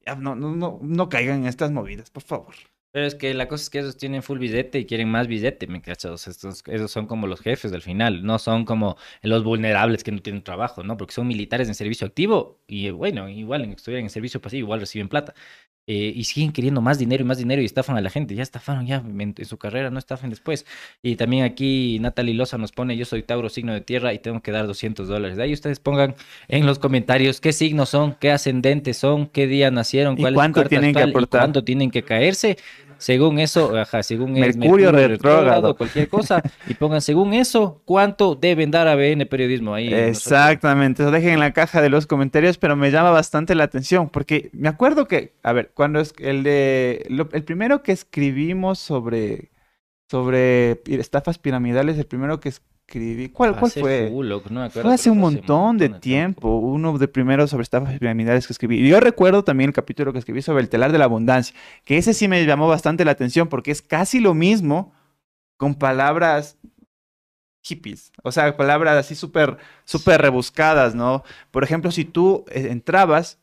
ya 0.06 0.16
no, 0.16 0.36
no, 0.36 0.56
no, 0.56 0.80
no 0.82 1.10
caigan 1.10 1.42
en 1.42 1.46
estas 1.48 1.72
movidas, 1.72 2.10
por 2.10 2.24
favor. 2.24 2.54
Pero 2.94 3.08
es 3.08 3.16
que 3.16 3.34
la 3.34 3.48
cosa 3.48 3.64
es 3.64 3.70
que 3.72 3.80
ellos 3.80 3.98
tienen 3.98 4.22
full 4.22 4.38
billete 4.38 4.78
y 4.78 4.86
quieren 4.86 5.10
más 5.10 5.26
billete, 5.28 5.66
¿me 5.66 5.82
cachas? 5.82 6.28
Estos, 6.28 6.62
esos 6.68 6.92
son 6.92 7.08
como 7.08 7.26
los 7.26 7.42
jefes 7.42 7.72
del 7.72 7.82
final, 7.82 8.24
no 8.24 8.38
son 8.38 8.66
como 8.66 8.98
los 9.24 9.44
vulnerables 9.44 10.04
que 10.04 10.12
no 10.12 10.22
tienen 10.22 10.44
trabajo, 10.44 10.84
¿no? 10.84 10.96
Porque 10.96 11.16
son 11.16 11.28
militares 11.28 11.68
en 11.68 11.74
servicio 11.74 12.06
activo 12.06 12.60
y 12.68 12.92
bueno, 12.92 13.30
igual 13.30 13.64
en, 13.64 13.72
estuvieran 13.72 14.04
en 14.04 14.12
servicio 14.12 14.40
pasivo, 14.42 14.68
igual 14.68 14.80
reciben 14.80 15.10
plata. 15.10 15.34
Eh, 15.86 16.14
y 16.16 16.24
siguen 16.24 16.54
queriendo 16.54 16.80
más 16.80 16.98
dinero 16.98 17.24
y 17.24 17.28
más 17.28 17.38
dinero 17.38 17.62
y 17.62 17.66
estafan 17.66 17.98
a 17.98 18.02
la 18.02 18.10
gente. 18.10 18.36
Ya 18.36 18.44
estafaron 18.44 18.88
ya 18.88 19.04
en, 19.06 19.36
su 19.44 19.58
carrera, 19.58 19.90
no 19.90 20.00
estafen 20.00 20.30
después. 20.30 20.66
Y 21.02 21.18
también 21.18 21.44
aquí 21.44 22.00
Natalie 22.00 22.34
Loza 22.34 22.58
nos 22.58 22.72
pone, 22.72 22.96
yo 22.96 23.04
soy 23.04 23.22
Tauro, 23.22 23.50
signo 23.50 23.74
de 23.74 23.82
tierra 23.82 24.14
y 24.14 24.20
tengo 24.20 24.42
que 24.42 24.52
dar 24.52 24.66
200 24.66 25.10
dólares. 25.10 25.36
De 25.36 25.44
ahí 25.44 25.52
ustedes 25.52 25.82
pongan 25.82 26.16
en 26.48 26.66
los 26.66 26.80
comentarios 26.80 27.42
qué 27.42 27.52
signos 27.52 27.90
son, 27.90 28.16
qué 28.16 28.32
ascendentes 28.32 28.96
son, 28.96 29.28
qué 29.28 29.46
día 29.46 29.72
nacieron, 29.72 30.16
cuál 30.16 30.36
cuánto 30.36 30.64
tienen 30.64 30.94
que 30.96 31.04
aportar? 31.04 31.42
cuánto 31.42 31.66
tienen 31.66 31.92
que 31.92 32.04
caerse 32.04 32.58
según 33.04 33.38
eso, 33.40 33.76
ajá, 33.78 34.02
según 34.02 34.32
Mercurio, 34.32 34.90
retrógrado, 34.94 35.76
cualquier 35.76 36.08
cosa, 36.08 36.42
y 36.68 36.74
pongan 36.74 37.02
según 37.02 37.34
eso 37.34 37.82
cuánto 37.84 38.36
deben 38.36 38.72
dar 38.72 38.88
a 38.88 38.96
BN 38.96 39.26
Periodismo 39.26 39.74
ahí. 39.74 39.94
Exactamente, 39.94 41.04
eso 41.04 41.12
dejen 41.12 41.34
en 41.34 41.40
la 41.42 41.52
caja 41.52 41.82
de 41.82 41.90
los 41.90 42.08
comentarios, 42.08 42.58
pero 42.58 42.78
me 42.78 42.92
llama 42.92 43.12
bastante 43.12 43.56
la 43.56 43.66
atención, 43.66 44.10
porque 44.10 44.50
me 44.54 44.70
acuerdo 44.70 45.06
que, 45.06 45.34
a 45.44 45.52
ver, 45.52 45.72
cuando 45.74 46.00
es 46.00 46.14
el 46.18 46.44
de, 46.44 47.06
el 47.34 47.44
primero 47.44 47.84
que 47.84 47.92
escribimos 47.92 48.80
sobre, 48.80 49.52
sobre 50.10 50.80
estafas 50.86 51.40
piramidales, 51.40 51.98
el 51.98 52.06
primero 52.06 52.40
que 52.40 52.54
escribí. 52.88 53.30
¿Cuál, 53.30 53.58
cuál 53.58 53.72
fue? 53.72 54.12
fue 54.72 54.94
hace 54.94 55.10
un 55.10 55.20
montón 55.20 55.78
de 55.78 55.90
tiempo. 55.90 56.58
Uno 56.58 56.98
de 56.98 57.08
primeros 57.08 57.50
sobre 57.50 57.64
estafas 57.64 57.98
piramidales 57.98 58.48
que 58.48 58.54
escribí. 58.54 58.80
Y 58.80 58.90
yo 58.90 59.00
recuerdo 59.00 59.44
también 59.44 59.70
el 59.70 59.74
capítulo 59.74 60.14
que 60.14 60.20
escribí 60.20 60.42
sobre 60.42 60.62
el 60.62 60.70
telar 60.70 60.92
de 60.92 60.98
la 60.98 61.06
abundancia, 61.06 61.56
que 61.86 61.98
ese 61.98 62.14
sí 62.14 62.28
me 62.28 62.46
llamó 62.46 62.68
bastante 62.68 63.06
la 63.06 63.12
atención 63.12 63.48
porque 63.48 63.72
es 63.72 63.82
casi 63.82 64.20
lo 64.20 64.34
mismo 64.34 64.94
con 65.58 65.76
palabras 65.76 66.58
hippies, 67.64 68.12
o 68.24 68.32
sea, 68.32 68.58
palabras 68.58 68.98
así 68.98 69.16
súper, 69.16 69.58
súper 69.86 70.22
rebuscadas, 70.22 70.96
¿no? 70.96 71.24
Por 71.50 71.64
ejemplo, 71.64 71.92
si 71.92 72.04
tú 72.04 72.44
eh, 72.50 72.68
entrabas 72.70 73.40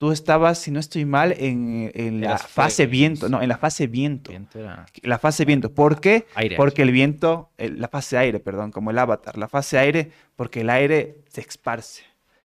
tú 0.00 0.12
estabas, 0.12 0.56
si 0.58 0.70
no 0.70 0.80
estoy 0.80 1.04
mal, 1.04 1.34
en, 1.36 2.22
la 2.22 2.38
fase 2.38 2.86
viento, 2.86 3.28
no, 3.28 3.42
en 3.42 3.50
la 3.50 3.58
fase 3.58 3.86
viento. 3.86 4.32
La 5.02 5.18
fase 5.18 5.44
viento. 5.44 5.74
¿Por 5.74 6.00
qué? 6.00 6.26
porque 6.56 6.80
el 6.80 6.90
viento, 6.90 7.50
la 7.58 7.86
fase 7.86 8.16
aire, 8.16 8.40
perdón, 8.40 8.72
como 8.72 8.90
el 8.90 8.98
avatar, 8.98 9.36
la 9.36 9.46
fase 9.46 9.76
aire, 9.76 10.10
porque 10.36 10.62
el 10.62 10.70
aire 10.70 11.18
se 11.28 11.42
esparce. 11.42 12.04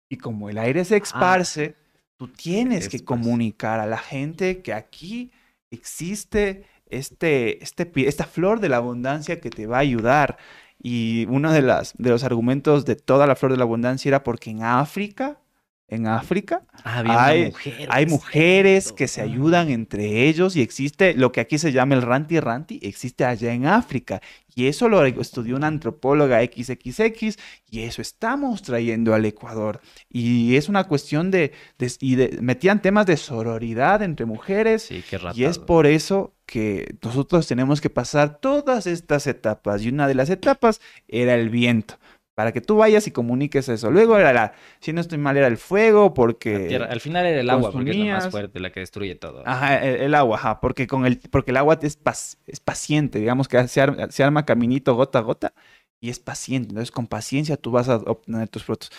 Y 0.09 0.17
como 0.17 0.49
el 0.49 0.57
aire 0.57 0.83
se 0.87 0.95
ah. 0.95 0.99
esparce, 1.03 1.77
tú 2.17 2.29
tienes 2.29 2.89
que 2.89 3.05
comunicar 3.05 3.81
a 3.81 3.87
la 3.87 3.99
gente 3.99 4.63
que 4.63 4.73
aquí 4.73 5.31
existe 5.71 6.65
este, 6.87 7.63
este, 7.63 7.93
esta 8.09 8.25
flor 8.25 8.61
de 8.61 8.71
la 8.71 8.79
abundancia 8.79 9.41
que 9.41 9.51
te 9.51 9.67
va 9.67 9.77
a 9.77 9.81
ayudar. 9.81 10.39
Y 10.83 11.27
uno 11.29 11.53
de, 11.53 11.61
las, 11.61 11.93
de 11.99 12.09
los 12.09 12.25
argumentos 12.25 12.87
de 12.87 12.97
toda 12.97 13.27
la 13.27 13.37
flor 13.37 13.53
de 13.53 13.59
la 13.59 13.65
abundancia 13.65 14.09
era 14.09 14.25
porque 14.25 14.49
en 14.49 14.63
África 14.63 15.42
en 15.89 16.07
África. 16.07 16.63
Ah, 16.85 17.03
hay, 17.07 17.47
mujeres, 17.47 17.89
hay 17.91 18.07
mujeres 18.07 18.93
que 18.93 19.09
se 19.09 19.21
ayudan 19.21 19.69
entre 19.69 20.27
ellos 20.27 20.57
y 20.57 20.63
existe 20.63 21.15
lo 21.15 21.33
que 21.33 21.41
aquí 21.41 21.59
se 21.59 21.71
llama 21.71 21.95
el 21.95 22.03
ranti 22.03 22.41
ranti, 22.41 22.81
existe 22.83 23.25
allá 23.25 23.53
en 23.53 23.67
África. 23.67 24.23
Y 24.55 24.67
eso 24.67 24.89
lo 24.89 25.05
estudió 25.05 25.57
una 25.57 25.67
antropóloga 25.67 26.43
XXX 26.43 27.39
y 27.71 27.81
eso 27.81 28.03
estamos 28.03 28.63
trayendo 28.63 29.15
al 29.15 29.25
Ecuador. 29.25 29.81
Y 30.09 30.57
es 30.57 30.69
una 30.69 30.85
cuestión 30.85 31.31
de, 31.31 31.53
y 32.01 32.17
metían 32.41 32.83
temas 32.83 33.07
de 33.07 33.17
sororidad 33.17 34.03
entre 34.03 34.27
mujeres. 34.27 34.83
Sí, 34.83 35.03
qué 35.09 35.19
y 35.35 35.45
es 35.45 35.59
por 35.59 35.87
eso 35.87 36.35
que 36.47 36.97
nosotros 37.03 37.47
tenemos 37.47 37.81
que 37.81 37.91
pasar 37.91 38.41
todas 38.41 38.87
estas 38.87 39.27
etapas. 39.27 39.83
Y 39.83 39.89
una 39.89 40.07
de 40.07 40.15
las 40.15 40.29
etapas 40.29 40.81
era 41.09 41.35
el 41.35 41.49
viento 41.49 41.99
para 42.35 42.53
que 42.53 42.61
tú 42.61 42.77
vayas 42.77 43.07
y 43.07 43.11
comuniques 43.11 43.69
eso. 43.69 43.91
Luego 43.91 44.19
era 44.19 44.33
la, 44.33 44.53
si 44.81 44.93
no 44.93 45.01
estoy 45.01 45.19
mal, 45.19 45.37
era 45.37 45.47
el 45.47 45.59
fuego, 45.59 46.15
porque... 46.15 46.77
al 46.77 47.01
final 47.01 47.27
era 47.27 47.41
el 47.41 47.51
agua, 47.51 47.71
porque 47.71 47.91
es 47.91 47.97
la 47.97 48.15
más 48.15 48.31
fuerte, 48.31 48.61
la 48.61 48.71
que 48.71 48.81
destruye 48.81 49.15
todo. 49.15 49.43
Ajá, 49.47 49.85
el, 49.85 50.15
agua, 50.15 50.37
ajá, 50.37 50.61
porque, 50.61 50.87
con 50.87 51.05
el, 51.05 51.19
porque 51.31 51.51
el 51.51 51.59
agua 51.59 51.79
es, 51.83 51.99
es 52.47 52.61
paciente, 52.61 53.19
digamos 53.19 53.49
que 53.49 53.69
se, 53.69 53.83
arma, 54.23 54.45
caminito 54.47 54.95
gota 54.95 55.19
a 55.19 55.23
gota 55.23 55.55
y 56.01 56.09
es 56.09 56.19
paciente. 56.19 56.71
Entonces, 56.71 56.91
con 56.91 57.07
paciencia 57.07 57.57
tú 57.57 57.71
vas 57.71 57.89
a 57.89 57.97
obtener 57.97 58.49
tus 58.49 58.65
frutos. 58.65 58.91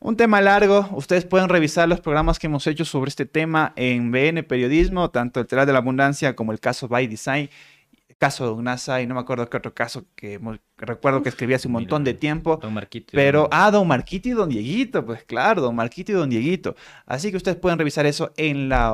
Un 0.00 0.16
tema 0.16 0.40
largo, 0.40 0.88
ustedes 0.92 1.24
pueden 1.24 1.48
revisar 1.48 1.88
los 1.88 2.00
programas 2.00 2.38
que 2.38 2.46
hemos 2.46 2.66
hecho 2.68 2.84
sobre 2.84 3.08
este 3.08 3.26
tema 3.26 3.72
en 3.76 4.12
BN 4.12 4.44
Periodismo, 4.44 5.10
tanto 5.10 5.40
el 5.40 5.46
Telar 5.46 5.66
de 5.66 5.72
la 5.72 5.80
Abundancia 5.80 6.36
como 6.36 6.52
el 6.52 6.60
caso 6.60 6.88
By 6.88 7.06
Design 7.06 7.50
caso 8.18 8.54
de 8.54 8.62
NASA 8.62 9.00
y 9.00 9.06
no 9.06 9.14
me 9.14 9.20
acuerdo 9.20 9.48
qué 9.48 9.56
otro 9.56 9.74
caso 9.74 10.04
que 10.14 10.40
recuerdo 10.76 11.22
que 11.22 11.28
escribí 11.28 11.54
hace 11.54 11.68
un 11.68 11.72
montón 11.72 12.04
de 12.04 12.14
tiempo. 12.14 12.56
Don 12.56 12.74
Marquito. 12.74 13.12
Pero, 13.12 13.48
ah, 13.52 13.70
Don 13.70 13.86
Marquito 13.86 14.28
y 14.28 14.32
Don 14.32 14.48
Dieguito, 14.48 15.04
pues 15.04 15.24
claro, 15.24 15.62
Don 15.62 15.74
Marquito 15.74 16.12
y 16.12 16.14
Don 16.16 16.28
Dieguito. 16.28 16.76
Así 17.06 17.30
que 17.30 17.36
ustedes 17.36 17.56
pueden 17.56 17.78
revisar 17.78 18.06
eso 18.06 18.32
en 18.36 18.68
la 18.68 18.92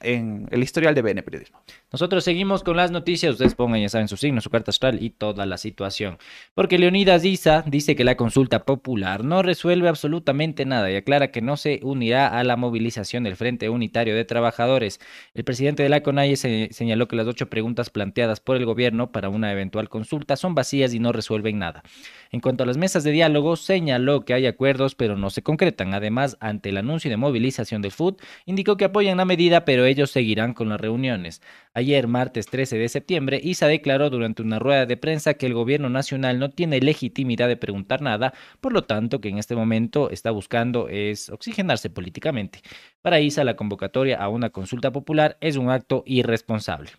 en 0.00 0.48
el 0.50 0.62
historial 0.62 0.94
de 0.94 1.02
BN 1.02 1.22
Periodismo. 1.22 1.60
Nosotros 1.92 2.22
seguimos 2.22 2.62
con 2.62 2.76
las 2.76 2.92
noticias. 2.92 3.32
Ustedes 3.32 3.56
pongan, 3.56 3.80
ya 3.80 3.88
saben, 3.88 4.06
su 4.06 4.16
signo, 4.16 4.40
su 4.40 4.48
carta 4.48 4.70
astral 4.70 5.02
y 5.02 5.10
toda 5.10 5.44
la 5.44 5.58
situación. 5.58 6.18
Porque 6.54 6.78
Leonidas 6.78 7.24
Isa 7.24 7.64
dice 7.66 7.96
que 7.96 8.04
la 8.04 8.16
consulta 8.16 8.64
popular 8.64 9.24
no 9.24 9.42
resuelve 9.42 9.88
absolutamente 9.88 10.64
nada 10.64 10.88
y 10.88 10.94
aclara 10.94 11.32
que 11.32 11.42
no 11.42 11.56
se 11.56 11.80
unirá 11.82 12.28
a 12.28 12.44
la 12.44 12.56
movilización 12.56 13.24
del 13.24 13.34
Frente 13.34 13.68
Unitario 13.68 14.14
de 14.14 14.24
Trabajadores. 14.24 15.00
El 15.34 15.42
presidente 15.42 15.82
de 15.82 15.88
la 15.88 16.04
CONAIE 16.04 16.36
señaló 16.36 17.08
que 17.08 17.16
las 17.16 17.26
ocho 17.26 17.50
preguntas 17.50 17.90
planteadas 17.90 18.38
por 18.38 18.56
el 18.56 18.66
gobierno 18.66 19.10
para 19.10 19.28
una 19.28 19.50
eventual 19.50 19.88
consulta 19.88 20.36
son 20.36 20.54
vacías 20.54 20.94
y 20.94 21.00
no 21.00 21.10
resuelven 21.10 21.58
nada. 21.58 21.82
En 22.30 22.38
cuanto 22.38 22.62
a 22.62 22.66
las 22.66 22.76
mesas 22.76 23.02
de 23.02 23.10
diálogo, 23.10 23.56
señaló 23.56 24.24
que 24.24 24.34
hay 24.34 24.46
acuerdos 24.46 24.94
pero 24.94 25.16
no 25.16 25.30
se 25.30 25.42
concretan. 25.42 25.92
Además, 25.92 26.36
ante 26.38 26.68
el 26.68 26.76
anuncio 26.76 27.10
de 27.10 27.16
movilización 27.16 27.82
del 27.82 27.90
FUD, 27.90 28.14
indicó 28.46 28.76
que 28.76 28.84
apoyan 28.84 29.16
la 29.16 29.24
medida 29.24 29.64
pero 29.64 29.86
ellos 29.86 30.12
seguirán 30.12 30.54
con 30.54 30.68
las 30.68 30.80
reuniones. 30.80 31.42
Ayer, 31.80 32.08
martes 32.08 32.44
13 32.44 32.76
de 32.76 32.90
septiembre, 32.90 33.40
ISA 33.42 33.66
declaró 33.66 34.10
durante 34.10 34.42
una 34.42 34.58
rueda 34.58 34.84
de 34.84 34.98
prensa 34.98 35.32
que 35.32 35.46
el 35.46 35.54
gobierno 35.54 35.88
nacional 35.88 36.38
no 36.38 36.50
tiene 36.50 36.78
legitimidad 36.78 37.48
de 37.48 37.56
preguntar 37.56 38.02
nada, 38.02 38.34
por 38.60 38.74
lo 38.74 38.82
tanto 38.82 39.22
que 39.22 39.30
en 39.30 39.38
este 39.38 39.56
momento 39.56 40.10
está 40.10 40.30
buscando 40.30 40.90
es 40.90 41.30
oxigenarse 41.30 41.88
políticamente. 41.88 42.60
Para 43.00 43.20
ISA, 43.20 43.44
la 43.44 43.56
convocatoria 43.56 44.18
a 44.18 44.28
una 44.28 44.50
consulta 44.50 44.92
popular 44.92 45.38
es 45.40 45.56
un 45.56 45.70
acto 45.70 46.02
irresponsable 46.04 46.90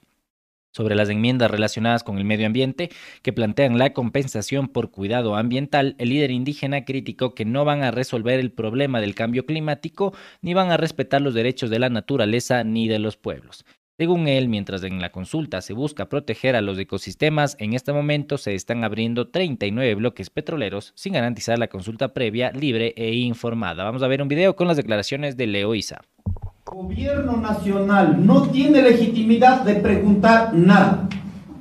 sobre 0.71 0.95
las 0.95 1.09
enmiendas 1.09 1.51
relacionadas 1.51 2.03
con 2.03 2.17
el 2.17 2.23
medio 2.23 2.47
ambiente 2.47 2.89
que 3.21 3.33
plantean 3.33 3.77
la 3.77 3.93
compensación 3.93 4.67
por 4.69 4.89
cuidado 4.89 5.35
ambiental, 5.35 5.95
el 5.99 6.09
líder 6.09 6.31
indígena 6.31 6.85
criticó 6.85 7.35
que 7.35 7.45
no 7.45 7.65
van 7.65 7.83
a 7.83 7.91
resolver 7.91 8.39
el 8.39 8.51
problema 8.51 9.01
del 9.01 9.13
cambio 9.13 9.45
climático 9.45 10.13
ni 10.41 10.53
van 10.53 10.71
a 10.71 10.77
respetar 10.77 11.21
los 11.21 11.33
derechos 11.33 11.69
de 11.69 11.79
la 11.79 11.89
naturaleza 11.89 12.63
ni 12.63 12.87
de 12.87 12.99
los 12.99 13.17
pueblos. 13.17 13.65
Según 14.01 14.27
él, 14.27 14.49
mientras 14.49 14.83
en 14.83 14.99
la 14.99 15.11
consulta 15.11 15.61
se 15.61 15.73
busca 15.73 16.09
proteger 16.09 16.55
a 16.55 16.61
los 16.61 16.79
ecosistemas, 16.79 17.55
en 17.59 17.73
este 17.73 17.93
momento 17.93 18.39
se 18.39 18.55
están 18.55 18.83
abriendo 18.83 19.27
39 19.27 19.93
bloques 19.93 20.31
petroleros 20.31 20.91
sin 20.95 21.13
garantizar 21.13 21.59
la 21.59 21.67
consulta 21.67 22.07
previa, 22.07 22.51
libre 22.51 22.95
e 22.97 23.13
informada. 23.13 23.83
Vamos 23.83 24.01
a 24.01 24.07
ver 24.07 24.23
un 24.23 24.27
video 24.27 24.55
con 24.55 24.67
las 24.67 24.77
declaraciones 24.77 25.37
de 25.37 25.45
Leo 25.45 25.75
Isa. 25.75 26.01
Gobierno 26.65 27.37
nacional 27.37 28.25
no 28.25 28.41
tiene 28.49 28.81
legitimidad 28.81 29.61
de 29.61 29.75
preguntar 29.75 30.51
nada. 30.51 31.07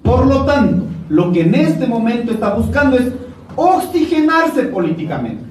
Por 0.03 0.27
lo 0.27 0.47
tanto, 0.47 0.85
lo 1.11 1.31
que 1.33 1.43
en 1.43 1.55
este 1.55 1.87
momento 1.87 2.33
está 2.33 2.55
buscando 2.55 2.97
es 2.97 3.13
oxigenarse 3.55 4.63
políticamente. 4.63 5.45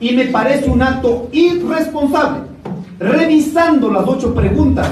Y 0.00 0.12
me 0.12 0.24
parece 0.28 0.70
un 0.70 0.80
acto 0.80 1.28
irresponsable. 1.32 2.44
Revisando 2.98 3.90
las 3.92 4.08
ocho 4.08 4.34
preguntas, 4.34 4.90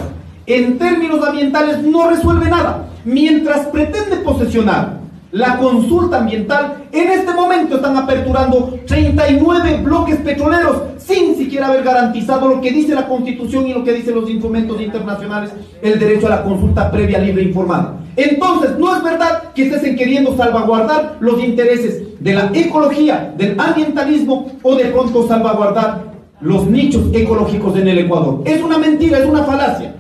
en 0.49 0.79
términos 0.79 1.27
ambientales 1.27 1.83
no 1.83 2.09
resuelve 2.09 2.49
nada. 2.49 2.89
Mientras 3.05 3.67
pretende 3.67 4.17
posesionar 4.17 4.99
la 5.31 5.59
consulta 5.59 6.19
ambiental, 6.19 6.85
en 6.91 7.11
este 7.11 7.35
momento 7.35 7.77
están 7.77 7.97
aperturando 7.99 8.79
39 8.87 9.83
bloques 9.85 10.17
petroleros 10.17 10.83
sin 10.97 11.37
siquiera 11.37 11.67
haber 11.67 11.85
garantizado 11.85 12.49
lo 12.49 12.61
que 12.63 12.71
dice 12.71 12.95
la 12.95 13.07
Constitución 13.07 13.67
y 13.67 13.75
lo 13.75 13.85
que 13.85 13.93
dicen 13.93 14.15
los 14.15 14.29
instrumentos 14.29 14.81
internacionales, 14.81 15.51
el 15.83 15.99
derecho 15.99 16.27
a 16.29 16.31
la 16.31 16.43
consulta 16.43 16.91
previa, 16.91 17.19
libre 17.19 17.43
e 17.43 17.47
informada. 17.47 17.99
Entonces, 18.17 18.79
no 18.79 18.97
es 18.97 19.03
verdad 19.03 19.53
que 19.55 19.69
estén 19.69 19.97
queriendo 19.97 20.37
salvaguardar 20.37 21.19
los 21.21 21.43
intereses 21.45 22.03
de 22.19 22.35
la 22.35 22.51
ecología, 22.55 23.33
del 23.37 23.59
ambientalismo 23.61 24.53
o 24.63 24.75
de 24.75 24.87
pronto 24.87 25.29
salvaguardar 25.29 26.09
los 26.41 26.67
nichos 26.67 27.03
ecológicos 27.13 27.77
en 27.77 27.89
el 27.89 27.99
Ecuador. 27.99 28.43
Es 28.45 28.63
una 28.63 28.79
mentira, 28.79 29.19
es 29.19 29.27
una 29.27 29.45
falacia. 29.45 29.95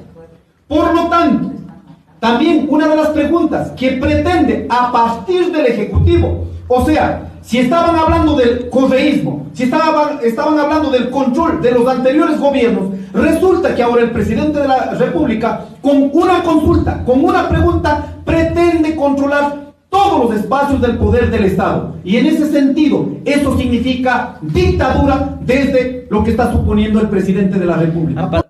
Por 0.68 0.94
lo 0.94 1.08
tanto, 1.08 1.50
también 2.20 2.66
una 2.68 2.88
de 2.88 2.96
las 2.96 3.08
preguntas 3.08 3.72
que 3.72 3.92
pretende 3.92 4.66
a 4.68 4.92
partir 4.92 5.50
del 5.50 5.66
Ejecutivo, 5.66 6.44
o 6.68 6.84
sea, 6.84 7.30
si 7.40 7.58
estaban 7.58 7.96
hablando 7.96 8.36
del 8.36 8.68
correísmo, 8.68 9.46
si 9.54 9.62
estaban, 9.62 10.18
estaban 10.22 10.58
hablando 10.58 10.90
del 10.90 11.08
control 11.08 11.62
de 11.62 11.72
los 11.72 11.88
anteriores 11.88 12.38
gobiernos, 12.38 12.90
resulta 13.14 13.74
que 13.74 13.82
ahora 13.82 14.02
el 14.02 14.10
presidente 14.10 14.60
de 14.60 14.68
la 14.68 14.90
República, 14.90 15.64
con 15.80 16.10
una 16.12 16.42
consulta, 16.42 17.02
con 17.04 17.24
una 17.24 17.48
pregunta, 17.48 18.16
pretende 18.26 18.94
controlar 18.94 19.68
todos 19.88 20.28
los 20.28 20.38
espacios 20.38 20.82
del 20.82 20.98
poder 20.98 21.30
del 21.30 21.44
Estado. 21.46 21.94
Y 22.04 22.18
en 22.18 22.26
ese 22.26 22.50
sentido, 22.52 23.08
eso 23.24 23.56
significa 23.56 24.36
dictadura 24.42 25.38
desde 25.40 26.06
lo 26.10 26.22
que 26.22 26.32
está 26.32 26.52
suponiendo 26.52 27.00
el 27.00 27.08
presidente 27.08 27.58
de 27.58 27.64
la 27.64 27.76
República. 27.76 28.44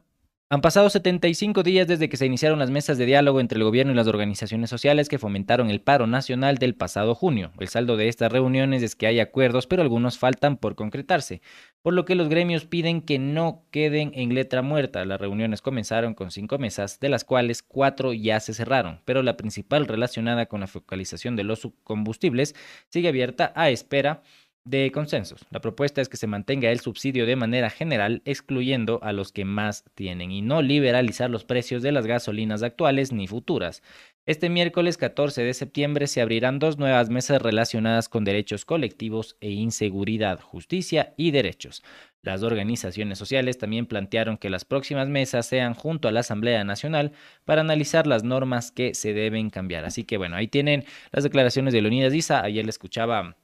Han 0.51 0.63
pasado 0.63 0.89
75 0.89 1.63
días 1.63 1.87
desde 1.87 2.09
que 2.09 2.17
se 2.17 2.25
iniciaron 2.25 2.59
las 2.59 2.71
mesas 2.71 2.97
de 2.97 3.05
diálogo 3.05 3.39
entre 3.39 3.59
el 3.59 3.65
gobierno 3.65 3.93
y 3.93 3.95
las 3.95 4.07
organizaciones 4.07 4.71
sociales 4.71 5.11
que 5.11 5.19
fomentaron 5.19 5.69
el 5.69 5.83
paro 5.83 6.07
nacional 6.07 6.57
del 6.57 6.75
pasado 6.75 7.15
junio. 7.15 7.53
El 7.61 7.69
saldo 7.69 7.99
de 7.99 8.09
estas 8.09 8.33
reuniones 8.33 8.83
es 8.83 8.97
que 8.97 9.07
hay 9.07 9.21
acuerdos, 9.21 9.67
pero 9.67 9.83
algunos 9.83 10.17
faltan 10.17 10.57
por 10.57 10.75
concretarse, 10.75 11.43
por 11.83 11.93
lo 11.93 12.07
que 12.07 12.15
los 12.15 12.31
gremios 12.31 12.65
piden 12.65 13.03
que 13.03 13.19
no 13.19 13.67
queden 13.71 14.13
en 14.15 14.35
letra 14.35 14.63
muerta. 14.63 15.05
Las 15.05 15.21
reuniones 15.21 15.61
comenzaron 15.61 16.15
con 16.15 16.31
cinco 16.31 16.57
mesas, 16.57 16.99
de 16.99 17.11
las 17.11 17.25
cuales 17.25 17.63
cuatro 17.63 18.15
ya 18.15 18.41
se 18.41 18.55
cerraron, 18.55 19.03
pero 19.05 19.23
la 19.23 19.37
principal 19.37 19.87
relacionada 19.87 20.47
con 20.47 20.61
la 20.61 20.67
focalización 20.67 21.37
de 21.37 21.45
los 21.45 21.69
combustibles 21.85 22.55
sigue 22.89 23.09
abierta 23.09 23.53
a 23.55 23.69
espera 23.69 24.23
de 24.69 24.93
consensos. 24.93 25.47
La 25.51 25.61
propuesta 25.61 26.01
es 26.01 26.09
que 26.09 26.19
se 26.19 26.27
mantenga 26.27 26.71
el 26.71 26.81
subsidio 26.81 27.25
de 27.25 27.37
manera 27.37 27.71
general, 27.71 28.21
excluyendo 28.27 29.01
a 29.03 29.13
los 29.13 29.33
que 29.33 29.45
más 29.45 29.85
tienen 29.95 30.31
y 30.31 30.43
no 30.43 30.61
liberalizar 30.61 31.31
los 31.31 31.45
precios 31.45 31.83
de 31.83 31.93
las 31.93 32.07
gasolinas 32.07 32.63
actuales 32.63 33.11
ni 33.13 33.27
futuras. 33.27 33.83
Este 34.27 34.51
miércoles 34.51 34.99
14 34.99 35.43
de 35.43 35.55
septiembre 35.55 36.07
se 36.07 36.21
abrirán 36.21 36.59
dos 36.59 36.77
nuevas 36.77 37.09
mesas 37.09 37.41
relacionadas 37.41 38.11
con 38.11 38.25
derechos 38.25 38.67
colectivos 38.67 39.39
e 39.41 39.51
inseguridad, 39.53 40.39
justicia 40.41 41.15
y 41.17 41.31
derechos. 41.31 41.83
Las 42.21 42.43
organizaciones 42.43 43.17
sociales 43.19 43.57
también 43.57 43.87
plantearon 43.87 44.37
que 44.37 44.51
las 44.51 44.67
próximas 44.67 45.09
mesas 45.09 45.47
sean 45.47 45.73
junto 45.73 46.09
a 46.09 46.13
la 46.13 46.21
Asamblea 46.21 46.63
Nacional 46.65 47.13
para 47.47 47.63
analizar 47.63 48.07
las 48.07 48.23
normas 48.23 48.71
que 48.71 48.93
se 48.93 49.15
deben 49.15 49.49
cambiar. 49.49 49.87
Así 49.87 50.05
que 50.05 50.19
bueno, 50.19 50.37
ahí 50.37 50.47
tienen 50.47 50.85
las 51.11 51.25
declaraciones 51.25 51.73
de 51.73 51.81
Leonidas 51.81 52.13
Isa. 52.13 52.43
Ayer 52.43 52.67
le 52.67 52.71
escuchaba 52.71 53.35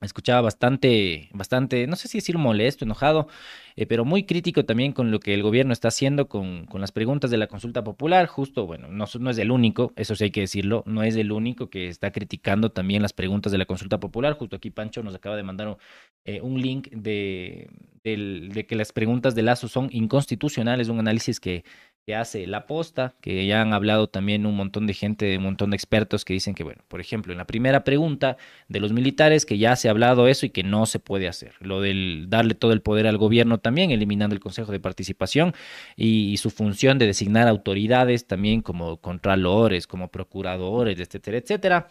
escuchaba 0.00 0.42
bastante, 0.42 1.30
bastante, 1.32 1.86
no 1.86 1.96
sé 1.96 2.08
si 2.08 2.18
decir 2.18 2.36
molesto, 2.36 2.84
enojado, 2.84 3.28
eh, 3.76 3.86
pero 3.86 4.04
muy 4.04 4.24
crítico 4.24 4.64
también 4.64 4.92
con 4.92 5.10
lo 5.10 5.20
que 5.20 5.32
el 5.32 5.42
gobierno 5.42 5.72
está 5.72 5.88
haciendo 5.88 6.28
con, 6.28 6.66
con 6.66 6.80
las 6.80 6.92
preguntas 6.92 7.30
de 7.30 7.38
la 7.38 7.46
consulta 7.46 7.82
popular. 7.82 8.26
Justo, 8.26 8.66
bueno, 8.66 8.88
no, 8.88 9.04
es 9.30 9.38
el 9.38 9.50
único, 9.50 9.92
eso 9.96 10.14
sí 10.14 10.24
hay 10.24 10.30
que 10.30 10.40
decirlo, 10.40 10.82
no 10.86 11.02
es 11.02 11.16
el 11.16 11.32
único 11.32 11.70
que 11.70 11.88
está 11.88 12.12
criticando 12.12 12.70
también 12.70 13.02
las 13.02 13.12
preguntas 13.12 13.52
de 13.52 13.58
la 13.58 13.66
consulta 13.66 13.98
popular. 13.98 14.34
Justo 14.34 14.56
aquí 14.56 14.70
Pancho 14.70 15.02
nos 15.02 15.14
acaba 15.14 15.36
de 15.36 15.42
mandar 15.42 15.68
un, 15.68 15.76
eh, 16.24 16.40
un 16.42 16.60
link 16.60 16.88
de, 16.90 17.70
de, 18.04 18.66
que 18.66 18.76
las 18.76 18.92
preguntas 18.92 19.34
de 19.34 19.42
Lazo 19.42 19.68
son 19.68 19.88
inconstitucionales, 19.90 20.88
un 20.88 21.00
análisis 21.00 21.40
que 21.40 21.64
que 22.06 22.14
hace 22.14 22.46
la 22.46 22.68
posta, 22.68 23.16
que 23.20 23.46
ya 23.48 23.60
han 23.60 23.72
hablado 23.72 24.08
también 24.08 24.46
un 24.46 24.54
montón 24.54 24.86
de 24.86 24.94
gente, 24.94 25.36
un 25.38 25.42
montón 25.42 25.70
de 25.70 25.76
expertos 25.76 26.24
que 26.24 26.34
dicen 26.34 26.54
que, 26.54 26.62
bueno, 26.62 26.84
por 26.86 27.00
ejemplo, 27.00 27.32
en 27.32 27.38
la 27.38 27.48
primera 27.48 27.82
pregunta 27.82 28.36
de 28.68 28.78
los 28.78 28.92
militares, 28.92 29.44
que 29.44 29.58
ya 29.58 29.74
se 29.74 29.88
ha 29.88 29.90
hablado 29.90 30.28
eso 30.28 30.46
y 30.46 30.50
que 30.50 30.62
no 30.62 30.86
se 30.86 31.00
puede 31.00 31.26
hacer. 31.26 31.54
Lo 31.58 31.80
del 31.80 32.26
darle 32.28 32.54
todo 32.54 32.72
el 32.72 32.80
poder 32.80 33.08
al 33.08 33.18
gobierno 33.18 33.58
también, 33.58 33.90
eliminando 33.90 34.34
el 34.34 34.40
Consejo 34.40 34.70
de 34.70 34.78
Participación 34.78 35.52
y, 35.96 36.36
su 36.36 36.50
función 36.50 36.98
de 36.98 37.06
designar 37.06 37.48
autoridades 37.48 38.26
también 38.26 38.60
como 38.60 38.98
contralores, 38.98 39.86
como 39.86 40.08
procuradores, 40.08 41.00
etcétera, 41.00 41.38
etcétera. 41.38 41.88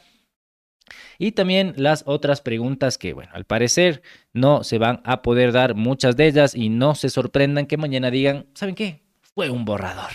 Y 1.17 1.31
también 1.33 1.73
las 1.77 2.03
otras 2.05 2.41
preguntas 2.41 2.97
que, 2.97 3.13
bueno, 3.13 3.31
al 3.33 3.43
parecer 3.45 4.01
no 4.33 4.63
se 4.63 4.77
van 4.77 5.01
a 5.03 5.21
poder 5.23 5.51
dar 5.51 5.75
muchas 5.75 6.15
de 6.15 6.27
ellas 6.27 6.55
y 6.55 6.69
no 6.69 6.95
se 6.95 7.09
sorprendan 7.09 7.65
que 7.65 7.75
mañana 7.77 8.11
digan, 8.11 8.45
¿saben 8.53 8.75
qué? 8.75 9.04
Fue 9.35 9.49
un 9.49 9.65
borrador. 9.65 10.11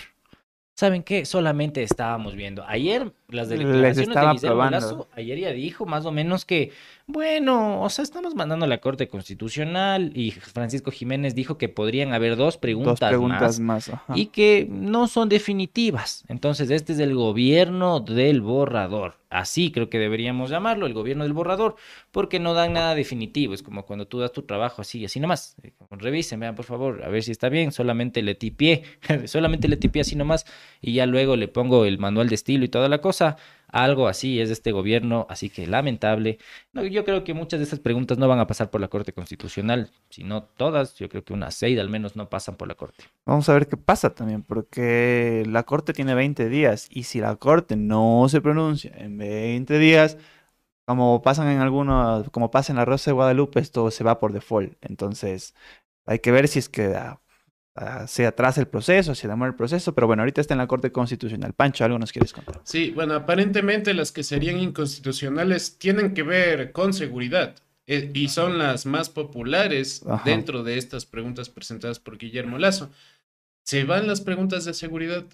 ¿Saben 0.75 1.03
qué? 1.03 1.27
Solamente 1.27 1.83
estábamos 1.83 2.35
viendo. 2.35 2.65
Ayer 2.67 3.13
las 3.33 3.49
declaraciones 3.49 4.15
de 4.15 4.27
Guillermo 4.33 4.71
Lazo, 4.71 5.09
ayer 5.15 5.39
ya 5.39 5.51
dijo 5.51 5.87
más 5.87 6.07
o 6.07 6.13
menos 6.13 6.45
que, 6.45 6.73
bueno, 7.07 7.83
o 7.83 7.89
sea, 7.89 8.03
estamos 8.03 8.35
mandando 8.35 8.65
a 8.65 8.69
la 8.69 8.79
Corte 8.79 9.09
Constitucional 9.09 10.13
y 10.15 10.31
Francisco 10.31 10.91
Jiménez 10.91 11.35
dijo 11.35 11.59
que 11.59 11.69
podrían 11.69 12.13
haber 12.13 12.37
dos 12.37 12.57
preguntas, 12.57 13.01
dos 13.01 13.09
preguntas 13.09 13.61
más, 13.61 13.91
y 14.15 14.27
que 14.27 14.67
no 14.71 15.09
son 15.09 15.29
definitivas. 15.29 16.25
Entonces, 16.29 16.71
este 16.71 16.93
es 16.93 16.99
el 16.99 17.15
gobierno 17.15 18.01
del 18.01 18.41
borrador. 18.41 19.21
Así 19.31 19.71
creo 19.71 19.89
que 19.89 20.01
deberíamos 20.01 20.51
llamarlo, 20.51 20.87
el 20.87 20.93
gobierno 20.93 21.23
del 21.23 21.33
borrador, 21.33 21.77
porque 22.11 22.41
no 22.41 22.53
dan 22.53 22.73
nada 22.73 22.97
definitivo. 22.97 23.55
Es 23.55 23.63
como 23.63 23.87
cuando 23.87 24.09
tú 24.09 24.19
das 24.19 24.33
tu 24.33 24.43
trabajo 24.43 24.83
así, 24.83 25.05
así 25.05 25.21
nomás. 25.21 25.55
Eh, 25.63 25.73
revisen, 25.91 26.41
vean 26.41 26.57
por 26.57 26.65
favor, 26.65 27.05
a 27.05 27.09
ver 27.09 27.23
si 27.23 27.31
está 27.31 27.49
bien. 27.49 27.71
Solamente 27.71 28.23
le 28.23 28.35
tipié, 28.35 28.83
solamente 29.27 29.69
le 29.69 29.77
tipié 29.77 30.03
así 30.03 30.17
nomás 30.17 30.47
y 30.81 30.95
ya 30.95 31.07
luego 31.07 31.37
le 31.37 31.47
pongo 31.47 31.85
el 31.85 31.99
manual 31.99 32.29
de 32.29 32.35
estilo 32.35 32.65
y 32.65 32.69
toda 32.69 32.89
la 32.89 33.01
cosa. 33.01 33.20
Algo 33.73 34.09
así 34.09 34.41
es 34.41 34.51
este 34.51 34.73
gobierno, 34.73 35.27
así 35.31 35.49
que 35.49 35.67
lamentable. 35.67 36.39
No, 36.73 36.85
yo 36.85 37.05
creo 37.05 37.23
que 37.23 37.35
muchas 37.35 37.61
de 37.61 37.65
estas 37.65 37.79
preguntas 37.79 38.19
no 38.19 38.27
van 38.27 38.41
a 38.41 38.47
pasar 38.47 38.71
por 38.71 38.81
la 38.81 38.89
Corte 38.89 39.13
Constitucional, 39.13 39.93
sino 40.09 40.43
todas, 40.43 40.97
yo 40.97 41.09
creo 41.09 41.25
que 41.25 41.33
unas 41.33 41.55
seis 41.55 41.79
al 41.79 41.89
menos 41.89 42.17
no 42.17 42.29
pasan 42.29 42.57
por 42.57 42.67
la 42.67 42.75
Corte. 42.75 43.05
Vamos 43.27 43.49
a 43.49 43.55
ver 43.55 43.69
qué 43.69 43.77
pasa 43.77 44.11
también, 44.11 44.43
porque 44.43 45.45
la 45.47 45.63
Corte 45.63 45.93
tiene 45.93 46.15
20 46.15 46.49
días 46.49 46.89
y 46.91 47.05
si 47.05 47.21
la 47.21 47.37
Corte 47.37 47.77
no 47.77 48.27
se 48.29 48.41
pronuncia 48.41 48.93
en 48.97 49.19
20 49.19 49.79
días, 49.79 50.19
como 50.85 51.23
pasan 51.23 51.49
en 51.49 51.61
algunos, 51.61 52.29
como 52.31 52.51
pasa 52.51 52.73
en 52.73 52.77
la 52.77 52.85
Rosa 52.85 53.13
de 53.13 53.15
Guadalupe, 53.15 53.61
esto 53.61 53.91
se 53.93 54.03
va 54.03 54.19
por 54.19 54.33
default. 54.33 54.75
Entonces, 54.81 55.55
hay 56.07 56.19
que 56.19 56.33
ver 56.33 56.49
si 56.49 56.59
es 56.59 56.69
que 56.69 56.93
se 58.07 58.27
atrasa 58.27 58.61
el 58.61 58.69
proceso, 58.69 59.15
se 59.15 59.29
demora 59.29 59.51
el 59.51 59.57
proceso, 59.57 59.95
pero 59.95 60.07
bueno, 60.07 60.23
ahorita 60.23 60.41
está 60.41 60.55
en 60.55 60.59
la 60.59 60.67
Corte 60.67 60.93
Constitucional. 60.93 61.53
Pancho, 61.53 61.85
¿algo 61.85 61.99
nos 61.99 62.13
quieres 62.13 62.33
contar? 62.33 62.61
Sí, 62.65 62.91
bueno, 62.91 63.15
aparentemente 63.15 63.95
las 63.95 64.13
que 64.13 64.23
serían 64.23 64.59
inconstitucionales 64.59 65.79
tienen 65.79 66.15
que 66.15 66.23
ver 66.23 66.73
con 66.73 66.93
seguridad 66.93 67.55
eh, 67.87 68.11
y 68.15 68.29
son 68.29 68.59
las 68.59 68.87
más 68.87 69.09
populares 69.09 70.05
dentro 70.25 70.63
de 70.63 70.79
estas 70.79 71.07
preguntas 71.07 71.49
presentadas 71.49 71.99
por 71.99 72.19
Guillermo 72.19 72.59
Lazo. 72.59 72.91
Se 73.65 73.85
van 73.85 74.07
las 74.07 74.21
preguntas 74.21 74.65
de 74.65 74.75
seguridad 74.75 75.25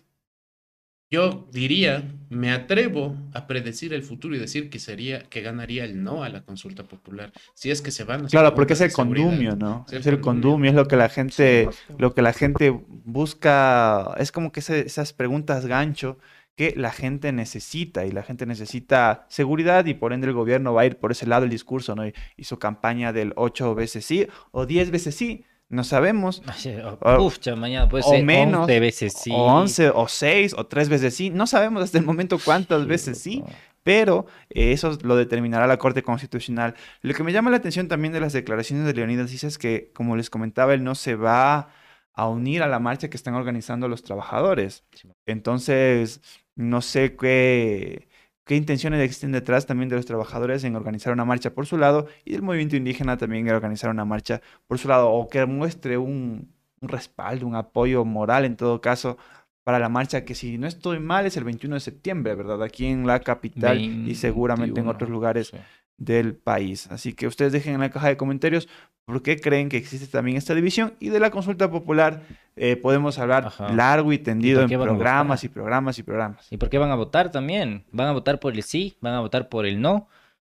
yo 1.11 1.49
diría, 1.53 2.13
me 2.31 2.51
atrevo 2.51 3.17
a 3.33 3.47
predecir 3.47 3.95
el 3.95 4.03
futuro 4.03 4.35
y 4.35 4.39
decir 4.39 4.71
que 4.71 4.79
sería 4.79 5.23
que 5.23 5.41
ganaría 5.41 5.85
el 5.85 6.03
no 6.03 6.25
a 6.25 6.29
la 6.29 6.43
consulta 6.43 6.83
popular, 6.85 7.33
si 7.55 7.71
es 7.71 7.81
que 7.81 7.93
se 7.93 8.05
van. 8.05 8.27
A 8.27 8.29
claro, 8.29 8.55
porque 8.55 8.73
es 8.73 8.81
el 8.81 8.93
condumio, 8.93 9.55
¿no? 9.55 9.87
Es 9.91 10.07
el 10.07 10.21
condumio, 10.21 10.71
es 10.71 10.77
lo 10.77 10.89
que 10.89 10.97
la 10.97 11.09
gente, 11.09 11.69
lo 11.99 12.13
que 12.15 12.23
la 12.23 12.33
gente 12.33 12.71
busca, 13.05 14.15
es 14.19 14.33
como 14.33 14.51
que 14.51 14.61
esas 14.61 15.13
preguntas 15.13 15.67
gancho 15.67 16.19
que 16.57 16.73
la 16.75 16.91
gente 16.91 17.33
necesita 17.33 18.07
y 18.07 18.11
la 18.11 18.23
gente 18.23 18.47
necesita 18.47 19.27
seguridad 19.29 19.85
y 19.85 19.95
por 19.95 20.15
ende 20.15 20.27
el 20.27 20.33
gobierno 20.33 20.73
va 20.73 20.83
a 20.83 20.87
ir 20.87 20.97
por 20.97 21.13
ese 21.13 21.27
lado 21.27 21.45
el 21.45 21.51
discurso, 21.51 21.95
¿no? 21.95 22.03
Hizo 22.37 22.59
campaña 22.59 23.13
del 23.13 23.35
ocho 23.37 23.75
veces 23.75 24.07
sí 24.07 24.27
o 24.53 24.65
diez 24.65 24.91
veces 24.91 25.15
sí 25.15 25.45
no 25.69 25.85
sabemos. 25.85 26.43
Uf, 27.19 27.39
mañana 27.57 27.89
puede 27.89 28.05
ser 28.05 28.25
menos, 28.25 28.63
11 28.63 28.81
veces 28.81 29.13
sí. 29.15 29.31
O 29.33 29.45
11 29.45 29.91
o 29.91 30.09
6 30.09 30.55
o 30.57 30.67
3 30.67 30.89
veces 30.89 31.15
sí. 31.15 31.31
No 31.31 31.47
sabemos 31.47 31.83
hasta 31.83 31.99
el 31.99 32.05
momento 32.05 32.39
cuántas 32.45 32.87
veces 32.87 33.19
sí. 33.19 33.43
Pero 33.83 34.27
eh, 34.51 34.73
eso 34.73 34.99
lo 35.03 35.15
determinará 35.15 35.69
la 35.69 35.77
Corte 35.77 36.03
Constitucional. 36.03 36.75
Lo 37.03 37.15
que 37.15 37.23
me 37.23 37.33
llama 37.33 37.51
la 37.51 37.59
atención 37.59 37.87
también 37.87 38.13
de 38.13 38.19
las 38.19 38.33
declaraciones 38.33 38.85
de 38.85 38.95
Leonidas 38.95 39.31
dice 39.31 39.47
es 39.47 39.59
que, 39.59 39.93
como 39.95 40.17
les 40.17 40.29
comentaba, 40.29 40.75
él 40.75 40.83
no 40.83 40.97
se 40.97 41.15
va 41.15 41.69
a 42.13 42.29
unir 42.29 42.63
a 42.65 42.67
la 42.67 42.81
marcha 42.81 43.09
que 43.09 43.17
están 43.17 43.35
organizando 43.35 43.87
los 43.87 44.03
trabajadores. 44.03 44.85
Entonces, 45.25 46.21
no 46.57 46.83
sé 46.83 47.15
qué, 47.15 48.09
qué 48.47 48.55
intenciones 48.55 49.03
existen 49.03 49.33
detrás 49.33 49.67
también 49.67 49.89
de 49.91 49.97
los 49.97 50.07
trabajadores 50.07 50.65
en 50.65 50.77
organizar 50.77 51.13
una 51.13 51.25
marcha 51.25 51.53
por 51.53 51.67
su 51.67 51.77
lado 51.77 52.07
y 52.25 52.33
del 52.33 52.43
movimiento 52.43 52.77
indígena 52.77 53.19
también 53.19 53.47
en 53.47 53.55
organizar 53.55 53.91
una 53.91 54.05
marcha 54.05 54.41
por 54.69 54.79
su 54.79 54.89
lado 54.89 55.11
o 55.11 55.29
que 55.29 55.45
muestre 55.45 55.99
un, 55.99 56.55
respaldo, 56.81 57.47
un 57.47 57.57
apoyo 57.57 58.05
moral 58.05 58.45
en 58.45 58.57
todo 58.57 58.81
caso 58.81 59.19
para 59.65 59.81
la 59.81 59.89
marcha 59.89 60.25
que 60.25 60.37
si 60.37 60.59
no 60.59 60.69
estoy 60.69 61.01
mal 61.01 61.27
es 61.27 61.37
el 61.37 61.43
21 61.43 61.75
de 61.75 61.81
septiembre, 61.81 62.37
¿verdad? 62.37 62.63
Aquí 62.63 62.87
en 62.87 63.05
la 63.05 63.19
capital 63.19 63.81
y 63.81 64.15
seguramente 64.15 64.79
en 64.81 64.87
otros 64.87 65.11
lugares 65.11 65.53
del 65.99 66.35
país. 66.35 66.89
Así 66.91 67.13
que 67.15 67.27
ustedes 67.27 67.53
dejen 67.53 67.75
en 67.75 67.81
la 67.81 67.91
caja 67.91 68.09
de 68.09 68.17
comentarios 68.17 68.69
por 69.05 69.23
qué 69.23 69.39
creen 69.39 69.69
que 69.69 69.77
existe 69.77 70.07
también 70.09 70.37
esta 70.37 70.55
división 70.55 70.95
y 70.99 71.11
de 71.11 71.21
la 71.21 71.31
consulta 71.31 71.71
popular 71.71 72.23
eh, 72.57 72.77
podemos 72.77 73.19
hablar 73.19 73.53
largo 73.73 74.13
y 74.13 74.19
tendido 74.19 74.63
en 74.63 74.69
programas 74.69 75.45
y 75.45 75.49
programas 75.49 75.99
y 75.99 76.03
programas. 76.03 76.47
¿Y 76.51 76.57
por 76.57 76.69
qué 76.69 76.79
van 76.79 76.91
a 76.91 76.97
votar 76.97 77.31
también? 77.31 77.85
¿Van 77.93 78.09
a 78.09 78.13
votar 78.13 78.41
por 78.41 78.55
el 78.55 78.63
sí? 78.63 78.97
¿Van 79.01 79.15
a 79.15 79.21
votar 79.21 79.49
por 79.49 79.65
el 79.65 79.81
no? 79.81 80.09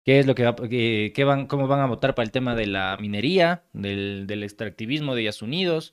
¿Qué 0.04 0.18
es 0.18 0.26
lo 0.26 0.34
que, 0.34 0.44
va, 0.44 0.56
qué, 0.56 1.24
van, 1.26 1.46
cómo 1.46 1.68
van 1.68 1.80
a 1.80 1.86
votar 1.86 2.14
para 2.14 2.24
el 2.24 2.32
tema 2.32 2.54
de 2.54 2.66
la 2.66 2.96
minería, 2.98 3.64
del, 3.74 4.26
del 4.26 4.42
extractivismo 4.42 5.14
de 5.14 5.20
Ellas 5.20 5.42
Unidos? 5.42 5.92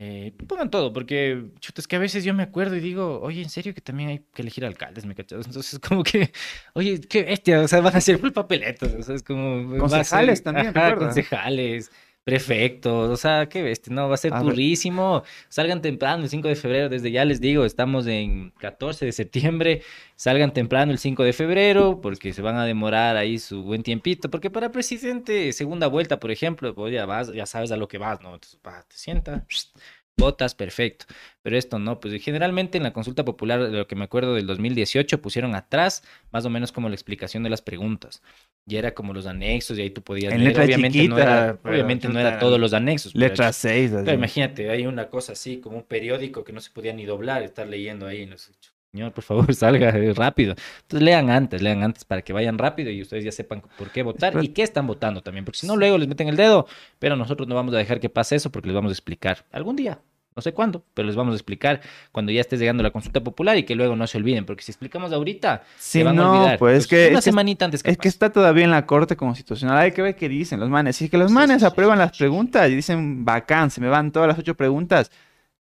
Eh, 0.00 0.32
pongan 0.46 0.70
todo, 0.70 0.92
porque 0.92 1.50
chuta, 1.58 1.80
es 1.80 1.88
que 1.88 1.96
a 1.96 1.98
veces 1.98 2.22
yo 2.22 2.32
me 2.32 2.44
acuerdo 2.44 2.76
y 2.76 2.80
digo, 2.80 3.20
oye, 3.20 3.42
en 3.42 3.50
serio 3.50 3.74
que 3.74 3.80
también 3.80 4.10
hay 4.10 4.20
que 4.32 4.42
elegir 4.42 4.64
alcaldes, 4.64 5.04
¿me 5.04 5.16
cachas? 5.16 5.44
Entonces, 5.46 5.80
como 5.80 6.04
que, 6.04 6.30
oye, 6.74 7.00
qué 7.00 7.24
bestia, 7.24 7.62
o 7.62 7.68
sea, 7.68 7.80
van 7.80 7.96
a 7.96 8.00
ser 8.00 8.18
full 8.18 8.30
papeletos, 8.30 8.94
o 8.94 9.02
sea, 9.02 9.16
es 9.16 9.24
como. 9.24 9.76
Concejales 9.76 10.42
también, 10.44 10.68
ajá, 10.68 10.94
concejales 10.94 11.90
prefectos, 12.28 13.08
o 13.08 13.16
sea, 13.16 13.48
qué 13.48 13.62
bestia, 13.62 13.90
no, 13.94 14.06
va 14.06 14.14
a 14.14 14.18
ser 14.18 14.38
turrísimo. 14.38 15.22
Salgan 15.48 15.80
temprano 15.80 16.24
el 16.24 16.28
5 16.28 16.46
de 16.46 16.56
febrero, 16.56 16.90
desde 16.90 17.10
ya 17.10 17.24
les 17.24 17.40
digo, 17.40 17.64
estamos 17.64 18.06
en 18.06 18.50
14 18.58 19.06
de 19.06 19.12
septiembre, 19.12 19.82
salgan 20.14 20.52
temprano 20.52 20.92
el 20.92 20.98
5 20.98 21.22
de 21.24 21.32
febrero, 21.32 22.02
porque 22.02 22.34
se 22.34 22.42
van 22.42 22.56
a 22.56 22.66
demorar 22.66 23.16
ahí 23.16 23.38
su 23.38 23.62
buen 23.62 23.82
tiempito, 23.82 24.30
porque 24.30 24.50
para 24.50 24.70
presidente, 24.70 25.54
segunda 25.54 25.86
vuelta, 25.86 26.20
por 26.20 26.30
ejemplo, 26.30 26.74
pues 26.74 26.92
ya 26.92 27.06
vas, 27.06 27.32
ya 27.32 27.46
sabes 27.46 27.72
a 27.72 27.78
lo 27.78 27.88
que 27.88 27.96
vas, 27.96 28.20
¿no? 28.20 28.34
Entonces, 28.34 28.60
te 28.60 28.96
sientas, 28.96 29.72
votas, 30.18 30.54
perfecto. 30.54 31.06
Pero 31.42 31.56
esto 31.56 31.78
no, 31.78 31.98
pues 32.00 32.22
generalmente 32.22 32.76
en 32.76 32.84
la 32.84 32.92
consulta 32.92 33.24
popular, 33.24 33.70
de 33.70 33.78
lo 33.78 33.86
que 33.86 33.96
me 33.96 34.04
acuerdo 34.04 34.34
del 34.34 34.46
2018, 34.46 35.22
pusieron 35.22 35.54
atrás 35.54 36.02
más 36.30 36.44
o 36.44 36.50
menos 36.50 36.72
como 36.72 36.88
la 36.88 36.94
explicación 36.94 37.42
de 37.42 37.50
las 37.50 37.62
preguntas. 37.62 38.22
Y 38.66 38.76
era 38.76 38.92
como 38.92 39.14
los 39.14 39.26
anexos, 39.26 39.78
y 39.78 39.82
ahí 39.82 39.90
tú 39.90 40.02
podías 40.02 40.34
en 40.34 40.44
leer. 40.44 40.60
obviamente 40.60 41.08
no 41.08 41.18
era, 41.18 41.58
obviamente 41.64 42.08
no 42.08 42.20
era 42.20 42.38
todos 42.38 42.60
los 42.60 42.74
anexos. 42.74 43.14
Letra 43.14 43.50
6. 43.50 43.92
Pero 44.04 44.12
imagínate, 44.12 44.68
hay 44.68 44.86
una 44.86 45.08
cosa 45.08 45.32
así, 45.32 45.58
como 45.58 45.78
un 45.78 45.84
periódico 45.84 46.44
que 46.44 46.52
no 46.52 46.60
se 46.60 46.70
podía 46.70 46.92
ni 46.92 47.06
doblar, 47.06 47.42
estar 47.42 47.66
leyendo 47.66 48.06
ahí. 48.06 48.26
No 48.26 48.36
sé, 48.36 48.52
señor, 48.92 49.12
por 49.12 49.24
favor, 49.24 49.54
salga 49.54 49.92
rápido. 50.14 50.54
Entonces 50.82 51.02
lean 51.02 51.30
antes, 51.30 51.62
lean 51.62 51.82
antes 51.82 52.04
para 52.04 52.22
que 52.22 52.32
vayan 52.32 52.58
rápido 52.58 52.90
y 52.90 53.02
ustedes 53.02 53.24
ya 53.24 53.32
sepan 53.32 53.62
por 53.76 53.90
qué 53.90 54.02
votar 54.02 54.42
y 54.42 54.48
qué 54.48 54.62
están 54.62 54.86
votando 54.86 55.22
también, 55.22 55.44
porque 55.44 55.58
si 55.58 55.66
no, 55.66 55.76
luego 55.76 55.98
les 55.98 56.08
meten 56.08 56.28
el 56.28 56.36
dedo, 56.36 56.66
pero 56.98 57.16
nosotros 57.16 57.48
no 57.48 57.54
vamos 57.54 57.74
a 57.74 57.78
dejar 57.78 58.00
que 58.00 58.08
pase 58.08 58.36
eso 58.36 58.50
porque 58.50 58.68
les 58.68 58.74
vamos 58.74 58.90
a 58.90 58.94
explicar 58.94 59.44
algún 59.52 59.76
día. 59.76 60.00
No 60.38 60.42
sé 60.42 60.52
cuándo, 60.52 60.84
pero 60.94 61.04
les 61.04 61.16
vamos 61.16 61.32
a 61.32 61.34
explicar 61.34 61.80
cuando 62.12 62.30
ya 62.30 62.40
estés 62.40 62.60
llegando 62.60 62.84
la 62.84 62.92
consulta 62.92 63.24
popular 63.24 63.58
y 63.58 63.64
que 63.64 63.74
luego 63.74 63.96
no 63.96 64.06
se 64.06 64.18
olviden, 64.18 64.46
porque 64.46 64.62
si 64.62 64.70
explicamos 64.70 65.12
ahorita, 65.12 65.64
se 65.76 66.04
van 66.04 66.16
a 66.16 66.30
olvidar. 66.30 66.58
Pues, 66.60 66.78
es 66.78 66.86
que, 66.86 67.08
una 67.10 67.20
semanita 67.20 67.64
antes 67.64 67.80
Es 67.84 67.98
que 67.98 68.06
está 68.06 68.30
todavía 68.30 68.62
en 68.62 68.70
la 68.70 68.86
Corte 68.86 69.16
Constitucional. 69.16 69.76
Hay 69.76 69.90
que 69.90 70.00
ver 70.00 70.14
qué 70.14 70.28
dicen 70.28 70.60
los 70.60 70.68
manes. 70.68 70.94
Si 70.94 71.06
es 71.06 71.10
que 71.10 71.18
los 71.18 71.32
manes 71.32 71.64
aprueban 71.64 71.98
las 71.98 72.16
preguntas 72.16 72.70
y 72.70 72.76
dicen 72.76 73.24
bacán, 73.24 73.72
se 73.72 73.80
me 73.80 73.88
van 73.88 74.12
todas 74.12 74.28
las 74.28 74.38
ocho 74.38 74.54
preguntas, 74.54 75.10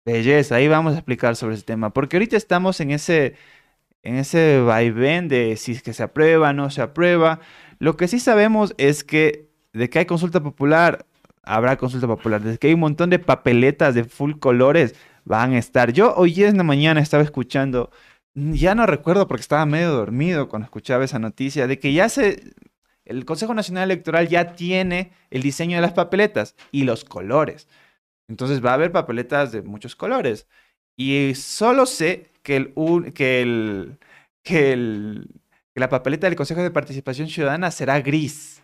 belleza, 0.05 0.57
ahí 0.57 0.67
vamos 0.67 0.93
a 0.93 0.97
explicar 0.97 1.35
sobre 1.35 1.55
ese 1.55 1.63
tema. 1.63 1.91
Porque 1.91 2.17
ahorita 2.17 2.37
estamos 2.37 2.79
en 2.79 2.91
ese, 2.91 3.37
en 4.03 4.17
ese 4.17 4.61
vaivén 4.61 5.29
de 5.29 5.55
si 5.57 5.71
es 5.71 5.81
que 5.81 5.93
se 5.93 6.03
aprueba, 6.03 6.53
no 6.53 6.69
se 6.69 6.83
aprueba. 6.83 7.39
Lo 7.79 7.97
que 7.97 8.07
sí 8.07 8.19
sabemos 8.19 8.75
es 8.77 9.03
que 9.03 9.49
de 9.73 9.89
que 9.89 9.97
hay 9.97 10.05
consulta 10.05 10.43
popular, 10.43 11.07
habrá 11.49 11.77
consulta 11.77 12.07
popular. 12.07 12.41
Desde 12.41 12.59
que 12.59 12.67
hay 12.67 12.75
un 12.75 12.81
montón 12.81 13.09
de 13.09 13.19
papeletas 13.19 13.95
de 13.95 14.03
full 14.03 14.33
colores, 14.39 14.95
van 15.25 15.53
a 15.53 15.57
estar. 15.57 15.91
Yo 15.91 16.13
hoy 16.15 16.43
en 16.43 16.57
la 16.57 16.63
mañana 16.63 17.01
estaba 17.01 17.23
escuchando, 17.23 17.91
ya 18.35 18.75
no 18.75 18.85
recuerdo 18.85 19.27
porque 19.27 19.41
estaba 19.41 19.65
medio 19.65 19.91
dormido 19.91 20.47
cuando 20.47 20.65
escuchaba 20.65 21.03
esa 21.03 21.19
noticia, 21.19 21.67
de 21.67 21.79
que 21.79 21.91
ya 21.93 22.07
se, 22.07 22.53
el 23.05 23.25
Consejo 23.25 23.53
Nacional 23.55 23.85
Electoral 23.91 24.27
ya 24.27 24.53
tiene 24.53 25.11
el 25.31 25.41
diseño 25.41 25.77
de 25.77 25.81
las 25.81 25.93
papeletas 25.93 26.55
y 26.71 26.83
los 26.83 27.03
colores. 27.03 27.67
Entonces 28.27 28.63
va 28.63 28.71
a 28.71 28.75
haber 28.75 28.91
papeletas 28.91 29.51
de 29.51 29.63
muchos 29.63 29.95
colores. 29.95 30.47
Y 30.95 31.33
solo 31.35 31.87
sé 31.87 32.29
que 32.43 32.57
el, 32.57 32.73
que 33.13 33.41
el, 33.41 33.97
que 34.43 34.73
el, 34.73 35.27
la 35.73 35.89
papeleta 35.89 36.27
del 36.27 36.35
Consejo 36.35 36.61
de 36.61 36.71
Participación 36.71 37.27
Ciudadana 37.27 37.71
será 37.71 37.99
gris. 38.01 38.61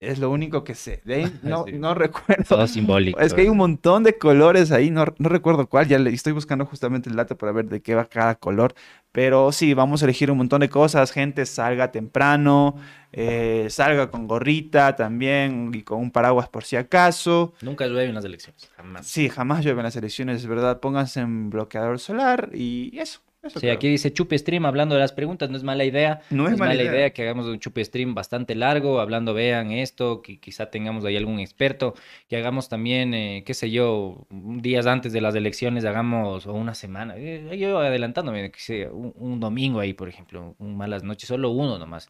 Es 0.00 0.18
lo 0.18 0.30
único 0.30 0.64
que 0.64 0.74
sé. 0.74 1.02
no, 1.42 1.66
no 1.70 1.94
recuerdo. 1.94 2.44
Todo 2.48 2.66
simbólico. 2.66 3.20
Es 3.20 3.34
que 3.34 3.42
hay 3.42 3.48
un 3.48 3.58
montón 3.58 4.02
de 4.02 4.16
colores 4.16 4.72
ahí. 4.72 4.90
No, 4.90 5.04
no 5.18 5.28
recuerdo 5.28 5.66
cuál. 5.68 5.88
Ya 5.88 5.98
le, 5.98 6.10
estoy 6.10 6.32
buscando 6.32 6.64
justamente 6.64 7.10
el 7.10 7.16
dato 7.16 7.36
para 7.36 7.52
ver 7.52 7.66
de 7.66 7.82
qué 7.82 7.94
va 7.94 8.06
cada 8.06 8.34
color. 8.34 8.74
Pero 9.12 9.52
sí, 9.52 9.74
vamos 9.74 10.00
a 10.00 10.06
elegir 10.06 10.30
un 10.30 10.38
montón 10.38 10.62
de 10.62 10.70
cosas. 10.70 11.12
Gente, 11.12 11.44
salga 11.44 11.92
temprano. 11.92 12.76
Eh, 13.12 13.66
salga 13.68 14.10
con 14.10 14.26
gorrita 14.26 14.96
también 14.96 15.70
y 15.74 15.82
con 15.82 15.98
un 15.98 16.10
paraguas 16.10 16.48
por 16.48 16.64
si 16.64 16.76
acaso. 16.76 17.52
Nunca 17.60 17.86
llueve 17.86 18.06
en 18.06 18.14
las 18.14 18.24
elecciones. 18.24 18.70
Jamás. 18.76 19.06
Sí, 19.06 19.28
jamás 19.28 19.62
llueve 19.62 19.80
en 19.80 19.84
las 19.84 19.96
elecciones, 19.96 20.38
es 20.38 20.46
verdad. 20.46 20.80
Pónganse 20.80 21.20
en 21.20 21.50
bloqueador 21.50 21.98
solar 21.98 22.48
y 22.54 22.98
eso 22.98 23.20
sí, 23.48 23.68
aquí 23.68 23.88
dice 23.88 24.12
chupe 24.12 24.36
stream 24.36 24.66
hablando 24.66 24.94
de 24.94 25.00
las 25.00 25.12
preguntas, 25.12 25.50
no 25.50 25.56
es 25.56 25.62
mala 25.62 25.84
idea. 25.84 26.20
No 26.30 26.48
es, 26.48 26.58
mala, 26.58 26.74
idea. 26.74 27.10
que 27.10 27.22
hagamos 27.22 27.46
un 27.46 27.58
chupe 27.58 27.84
stream 27.84 28.14
bastante 28.14 28.54
largo, 28.54 29.00
hablando, 29.00 29.34
vean 29.34 29.70
esto, 29.70 30.22
que 30.22 30.38
quizá 30.38 30.70
tengamos 30.70 31.04
ahí 31.04 31.16
algún 31.16 31.40
experto, 31.40 31.94
que 32.28 32.36
hagamos 32.36 32.68
también, 32.68 33.14
eh, 33.14 33.42
qué 33.46 33.54
sé 33.54 33.70
yo, 33.70 34.26
días 34.30 34.86
antes 34.86 35.12
de 35.12 35.20
las 35.20 35.34
elecciones, 35.34 35.84
hagamos 35.84 36.46
o 36.46 36.52
una 36.52 36.74
semana. 36.74 37.14
Eh, 37.16 37.56
yo 37.58 37.78
adelantándome, 37.78 38.50
que 38.50 38.60
sea 38.60 38.90
un, 38.90 39.12
un, 39.16 39.40
domingo 39.40 39.80
ahí, 39.80 39.94
por 39.94 40.08
ejemplo, 40.08 40.54
un 40.58 40.76
malas 40.76 41.02
noches, 41.02 41.28
solo 41.28 41.50
uno 41.50 41.78
nomás 41.78 42.08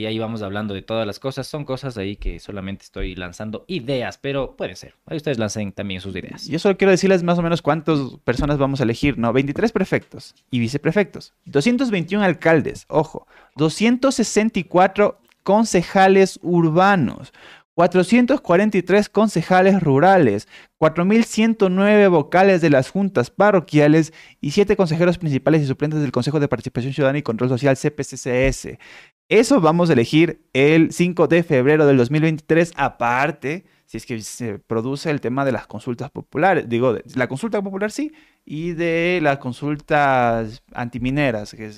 y 0.00 0.06
ahí 0.06 0.18
vamos 0.18 0.40
hablando 0.40 0.72
de 0.72 0.80
todas 0.80 1.06
las 1.06 1.18
cosas. 1.18 1.46
Son 1.46 1.66
cosas 1.66 1.98
ahí 1.98 2.16
que 2.16 2.38
solamente 2.38 2.84
estoy 2.84 3.14
lanzando 3.14 3.66
ideas, 3.66 4.16
pero 4.16 4.56
puede 4.56 4.74
ser. 4.74 4.94
Ahí 5.04 5.18
ustedes 5.18 5.38
lancen 5.38 5.72
también 5.72 6.00
sus 6.00 6.16
ideas. 6.16 6.46
Yo 6.46 6.58
solo 6.58 6.78
quiero 6.78 6.90
decirles 6.90 7.22
más 7.22 7.38
o 7.38 7.42
menos 7.42 7.60
cuántas 7.60 7.98
personas 8.24 8.56
vamos 8.56 8.80
a 8.80 8.84
elegir, 8.84 9.18
¿no? 9.18 9.30
23 9.34 9.70
prefectos 9.72 10.34
y 10.50 10.58
viceprefectos, 10.58 11.34
221 11.44 12.24
alcaldes, 12.24 12.86
ojo, 12.88 13.26
264 13.56 15.18
concejales 15.42 16.40
urbanos, 16.42 17.34
443 17.74 19.08
concejales 19.08 19.82
rurales, 19.82 20.48
4.109 20.78 22.10
vocales 22.10 22.60
de 22.60 22.68
las 22.68 22.90
juntas 22.90 23.30
parroquiales 23.30 24.12
y 24.40 24.50
7 24.50 24.76
consejeros 24.76 25.16
principales 25.18 25.62
y 25.62 25.66
suplentes 25.66 26.00
del 26.00 26.12
Consejo 26.12 26.40
de 26.40 26.48
Participación 26.48 26.92
Ciudadana 26.92 27.18
y 27.18 27.22
Control 27.22 27.48
Social 27.48 27.78
CPCCS. 27.78 28.78
Eso 29.30 29.60
vamos 29.60 29.88
a 29.88 29.92
elegir 29.92 30.44
el 30.52 30.90
5 30.90 31.28
de 31.28 31.44
febrero 31.44 31.86
del 31.86 31.96
2023, 31.98 32.72
aparte, 32.74 33.64
si 33.86 33.96
es 33.96 34.04
que 34.04 34.20
se 34.22 34.58
produce 34.58 35.08
el 35.08 35.20
tema 35.20 35.44
de 35.44 35.52
las 35.52 35.68
consultas 35.68 36.10
populares, 36.10 36.68
digo, 36.68 36.94
de 36.94 37.04
la 37.14 37.28
consulta 37.28 37.62
popular 37.62 37.92
sí, 37.92 38.12
y 38.44 38.72
de 38.72 39.20
las 39.22 39.38
consultas 39.38 40.64
antimineras, 40.72 41.54
que, 41.54 41.70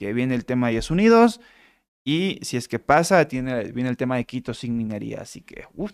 que 0.00 0.12
viene 0.14 0.34
el 0.34 0.44
tema 0.44 0.66
de 0.66 0.74
Yes 0.74 0.90
Unidos, 0.90 1.40
y 2.02 2.40
si 2.42 2.56
es 2.56 2.66
que 2.66 2.80
pasa, 2.80 3.28
tiene, 3.28 3.70
viene 3.70 3.88
el 3.88 3.96
tema 3.96 4.16
de 4.16 4.24
Quito 4.24 4.52
sin 4.52 4.76
minería, 4.76 5.20
así 5.20 5.42
que, 5.42 5.62
uff. 5.76 5.92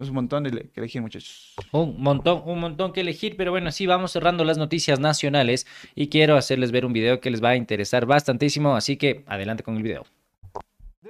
Es 0.00 0.08
un 0.08 0.14
montón 0.16 0.42
de 0.42 0.50
que 0.50 0.80
elegir, 0.80 1.00
muchachos. 1.00 1.54
Un 1.70 2.02
montón, 2.02 2.42
un 2.46 2.58
montón 2.58 2.92
que 2.92 3.02
elegir, 3.02 3.36
pero 3.36 3.52
bueno, 3.52 3.70
sí, 3.70 3.86
vamos 3.86 4.10
cerrando 4.10 4.42
las 4.42 4.58
noticias 4.58 4.98
nacionales 4.98 5.68
y 5.94 6.08
quiero 6.08 6.36
hacerles 6.36 6.72
ver 6.72 6.86
un 6.86 6.92
video 6.92 7.20
que 7.20 7.30
les 7.30 7.44
va 7.44 7.50
a 7.50 7.56
interesar 7.56 8.06
bastantísimo, 8.06 8.74
así 8.74 8.96
que 8.96 9.22
adelante 9.28 9.62
con 9.62 9.76
el 9.76 9.84
video. 9.84 10.06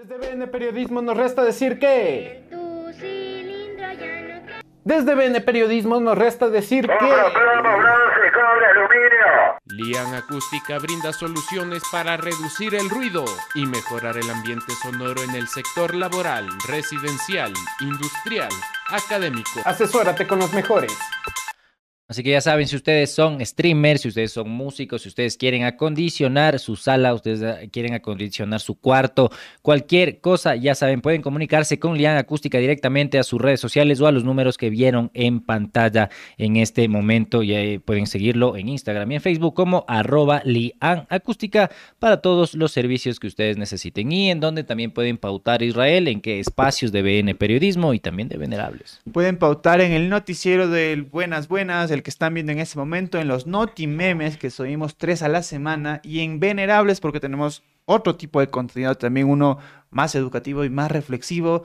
Desde 0.01 0.17
BN 0.17 0.47
Periodismo 0.47 1.03
nos 1.03 1.15
resta 1.15 1.45
decir 1.45 1.79
que... 1.79 2.49
Desde 4.83 5.15
BN 5.15 5.43
Periodismo 5.43 6.01
nos 6.01 6.17
resta 6.17 6.49
decir 6.49 6.87
que... 6.87 6.95
Lian 9.67 10.15
Acústica 10.15 10.79
brinda 10.79 11.13
soluciones 11.13 11.83
para 11.93 12.17
reducir 12.17 12.75
el 12.75 12.89
ruido 12.89 13.27
y 13.55 13.67
mejorar 13.67 14.17
el 14.17 14.31
ambiente 14.31 14.73
sonoro 14.83 15.23
en 15.23 15.35
el 15.35 15.49
sector 15.49 15.95
laboral, 15.95 16.49
residencial, 16.67 17.53
industrial, 17.81 18.49
académico. 18.89 19.61
Asesórate 19.67 20.27
con 20.27 20.39
los 20.39 20.51
mejores. 20.55 20.97
Así 22.11 22.25
que 22.25 22.31
ya 22.31 22.41
saben, 22.41 22.67
si 22.67 22.75
ustedes 22.75 23.15
son 23.15 23.39
streamers, 23.47 24.01
si 24.01 24.09
ustedes 24.09 24.33
son 24.33 24.51
músicos, 24.51 25.03
si 25.03 25.09
ustedes 25.09 25.37
quieren 25.37 25.63
acondicionar 25.63 26.59
su 26.59 26.75
sala, 26.75 27.15
ustedes 27.15 27.41
ah, 27.45 27.61
quieren 27.71 27.95
acondicionar 27.95 28.59
su 28.59 28.75
cuarto, 28.75 29.31
cualquier 29.63 30.21
cosa, 30.21 30.57
ya 30.57 30.75
saben, 30.75 31.03
pueden 31.03 31.23
comunicarse 31.23 31.79
con 31.79 31.97
Lian 31.97 32.17
Acústica 32.17 32.59
directamente 32.59 33.21
a 33.21 33.23
sus 33.23 33.41
redes 33.41 33.61
sociales 33.61 34.01
o 34.01 34.09
a 34.09 34.11
los 34.11 34.25
números 34.25 34.59
que 34.59 34.71
vieron 34.71 35.13
en 35.15 35.39
pantalla 35.39 36.11
en 36.37 36.57
este 36.57 36.89
momento. 36.89 37.45
Ya 37.45 37.61
pueden 37.79 38.09
seguirlo 38.09 38.57
en 38.57 38.69
Instagram 38.69 39.13
y 39.13 39.15
en 39.15 39.21
Facebook 39.21 39.55
como 39.55 39.85
arroba 39.87 40.43
Lian 40.45 41.07
Acústica 41.11 41.71
para 42.01 42.21
todos 42.23 42.55
los 42.55 42.73
servicios 42.73 43.21
que 43.21 43.29
ustedes 43.29 43.57
necesiten 43.57 44.11
y 44.11 44.33
en 44.33 44.41
donde 44.41 44.65
también 44.65 44.91
pueden 44.91 45.17
pautar 45.17 45.63
Israel 45.63 46.09
en 46.09 46.21
qué 46.21 46.41
espacios 46.41 46.91
de 46.91 47.03
BN 47.03 47.37
Periodismo 47.37 47.95
y 47.95 48.01
también 48.01 48.29
de 48.29 48.37
Venerables. 48.37 49.01
Pueden 49.13 49.37
pautar 49.37 49.81
en 49.81 49.93
el 49.93 50.09
noticiero 50.09 50.67
del 50.67 51.05
Buenas 51.05 51.47
Buenas, 51.47 51.93
el 51.93 52.00
que 52.03 52.11
están 52.11 52.35
viendo 52.35 52.53
en 52.53 52.59
este 52.59 52.79
momento, 52.79 53.19
en 53.19 53.29
los 53.29 53.47
Noti 53.47 53.87
Memes, 53.87 54.37
que 54.37 54.51
subimos 54.51 54.97
tres 54.97 55.23
a 55.23 55.29
la 55.29 55.43
semana, 55.43 56.01
y 56.03 56.21
en 56.21 56.41
Venerables, 56.41 57.01
porque 57.01 57.21
tenemos 57.21 57.63
otro 57.85 58.17
tipo 58.17 58.41
de 58.41 58.49
contenido, 58.49 58.95
también 58.95 59.29
uno 59.29 59.59
más 59.91 60.15
educativo 60.15 60.65
y 60.65 60.71
más 60.71 60.91
reflexivo, 60.91 61.65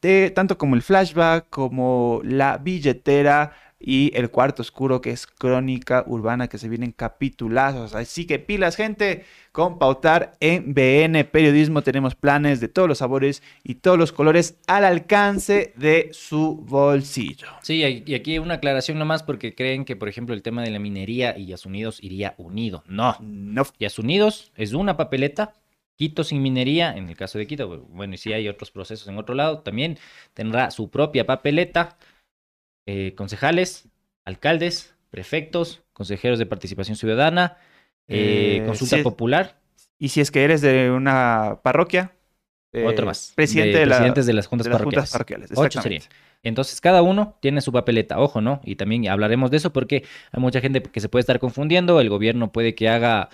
de, 0.00 0.30
tanto 0.34 0.56
como 0.58 0.74
el 0.74 0.82
flashback, 0.82 1.50
como 1.50 2.20
la 2.24 2.58
billetera, 2.58 3.52
y 3.86 4.10
el 4.16 4.30
cuarto 4.30 4.62
oscuro 4.62 5.00
que 5.00 5.12
es 5.12 5.28
Crónica 5.28 6.02
Urbana 6.08 6.48
que 6.48 6.58
se 6.58 6.68
vienen 6.68 6.90
capitulazos. 6.90 7.94
Así 7.94 8.26
que 8.26 8.40
pilas 8.40 8.74
gente 8.74 9.24
con 9.52 9.78
pautar 9.78 10.36
en 10.40 10.74
BN 10.74 11.24
Periodismo 11.24 11.82
tenemos 11.82 12.16
planes 12.16 12.60
de 12.60 12.66
todos 12.66 12.88
los 12.88 12.98
sabores 12.98 13.44
y 13.62 13.76
todos 13.76 13.96
los 13.96 14.10
colores 14.10 14.58
al 14.66 14.84
alcance 14.84 15.72
de 15.76 16.08
su 16.12 16.56
bolsillo. 16.56 17.46
Sí, 17.62 18.02
y 18.04 18.14
aquí 18.14 18.40
una 18.40 18.54
aclaración 18.54 18.98
nomás 18.98 19.22
porque 19.22 19.54
creen 19.54 19.84
que 19.84 19.94
por 19.94 20.08
ejemplo 20.08 20.34
el 20.34 20.42
tema 20.42 20.62
de 20.62 20.72
la 20.72 20.80
minería 20.80 21.38
y 21.38 21.54
Unidos 21.64 21.98
iría 22.02 22.34
unido. 22.38 22.82
No, 22.88 23.16
no. 23.20 23.62
Unidos 23.98 24.50
es 24.56 24.72
una 24.72 24.96
papeleta 24.96 25.54
Quito 25.96 26.24
sin 26.24 26.42
minería, 26.42 26.94
en 26.94 27.08
el 27.08 27.16
caso 27.16 27.38
de 27.38 27.46
Quito, 27.46 27.86
bueno, 27.88 28.14
y 28.14 28.18
si 28.18 28.32
hay 28.34 28.48
otros 28.48 28.70
procesos 28.70 29.08
en 29.08 29.16
otro 29.16 29.34
lado, 29.34 29.60
también 29.60 29.98
tendrá 30.34 30.70
su 30.70 30.90
propia 30.90 31.24
papeleta, 31.24 31.96
eh, 32.86 33.14
concejales, 33.16 33.88
alcaldes, 34.24 34.94
prefectos, 35.10 35.82
consejeros 35.92 36.38
de 36.38 36.46
participación 36.46 36.96
ciudadana, 36.96 37.58
eh, 38.06 38.58
eh, 38.60 38.66
consulta 38.66 39.02
popular. 39.02 39.58
Y 39.98 40.10
si 40.10 40.20
es 40.20 40.30
que 40.30 40.44
eres 40.44 40.60
de 40.60 40.90
una 40.90 41.60
parroquia, 41.62 42.12
otro 42.84 43.06
más. 43.06 43.32
Presidente 43.34 43.78
de, 43.78 43.86
presidentes 43.86 44.26
de 44.26 44.32
las 44.34 44.46
juntas 44.46 44.68
parroquiales. 44.68 45.50
Ocho 45.54 45.82
serían. 45.82 46.02
Entonces, 46.42 46.80
cada 46.80 47.02
uno 47.02 47.36
tiene 47.40 47.60
su 47.60 47.72
papeleta. 47.72 48.20
Ojo, 48.20 48.40
¿no? 48.40 48.60
Y 48.64 48.76
también 48.76 49.08
hablaremos 49.08 49.50
de 49.50 49.56
eso 49.56 49.72
porque 49.72 50.04
hay 50.30 50.40
mucha 50.40 50.60
gente 50.60 50.82
que 50.82 51.00
se 51.00 51.08
puede 51.08 51.22
estar 51.22 51.40
confundiendo. 51.40 52.00
El 52.00 52.10
gobierno 52.10 52.52
puede 52.52 52.74
que 52.74 52.88
haga 52.88 53.30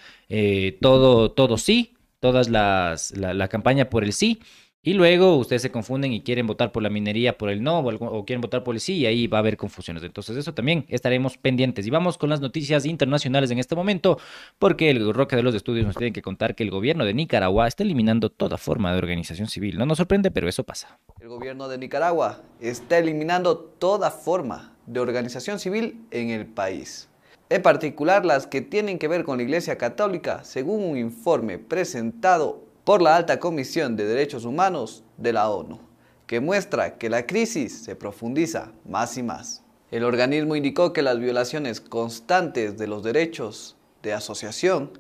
todo, 0.80 1.32
todo 1.32 1.58
sí, 1.58 1.94
todas 2.20 2.48
las, 2.48 3.10
la, 3.16 3.48
campaña 3.48 3.90
por 3.90 4.04
el 4.04 4.12
sí. 4.12 4.40
Y 4.84 4.94
luego 4.94 5.36
ustedes 5.36 5.62
se 5.62 5.70
confunden 5.70 6.12
y 6.12 6.22
quieren 6.22 6.48
votar 6.48 6.72
por 6.72 6.82
la 6.82 6.90
minería 6.90 7.38
por 7.38 7.50
el 7.50 7.62
no 7.62 7.78
o, 7.78 8.24
quieren 8.24 8.40
votar 8.40 8.64
por 8.64 8.74
el 8.74 8.80
sí 8.80 8.94
y 8.94 9.06
ahí 9.06 9.28
va 9.28 9.38
a 9.38 9.40
haber 9.40 9.56
confusiones. 9.56 10.02
Entonces 10.02 10.36
eso 10.36 10.54
también 10.54 10.86
estaremos 10.88 11.38
pendientes. 11.38 11.86
Y 11.86 11.90
vamos 11.90 12.18
con 12.18 12.30
las 12.30 12.40
noticias 12.40 12.84
internacionales 12.84 13.52
en 13.52 13.60
este 13.60 13.76
momento 13.76 14.18
porque 14.58 14.90
el 14.90 15.14
Roque 15.14 15.36
de 15.36 15.44
los 15.44 15.54
Estudios 15.54 15.86
nos 15.86 15.96
tiene 15.96 16.12
que 16.12 16.20
contar 16.20 16.56
que 16.56 16.64
el 16.64 16.72
gobierno 16.72 17.04
de 17.04 17.14
Nicaragua 17.14 17.68
está 17.68 17.84
eliminando 17.84 18.28
toda 18.28 18.58
forma 18.58 18.90
de 18.90 18.98
organización 18.98 19.46
civil. 19.46 19.78
No 19.78 19.86
nos 19.86 19.98
sorprende, 19.98 20.32
pero 20.32 20.48
eso 20.48 20.64
pasa. 20.64 20.98
El 21.20 21.28
gobierno 21.28 21.68
de 21.68 21.78
Nicaragua 21.78 22.42
está 22.60 22.98
eliminando 22.98 23.58
toda 23.58 24.10
forma 24.10 24.74
de 24.86 24.98
organización 24.98 25.60
civil 25.60 26.00
en 26.10 26.30
el 26.30 26.46
país 26.46 27.08
en 27.50 27.60
particular 27.60 28.24
las 28.24 28.46
que 28.46 28.62
tienen 28.62 28.98
que 28.98 29.08
ver 29.08 29.24
con 29.24 29.36
la 29.36 29.42
Iglesia 29.42 29.76
Católica, 29.76 30.42
según 30.42 30.82
un 30.84 30.96
informe 30.96 31.58
presentado 31.58 32.71
por 32.84 33.00
la 33.00 33.14
Alta 33.16 33.38
Comisión 33.38 33.96
de 33.96 34.06
Derechos 34.06 34.44
Humanos 34.44 35.04
de 35.16 35.32
la 35.32 35.48
ONU, 35.48 35.78
que 36.26 36.40
muestra 36.40 36.98
que 36.98 37.08
la 37.08 37.26
crisis 37.26 37.84
se 37.84 37.94
profundiza 37.94 38.72
más 38.84 39.16
y 39.16 39.22
más. 39.22 39.62
El 39.92 40.04
organismo 40.04 40.56
indicó 40.56 40.92
que 40.92 41.02
las 41.02 41.20
violaciones 41.20 41.80
constantes 41.80 42.78
de 42.78 42.86
los 42.88 43.02
derechos 43.02 43.76
de 44.02 44.14
asociación, 44.14 44.98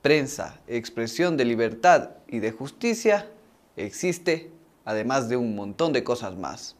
prensa, 0.00 0.60
expresión 0.66 1.36
de 1.36 1.44
libertad 1.44 2.10
y 2.26 2.38
de 2.38 2.52
justicia 2.52 3.28
existe, 3.76 4.50
además 4.84 5.28
de 5.28 5.36
un 5.36 5.54
montón 5.54 5.92
de 5.92 6.04
cosas 6.04 6.36
más, 6.36 6.76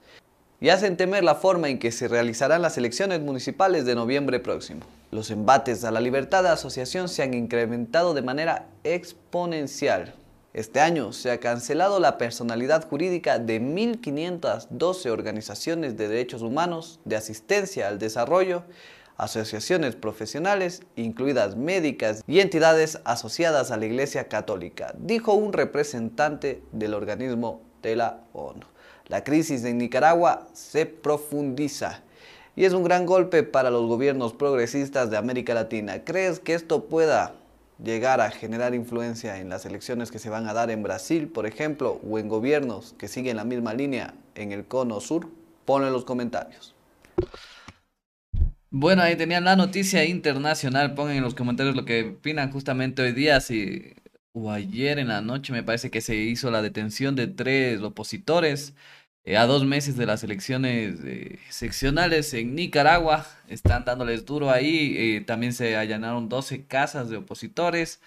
y 0.61 0.71
hacen 0.71 0.97
temer 0.97 1.25
la 1.25 1.35
forma 1.35 1.69
en 1.69 1.79
que 1.79 1.93
se 1.93 2.09
realizarán 2.09 2.63
las 2.63 2.79
elecciones 2.79 3.21
municipales 3.21 3.85
de 3.85 3.95
noviembre 3.95 4.41
próximo. 4.41 4.81
Los 5.11 5.31
embates 5.31 5.85
a 5.85 5.91
la 5.91 6.01
libertad 6.01 6.45
de 6.45 6.51
asociación 6.51 7.09
se 7.09 7.23
han 7.23 7.35
incrementado 7.35 8.15
de 8.15 8.23
manera 8.23 8.69
exponencial. 8.85 10.15
Este 10.53 10.81
año 10.81 11.13
se 11.13 11.31
ha 11.31 11.39
cancelado 11.39 12.01
la 12.01 12.19
personalidad 12.19 12.89
jurídica 12.89 13.39
de 13.39 13.61
1.512 13.61 15.09
organizaciones 15.11 15.97
de 15.97 16.09
derechos 16.09 16.43
humanos, 16.43 16.99
de 17.05 17.15
asistencia 17.15 17.87
al 17.87 18.01
desarrollo, 18.01 18.65
asociaciones 19.17 19.95
profesionales, 19.95 20.83
incluidas 20.97 21.55
médicas 21.55 22.25
y 22.27 22.41
entidades 22.41 22.99
asociadas 23.05 23.71
a 23.71 23.77
la 23.77 23.87
Iglesia 23.87 24.27
Católica, 24.27 24.93
dijo 24.99 25.35
un 25.35 25.53
representante 25.53 26.63
del 26.73 26.95
organismo 26.95 27.63
de 27.81 27.95
la 27.95 28.25
ONU. 28.33 28.67
La 29.07 29.23
crisis 29.23 29.63
en 29.65 29.79
Nicaragua 29.79 30.49
se 30.53 30.85
profundiza 30.85 32.03
y 32.57 32.65
es 32.65 32.73
un 32.73 32.83
gran 32.83 33.07
golpe 33.07 33.45
para 33.45 33.71
los 33.71 33.87
gobiernos 33.87 34.33
progresistas 34.33 35.11
de 35.11 35.17
América 35.17 35.55
Latina. 35.55 36.03
¿Crees 36.05 36.41
que 36.41 36.55
esto 36.55 36.87
pueda 36.87 37.40
llegar 37.85 38.21
a 38.21 38.31
generar 38.31 38.75
influencia 38.75 39.39
en 39.39 39.49
las 39.49 39.65
elecciones 39.67 40.11
que 40.11 40.19
se 40.19 40.31
van 40.31 40.47
a 40.49 40.53
dar 40.53 40.71
en 40.71 40.83
Brasil, 40.83 41.29
por 41.29 41.47
ejemplo, 41.47 42.01
o 42.09 42.19
en 42.19 42.29
gobiernos 42.29 42.95
que 42.99 43.09
siguen 43.09 43.37
la 43.37 43.45
misma 43.45 43.75
línea 43.75 44.15
en 44.35 44.53
el 44.53 44.65
cono 44.67 45.01
sur? 45.01 45.29
Ponlo 45.65 45.87
en 45.87 45.93
los 45.93 46.05
comentarios. 46.05 46.75
Bueno, 48.71 49.03
ahí 49.03 49.17
tenían 49.17 49.45
la 49.45 49.57
noticia 49.57 50.05
internacional. 50.05 50.95
Pongan 50.95 51.17
en 51.17 51.23
los 51.23 51.35
comentarios 51.35 51.75
lo 51.75 51.85
que 51.85 52.17
opinan 52.19 52.53
justamente 52.53 53.03
hoy 53.03 53.13
día. 53.13 53.41
Si, 53.41 53.95
o 54.33 54.51
ayer 54.51 54.99
en 54.99 55.09
la 55.09 55.23
noche 55.23 55.53
me 55.53 55.63
parece 55.63 55.91
que 55.91 56.01
se 56.01 56.17
hizo 56.17 56.51
la 56.51 56.63
detención 56.63 57.17
de 57.17 57.27
tres 57.27 57.81
opositores 57.83 58.75
eh, 59.25 59.37
a 59.37 59.47
dos 59.47 59.65
meses 59.65 59.97
de 59.97 60.07
las 60.07 60.25
elecciones 60.25 60.97
eh, 61.05 61.39
seccionales 61.51 62.35
en 62.35 62.55
Nicaragua. 62.55 63.27
Están 63.49 63.85
dándoles 63.85 64.25
duro 64.25 64.51
ahí. 64.51 64.95
Eh, 64.97 65.21
también 65.23 65.53
se 65.53 65.77
allanaron 65.77 66.29
12 66.29 66.67
casas 66.67 67.11
de 67.11 67.17
opositores. 67.19 68.01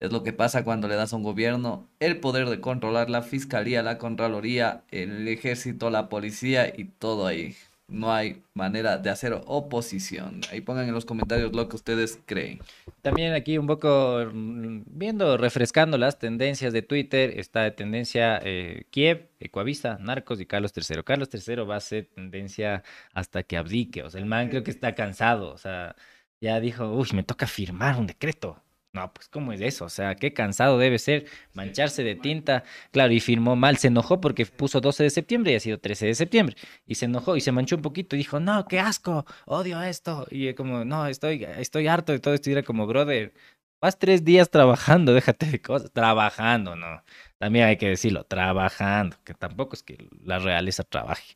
Es 0.00 0.12
lo 0.12 0.22
que 0.24 0.32
pasa 0.32 0.64
cuando 0.64 0.88
le 0.88 0.96
das 0.96 1.12
a 1.12 1.16
un 1.16 1.22
gobierno 1.22 1.88
el 2.00 2.20
poder 2.20 2.48
de 2.48 2.60
controlar 2.60 3.10
la 3.10 3.22
fiscalía, 3.22 3.82
la 3.82 3.98
contraloría, 3.98 4.84
el 4.90 5.28
ejército, 5.28 5.90
la 5.90 6.08
policía 6.08 6.72
y 6.76 6.84
todo 6.86 7.26
ahí 7.26 7.56
no 7.88 8.12
hay 8.12 8.42
manera 8.54 8.98
de 8.98 9.10
hacer 9.10 9.38
oposición. 9.46 10.40
Ahí 10.50 10.60
pongan 10.60 10.88
en 10.88 10.94
los 10.94 11.04
comentarios 11.04 11.52
lo 11.52 11.68
que 11.68 11.76
ustedes 11.76 12.18
creen. 12.26 12.60
También 13.02 13.34
aquí 13.34 13.58
un 13.58 13.66
poco 13.66 14.26
mm, 14.32 14.82
viendo, 14.86 15.36
refrescando 15.36 15.98
las 15.98 16.18
tendencias 16.18 16.72
de 16.72 16.82
Twitter, 16.82 17.38
está 17.38 17.62
de 17.62 17.70
tendencia 17.72 18.40
eh, 18.42 18.84
Kiev, 18.90 19.28
Ecuavisa, 19.40 19.98
Narcos 20.00 20.40
y 20.40 20.46
Carlos 20.46 20.72
III. 20.74 21.02
Carlos 21.04 21.28
III 21.32 21.56
va 21.64 21.76
a 21.76 21.80
ser 21.80 22.06
tendencia 22.06 22.82
hasta 23.12 23.42
que 23.42 23.56
abdique. 23.56 24.02
O 24.02 24.10
sea, 24.10 24.20
el 24.20 24.26
man 24.26 24.48
creo 24.48 24.62
que 24.62 24.70
está 24.70 24.94
cansado. 24.94 25.52
O 25.52 25.58
sea, 25.58 25.96
ya 26.40 26.60
dijo, 26.60 26.90
uy, 26.92 27.08
me 27.14 27.22
toca 27.22 27.46
firmar 27.46 27.98
un 27.98 28.06
decreto. 28.06 28.61
No, 28.94 29.10
pues 29.10 29.26
¿cómo 29.28 29.54
es 29.54 29.62
eso? 29.62 29.86
O 29.86 29.88
sea, 29.88 30.16
qué 30.16 30.34
cansado 30.34 30.76
debe 30.76 30.98
ser 30.98 31.24
mancharse 31.54 32.04
de 32.04 32.14
tinta. 32.14 32.62
Claro, 32.90 33.10
y 33.14 33.20
firmó 33.20 33.56
mal, 33.56 33.78
se 33.78 33.88
enojó 33.88 34.20
porque 34.20 34.44
puso 34.44 34.82
12 34.82 35.04
de 35.04 35.10
septiembre 35.10 35.52
y 35.52 35.54
ha 35.54 35.60
sido 35.60 35.78
13 35.78 36.06
de 36.06 36.14
septiembre. 36.14 36.56
Y 36.86 36.96
se 36.96 37.06
enojó 37.06 37.34
y 37.36 37.40
se 37.40 37.52
manchó 37.52 37.76
un 37.76 37.82
poquito 37.82 38.16
y 38.16 38.18
dijo, 38.18 38.38
no, 38.38 38.66
qué 38.68 38.80
asco, 38.80 39.24
odio 39.46 39.80
esto. 39.82 40.26
Y 40.30 40.52
como, 40.52 40.84
no, 40.84 41.06
estoy, 41.06 41.44
estoy 41.56 41.86
harto 41.86 42.12
de 42.12 42.18
todo 42.18 42.34
esto. 42.34 42.50
Y 42.50 42.52
era 42.52 42.62
como, 42.62 42.86
brother, 42.86 43.32
vas 43.80 43.98
tres 43.98 44.24
días 44.24 44.50
trabajando, 44.50 45.14
déjate 45.14 45.46
de 45.46 45.62
cosas. 45.62 45.90
Trabajando, 45.90 46.76
no. 46.76 47.02
También 47.38 47.66
hay 47.66 47.78
que 47.78 47.88
decirlo, 47.88 48.24
trabajando, 48.24 49.16
que 49.24 49.32
tampoco 49.32 49.74
es 49.74 49.82
que 49.82 50.06
la 50.22 50.38
realeza 50.38 50.84
trabaje. 50.84 51.34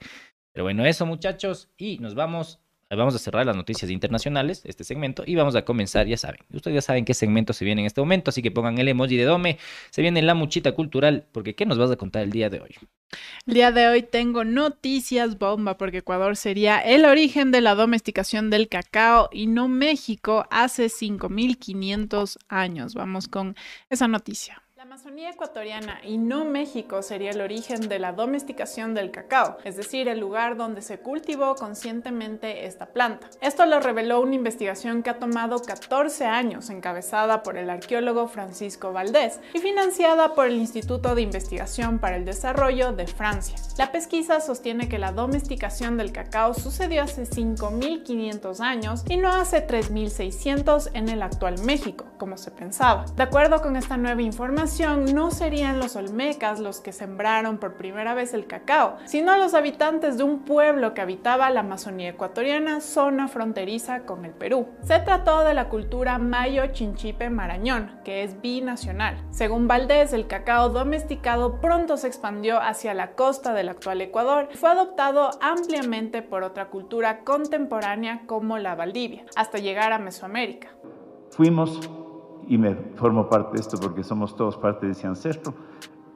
Pero 0.53 0.65
bueno, 0.65 0.85
eso 0.85 1.07
muchachos, 1.07 1.71
y 1.79 1.99
nos 1.99 2.15
vamos 2.15 2.61
Vamos 2.89 3.17
a 3.17 3.19
cerrar 3.19 3.45
las 3.45 3.57
noticias 3.57 3.91
internacionales, 3.91 4.63
este 4.65 4.85
segmento, 4.85 5.25
y 5.27 5.35
vamos 5.35 5.57
a 5.57 5.65
comenzar, 5.65 6.07
ya 6.07 6.17
saben, 6.17 6.41
ustedes 6.53 6.77
ya 6.77 6.83
saben 6.83 7.05
qué 7.05 7.15
segmento 7.15 7.53
se 7.53 7.65
viene 7.65 7.81
en 7.81 7.87
este 7.87 8.01
momento, 8.01 8.31
así 8.31 8.43
que 8.43 8.53
pongan 8.53 8.79
el 8.79 8.87
emoji 8.87 9.17
de 9.17 9.25
Dome, 9.25 9.59
se 9.91 10.03
viene 10.03 10.23
la 10.23 10.35
muchita 10.35 10.71
cultural, 10.71 11.27
porque 11.33 11.57
¿qué 11.57 11.67
nos 11.67 11.79
vas 11.79 11.91
a 11.91 11.97
contar 11.97 12.23
el 12.23 12.31
día 12.31 12.49
de 12.49 12.61
hoy? 12.61 12.77
El 13.47 13.55
día 13.55 13.73
de 13.73 13.89
hoy 13.89 14.03
tengo 14.03 14.45
noticias 14.45 15.39
bomba, 15.39 15.77
porque 15.79 15.99
Ecuador 15.99 16.37
sería 16.37 16.79
el 16.79 17.05
origen 17.05 17.51
de 17.51 17.61
la 17.61 17.75
domesticación 17.75 18.51
del 18.51 18.69
cacao 18.69 19.31
y 19.33 19.49
no 19.49 19.67
México 19.67 20.47
hace 20.51 20.87
5.500 20.87 22.39
años. 22.49 22.95
Vamos 22.95 23.29
con 23.29 23.57
esa 23.91 24.09
noticia. 24.09 24.63
Amazonía 24.97 25.29
ecuatoriana 25.29 26.01
y 26.03 26.17
no 26.17 26.47
México 26.47 27.03
sería 27.03 27.33
el 27.33 27.43
origen 27.43 27.87
de 27.87 27.99
la 27.99 28.15
domesticación 28.15 28.95
del 28.95 29.11
cacao, 29.11 29.59
es 29.63 29.77
decir, 29.77 30.09
el 30.09 30.21
lugar 30.21 30.57
donde 30.57 30.81
se 30.81 31.01
cultivó 31.01 31.55
conscientemente 31.55 32.65
esta 32.65 32.87
planta. 32.87 33.29
Esto 33.43 33.67
lo 33.67 33.79
reveló 33.79 34.23
una 34.23 34.37
investigación 34.37 35.03
que 35.03 35.11
ha 35.11 35.19
tomado 35.19 35.61
14 35.61 36.25
años, 36.25 36.71
encabezada 36.71 37.43
por 37.43 37.59
el 37.59 37.69
arqueólogo 37.69 38.27
Francisco 38.27 38.95
Valdés 38.95 39.39
y 39.53 39.59
financiada 39.59 40.35
por 40.35 40.47
el 40.47 40.55
Instituto 40.55 41.15
de 41.15 41.21
Investigación 41.21 41.99
para 41.99 42.17
el 42.17 42.25
Desarrollo 42.25 42.93
de 42.93 43.07
Francia. 43.07 43.59
La 43.77 43.93
pesquisa 43.93 44.41
sostiene 44.41 44.89
que 44.89 44.99
la 44.99 45.13
domesticación 45.13 45.99
del 45.99 46.11
cacao 46.11 46.55
sucedió 46.55 47.03
hace 47.03 47.25
5.500 47.25 48.61
años 48.61 49.05
y 49.11 49.19
no 49.19 49.29
hace 49.29 49.67
3.600 49.67 50.89
en 50.95 51.11
el 51.11 51.21
actual 51.21 51.61
México, 51.65 52.07
como 52.17 52.39
se 52.39 52.51
pensaba. 52.51 53.05
De 53.15 53.25
acuerdo 53.25 53.61
con 53.61 53.77
esta 53.77 53.99
nueva 53.99 54.23
información, 54.23 54.86
no 54.95 55.33
serían 55.33 55.81
los 55.81 55.97
olmecas 55.97 56.61
los 56.61 56.81
que 56.81 56.93
sembraron 56.93 57.59
por 57.59 57.75
primera 57.75 58.15
vez 58.15 58.35
el 58.35 58.47
cacao, 58.47 58.99
sino 59.07 59.37
los 59.37 59.55
habitantes 59.55 60.17
de 60.19 60.23
un 60.23 60.45
pueblo 60.45 60.95
que 60.95 61.01
habitaba 61.01 61.51
la 61.51 61.61
Amazonía 61.61 62.11
ecuatoriana, 62.11 62.81
zona 62.81 63.27
fronteriza 63.27 64.01
con 64.01 64.25
el 64.25 64.33
Perú. 64.33 64.69
Se 64.83 65.01
trató 65.01 65.41
de 65.41 65.55
la 65.55 65.69
cultura 65.69 66.19
mayo 66.19 66.69
chinchipe 66.69 67.31
marañón, 67.31 67.99
que 68.05 68.23
es 68.23 68.41
binacional. 68.41 69.17
Según 69.31 69.67
Valdés, 69.67 70.13
el 70.13 70.29
cacao 70.29 70.69
domesticado 70.69 71.61
pronto 71.61 71.97
se 71.97 72.07
expandió 72.07 72.61
hacia 72.61 72.95
la 72.95 73.13
costa 73.13 73.53
del 73.55 73.71
actual 73.71 74.01
Ecuador 74.01 74.49
y 74.53 74.57
fue 74.57 74.71
adoptado 74.71 75.31
ampliamente 75.41 76.23
por 76.23 76.45
otra 76.45 76.69
cultura 76.69 77.25
contemporánea 77.25 78.23
como 78.27 78.59
la 78.59 78.77
Valdivia, 78.77 79.25
hasta 79.35 79.59
llegar 79.59 79.93
a 79.93 79.99
Mesoamérica. 79.99 80.69
Fuimos, 81.31 81.81
y 82.47 82.59
me 82.59 82.75
formo 82.75 83.29
parte 83.29 83.55
de 83.55 83.61
esto 83.61 83.77
porque 83.79 84.05
somos 84.05 84.37
todos 84.37 84.57
parte 84.57 84.87
de 84.87 84.93
ese 84.93 85.07
ancestro, 85.07 85.55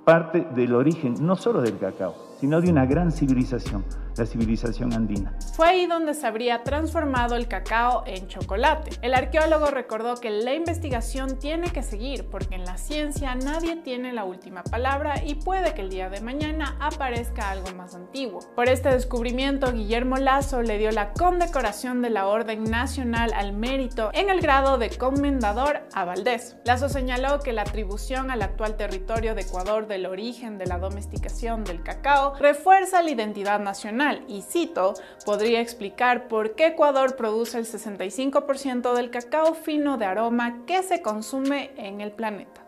parte 0.04 0.46
del 0.54 0.74
origen 0.74 1.14
no 1.20 1.36
solo 1.36 1.60
del 1.60 1.78
cacao, 1.78 2.14
sino 2.40 2.60
de 2.62 2.70
una 2.70 2.86
gran 2.86 3.12
civilización, 3.12 3.84
la 4.16 4.24
civilización 4.24 4.94
andina. 4.94 5.34
Fue 5.54 5.68
ahí 5.68 5.86
donde 5.86 6.14
se 6.14 6.26
habría 6.26 6.62
transformado 6.62 7.36
el 7.36 7.48
cacao 7.48 8.02
en 8.06 8.28
chocolate. 8.28 8.92
El 9.02 9.12
arqueólogo 9.12 9.66
recordó 9.66 10.14
que 10.14 10.30
la 10.30 10.54
investigación 10.54 11.38
tiene 11.38 11.70
que 11.70 11.82
seguir 11.82 12.24
porque 12.30 12.54
en 12.54 12.64
la 12.64 12.78
ciencia 12.78 13.34
nadie 13.34 13.76
tiene 13.76 14.14
la 14.14 14.24
última 14.24 14.62
palabra 14.62 15.22
y 15.22 15.34
puede 15.34 15.74
que 15.74 15.82
el 15.82 15.90
día 15.90 16.08
de 16.08 16.22
mañana 16.22 16.76
aparezca 16.80 17.50
algo 17.50 17.74
más 17.76 17.94
antiguo. 17.94 18.40
Por 18.56 18.68
este 18.70 18.88
descubrimiento, 18.88 19.72
Guillermo 19.72 20.16
Lazo 20.16 20.62
le 20.62 20.78
dio 20.78 20.90
la 20.92 21.12
condecoración 21.12 22.00
de 22.00 22.08
la 22.08 22.26
Orden 22.26 22.64
Nacional 22.64 23.32
al 23.34 23.52
Mérito 23.52 24.10
en 24.14 24.30
el 24.30 24.40
grado 24.40 24.78
de 24.78 24.88
comendador 24.88 25.82
a 25.92 26.04
Valdés. 26.06 26.56
Lazo 26.64 26.88
señaló 26.88 27.40
que 27.40 27.52
la 27.52 27.62
atribución 27.62 28.30
al 28.30 28.40
actual 28.40 28.76
territorio 28.76 29.34
de 29.34 29.42
Ecuador 29.42 29.86
del 29.86 30.06
origen 30.06 30.56
de 30.56 30.66
la 30.66 30.78
domesticación 30.78 31.64
del 31.64 31.82
cacao 31.82 32.29
refuerza 32.38 33.02
la 33.02 33.10
identidad 33.10 33.60
nacional 33.60 34.24
y 34.28 34.42
cito, 34.42 34.94
podría 35.24 35.60
explicar 35.60 36.28
por 36.28 36.54
qué 36.54 36.68
Ecuador 36.68 37.16
produce 37.16 37.58
el 37.58 37.66
65% 37.66 38.94
del 38.94 39.10
cacao 39.10 39.54
fino 39.54 39.98
de 39.98 40.04
aroma 40.04 40.64
que 40.66 40.82
se 40.82 41.02
consume 41.02 41.70
en 41.76 42.00
el 42.00 42.12
planeta. 42.12 42.66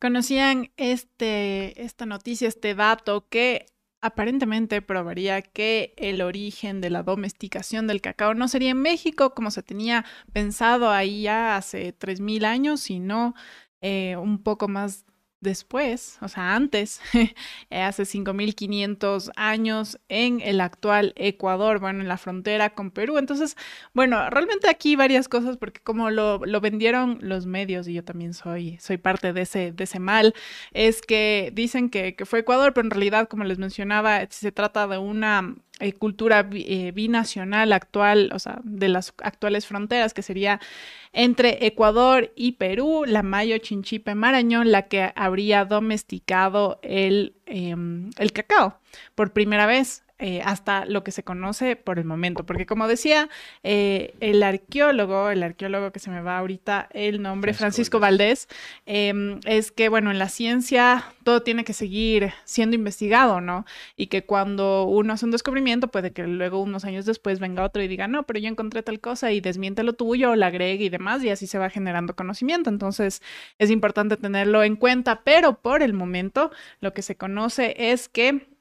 ¿Conocían 0.00 0.70
este, 0.76 1.82
esta 1.82 2.06
noticia, 2.06 2.46
este 2.46 2.74
dato 2.74 3.26
que 3.28 3.66
aparentemente 4.00 4.80
probaría 4.80 5.42
que 5.42 5.92
el 5.96 6.22
origen 6.22 6.80
de 6.80 6.90
la 6.90 7.02
domesticación 7.02 7.86
del 7.86 8.00
cacao 8.00 8.34
no 8.34 8.46
sería 8.46 8.70
en 8.70 8.80
México 8.80 9.34
como 9.34 9.50
se 9.50 9.62
tenía 9.62 10.04
pensado 10.32 10.90
ahí 10.90 11.22
ya 11.22 11.56
hace 11.56 11.96
3.000 11.98 12.44
años, 12.44 12.80
sino 12.80 13.34
eh, 13.80 14.16
un 14.16 14.42
poco 14.42 14.68
más 14.68 15.04
después, 15.40 16.18
o 16.20 16.28
sea, 16.28 16.54
antes, 16.54 17.00
hace 17.70 18.04
5.500 18.04 19.30
años 19.36 19.98
en 20.08 20.40
el 20.40 20.60
actual 20.60 21.12
Ecuador, 21.16 21.78
bueno, 21.80 22.00
en 22.00 22.08
la 22.08 22.16
frontera 22.18 22.70
con 22.74 22.90
Perú. 22.90 23.18
Entonces, 23.18 23.56
bueno, 23.94 24.28
realmente 24.30 24.68
aquí 24.68 24.96
varias 24.96 25.28
cosas, 25.28 25.56
porque 25.56 25.80
como 25.80 26.10
lo, 26.10 26.40
vendieron 26.60 27.18
los 27.22 27.46
medios, 27.46 27.88
y 27.88 27.94
yo 27.94 28.04
también 28.04 28.34
soy, 28.34 28.78
soy 28.78 28.98
parte 28.98 29.32
de 29.32 29.42
ese, 29.42 29.72
de 29.72 29.84
ese 29.84 30.00
mal, 30.00 30.34
es 30.72 31.02
que 31.02 31.50
dicen 31.54 31.90
que 31.90 32.16
fue 32.24 32.40
Ecuador, 32.40 32.74
pero 32.74 32.86
en 32.86 32.90
realidad, 32.90 33.28
como 33.28 33.44
les 33.44 33.58
mencionaba, 33.58 34.26
se 34.30 34.52
trata 34.52 34.86
de 34.88 34.98
una 34.98 35.56
eh, 35.80 35.92
cultura 35.92 36.48
eh, 36.52 36.92
binacional 36.92 37.72
actual, 37.72 38.30
o 38.34 38.38
sea, 38.38 38.60
de 38.64 38.88
las 38.88 39.14
actuales 39.18 39.66
fronteras, 39.66 40.14
que 40.14 40.22
sería 40.22 40.60
entre 41.12 41.66
Ecuador 41.66 42.32
y 42.36 42.52
Perú, 42.52 43.04
la 43.06 43.22
Mayo 43.22 43.58
Chinchipe 43.58 44.14
Marañón, 44.14 44.72
la 44.72 44.88
que 44.88 45.12
habría 45.14 45.64
domesticado 45.64 46.78
el, 46.82 47.34
em, 47.46 48.10
el 48.18 48.32
cacao 48.32 48.78
por 49.14 49.32
primera 49.32 49.66
vez. 49.66 50.04
Eh, 50.20 50.42
hasta 50.44 50.84
lo 50.84 51.04
que 51.04 51.12
se 51.12 51.22
conoce 51.22 51.76
por 51.76 52.00
el 52.00 52.04
momento. 52.04 52.44
Porque 52.44 52.66
como 52.66 52.88
decía 52.88 53.28
eh, 53.62 54.16
el 54.18 54.42
arqueólogo, 54.42 55.30
el 55.30 55.44
arqueólogo 55.44 55.92
que 55.92 56.00
se 56.00 56.10
me 56.10 56.20
va 56.20 56.38
ahorita 56.38 56.88
el 56.92 57.22
nombre, 57.22 57.54
Francisco, 57.54 58.00
Valdés, 58.00 58.48
em, 58.84 59.38
es 59.46 59.70
que, 59.70 59.88
bueno, 59.88 60.10
en 60.10 60.18
la 60.18 60.28
ciencia 60.28 61.04
todo 61.22 61.42
tiene 61.44 61.62
que 61.62 61.72
seguir 61.72 62.32
siendo 62.44 62.74
investigado, 62.74 63.40
¿no? 63.40 63.64
Y 63.96 64.08
que 64.08 64.24
cuando 64.24 64.86
uno 64.86 65.12
hace 65.12 65.24
un 65.24 65.30
descubrimiento, 65.30 65.86
puede 65.86 66.12
que 66.12 66.26
luego 66.26 66.60
unos 66.60 66.84
años 66.84 67.06
después 67.06 67.38
venga 67.38 67.62
otro 67.62 67.80
y 67.80 67.86
diga, 67.86 68.08
no, 68.08 68.24
pero 68.24 68.40
yo 68.40 68.48
encontré 68.48 68.82
tal 68.82 68.98
cosa 68.98 69.30
y 69.30 69.40
desmiente 69.40 69.84
lo 69.84 69.92
tuyo 69.92 70.32
o 70.32 70.36
la 70.36 70.48
agregue 70.48 70.84
y 70.84 70.88
demás, 70.88 71.22
y 71.22 71.30
así 71.30 71.46
se 71.46 71.58
va 71.58 71.70
generando 71.70 72.16
conocimiento. 72.16 72.70
Entonces, 72.70 73.22
es 73.58 73.70
importante 73.70 74.16
tenerlo 74.16 74.64
en 74.64 74.74
cuenta, 74.74 75.22
pero 75.22 75.60
por 75.60 75.82
el 75.82 75.92
momento 75.92 76.50
lo 76.80 76.92
que 76.92 77.02
se 77.02 77.16
conoce 77.16 77.92
es 77.92 78.08
que 78.08 78.57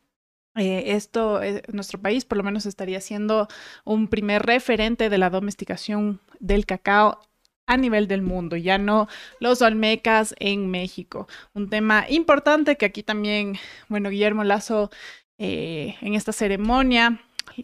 eh, 0.57 0.95
esto, 0.95 1.41
eh, 1.41 1.61
nuestro 1.71 2.01
país 2.01 2.25
por 2.25 2.37
lo 2.37 2.43
menos 2.43 2.65
estaría 2.65 2.99
siendo 3.01 3.47
un 3.85 4.07
primer 4.07 4.43
referente 4.43 5.09
de 5.09 5.17
la 5.17 5.29
domesticación 5.29 6.19
del 6.39 6.65
cacao 6.65 7.19
a 7.67 7.77
nivel 7.77 8.07
del 8.07 8.21
mundo, 8.21 8.55
ya 8.55 8.77
no 8.77 9.07
los 9.39 9.61
olmecas 9.61 10.33
en 10.39 10.69
México. 10.69 11.27
Un 11.53 11.69
tema 11.69 12.05
importante 12.09 12.77
que 12.77 12.85
aquí 12.85 13.03
también, 13.03 13.57
bueno, 13.89 14.09
Guillermo 14.09 14.43
Lazo 14.43 14.89
eh, 15.37 15.95
en 16.01 16.15
esta 16.15 16.31
ceremonia 16.31 17.21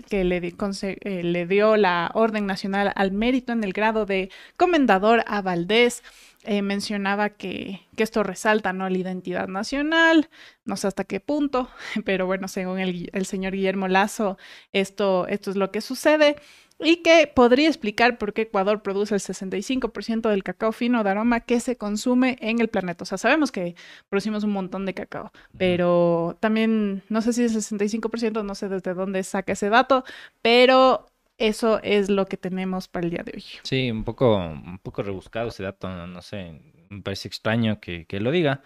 que 0.09 0.23
le, 0.23 0.41
le, 1.23 1.45
dio 1.47 1.77
la 1.77 2.11
Orden 2.13 2.45
Nacional 2.45 2.91
al 2.95 3.11
Mérito 3.11 3.51
en 3.51 3.63
el 3.63 3.73
grado 3.73 4.05
de 4.05 4.29
Comendador 4.57 5.23
a 5.27 5.41
Valdés, 5.41 6.03
eh, 6.45 6.61
mencionaba 6.61 7.29
que, 7.29 7.81
que, 7.95 8.03
esto 8.03 8.23
resalta 8.23 8.73
¿no? 8.73 8.89
la 8.89 8.97
identidad 8.97 9.47
nacional, 9.47 10.29
no 10.65 10.77
sé 10.77 10.87
hasta 10.87 11.03
qué 11.03 11.19
punto, 11.19 11.69
pero 12.05 12.25
bueno, 12.25 12.47
según 12.47 12.79
el, 12.79 13.09
el, 13.13 13.25
señor 13.25 13.53
Guillermo 13.53 13.87
Lazo, 13.87 14.37
esto, 14.71 15.27
esto 15.27 15.51
es 15.51 15.57
lo 15.57 15.71
que 15.71 15.81
sucede 15.81 16.35
y 16.79 16.97
que 16.97 17.27
podría 17.27 17.67
explicar 17.67 18.17
por 18.17 18.33
qué 18.33 18.43
Ecuador 18.43 18.81
produce 18.81 19.15
el 19.15 19.21
65% 19.21 20.29
del 20.29 20.43
cacao 20.43 20.71
fino 20.71 21.03
de 21.03 21.09
aroma 21.11 21.41
que 21.41 21.59
se 21.59 21.77
consume 21.77 22.37
en 22.41 22.59
el 22.59 22.67
planeta. 22.67 23.03
O 23.03 23.05
sea, 23.05 23.17
sabemos 23.17 23.51
que 23.51 23.75
producimos 24.09 24.43
un 24.43 24.51
montón 24.51 24.85
de 24.85 24.93
cacao, 24.93 25.31
pero 25.57 26.37
también, 26.39 27.03
no 27.09 27.21
sé 27.21 27.33
si 27.33 27.43
el 27.43 27.51
65%, 27.51 28.43
no 28.43 28.55
sé 28.55 28.69
desde 28.69 28.93
dónde 28.93 29.23
saca 29.23 29.53
ese 29.53 29.69
dato, 29.69 30.03
pero 30.41 31.07
eso 31.37 31.81
es 31.83 32.09
lo 32.09 32.25
que 32.25 32.37
tenemos 32.37 32.87
para 32.87 33.05
el 33.05 33.11
día 33.11 33.23
de 33.23 33.33
hoy. 33.35 33.43
Sí, 33.63 33.89
un 33.91 34.03
poco, 34.03 34.37
un 34.37 34.79
poco 34.79 35.03
rebuscado 35.03 35.49
ese 35.49 35.63
dato, 35.63 35.89
no, 35.89 36.21
sé, 36.21 36.61
me 36.89 37.01
parece 37.01 37.27
extraño 37.27 37.79
que, 37.79 38.05
que, 38.05 38.19
lo 38.19 38.31
diga. 38.31 38.61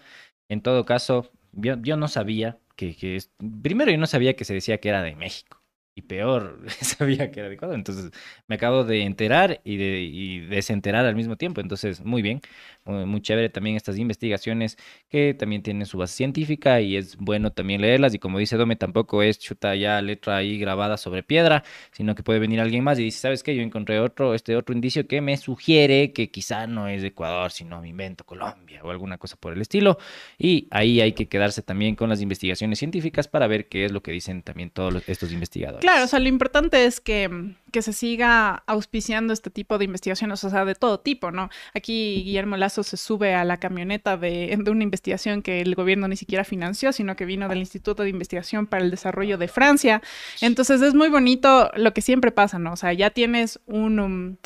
En 0.48 0.62
todo 0.62 0.84
caso, 0.84 1.30
yo, 1.52 1.76
yo 1.80 1.96
no 1.96 2.08
sabía 2.08 2.58
que, 2.76 2.96
que 2.96 3.16
es... 3.16 3.32
Primero 3.62 3.90
yo 3.90 3.98
no 3.98 4.06
sabía 4.06 4.36
que 4.36 4.44
se 4.44 4.54
decía 4.54 4.78
que 4.78 4.88
era 4.90 5.02
de 5.02 5.16
México 5.16 5.62
y 5.98 6.02
peor, 6.02 6.60
sabía 6.80 7.30
que 7.30 7.40
era 7.40 7.48
adecuado. 7.48 7.74
Entonces 7.74 8.12
me 8.46 8.54
acabo 8.54 8.84
de 8.84 9.02
enterar 9.02 9.60
y, 9.64 9.76
de, 9.76 10.00
y 10.00 10.40
desenterar 10.40 11.04
al 11.06 11.16
mismo 11.16 11.36
tiempo. 11.36 11.60
Entonces, 11.60 12.04
muy 12.04 12.22
bien, 12.22 12.40
muy, 12.88 13.20
chévere 13.20 13.48
también 13.48 13.76
estas 13.76 13.98
investigaciones 13.98 14.78
que 15.08 15.34
también 15.34 15.62
tienen 15.62 15.86
su 15.86 15.98
base 15.98 16.16
científica 16.16 16.80
y 16.80 16.96
es 16.96 17.16
bueno 17.16 17.52
también 17.52 17.80
leerlas. 17.80 18.14
Y 18.14 18.18
como 18.18 18.38
dice 18.38 18.56
Dome, 18.56 18.76
tampoco 18.76 19.22
es 19.22 19.38
chuta 19.38 19.74
ya 19.74 20.00
letra 20.02 20.36
ahí 20.36 20.58
grabada 20.58 20.96
sobre 20.96 21.22
piedra, 21.22 21.64
sino 21.92 22.14
que 22.14 22.22
puede 22.22 22.38
venir 22.38 22.60
alguien 22.60 22.84
más 22.84 22.98
y 22.98 23.04
dice, 23.04 23.20
¿sabes 23.20 23.42
qué? 23.42 23.54
Yo 23.54 23.62
encontré 23.62 24.00
otro, 24.00 24.34
este 24.34 24.56
otro 24.56 24.74
indicio 24.74 25.06
que 25.06 25.20
me 25.20 25.36
sugiere 25.36 26.12
que 26.12 26.30
quizá 26.30 26.66
no 26.66 26.88
es 26.88 27.02
Ecuador, 27.04 27.50
sino 27.50 27.80
me 27.80 27.88
invento 27.88 28.24
Colombia 28.24 28.80
o 28.82 28.90
alguna 28.90 29.18
cosa 29.18 29.36
por 29.36 29.52
el 29.52 29.60
estilo. 29.60 29.98
Y 30.38 30.68
ahí 30.70 31.00
hay 31.00 31.12
que 31.12 31.28
quedarse 31.28 31.62
también 31.62 31.94
con 31.94 32.08
las 32.08 32.20
investigaciones 32.20 32.78
científicas 32.78 33.28
para 33.28 33.46
ver 33.46 33.68
qué 33.68 33.84
es 33.84 33.92
lo 33.92 34.02
que 34.02 34.12
dicen 34.12 34.42
también 34.42 34.70
todos 34.70 35.02
estos 35.08 35.32
investigadores. 35.32 35.80
Claro, 35.80 36.04
o 36.04 36.08
sea, 36.08 36.18
lo 36.18 36.28
importante 36.28 36.84
es 36.84 37.00
que, 37.00 37.54
que 37.72 37.82
se 37.82 37.92
siga 37.92 38.62
auspiciando 38.66 39.32
este 39.32 39.50
tipo 39.50 39.78
de 39.78 39.84
investigaciones, 39.84 40.42
o 40.44 40.50
sea, 40.50 40.64
de 40.64 40.74
todo 40.74 41.00
tipo, 41.00 41.30
¿no? 41.30 41.50
Aquí 41.74 42.22
Guillermo 42.24 42.56
Lazo 42.56 42.82
se 42.82 42.96
sube 42.96 43.34
a 43.34 43.44
la 43.44 43.58
camioneta 43.58 44.16
de, 44.16 44.56
de, 44.58 44.70
una 44.70 44.82
investigación 44.82 45.42
que 45.42 45.60
el 45.60 45.74
gobierno 45.74 46.08
ni 46.08 46.16
siquiera 46.16 46.44
financió, 46.44 46.92
sino 46.92 47.16
que 47.16 47.24
vino 47.24 47.48
del 47.48 47.58
Instituto 47.58 48.02
de 48.02 48.10
Investigación 48.10 48.66
para 48.66 48.84
el 48.84 48.90
Desarrollo 48.90 49.38
de 49.38 49.48
Francia. 49.48 50.02
Entonces 50.40 50.80
es 50.82 50.94
muy 50.94 51.08
bonito 51.08 51.70
lo 51.76 51.92
que 51.92 52.02
siempre 52.02 52.32
pasa, 52.32 52.58
¿no? 52.58 52.72
O 52.72 52.76
sea, 52.76 52.92
ya 52.92 53.10
tienes 53.10 53.60
un... 53.66 53.98
Um, 54.00 54.36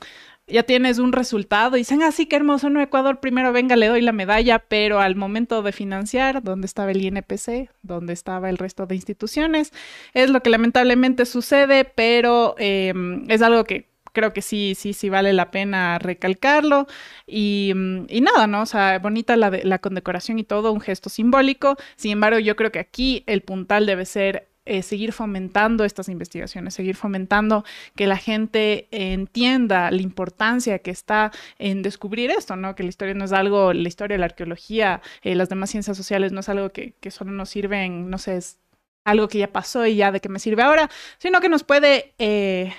ya 0.46 0.64
tienes 0.64 0.98
un 0.98 1.12
resultado 1.12 1.76
y 1.76 1.80
dicen, 1.80 2.02
ah, 2.02 2.12
sí, 2.12 2.26
qué 2.26 2.36
hermoso, 2.36 2.68
no, 2.70 2.80
Ecuador, 2.80 3.20
primero 3.20 3.52
venga, 3.52 3.76
le 3.76 3.88
doy 3.88 4.02
la 4.02 4.12
medalla, 4.12 4.58
pero 4.58 5.00
al 5.00 5.16
momento 5.16 5.62
de 5.62 5.72
financiar, 5.72 6.42
¿dónde 6.42 6.66
estaba 6.66 6.90
el 6.90 7.02
INPC? 7.02 7.70
¿Dónde 7.82 8.12
estaba 8.12 8.50
el 8.50 8.58
resto 8.58 8.86
de 8.86 8.96
instituciones? 8.96 9.72
Es 10.14 10.30
lo 10.30 10.42
que 10.42 10.50
lamentablemente 10.50 11.26
sucede, 11.26 11.84
pero 11.84 12.54
em, 12.58 13.24
es 13.30 13.42
algo 13.42 13.64
que 13.64 13.90
creo 14.12 14.32
que 14.32 14.42
sí, 14.42 14.74
sí, 14.76 14.92
sí 14.92 15.08
vale 15.08 15.32
la 15.32 15.50
pena 15.50 15.98
recalcarlo. 15.98 16.86
Y, 17.26 17.72
nada, 17.74 18.46
¿no? 18.46 18.62
O 18.62 18.66
sea, 18.66 18.98
bonita 18.98 19.36
la 19.36 19.78
condecoración 19.78 20.38
y 20.38 20.44
todo, 20.44 20.72
un 20.72 20.80
gesto 20.80 21.08
simbólico. 21.08 21.76
Sin 21.96 22.12
embargo, 22.12 22.38
yo 22.38 22.56
creo 22.56 22.70
que 22.72 22.78
aquí 22.78 23.24
el 23.26 23.42
puntal 23.42 23.86
debe 23.86 24.04
ser 24.04 24.51
eh, 24.64 24.82
seguir 24.82 25.12
fomentando 25.12 25.84
estas 25.84 26.08
investigaciones, 26.08 26.74
seguir 26.74 26.94
fomentando 26.94 27.64
que 27.96 28.06
la 28.06 28.16
gente 28.16 28.86
entienda 28.92 29.90
la 29.90 30.02
importancia 30.02 30.78
que 30.78 30.92
está 30.92 31.32
en 31.58 31.82
descubrir 31.82 32.30
esto, 32.30 32.54
¿no? 32.54 32.76
Que 32.76 32.84
la 32.84 32.90
historia 32.90 33.14
no 33.14 33.24
es 33.24 33.32
algo, 33.32 33.72
la 33.72 33.88
historia, 33.88 34.18
la 34.18 34.26
arqueología, 34.26 35.02
eh, 35.22 35.34
las 35.34 35.48
demás 35.48 35.70
ciencias 35.70 35.96
sociales 35.96 36.30
no 36.30 36.40
es 36.40 36.48
algo 36.48 36.70
que, 36.70 36.94
solo 37.10 37.32
nos 37.32 37.50
sirven, 37.50 38.08
no 38.08 38.18
sé, 38.18 38.36
es 38.36 38.60
algo 39.04 39.26
que 39.26 39.38
ya 39.38 39.52
pasó 39.52 39.84
y 39.84 39.96
ya 39.96 40.12
de 40.12 40.20
qué 40.20 40.28
me 40.28 40.38
sirve 40.38 40.62
ahora, 40.62 40.88
sino 41.18 41.40
que 41.40 41.48
nos 41.48 41.64
puede 41.64 42.14
eh, 42.18 42.72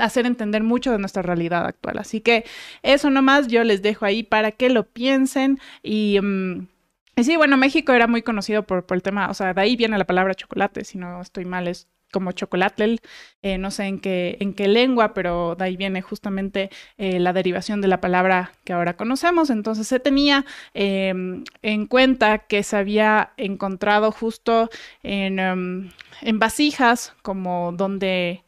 hacer 0.00 0.26
entender 0.26 0.62
mucho 0.62 0.92
de 0.92 0.98
nuestra 0.98 1.22
realidad 1.22 1.64
actual. 1.64 1.96
Así 1.98 2.20
que 2.20 2.44
eso 2.82 3.08
nomás 3.08 3.48
yo 3.48 3.64
les 3.64 3.80
dejo 3.80 4.04
ahí 4.04 4.22
para 4.22 4.52
que 4.52 4.68
lo 4.68 4.84
piensen 4.84 5.60
y... 5.82 6.20
Mm, 6.20 6.66
sí, 7.24 7.36
bueno, 7.36 7.56
México 7.56 7.92
era 7.92 8.06
muy 8.06 8.22
conocido 8.22 8.64
por, 8.64 8.84
el 8.90 9.02
tema, 9.02 9.30
o 9.30 9.34
sea, 9.34 9.54
de 9.54 9.60
ahí 9.60 9.76
viene 9.76 9.98
la 9.98 10.06
palabra 10.06 10.34
chocolate, 10.34 10.84
si 10.84 10.98
no 10.98 11.20
estoy 11.22 11.44
mal, 11.44 11.68
es 11.68 11.88
como 12.12 12.32
chocolate, 12.32 12.98
eh, 13.42 13.58
no 13.58 13.70
sé 13.70 13.84
en 13.84 14.00
qué, 14.00 14.36
en 14.40 14.54
qué 14.54 14.68
lengua, 14.68 15.12
pero 15.14 15.54
de 15.56 15.64
ahí 15.64 15.76
viene 15.76 16.02
justamente 16.02 16.70
eh, 16.98 17.18
la 17.18 17.32
derivación 17.32 17.80
de 17.80 17.88
la 17.88 18.00
palabra 18.00 18.52
que 18.64 18.72
ahora 18.72 18.96
conocemos. 18.96 19.50
Entonces 19.50 19.88
se 19.88 20.00
tenía 20.00 20.44
em, 20.74 21.44
en 21.62 21.86
cuenta 21.86 22.38
que 22.38 22.62
se 22.62 22.76
había 22.76 23.32
encontrado 23.36 24.12
justo 24.12 24.70
en, 25.02 25.38
em, 25.38 25.90
en 26.22 26.38
vasijas 26.38 27.14
como 27.22 27.72
donde 27.72 28.44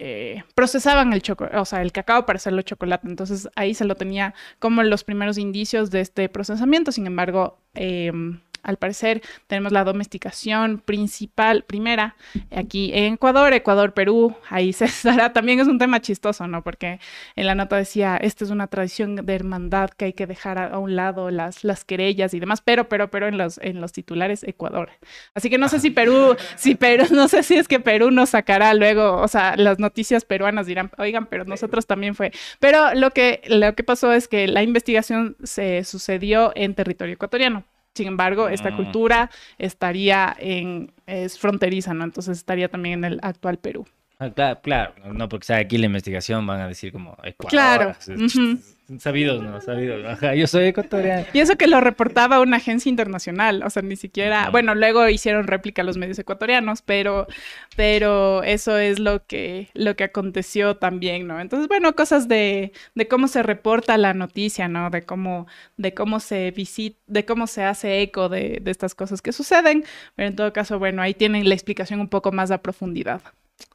eh, 0.00 0.44
procesaban 0.54 1.12
el, 1.12 1.22
o 1.54 1.64
sea, 1.64 1.82
el 1.82 1.90
cacao 1.90 2.24
para 2.24 2.36
hacerlo 2.36 2.62
chocolate. 2.62 3.08
Entonces 3.08 3.48
ahí 3.56 3.74
se 3.74 3.84
lo 3.84 3.96
tenía 3.96 4.32
como 4.60 4.84
los 4.84 5.02
primeros 5.02 5.38
indicios 5.38 5.90
de 5.90 6.00
este 6.00 6.28
procesamiento. 6.28 6.92
Sin 6.92 7.06
embargo, 7.06 7.58
em, 7.74 8.40
al 8.68 8.76
parecer 8.76 9.22
tenemos 9.46 9.72
la 9.72 9.82
domesticación 9.82 10.78
principal, 10.78 11.64
primera, 11.64 12.16
aquí 12.54 12.90
en 12.92 13.14
Ecuador, 13.14 13.54
Ecuador, 13.54 13.94
Perú, 13.94 14.36
ahí 14.50 14.72
se 14.74 14.84
estará, 14.84 15.32
también 15.32 15.58
es 15.58 15.68
un 15.68 15.78
tema 15.78 16.00
chistoso, 16.00 16.46
¿no? 16.46 16.62
Porque 16.62 17.00
en 17.34 17.46
la 17.46 17.54
nota 17.54 17.76
decía, 17.76 18.18
esta 18.18 18.44
es 18.44 18.50
una 18.50 18.66
tradición 18.66 19.16
de 19.16 19.34
hermandad 19.34 19.88
que 19.90 20.04
hay 20.04 20.12
que 20.12 20.26
dejar 20.26 20.58
a, 20.58 20.78
un 20.78 20.96
lado 20.96 21.30
las, 21.30 21.64
las 21.64 21.86
querellas 21.86 22.34
y 22.34 22.40
demás, 22.40 22.60
pero, 22.60 22.90
pero, 22.90 23.10
pero 23.10 23.26
en 23.26 23.38
los, 23.38 23.56
en 23.58 23.80
los 23.80 23.92
titulares, 23.92 24.44
Ecuador. 24.44 24.90
Así 25.32 25.48
que 25.48 25.56
no 25.56 25.70
sé 25.70 25.80
si 25.80 25.90
Perú, 25.90 26.36
si 26.56 26.74
Perú, 26.74 27.06
no 27.10 27.26
sé 27.28 27.42
si 27.42 27.56
es 27.56 27.68
que 27.68 27.80
Perú 27.80 28.10
nos 28.10 28.30
sacará 28.30 28.74
luego, 28.74 29.16
o 29.16 29.28
sea, 29.28 29.56
las 29.56 29.78
noticias 29.78 30.26
peruanas 30.26 30.66
dirán, 30.66 30.90
oigan, 30.98 31.24
pero 31.24 31.46
nosotros 31.46 31.86
también 31.86 32.14
fue. 32.14 32.32
Pero 32.60 32.94
lo 32.94 33.12
que, 33.12 33.40
lo 33.46 33.74
que 33.74 33.82
pasó 33.82 34.12
es 34.12 34.28
que 34.28 34.46
la 34.46 34.62
investigación 34.62 35.36
se 35.42 35.84
sucedió 35.84 36.52
en 36.54 36.74
territorio 36.74 37.14
ecuatoriano. 37.14 37.64
Sin 37.98 38.06
embargo, 38.06 38.48
esta 38.48 38.70
mm. 38.70 38.76
cultura 38.76 39.28
estaría 39.58 40.36
en, 40.38 40.92
es 41.06 41.36
fronteriza, 41.36 41.94
¿no? 41.94 42.04
Entonces 42.04 42.38
estaría 42.38 42.68
también 42.68 43.00
en 43.00 43.12
el 43.14 43.18
actual 43.22 43.58
Perú. 43.58 43.86
Ah, 44.20 44.30
claro, 44.30 44.60
claro, 44.60 44.94
no 45.12 45.28
porque 45.28 45.46
sea 45.46 45.58
aquí 45.58 45.78
la 45.78 45.86
investigación 45.86 46.44
van 46.44 46.60
a 46.60 46.68
decir 46.68 46.90
como 46.90 47.16
Ecuador. 47.22 47.50
Claro. 47.50 47.96
Sabidos, 48.98 49.42
no, 49.42 49.60
sabidos. 49.60 50.02
Ajá, 50.06 50.34
yo 50.34 50.46
soy 50.46 50.68
ecuatoriano. 50.68 51.26
Y 51.34 51.40
eso 51.40 51.56
que 51.56 51.66
lo 51.66 51.78
reportaba 51.78 52.40
una 52.40 52.56
agencia 52.56 52.88
internacional, 52.88 53.62
o 53.62 53.68
sea, 53.68 53.82
ni 53.82 53.96
siquiera, 53.96 54.48
bueno, 54.48 54.74
luego 54.74 55.06
hicieron 55.10 55.46
réplica 55.46 55.82
los 55.82 55.98
medios 55.98 56.18
ecuatorianos, 56.18 56.80
pero, 56.80 57.26
pero 57.76 58.42
eso 58.44 58.78
es 58.78 58.98
lo 58.98 59.26
que, 59.26 59.68
lo 59.74 59.94
que 59.94 60.04
aconteció 60.04 60.78
también, 60.78 61.26
¿no? 61.26 61.38
Entonces, 61.38 61.68
bueno, 61.68 61.94
cosas 61.94 62.28
de, 62.28 62.72
de 62.94 63.08
cómo 63.08 63.28
se 63.28 63.42
reporta 63.42 63.98
la 63.98 64.14
noticia, 64.14 64.68
¿no? 64.68 64.88
De 64.88 65.02
cómo, 65.02 65.46
de 65.76 65.92
cómo 65.92 66.18
se 66.18 66.50
visita, 66.52 66.98
de 67.08 67.26
cómo 67.26 67.46
se 67.46 67.64
hace 67.64 68.00
eco 68.00 68.30
de, 68.30 68.58
de 68.62 68.70
estas 68.70 68.94
cosas 68.94 69.20
que 69.20 69.32
suceden, 69.32 69.84
pero 70.16 70.28
en 70.28 70.36
todo 70.36 70.50
caso, 70.54 70.78
bueno, 70.78 71.02
ahí 71.02 71.12
tienen 71.12 71.46
la 71.46 71.54
explicación 71.54 72.00
un 72.00 72.08
poco 72.08 72.32
más 72.32 72.50
a 72.50 72.62
profundidad. 72.62 73.20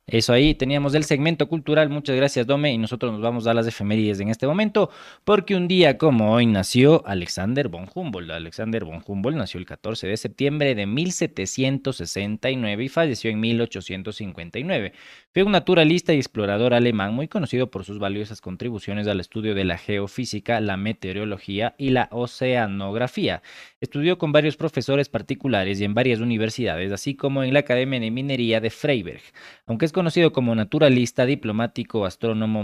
Eso 0.06 0.34
ahí 0.34 0.54
teníamos 0.54 0.94
el 0.96 1.06
segmento 1.06 1.48
cultural. 1.48 1.90
Muchas 1.90 2.18
gracias, 2.18 2.46
Dome. 2.46 2.74
Y 2.74 2.78
nosotros 2.78 3.14
nos 3.14 3.22
vamos 3.22 3.48
a 3.48 3.54
las 3.54 3.66
efemérides 3.68 4.20
en 4.20 4.28
este 4.28 4.46
momento, 4.46 4.90
porque 5.24 5.56
un 5.56 5.70
día 5.70 5.98
como 5.98 6.34
hoy 6.34 6.46
nació 6.46 7.08
Alexander 7.08 7.70
von 7.70 7.88
Humboldt. 7.94 8.32
Alexander 8.32 8.84
von 8.84 9.02
Humboldt 9.06 9.38
nació 9.38 9.62
el 9.62 9.66
14 9.66 10.08
de 10.08 10.18
septiembre 10.18 10.76
de 10.76 10.86
1769 10.88 12.84
y 12.84 12.90
falleció 12.90 13.32
en 13.32 13.40
1859. 13.40 14.92
Fue 15.34 15.42
un 15.42 15.52
naturalista 15.52 16.14
y 16.14 16.18
explorador 16.18 16.76
alemán 16.76 17.16
muy 17.16 17.28
conocido 17.28 17.72
por 17.72 17.86
sus 17.86 17.98
valiosas 17.98 18.40
contribuciones 18.40 19.08
al 19.08 19.20
estudio 19.20 19.56
de 19.56 19.64
la 19.64 19.80
geofísica, 19.80 20.62
la 20.62 20.78
meteorología 20.78 21.74
y 21.80 21.90
la 21.90 22.08
oceanografía. 22.12 23.42
Estudió 23.82 24.20
con 24.20 24.32
varios 24.32 24.58
profesores 24.58 25.10
particulares 25.10 25.82
y 25.82 25.86
en 25.86 25.96
varias 25.96 26.20
universidades, 26.20 26.92
así 26.92 27.16
como 27.16 27.44
en 27.44 27.52
la 27.52 27.62
Academia 27.62 28.00
de 28.00 28.12
Minería 28.12 28.62
de 28.62 28.70
Freiberg. 28.70 29.24
Aunque 29.66 29.86
es 29.86 29.92
conocido 29.92 30.32
como 30.34 30.54
naturalista, 30.54 31.26
diplomático, 31.26 32.06
astrónomo, 32.06 32.62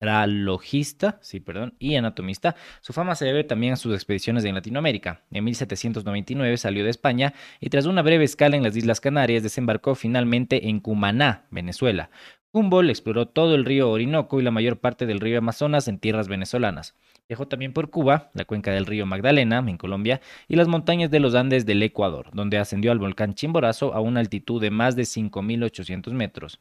mineralogista 0.00 1.18
sí, 1.20 1.40
perdón, 1.40 1.74
y 1.78 1.96
anatomista, 1.96 2.56
su 2.80 2.92
fama 2.92 3.14
se 3.14 3.24
debe 3.24 3.44
también 3.44 3.72
a 3.72 3.76
sus 3.76 3.94
expediciones 3.94 4.44
en 4.44 4.54
Latinoamérica. 4.54 5.22
En 5.30 5.44
1799 5.44 6.56
salió 6.56 6.84
de 6.84 6.90
España 6.90 7.34
y 7.60 7.70
tras 7.70 7.86
una 7.86 8.02
breve 8.02 8.24
escala 8.24 8.56
en 8.56 8.62
las 8.62 8.76
Islas 8.76 9.00
Canarias 9.00 9.42
desembarcó 9.42 9.94
finalmente 9.94 10.68
en 10.68 10.80
Cumaná, 10.80 11.46
Venezuela. 11.50 12.10
Humboldt 12.50 12.88
exploró 12.88 13.26
todo 13.26 13.54
el 13.54 13.66
río 13.66 13.90
Orinoco 13.90 14.40
y 14.40 14.42
la 14.42 14.50
mayor 14.50 14.78
parte 14.78 15.04
del 15.04 15.20
río 15.20 15.38
Amazonas 15.38 15.86
en 15.86 15.98
tierras 15.98 16.28
venezolanas. 16.28 16.94
Viajó 17.28 17.46
también 17.46 17.74
por 17.74 17.90
Cuba, 17.90 18.30
la 18.32 18.46
cuenca 18.46 18.72
del 18.72 18.86
río 18.86 19.04
Magdalena, 19.04 19.58
en 19.58 19.76
Colombia, 19.76 20.22
y 20.48 20.56
las 20.56 20.66
montañas 20.66 21.10
de 21.10 21.20
los 21.20 21.34
Andes 21.34 21.66
del 21.66 21.82
Ecuador, 21.82 22.30
donde 22.32 22.56
ascendió 22.56 22.90
al 22.90 22.98
volcán 22.98 23.34
Chimborazo 23.34 23.92
a 23.92 24.00
una 24.00 24.20
altitud 24.20 24.62
de 24.62 24.70
más 24.70 24.96
de 24.96 25.02
5.800 25.02 26.10
metros. 26.12 26.58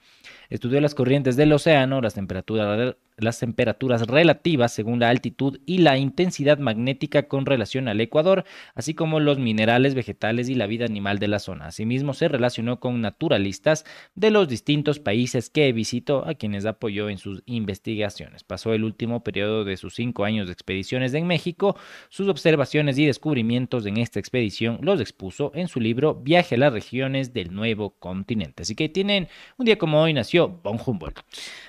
Estudió 0.49 0.81
las 0.81 0.93
corrientes 0.93 1.37
del 1.37 1.53
océano, 1.53 2.01
las 2.01 2.15
temperaturas, 2.15 2.97
las 3.17 3.39
temperaturas 3.39 4.07
relativas 4.07 4.71
según 4.71 4.99
la 4.99 5.09
altitud 5.09 5.59
y 5.65 5.79
la 5.79 5.97
intensidad 5.97 6.59
magnética 6.59 7.27
con 7.27 7.45
relación 7.45 7.87
al 7.87 7.99
Ecuador, 7.99 8.45
así 8.75 8.93
como 8.93 9.19
los 9.19 9.39
minerales, 9.39 9.95
vegetales 9.95 10.49
y 10.49 10.55
la 10.55 10.67
vida 10.67 10.85
animal 10.85 11.19
de 11.19 11.27
la 11.27 11.39
zona. 11.39 11.67
Asimismo, 11.67 12.13
se 12.13 12.27
relacionó 12.27 12.79
con 12.79 13.01
naturalistas 13.01 13.85
de 14.15 14.31
los 14.31 14.47
distintos 14.47 14.99
países 14.99 15.49
que 15.49 15.71
visitó, 15.73 16.27
a 16.27 16.35
quienes 16.35 16.65
apoyó 16.65 17.09
en 17.09 17.17
sus 17.17 17.43
investigaciones. 17.45 18.43
Pasó 18.43 18.73
el 18.73 18.83
último 18.83 19.23
periodo 19.23 19.63
de 19.63 19.77
sus 19.77 19.95
cinco 19.95 20.23
años 20.25 20.47
de 20.47 20.53
expediciones 20.53 21.13
en 21.13 21.27
México. 21.27 21.75
Sus 22.09 22.27
observaciones 22.27 22.97
y 22.97 23.05
descubrimientos 23.05 23.85
en 23.85 23.97
esta 23.97 24.19
expedición 24.19 24.79
los 24.81 25.01
expuso 25.01 25.51
en 25.55 25.67
su 25.67 25.79
libro 25.79 26.15
Viaje 26.15 26.55
a 26.55 26.59
las 26.59 26.73
regiones 26.73 27.33
del 27.33 27.53
nuevo 27.53 27.91
continente. 27.99 28.63
Así 28.63 28.75
que 28.75 28.89
tienen 28.89 29.27
un 29.57 29.65
día 29.65 29.77
como 29.77 30.01
hoy 30.01 30.13
nació 30.13 30.49
Von 30.63 30.79
Humboldt. 30.83 31.19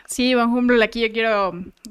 Sí, 0.07 0.35
Von 0.35 0.51
Humboldt, 0.53 0.83
aquí 0.83 1.01
yo 1.01 1.13
quiero 1.13 1.38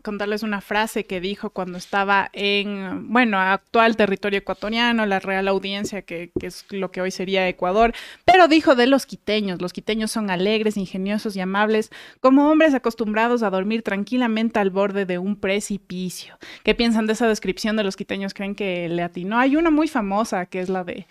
contarles 0.03 0.43
una 0.43 0.61
frase 0.61 1.05
que 1.05 1.19
dijo 1.21 1.49
cuando 1.49 1.77
estaba 1.77 2.29
en, 2.33 3.11
bueno, 3.11 3.39
actual 3.39 3.95
territorio 3.95 4.39
ecuatoriano, 4.39 5.05
la 5.05 5.19
Real 5.19 5.47
Audiencia, 5.47 6.01
que, 6.01 6.31
que, 6.39 6.47
es 6.47 6.65
lo 6.69 6.91
que 6.91 7.01
hoy 7.01 7.11
sería 7.11 7.47
Ecuador, 7.47 7.93
pero 8.25 8.47
dijo 8.47 8.75
de 8.75 8.87
los 8.87 9.05
quiteños. 9.05 9.61
Los 9.61 9.73
quiteños 9.73 10.11
son 10.11 10.29
alegres, 10.29 10.77
ingeniosos 10.77 11.35
y 11.35 11.41
amables, 11.41 11.91
como 12.19 12.49
hombres 12.49 12.73
acostumbrados 12.73 13.43
a 13.43 13.49
dormir 13.49 13.83
tranquilamente 13.83 14.59
al 14.59 14.69
borde 14.69 15.05
de 15.05 15.17
un 15.17 15.35
precipicio. 15.35 16.37
¿Qué 16.63 16.75
piensan 16.75 17.07
de 17.07 17.13
esa 17.13 17.27
descripción 17.27 17.75
de 17.75 17.83
los 17.83 17.95
quiteños? 17.95 18.33
¿Creen 18.33 18.55
que 18.55 18.89
le 18.89 19.03
atinó? 19.03 19.39
Hay 19.39 19.55
una 19.55 19.71
muy 19.71 19.87
famosa 19.87 20.45
que 20.45 20.59
es 20.59 20.69
la 20.69 20.83
de 20.83 21.07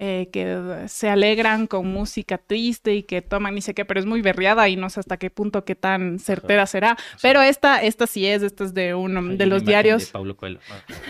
eh, 0.00 0.28
que 0.32 0.84
se 0.88 1.08
alegran 1.08 1.68
con 1.68 1.86
música 1.86 2.36
triste 2.36 2.94
y 2.94 3.04
que 3.04 3.22
toman 3.22 3.54
ni 3.54 3.62
sé 3.62 3.74
qué, 3.74 3.84
pero 3.84 4.00
es 4.00 4.06
muy 4.06 4.22
berriada 4.22 4.68
y 4.68 4.74
no 4.74 4.90
sé 4.90 4.98
hasta 4.98 5.18
qué 5.18 5.30
punto 5.30 5.64
qué 5.64 5.76
tan 5.76 6.18
certera 6.18 6.66
será. 6.66 6.96
Pero 7.22 7.40
esta, 7.40 7.80
esta 7.80 8.08
sí 8.08 8.26
es, 8.26 8.42
esta 8.42 8.64
es 8.64 8.74
de 8.74 8.94
uno 8.94 9.22
de 9.36 9.46
los 9.46 9.64
diarios. 9.64 10.10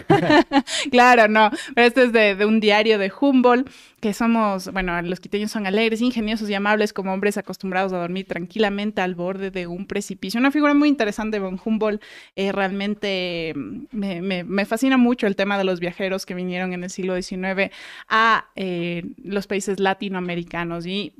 claro, 0.90 1.28
no, 1.28 1.50
este 1.76 2.04
es 2.04 2.12
de, 2.12 2.34
de 2.34 2.44
un 2.44 2.60
diario 2.60 2.98
de 2.98 3.10
Humboldt 3.18 3.70
que 4.04 4.12
somos, 4.12 4.70
bueno, 4.70 5.00
los 5.00 5.18
quiteños 5.18 5.50
son 5.50 5.66
alegres, 5.66 6.02
ingeniosos 6.02 6.50
y 6.50 6.52
amables 6.52 6.92
como 6.92 7.14
hombres 7.14 7.38
acostumbrados 7.38 7.90
a 7.94 7.96
dormir 7.96 8.26
tranquilamente 8.26 9.00
al 9.00 9.14
borde 9.14 9.50
de 9.50 9.66
un 9.66 9.86
precipicio. 9.86 10.38
Una 10.38 10.50
figura 10.50 10.74
muy 10.74 10.90
interesante, 10.90 11.38
Von 11.38 11.58
Humboldt. 11.64 12.02
Eh, 12.36 12.52
realmente 12.52 13.54
mm, 13.56 13.84
me, 13.92 14.44
me, 14.44 14.64
fascina 14.66 14.98
mucho 14.98 15.26
el 15.26 15.36
tema 15.36 15.56
de 15.56 15.64
los 15.64 15.80
viajeros 15.80 16.26
que 16.26 16.34
vinieron 16.34 16.74
en 16.74 16.84
el 16.84 16.90
siglo 16.90 17.14
XIX 17.14 17.72
a 18.06 18.50
eh, 18.56 19.04
los 19.22 19.46
países 19.46 19.80
latinoamericanos 19.80 20.84
y 20.84 21.14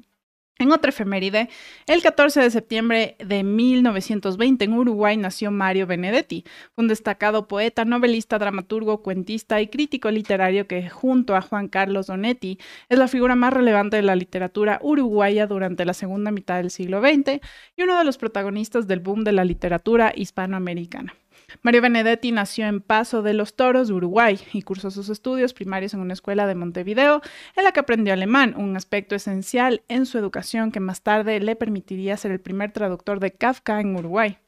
en 0.59 0.71
otra 0.71 0.91
efeméride, 0.91 1.49
el 1.87 2.01
14 2.01 2.41
de 2.41 2.51
septiembre 2.51 3.17
de 3.19 3.43
1920 3.43 4.65
en 4.65 4.73
Uruguay 4.73 5.17
nació 5.17 5.51
Mario 5.51 5.89
Benedetti, 5.89 6.45
un 6.77 6.87
destacado 6.87 7.49
poeta, 7.49 7.85
novelista, 7.85 8.39
dramaturgo, 8.39 9.03
cuentista 9.03 9.61
y 9.61 9.67
crítico 9.67 10.13
literario 10.13 10.69
que 10.69 10.89
junto 10.89 11.35
a 11.35 11.43
Juan 11.43 11.67
Carlos 11.67 12.07
Donetti 12.07 12.59
es 12.89 12.99
la 12.99 13.09
figura 13.09 13.35
más 13.35 13.53
relevante 13.53 13.97
de 13.97 14.03
la 14.03 14.15
literatura 14.15 14.79
uruguaya 14.81 15.49
durante 15.49 15.85
la 15.85 15.93
segunda 15.93 16.31
mitad 16.31 16.59
del 16.59 16.71
siglo 16.71 17.01
XX 17.01 17.41
y 17.77 17.83
uno 17.83 17.99
de 17.99 18.05
los 18.05 18.17
protagonistas 18.17 18.87
del 18.87 19.01
boom 19.01 19.25
de 19.25 19.33
la 19.33 19.45
literatura 19.45 20.13
hispanoamericana. 20.15 21.15
Mario 21.63 21.83
Benedetti 21.83 22.33
nació 22.33 22.67
en 22.67 22.81
Paso 22.81 23.23
de 23.23 23.35
los 23.35 23.55
Toros, 23.55 23.91
Uruguay, 23.91 24.39
y 24.53 24.63
cursó 24.63 24.91
sus 24.91 25.09
estudios 25.09 25.55
primarios 25.55 25.95
en 25.95 26.01
una 26.01 26.13
escuela 26.13 26.47
de 26.47 26.55
Montevideo, 26.55 27.23
en 27.57 27.65
la 27.65 27.73
que 27.73 27.81
aprendió 27.81 28.13
alemán, 28.13 28.55
un 28.57 28.77
aspecto 28.77 29.15
esencial 29.15 29.83
en 29.89 30.07
su 30.07 30.19
educación 30.19 30.73
que 30.73 30.81
más 30.81 31.03
tarde 31.03 31.41
le 31.41 31.57
permitiría 31.57 32.17
ser 32.17 32.33
el 32.33 32.41
primer 32.41 32.73
traductor 32.73 33.21
de 33.21 33.33
Kafka 33.33 33.81
en 33.81 33.97
Uruguay. 33.97 34.39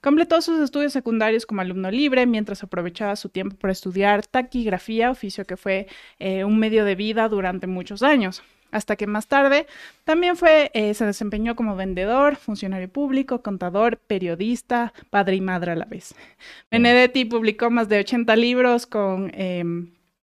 Completó 0.00 0.40
sus 0.40 0.60
estudios 0.60 0.92
secundarios 0.92 1.46
como 1.46 1.60
alumno 1.60 1.90
libre 1.90 2.26
mientras 2.26 2.62
aprovechaba 2.62 3.14
su 3.16 3.28
tiempo 3.28 3.56
para 3.56 3.72
estudiar 3.72 4.26
taquigrafía, 4.26 5.10
oficio 5.10 5.46
que 5.46 5.56
fue 5.56 5.86
eh, 6.18 6.44
un 6.44 6.58
medio 6.58 6.84
de 6.84 6.94
vida 6.94 7.28
durante 7.28 7.66
muchos 7.66 8.02
años 8.02 8.42
hasta 8.70 8.96
que 8.96 9.06
más 9.06 9.26
tarde 9.26 9.66
también 10.04 10.36
fue, 10.36 10.70
eh, 10.74 10.94
se 10.94 11.06
desempeñó 11.06 11.56
como 11.56 11.76
vendedor, 11.76 12.36
funcionario 12.36 12.88
público, 12.88 13.42
contador, 13.42 13.98
periodista, 13.98 14.92
padre 15.10 15.36
y 15.36 15.40
madre 15.40 15.72
a 15.72 15.76
la 15.76 15.84
vez. 15.84 16.14
Benedetti 16.70 17.24
publicó 17.24 17.70
más 17.70 17.88
de 17.88 18.00
80 18.00 18.36
libros 18.36 18.86
con, 18.86 19.30
em, 19.34 19.92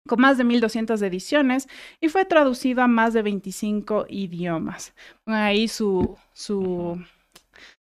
con 0.07 0.21
más 0.21 0.39
de 0.39 0.45
1.200 0.45 1.03
ediciones 1.03 1.69
y 2.01 2.09
fue 2.09 2.25
traducido 2.25 2.83
a 2.83 2.89
más 2.89 3.15
de 3.15 3.23
25 3.23 4.07
idiomas. 4.09 4.95
Ahí 5.27 5.69
su, 5.69 6.17
su, 6.33 7.03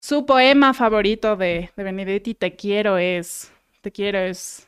su 0.00 0.26
poema 0.26 0.74
favorito 0.74 1.36
de, 1.36 1.70
de 1.76 1.82
Benedetti, 1.82 2.34
Te 2.34 2.54
quiero, 2.56 2.98
es... 2.98 3.52
Te 3.82 3.92
quiero 3.92 4.18
es 4.18 4.66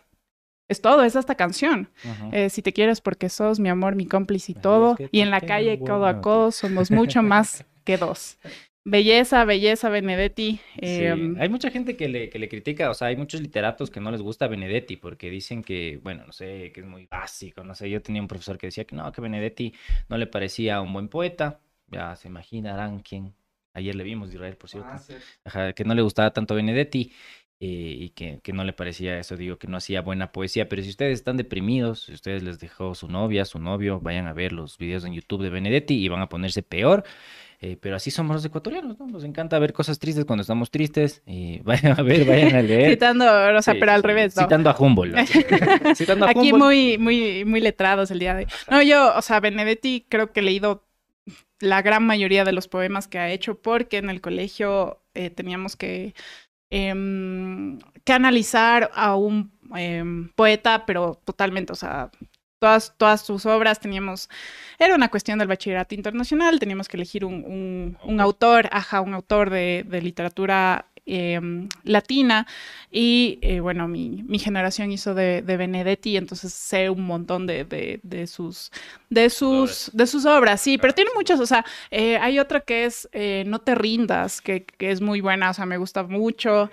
es 0.68 0.82
todo, 0.82 1.02
es 1.02 1.16
esta 1.16 1.34
canción. 1.34 1.88
Eh, 2.32 2.50
si 2.50 2.62
te 2.62 2.72
quieres 2.72 3.00
porque 3.00 3.28
sos 3.28 3.58
mi 3.58 3.68
amor, 3.68 3.96
mi 3.96 4.06
cómplice 4.06 4.52
y 4.52 4.54
todo. 4.54 4.96
y 5.10 5.20
en 5.20 5.30
la 5.30 5.40
calle, 5.40 5.78
codo 5.80 6.06
a 6.06 6.20
codo, 6.20 6.52
somos 6.52 6.90
mucho 6.90 7.22
más 7.22 7.64
que 7.84 7.96
dos. 7.96 8.38
Belleza, 8.84 9.44
belleza, 9.44 9.90
Benedetti. 9.90 10.60
Em, 10.76 11.38
hay 11.38 11.48
mucha 11.50 11.70
gente 11.70 11.94
que 11.94 12.08
le, 12.08 12.30
que 12.30 12.38
le 12.38 12.48
critica, 12.48 12.88
o 12.88 12.94
sea, 12.94 13.08
hay 13.08 13.16
muchos 13.16 13.42
literatos 13.42 13.90
que 13.90 14.00
no 14.00 14.10
les 14.10 14.22
gusta 14.22 14.46
Benedetti 14.46 14.96
porque 14.96 15.28
dicen 15.28 15.62
que, 15.62 16.00
bueno, 16.02 16.24
no 16.26 16.32
sé, 16.32 16.72
que 16.72 16.80
es 16.80 16.86
muy 16.86 17.06
básico, 17.06 17.64
no 17.64 17.74
sé, 17.74 17.90
yo 17.90 18.00
tenía 18.00 18.22
un 18.22 18.28
profesor 18.28 18.56
que 18.56 18.68
decía 18.68 18.84
que 18.84 18.96
no, 18.96 19.10
que 19.12 19.20
Benedetti 19.20 19.74
no 20.08 20.16
le 20.16 20.26
parecía 20.26 20.80
un 20.80 20.94
buen 20.94 21.08
poeta, 21.08 21.60
ya 21.88 22.16
se 22.16 22.28
imaginarán 22.28 23.00
quién, 23.00 23.34
ayer 23.74 23.94
le 23.94 24.04
vimos 24.04 24.32
Israel, 24.32 24.56
por 24.56 24.70
cierto, 24.70 24.88
ah, 25.44 25.72
que 25.74 25.84
no 25.84 25.94
le 25.94 26.00
gustaba 26.00 26.32
tanto 26.32 26.54
Benedetti 26.54 27.12
eh, 27.60 27.97
y 27.98 28.10
que, 28.10 28.39
que, 28.43 28.52
no 28.52 28.62
le 28.62 28.72
parecía 28.72 29.18
eso, 29.18 29.36
digo, 29.36 29.59
que 29.59 29.66
no 29.66 29.78
hacía 29.78 30.01
buena 30.01 30.30
poesía. 30.30 30.68
Pero 30.68 30.82
si 30.82 30.90
ustedes 30.90 31.18
están 31.18 31.36
deprimidos, 31.36 32.05
si 32.05 32.12
ustedes 32.12 32.43
les 32.44 32.60
dejó 32.60 32.94
su 32.94 33.09
novia, 33.09 33.44
su 33.44 33.59
novio, 33.59 33.98
vayan 34.01 34.28
a 34.28 34.32
ver 34.32 34.52
los 34.52 34.78
videos 34.78 35.05
en 35.05 35.12
YouTube 35.12 35.43
de 35.43 35.51
Benedetti 35.51 35.94
y 35.94 36.09
van 36.09 36.20
a 36.20 36.28
ponerse 36.28 36.62
peor. 36.62 37.05
Eh, 37.60 37.76
pero 37.80 37.97
así 37.97 38.12
somos 38.12 38.36
los 38.36 38.44
ecuatorianos, 38.44 39.01
¿no? 39.01 39.09
Nos 39.09 39.24
encanta 39.24 39.59
ver 39.59 39.72
cosas 39.72 39.98
tristes 39.98 40.24
cuando 40.24 40.43
estamos 40.43 40.70
tristes. 40.70 41.22
Y 41.26 41.59
vayan 41.64 41.98
a 41.98 42.02
ver, 42.02 42.24
vayan 42.24 42.55
a 42.55 42.62
leer. 42.62 42.90
citando, 42.90 43.24
o 43.26 43.62
sea, 43.62 43.74
pero 43.74 43.90
al 43.90 44.05
revés, 44.05 44.36
¿no? 44.36 44.43
Citando 44.43 44.70
a 44.70 44.76
Humboldt. 44.78 45.16
citando 45.97 46.26
a 46.26 46.30
Aquí 46.30 46.52
muy, 46.52 46.97
muy, 46.98 47.44
muy 47.44 47.60
letrados 47.60 48.12
el 48.12 48.20
día 48.20 48.35
de 48.35 48.44
hoy. 48.44 48.51
No, 48.70 48.82
yo, 48.82 49.16
o 49.16 49.22
sea, 49.22 49.40
Benedetti 49.40 50.06
creo 50.09 50.32
que 50.32 50.40
he 50.40 50.44
leído 50.44 50.85
la 51.59 51.82
gran 51.82 52.06
mayoría 52.06 52.44
de 52.44 52.52
los 52.52 52.68
poemas 52.68 53.09
que 53.09 53.18
ha 53.18 53.30
hecho 53.30 53.60
porque 53.60 53.97
en 53.97 54.10
el 54.10 54.20
colegio 54.20 55.02
eh, 55.14 55.30
teníamos 55.30 55.74
que 55.74 56.14
eh, 56.70 56.94
que 58.04 58.12
analizar 58.12 58.90
a 58.94 59.16
un 59.16 59.52
em, 59.76 60.28
poeta, 60.34 60.86
pero 60.86 61.20
totalmente, 61.24 61.72
o 61.72 61.76
sea, 61.76 62.10
todas, 62.58 62.94
todas 62.96 63.22
sus 63.22 63.46
obras 63.46 63.80
teníamos, 63.80 64.28
era 64.78 64.94
una 64.94 65.10
cuestión 65.10 65.38
del 65.38 65.48
bachillerato 65.48 65.94
internacional, 65.94 66.58
teníamos 66.58 66.88
que 66.88 66.96
elegir 66.96 67.24
un, 67.24 67.98
un, 68.02 68.20
autor, 68.20 68.68
ajá, 68.72 69.00
un 69.00 69.14
autor 69.14 69.50
de, 69.50 69.84
de 69.86 70.02
literatura 70.02 70.86
Em, 71.10 71.70
latina 71.85 72.47
y 72.90 73.39
eh, 73.40 73.60
bueno, 73.60 73.89
mi, 73.89 74.22
mi, 74.26 74.39
generación 74.39 74.93
hizo 74.93 75.14
de, 75.14 75.40
de, 75.40 75.56
Benedetti, 75.56 76.18
entonces 76.18 76.52
sé 76.52 76.90
un 76.90 77.06
montón 77.06 77.47
de, 77.47 77.64
de, 77.64 78.26
sus, 78.26 78.70
de, 79.09 79.30
sus, 79.30 79.90
de 79.94 80.06
sus 80.06 80.26
obras, 80.26 80.60
sí, 80.60 80.76
pero 80.76 80.93
tiene 80.93 81.10
muchas, 81.14 81.40
o 81.40 81.47
sea, 81.47 81.64
eh, 81.90 82.18
hay 82.18 82.39
otra 82.39 82.60
que 82.60 82.85
es 82.85 83.09
eh, 83.12 83.44
No 83.47 83.59
te 83.59 83.74
rindas, 83.74 84.43
que, 84.43 84.64
que, 84.64 84.90
es 84.90 85.01
muy 85.01 85.22
buena, 85.22 85.51
o 85.51 85.55
sea, 85.55 85.64
me 85.64 85.78
gusta 85.78 86.02
mucho, 86.02 86.70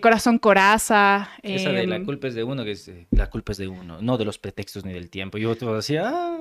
Corazón 0.00 0.38
Coraza. 0.38 1.30
Esa 1.42 1.70
de 1.70 1.86
La 1.86 1.96
em, 1.96 2.04
culpa 2.04 2.26
es 2.26 2.34
de 2.34 2.42
uno, 2.42 2.64
que 2.64 2.72
es 2.72 2.90
La 3.10 3.30
culpa 3.30 3.52
es 3.52 3.58
de 3.58 3.68
uno, 3.68 4.02
no 4.02 4.18
de 4.18 4.24
los 4.24 4.38
pretextos 4.38 4.84
ni 4.84 4.92
del 4.92 5.10
tiempo, 5.10 5.38
yo 5.38 5.56
todo 5.56 5.76
decía, 5.76 6.10
ah, 6.12 6.38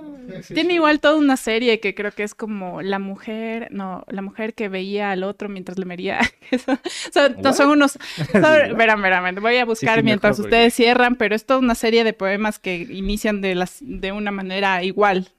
Tiene 0.51 0.75
igual 0.75 0.99
toda 0.99 1.15
una 1.15 1.37
serie 1.37 1.79
que 1.79 1.93
creo 1.93 2.11
que 2.11 2.23
es 2.23 2.33
como 2.33 2.81
la 2.81 2.97
mujer, 2.99 3.69
no, 3.71 4.03
la 4.07 4.23
mujer 4.23 4.55
que 4.55 4.67
veía 4.67 5.11
al 5.11 5.23
otro 5.23 5.49
mientras 5.49 5.77
le 5.79 5.85
mería, 5.85 6.19
o 6.51 7.11
sea, 7.11 7.34
no 7.41 7.53
son 7.53 7.69
unos. 7.69 7.97
verán, 8.33 9.01
verán, 9.01 9.35
voy 9.35 9.57
a 9.57 9.65
buscar 9.65 10.03
mientras 10.03 10.39
ustedes 10.39 10.73
cierran, 10.73 11.15
pero 11.15 11.35
es 11.35 11.45
toda 11.45 11.59
una 11.59 11.75
serie 11.75 12.03
de 12.03 12.13
poemas 12.13 12.59
que 12.59 12.75
inician 12.77 13.41
de, 13.41 13.55
las, 13.55 13.77
de 13.81 14.11
una 14.11 14.31
manera 14.31 14.83
igual. 14.83 15.29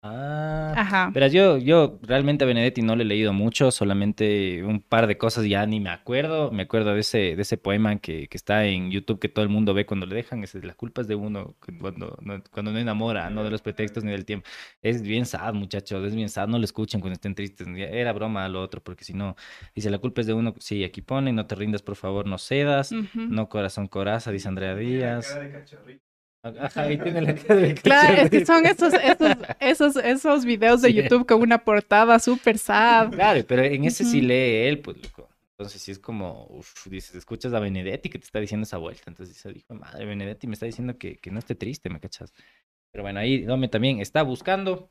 Ah, 0.00 0.74
Ajá. 0.76 1.10
Pero 1.12 1.26
yo, 1.26 1.58
yo 1.58 1.98
realmente 2.02 2.44
a 2.44 2.46
Benedetti 2.46 2.82
no 2.82 2.94
le 2.94 3.02
he 3.02 3.06
leído 3.06 3.32
mucho, 3.32 3.72
solamente 3.72 4.62
un 4.62 4.80
par 4.80 5.08
de 5.08 5.18
cosas 5.18 5.44
ya 5.44 5.66
ni 5.66 5.80
me 5.80 5.90
acuerdo. 5.90 6.52
Me 6.52 6.62
acuerdo 6.62 6.94
de 6.94 7.00
ese, 7.00 7.34
de 7.34 7.42
ese 7.42 7.56
poema 7.58 7.98
que, 7.98 8.28
que 8.28 8.36
está 8.36 8.64
en 8.64 8.92
YouTube 8.92 9.18
que 9.18 9.28
todo 9.28 9.42
el 9.42 9.48
mundo 9.48 9.74
ve 9.74 9.86
cuando 9.86 10.06
le 10.06 10.14
dejan, 10.14 10.44
es 10.44 10.54
las 10.54 10.76
culpas 10.76 11.08
de 11.08 11.16
uno 11.16 11.56
cuando 11.80 12.16
no, 12.22 12.40
cuando 12.52 12.70
no 12.72 12.78
enamora, 12.78 13.28
no 13.30 13.42
de 13.42 13.50
los 13.50 13.60
pretextos 13.60 14.04
ni 14.04 14.12
del 14.12 14.24
tiempo. 14.24 14.48
Es 14.82 15.02
bien 15.02 15.26
sad, 15.26 15.54
muchachos, 15.54 16.06
es 16.06 16.14
bien 16.14 16.28
sad, 16.28 16.46
no 16.46 16.58
lo 16.58 16.64
escuchen 16.64 17.00
cuando 17.00 17.14
estén 17.14 17.34
tristes. 17.34 17.66
Era 17.76 18.12
broma 18.12 18.48
lo 18.48 18.62
otro, 18.62 18.80
porque 18.82 19.04
si 19.04 19.14
no, 19.14 19.34
dice 19.74 19.90
la 19.90 19.98
culpa 19.98 20.20
es 20.20 20.28
de 20.28 20.34
uno, 20.34 20.54
sí, 20.60 20.84
aquí 20.84 21.02
pone, 21.02 21.32
no 21.32 21.46
te 21.46 21.56
rindas, 21.56 21.82
por 21.82 21.96
favor, 21.96 22.26
no 22.26 22.38
cedas, 22.38 22.92
no 23.28 23.48
corazón 23.48 23.88
coraza, 23.88 24.30
dice 24.30 24.46
Andrea 24.48 24.76
Díaz. 24.76 25.42
Ajá, 26.42 26.82
ahí 26.82 26.98
tiene 26.98 27.20
la 27.22 27.34
Claro, 27.82 28.22
es 28.22 28.30
que 28.30 28.46
son 28.46 28.64
esos, 28.64 28.94
esos, 28.94 29.36
esos, 29.60 29.96
esos 29.96 30.44
videos 30.44 30.82
de 30.82 30.94
YouTube 30.94 31.26
con 31.26 31.42
una 31.42 31.58
portada 31.58 32.18
súper 32.18 32.58
sad. 32.58 33.10
Claro, 33.10 33.44
pero 33.46 33.64
en 33.64 33.84
ese 33.84 34.04
sí 34.04 34.20
lee 34.20 34.68
él, 34.68 34.80
pues, 34.80 34.96
loco. 34.98 35.28
Entonces 35.58 35.82
sí 35.82 35.90
es 35.90 35.98
como, 35.98 36.46
uff, 36.50 36.86
dices, 36.86 37.16
escuchas 37.16 37.52
a 37.52 37.58
Benedetti 37.58 38.08
que 38.08 38.20
te 38.20 38.24
está 38.24 38.38
diciendo 38.38 38.62
esa 38.62 38.78
vuelta. 38.78 39.02
Entonces 39.08 39.34
dice, 39.34 39.52
dijo, 39.52 39.74
madre, 39.74 40.06
Benedetti 40.06 40.46
me 40.46 40.54
está 40.54 40.66
diciendo 40.66 40.96
que, 40.96 41.16
que 41.16 41.32
no 41.32 41.40
esté 41.40 41.56
triste, 41.56 41.90
¿me 41.90 41.98
cachas? 41.98 42.32
Pero 42.92 43.02
bueno, 43.02 43.18
ahí 43.18 43.42
Dome 43.42 43.66
también 43.66 44.00
está 44.00 44.22
buscando. 44.22 44.88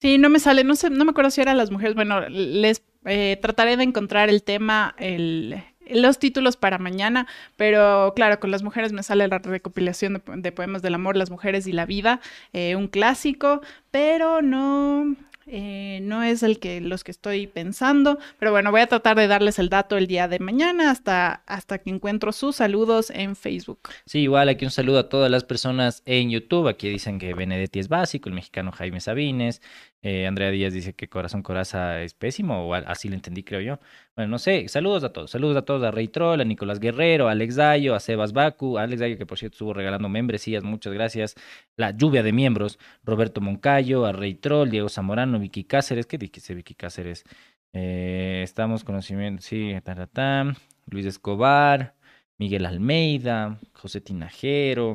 Sí, 0.00 0.18
no 0.18 0.28
me 0.28 0.40
sale, 0.40 0.64
no 0.64 0.74
sé, 0.74 0.90
no 0.90 1.04
me 1.04 1.12
acuerdo 1.12 1.30
si 1.30 1.40
eran 1.40 1.56
las 1.56 1.70
mujeres. 1.70 1.94
Bueno, 1.94 2.28
les 2.28 2.82
eh, 3.04 3.38
trataré 3.40 3.76
de 3.76 3.84
encontrar 3.84 4.28
el 4.28 4.42
tema, 4.42 4.94
el, 4.98 5.62
los 5.90 6.18
títulos 6.18 6.56
para 6.56 6.78
mañana, 6.78 7.26
pero 7.56 8.12
claro, 8.14 8.40
con 8.40 8.50
las 8.50 8.62
mujeres 8.62 8.92
me 8.92 9.02
sale 9.02 9.26
la 9.28 9.38
recopilación 9.38 10.22
de, 10.36 10.52
poemas 10.52 10.82
del 10.82 10.94
amor, 10.94 11.16
las 11.16 11.30
mujeres 11.30 11.66
y 11.66 11.72
la 11.72 11.86
vida, 11.86 12.20
eh, 12.52 12.76
un 12.76 12.88
clásico, 12.88 13.60
pero 13.90 14.42
no, 14.42 15.16
eh, 15.46 16.00
no 16.02 16.22
es 16.22 16.42
el 16.42 16.58
que 16.58 16.80
los 16.80 17.04
que 17.04 17.10
estoy 17.10 17.46
pensando, 17.46 18.18
pero 18.38 18.50
bueno, 18.50 18.70
voy 18.70 18.80
a 18.80 18.86
tratar 18.86 19.16
de 19.16 19.26
darles 19.26 19.58
el 19.58 19.68
dato 19.68 19.98
el 19.98 20.06
día 20.06 20.26
de 20.26 20.38
mañana 20.38 20.90
hasta, 20.90 21.42
hasta 21.46 21.78
que 21.78 21.90
encuentro 21.90 22.32
sus 22.32 22.56
saludos 22.56 23.10
en 23.10 23.36
Facebook. 23.36 23.80
Sí, 24.06 24.20
igual 24.20 24.48
aquí 24.48 24.64
un 24.64 24.70
saludo 24.70 25.00
a 25.00 25.08
todas 25.08 25.30
las 25.30 25.44
personas 25.44 26.02
en 26.06 26.30
YouTube. 26.30 26.68
Aquí 26.68 26.88
dicen 26.88 27.18
que 27.18 27.34
Benedetti 27.34 27.78
es 27.78 27.88
básico, 27.88 28.28
el 28.28 28.34
mexicano 28.34 28.72
Jaime 28.72 29.00
Sabines, 29.00 29.60
eh, 30.06 30.26
Andrea 30.26 30.50
Díaz 30.50 30.74
dice 30.74 30.92
que 30.92 31.08
Corazón 31.08 31.42
Coraza 31.42 32.02
es 32.02 32.12
pésimo, 32.12 32.68
o 32.68 32.74
así 32.74 33.08
lo 33.08 33.14
entendí, 33.14 33.42
creo 33.42 33.62
yo. 33.62 33.78
Bueno, 34.14 34.32
no 34.32 34.38
sé, 34.38 34.68
saludos 34.68 35.02
a 35.02 35.14
todos. 35.14 35.30
Saludos 35.30 35.56
a 35.56 35.62
todos, 35.62 35.82
a 35.82 35.90
Rey 35.90 36.08
Troll, 36.08 36.42
a 36.42 36.44
Nicolás 36.44 36.78
Guerrero, 36.78 37.26
a 37.28 37.32
Alex 37.32 37.56
Dayo, 37.56 37.94
a 37.94 38.00
Sebas 38.00 38.34
Baku, 38.34 38.76
a 38.76 38.82
Alex 38.82 39.00
Dayo, 39.00 39.16
que 39.16 39.24
por 39.24 39.38
cierto 39.38 39.54
estuvo 39.54 39.72
regalando 39.72 40.10
membresías, 40.10 40.62
muchas 40.62 40.92
gracias. 40.92 41.36
La 41.76 41.92
lluvia 41.92 42.22
de 42.22 42.34
miembros, 42.34 42.78
Roberto 43.02 43.40
Moncayo, 43.40 44.04
a 44.04 44.12
Rey 44.12 44.34
Troll, 44.34 44.68
Diego 44.68 44.90
Zamorano, 44.90 45.38
Vicky 45.38 45.64
Cáceres, 45.64 46.04
¿qué 46.04 46.18
dice 46.18 46.54
Vicky 46.54 46.74
Cáceres? 46.74 47.24
Eh, 47.72 48.42
estamos 48.44 48.84
conocimiento, 48.84 49.42
sí, 49.42 49.72
taratán, 49.84 50.56
Luis 50.86 51.06
Escobar, 51.06 51.94
Miguel 52.36 52.66
Almeida, 52.66 53.58
José 53.72 54.02
Tinajero. 54.02 54.94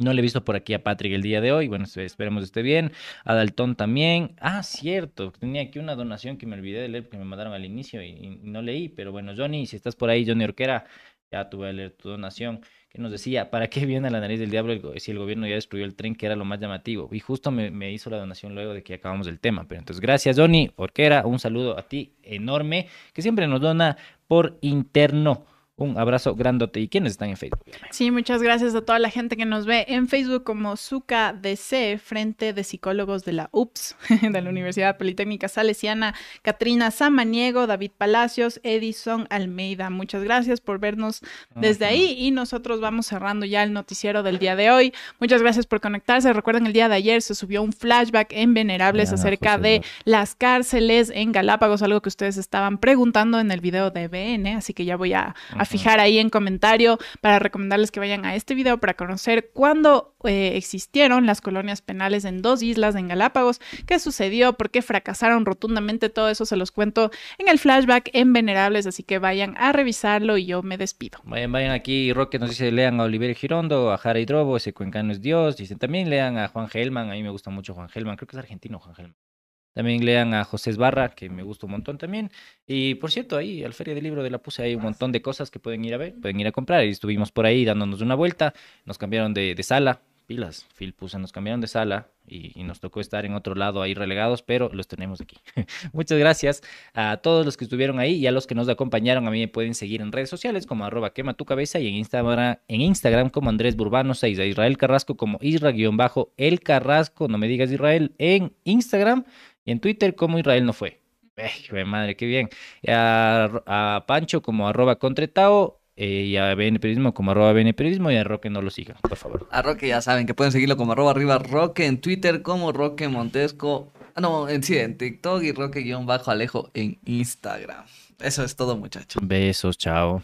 No 0.00 0.12
le 0.12 0.20
he 0.20 0.22
visto 0.22 0.44
por 0.44 0.54
aquí 0.54 0.74
a 0.74 0.84
Patrick 0.84 1.12
el 1.12 1.22
día 1.22 1.40
de 1.40 1.50
hoy. 1.50 1.66
Bueno, 1.66 1.84
esperemos 1.96 2.44
esté 2.44 2.62
bien. 2.62 2.92
A 3.24 3.34
Dalton 3.34 3.74
también. 3.74 4.36
Ah, 4.38 4.62
cierto. 4.62 5.32
Tenía 5.32 5.62
aquí 5.62 5.80
una 5.80 5.96
donación 5.96 6.36
que 6.38 6.46
me 6.46 6.54
olvidé 6.54 6.80
de 6.80 6.88
leer 6.88 7.08
que 7.08 7.18
me 7.18 7.24
mandaron 7.24 7.52
al 7.52 7.64
inicio 7.64 8.00
y, 8.00 8.38
no 8.44 8.62
leí. 8.62 8.88
Pero 8.88 9.10
bueno, 9.10 9.32
Johnny, 9.36 9.66
si 9.66 9.74
estás 9.74 9.96
por 9.96 10.08
ahí, 10.08 10.24
Johnny 10.24 10.44
Orquera, 10.44 10.86
ya 11.32 11.50
tuve 11.50 11.70
a 11.70 11.72
leer 11.72 11.90
tu 11.90 12.10
donación. 12.10 12.60
Que 12.88 13.00
nos 13.00 13.10
decía, 13.10 13.50
¿para 13.50 13.66
qué 13.66 13.86
viene 13.86 14.06
a 14.06 14.10
la 14.12 14.20
nariz 14.20 14.38
del 14.38 14.50
diablo 14.50 14.72
si 14.98 15.10
el 15.10 15.18
gobierno 15.18 15.48
ya 15.48 15.56
destruyó 15.56 15.84
el 15.84 15.96
tren, 15.96 16.14
que 16.14 16.26
era 16.26 16.36
lo 16.36 16.44
más 16.44 16.60
llamativo? 16.60 17.08
Y 17.10 17.18
justo 17.18 17.50
me, 17.50 17.72
me 17.72 17.90
hizo 17.90 18.08
la 18.08 18.18
donación 18.18 18.54
luego 18.54 18.74
de 18.74 18.84
que 18.84 18.94
acabamos 18.94 19.26
el 19.26 19.40
tema. 19.40 19.66
Pero 19.66 19.80
entonces, 19.80 20.00
gracias, 20.00 20.38
Johnny 20.38 20.70
Orquera. 20.76 21.26
Un 21.26 21.40
saludo 21.40 21.76
a 21.76 21.82
ti 21.82 22.14
enorme, 22.22 22.86
que 23.12 23.20
siempre 23.20 23.48
nos 23.48 23.60
dona 23.60 23.96
por 24.28 24.58
interno. 24.60 25.44
Un 25.78 25.96
abrazo 25.96 26.34
grandote. 26.34 26.80
¿Y 26.80 26.88
quiénes 26.88 27.12
están 27.12 27.30
en 27.30 27.36
Facebook? 27.36 27.60
Sí, 27.90 28.10
muchas 28.10 28.42
gracias 28.42 28.74
a 28.74 28.80
toda 28.80 28.98
la 28.98 29.10
gente 29.10 29.36
que 29.36 29.46
nos 29.46 29.64
ve 29.64 29.84
en 29.86 30.08
Facebook 30.08 30.42
como 30.42 30.76
Zuka 30.76 31.32
DC, 31.32 32.00
Frente 32.02 32.52
de 32.52 32.64
Psicólogos 32.64 33.24
de 33.24 33.32
la 33.32 33.48
UPS, 33.52 33.96
de 34.32 34.42
la 34.42 34.50
Universidad 34.50 34.98
Politécnica 34.98 35.46
Salesiana, 35.46 36.16
Katrina 36.42 36.90
Samaniego, 36.90 37.68
David 37.68 37.92
Palacios, 37.96 38.58
Edison 38.64 39.28
Almeida. 39.30 39.88
Muchas 39.88 40.24
gracias 40.24 40.60
por 40.60 40.80
vernos 40.80 41.20
desde 41.54 41.84
ahí 41.84 42.16
y 42.18 42.32
nosotros 42.32 42.80
vamos 42.80 43.06
cerrando 43.06 43.46
ya 43.46 43.62
el 43.62 43.72
noticiero 43.72 44.24
del 44.24 44.40
día 44.40 44.56
de 44.56 44.72
hoy. 44.72 44.92
Muchas 45.20 45.42
gracias 45.42 45.66
por 45.66 45.80
conectarse. 45.80 46.32
Recuerden, 46.32 46.66
el 46.66 46.72
día 46.72 46.88
de 46.88 46.96
ayer 46.96 47.22
se 47.22 47.36
subió 47.36 47.62
un 47.62 47.72
flashback 47.72 48.32
en 48.32 48.52
Venerables 48.52 49.12
acerca 49.12 49.58
de 49.58 49.82
las 50.04 50.34
cárceles 50.34 51.12
en 51.14 51.30
Galápagos, 51.30 51.82
algo 51.82 52.00
que 52.00 52.08
ustedes 52.08 52.36
estaban 52.36 52.78
preguntando 52.78 53.38
en 53.38 53.52
el 53.52 53.60
video 53.60 53.92
de 53.92 54.08
BN, 54.08 54.56
así 54.56 54.74
que 54.74 54.84
ya 54.84 54.96
voy 54.96 55.12
a 55.12 55.36
fijar 55.68 56.00
ahí 56.00 56.18
en 56.18 56.30
comentario 56.30 56.98
para 57.20 57.38
recomendarles 57.38 57.90
que 57.90 58.00
vayan 58.00 58.24
a 58.24 58.34
este 58.34 58.54
video 58.54 58.78
para 58.78 58.94
conocer 58.94 59.50
cuándo 59.52 60.14
eh, 60.24 60.56
existieron 60.56 61.26
las 61.26 61.40
colonias 61.40 61.82
penales 61.82 62.24
en 62.24 62.42
dos 62.42 62.62
islas 62.62 62.96
en 62.96 63.08
Galápagos, 63.08 63.60
qué 63.86 63.98
sucedió, 63.98 64.54
por 64.54 64.70
qué 64.70 64.82
fracasaron 64.82 65.46
rotundamente, 65.46 66.08
todo 66.08 66.28
eso 66.28 66.44
se 66.44 66.56
los 66.56 66.72
cuento 66.72 67.10
en 67.38 67.48
el 67.48 67.58
flashback 67.58 68.10
en 68.12 68.32
Venerables, 68.32 68.86
así 68.86 69.02
que 69.02 69.18
vayan 69.18 69.56
a 69.58 69.72
revisarlo 69.72 70.36
y 70.38 70.46
yo 70.46 70.62
me 70.62 70.76
despido. 70.76 71.20
Vayan, 71.24 71.52
vayan 71.52 71.72
aquí, 71.72 72.12
Roque 72.12 72.38
nos 72.38 72.50
dice, 72.50 72.72
lean 72.72 73.00
a 73.00 73.04
Oliver 73.04 73.34
Girondo, 73.34 73.92
a 73.92 73.98
Jara 73.98 74.18
Hidrobo, 74.18 74.56
ese 74.56 74.72
cuencano 74.72 75.12
es 75.12 75.20
Dios, 75.20 75.56
dicen 75.56 75.78
también 75.78 76.10
lean 76.10 76.38
a 76.38 76.48
Juan 76.48 76.68
Gelman, 76.68 77.10
a 77.10 77.14
mí 77.14 77.22
me 77.22 77.30
gusta 77.30 77.50
mucho 77.50 77.74
Juan 77.74 77.88
Gelman, 77.88 78.16
creo 78.16 78.26
que 78.26 78.36
es 78.36 78.38
argentino 78.38 78.78
Juan 78.78 78.94
Gelman. 78.94 79.27
También 79.74 80.04
lean 80.04 80.34
a 80.34 80.44
José 80.44 80.70
Esbarra, 80.70 81.10
que 81.10 81.30
me 81.30 81.42
gusta 81.42 81.66
un 81.66 81.72
montón 81.72 81.98
también. 81.98 82.30
Y 82.66 82.96
por 82.96 83.10
cierto, 83.10 83.36
ahí 83.36 83.62
al 83.62 83.74
Feria 83.74 83.94
del 83.94 84.04
Libro 84.04 84.22
de 84.22 84.30
la 84.30 84.38
Puse 84.38 84.62
hay 84.62 84.74
un 84.74 84.82
montón 84.82 85.12
de 85.12 85.22
cosas 85.22 85.50
que 85.50 85.58
pueden 85.58 85.84
ir 85.84 85.94
a 85.94 85.98
ver, 85.98 86.14
pueden 86.20 86.40
ir 86.40 86.46
a 86.46 86.52
comprar. 86.52 86.84
Y 86.84 86.90
estuvimos 86.90 87.30
por 87.30 87.46
ahí 87.46 87.64
dándonos 87.64 88.00
una 88.00 88.14
vuelta, 88.14 88.54
nos 88.84 88.98
cambiaron 88.98 89.34
de, 89.34 89.56
sala, 89.62 90.00
pilas, 90.26 90.66
Phil 90.76 90.94
Puse, 90.94 91.18
nos 91.18 91.32
cambiaron 91.32 91.60
de 91.60 91.68
sala 91.68 92.08
y, 92.26 92.62
nos 92.64 92.80
tocó 92.80 93.00
estar 93.00 93.24
en 93.24 93.34
otro 93.34 93.54
lado 93.54 93.80
ahí 93.80 93.94
relegados, 93.94 94.42
pero 94.42 94.68
los 94.72 94.88
tenemos 94.88 95.20
aquí. 95.20 95.36
Muchas 95.92 96.18
gracias 96.18 96.62
a 96.92 97.18
todos 97.18 97.46
los 97.46 97.56
que 97.56 97.64
estuvieron 97.64 97.98
ahí 97.98 98.16
y 98.16 98.26
a 98.26 98.32
los 98.32 98.46
que 98.46 98.54
nos 98.54 98.68
acompañaron. 98.68 99.26
A 99.26 99.30
mí 99.30 99.40
me 99.40 99.48
pueden 99.48 99.74
seguir 99.74 100.00
en 100.02 100.12
redes 100.12 100.28
sociales 100.28 100.66
como 100.66 100.84
arroba 100.84 101.14
quema 101.14 101.34
tu 101.34 101.44
cabeza 101.44 101.78
y 101.78 101.86
en 101.86 101.94
Instagram, 101.94 102.56
en 102.68 102.80
Instagram 102.80 103.30
como 103.30 103.48
Andrés 103.48 103.76
Burbano 103.76 104.14
6, 104.14 104.38
a 104.38 104.44
Israel 104.44 104.76
Carrasco 104.76 105.16
como 105.16 105.38
Isra-el 105.40 106.60
Carrasco, 106.60 107.28
no 107.28 107.38
me 107.38 107.48
digas 107.48 107.70
Israel, 107.70 108.12
en 108.18 108.52
Instagram 108.64 109.24
y 109.68 109.70
en 109.70 109.80
Twitter 109.80 110.14
como 110.14 110.38
Israel 110.38 110.64
no 110.64 110.72
fue. 110.72 110.98
Eh, 111.36 111.84
madre, 111.84 112.16
qué 112.16 112.24
bien. 112.24 112.48
A, 112.88 114.02
Pancho 114.06 114.40
como 114.40 114.66
arroba 114.66 114.96
contretao 114.96 115.78
eh, 115.94 116.24
y 116.24 116.36
a 116.38 116.54
BN 116.54 116.80
Periodismo 116.80 117.12
como 117.12 117.32
arroba 117.32 117.52
BN 117.52 117.74
Periodismo 117.74 118.10
y 118.10 118.16
a 118.16 118.24
Roque 118.24 118.48
no 118.48 118.62
lo 118.62 118.70
sigan, 118.70 118.96
por 119.02 119.16
favor. 119.16 119.46
A 119.50 119.60
Roque 119.60 119.88
ya 119.88 120.00
saben 120.00 120.26
que 120.26 120.32
pueden 120.32 120.52
seguirlo 120.52 120.78
como 120.78 120.92
arroba 120.92 121.10
arriba 121.10 121.36
Roque 121.36 121.84
en 121.84 122.00
Twitter 122.00 122.40
como 122.40 122.72
Roque 122.72 123.08
Montesco. 123.08 123.92
Ah, 124.14 124.22
no, 124.22 124.48
en 124.48 124.62
sí, 124.62 124.78
en 124.78 124.96
TikTok 124.96 125.42
y 125.42 125.52
Roque-Alejo 125.52 126.70
en 126.72 126.98
Instagram. 127.04 127.84
Eso 128.20 128.44
es 128.44 128.56
todo, 128.56 128.74
muchachos. 128.78 129.22
Besos, 129.22 129.76
chao. 129.76 130.22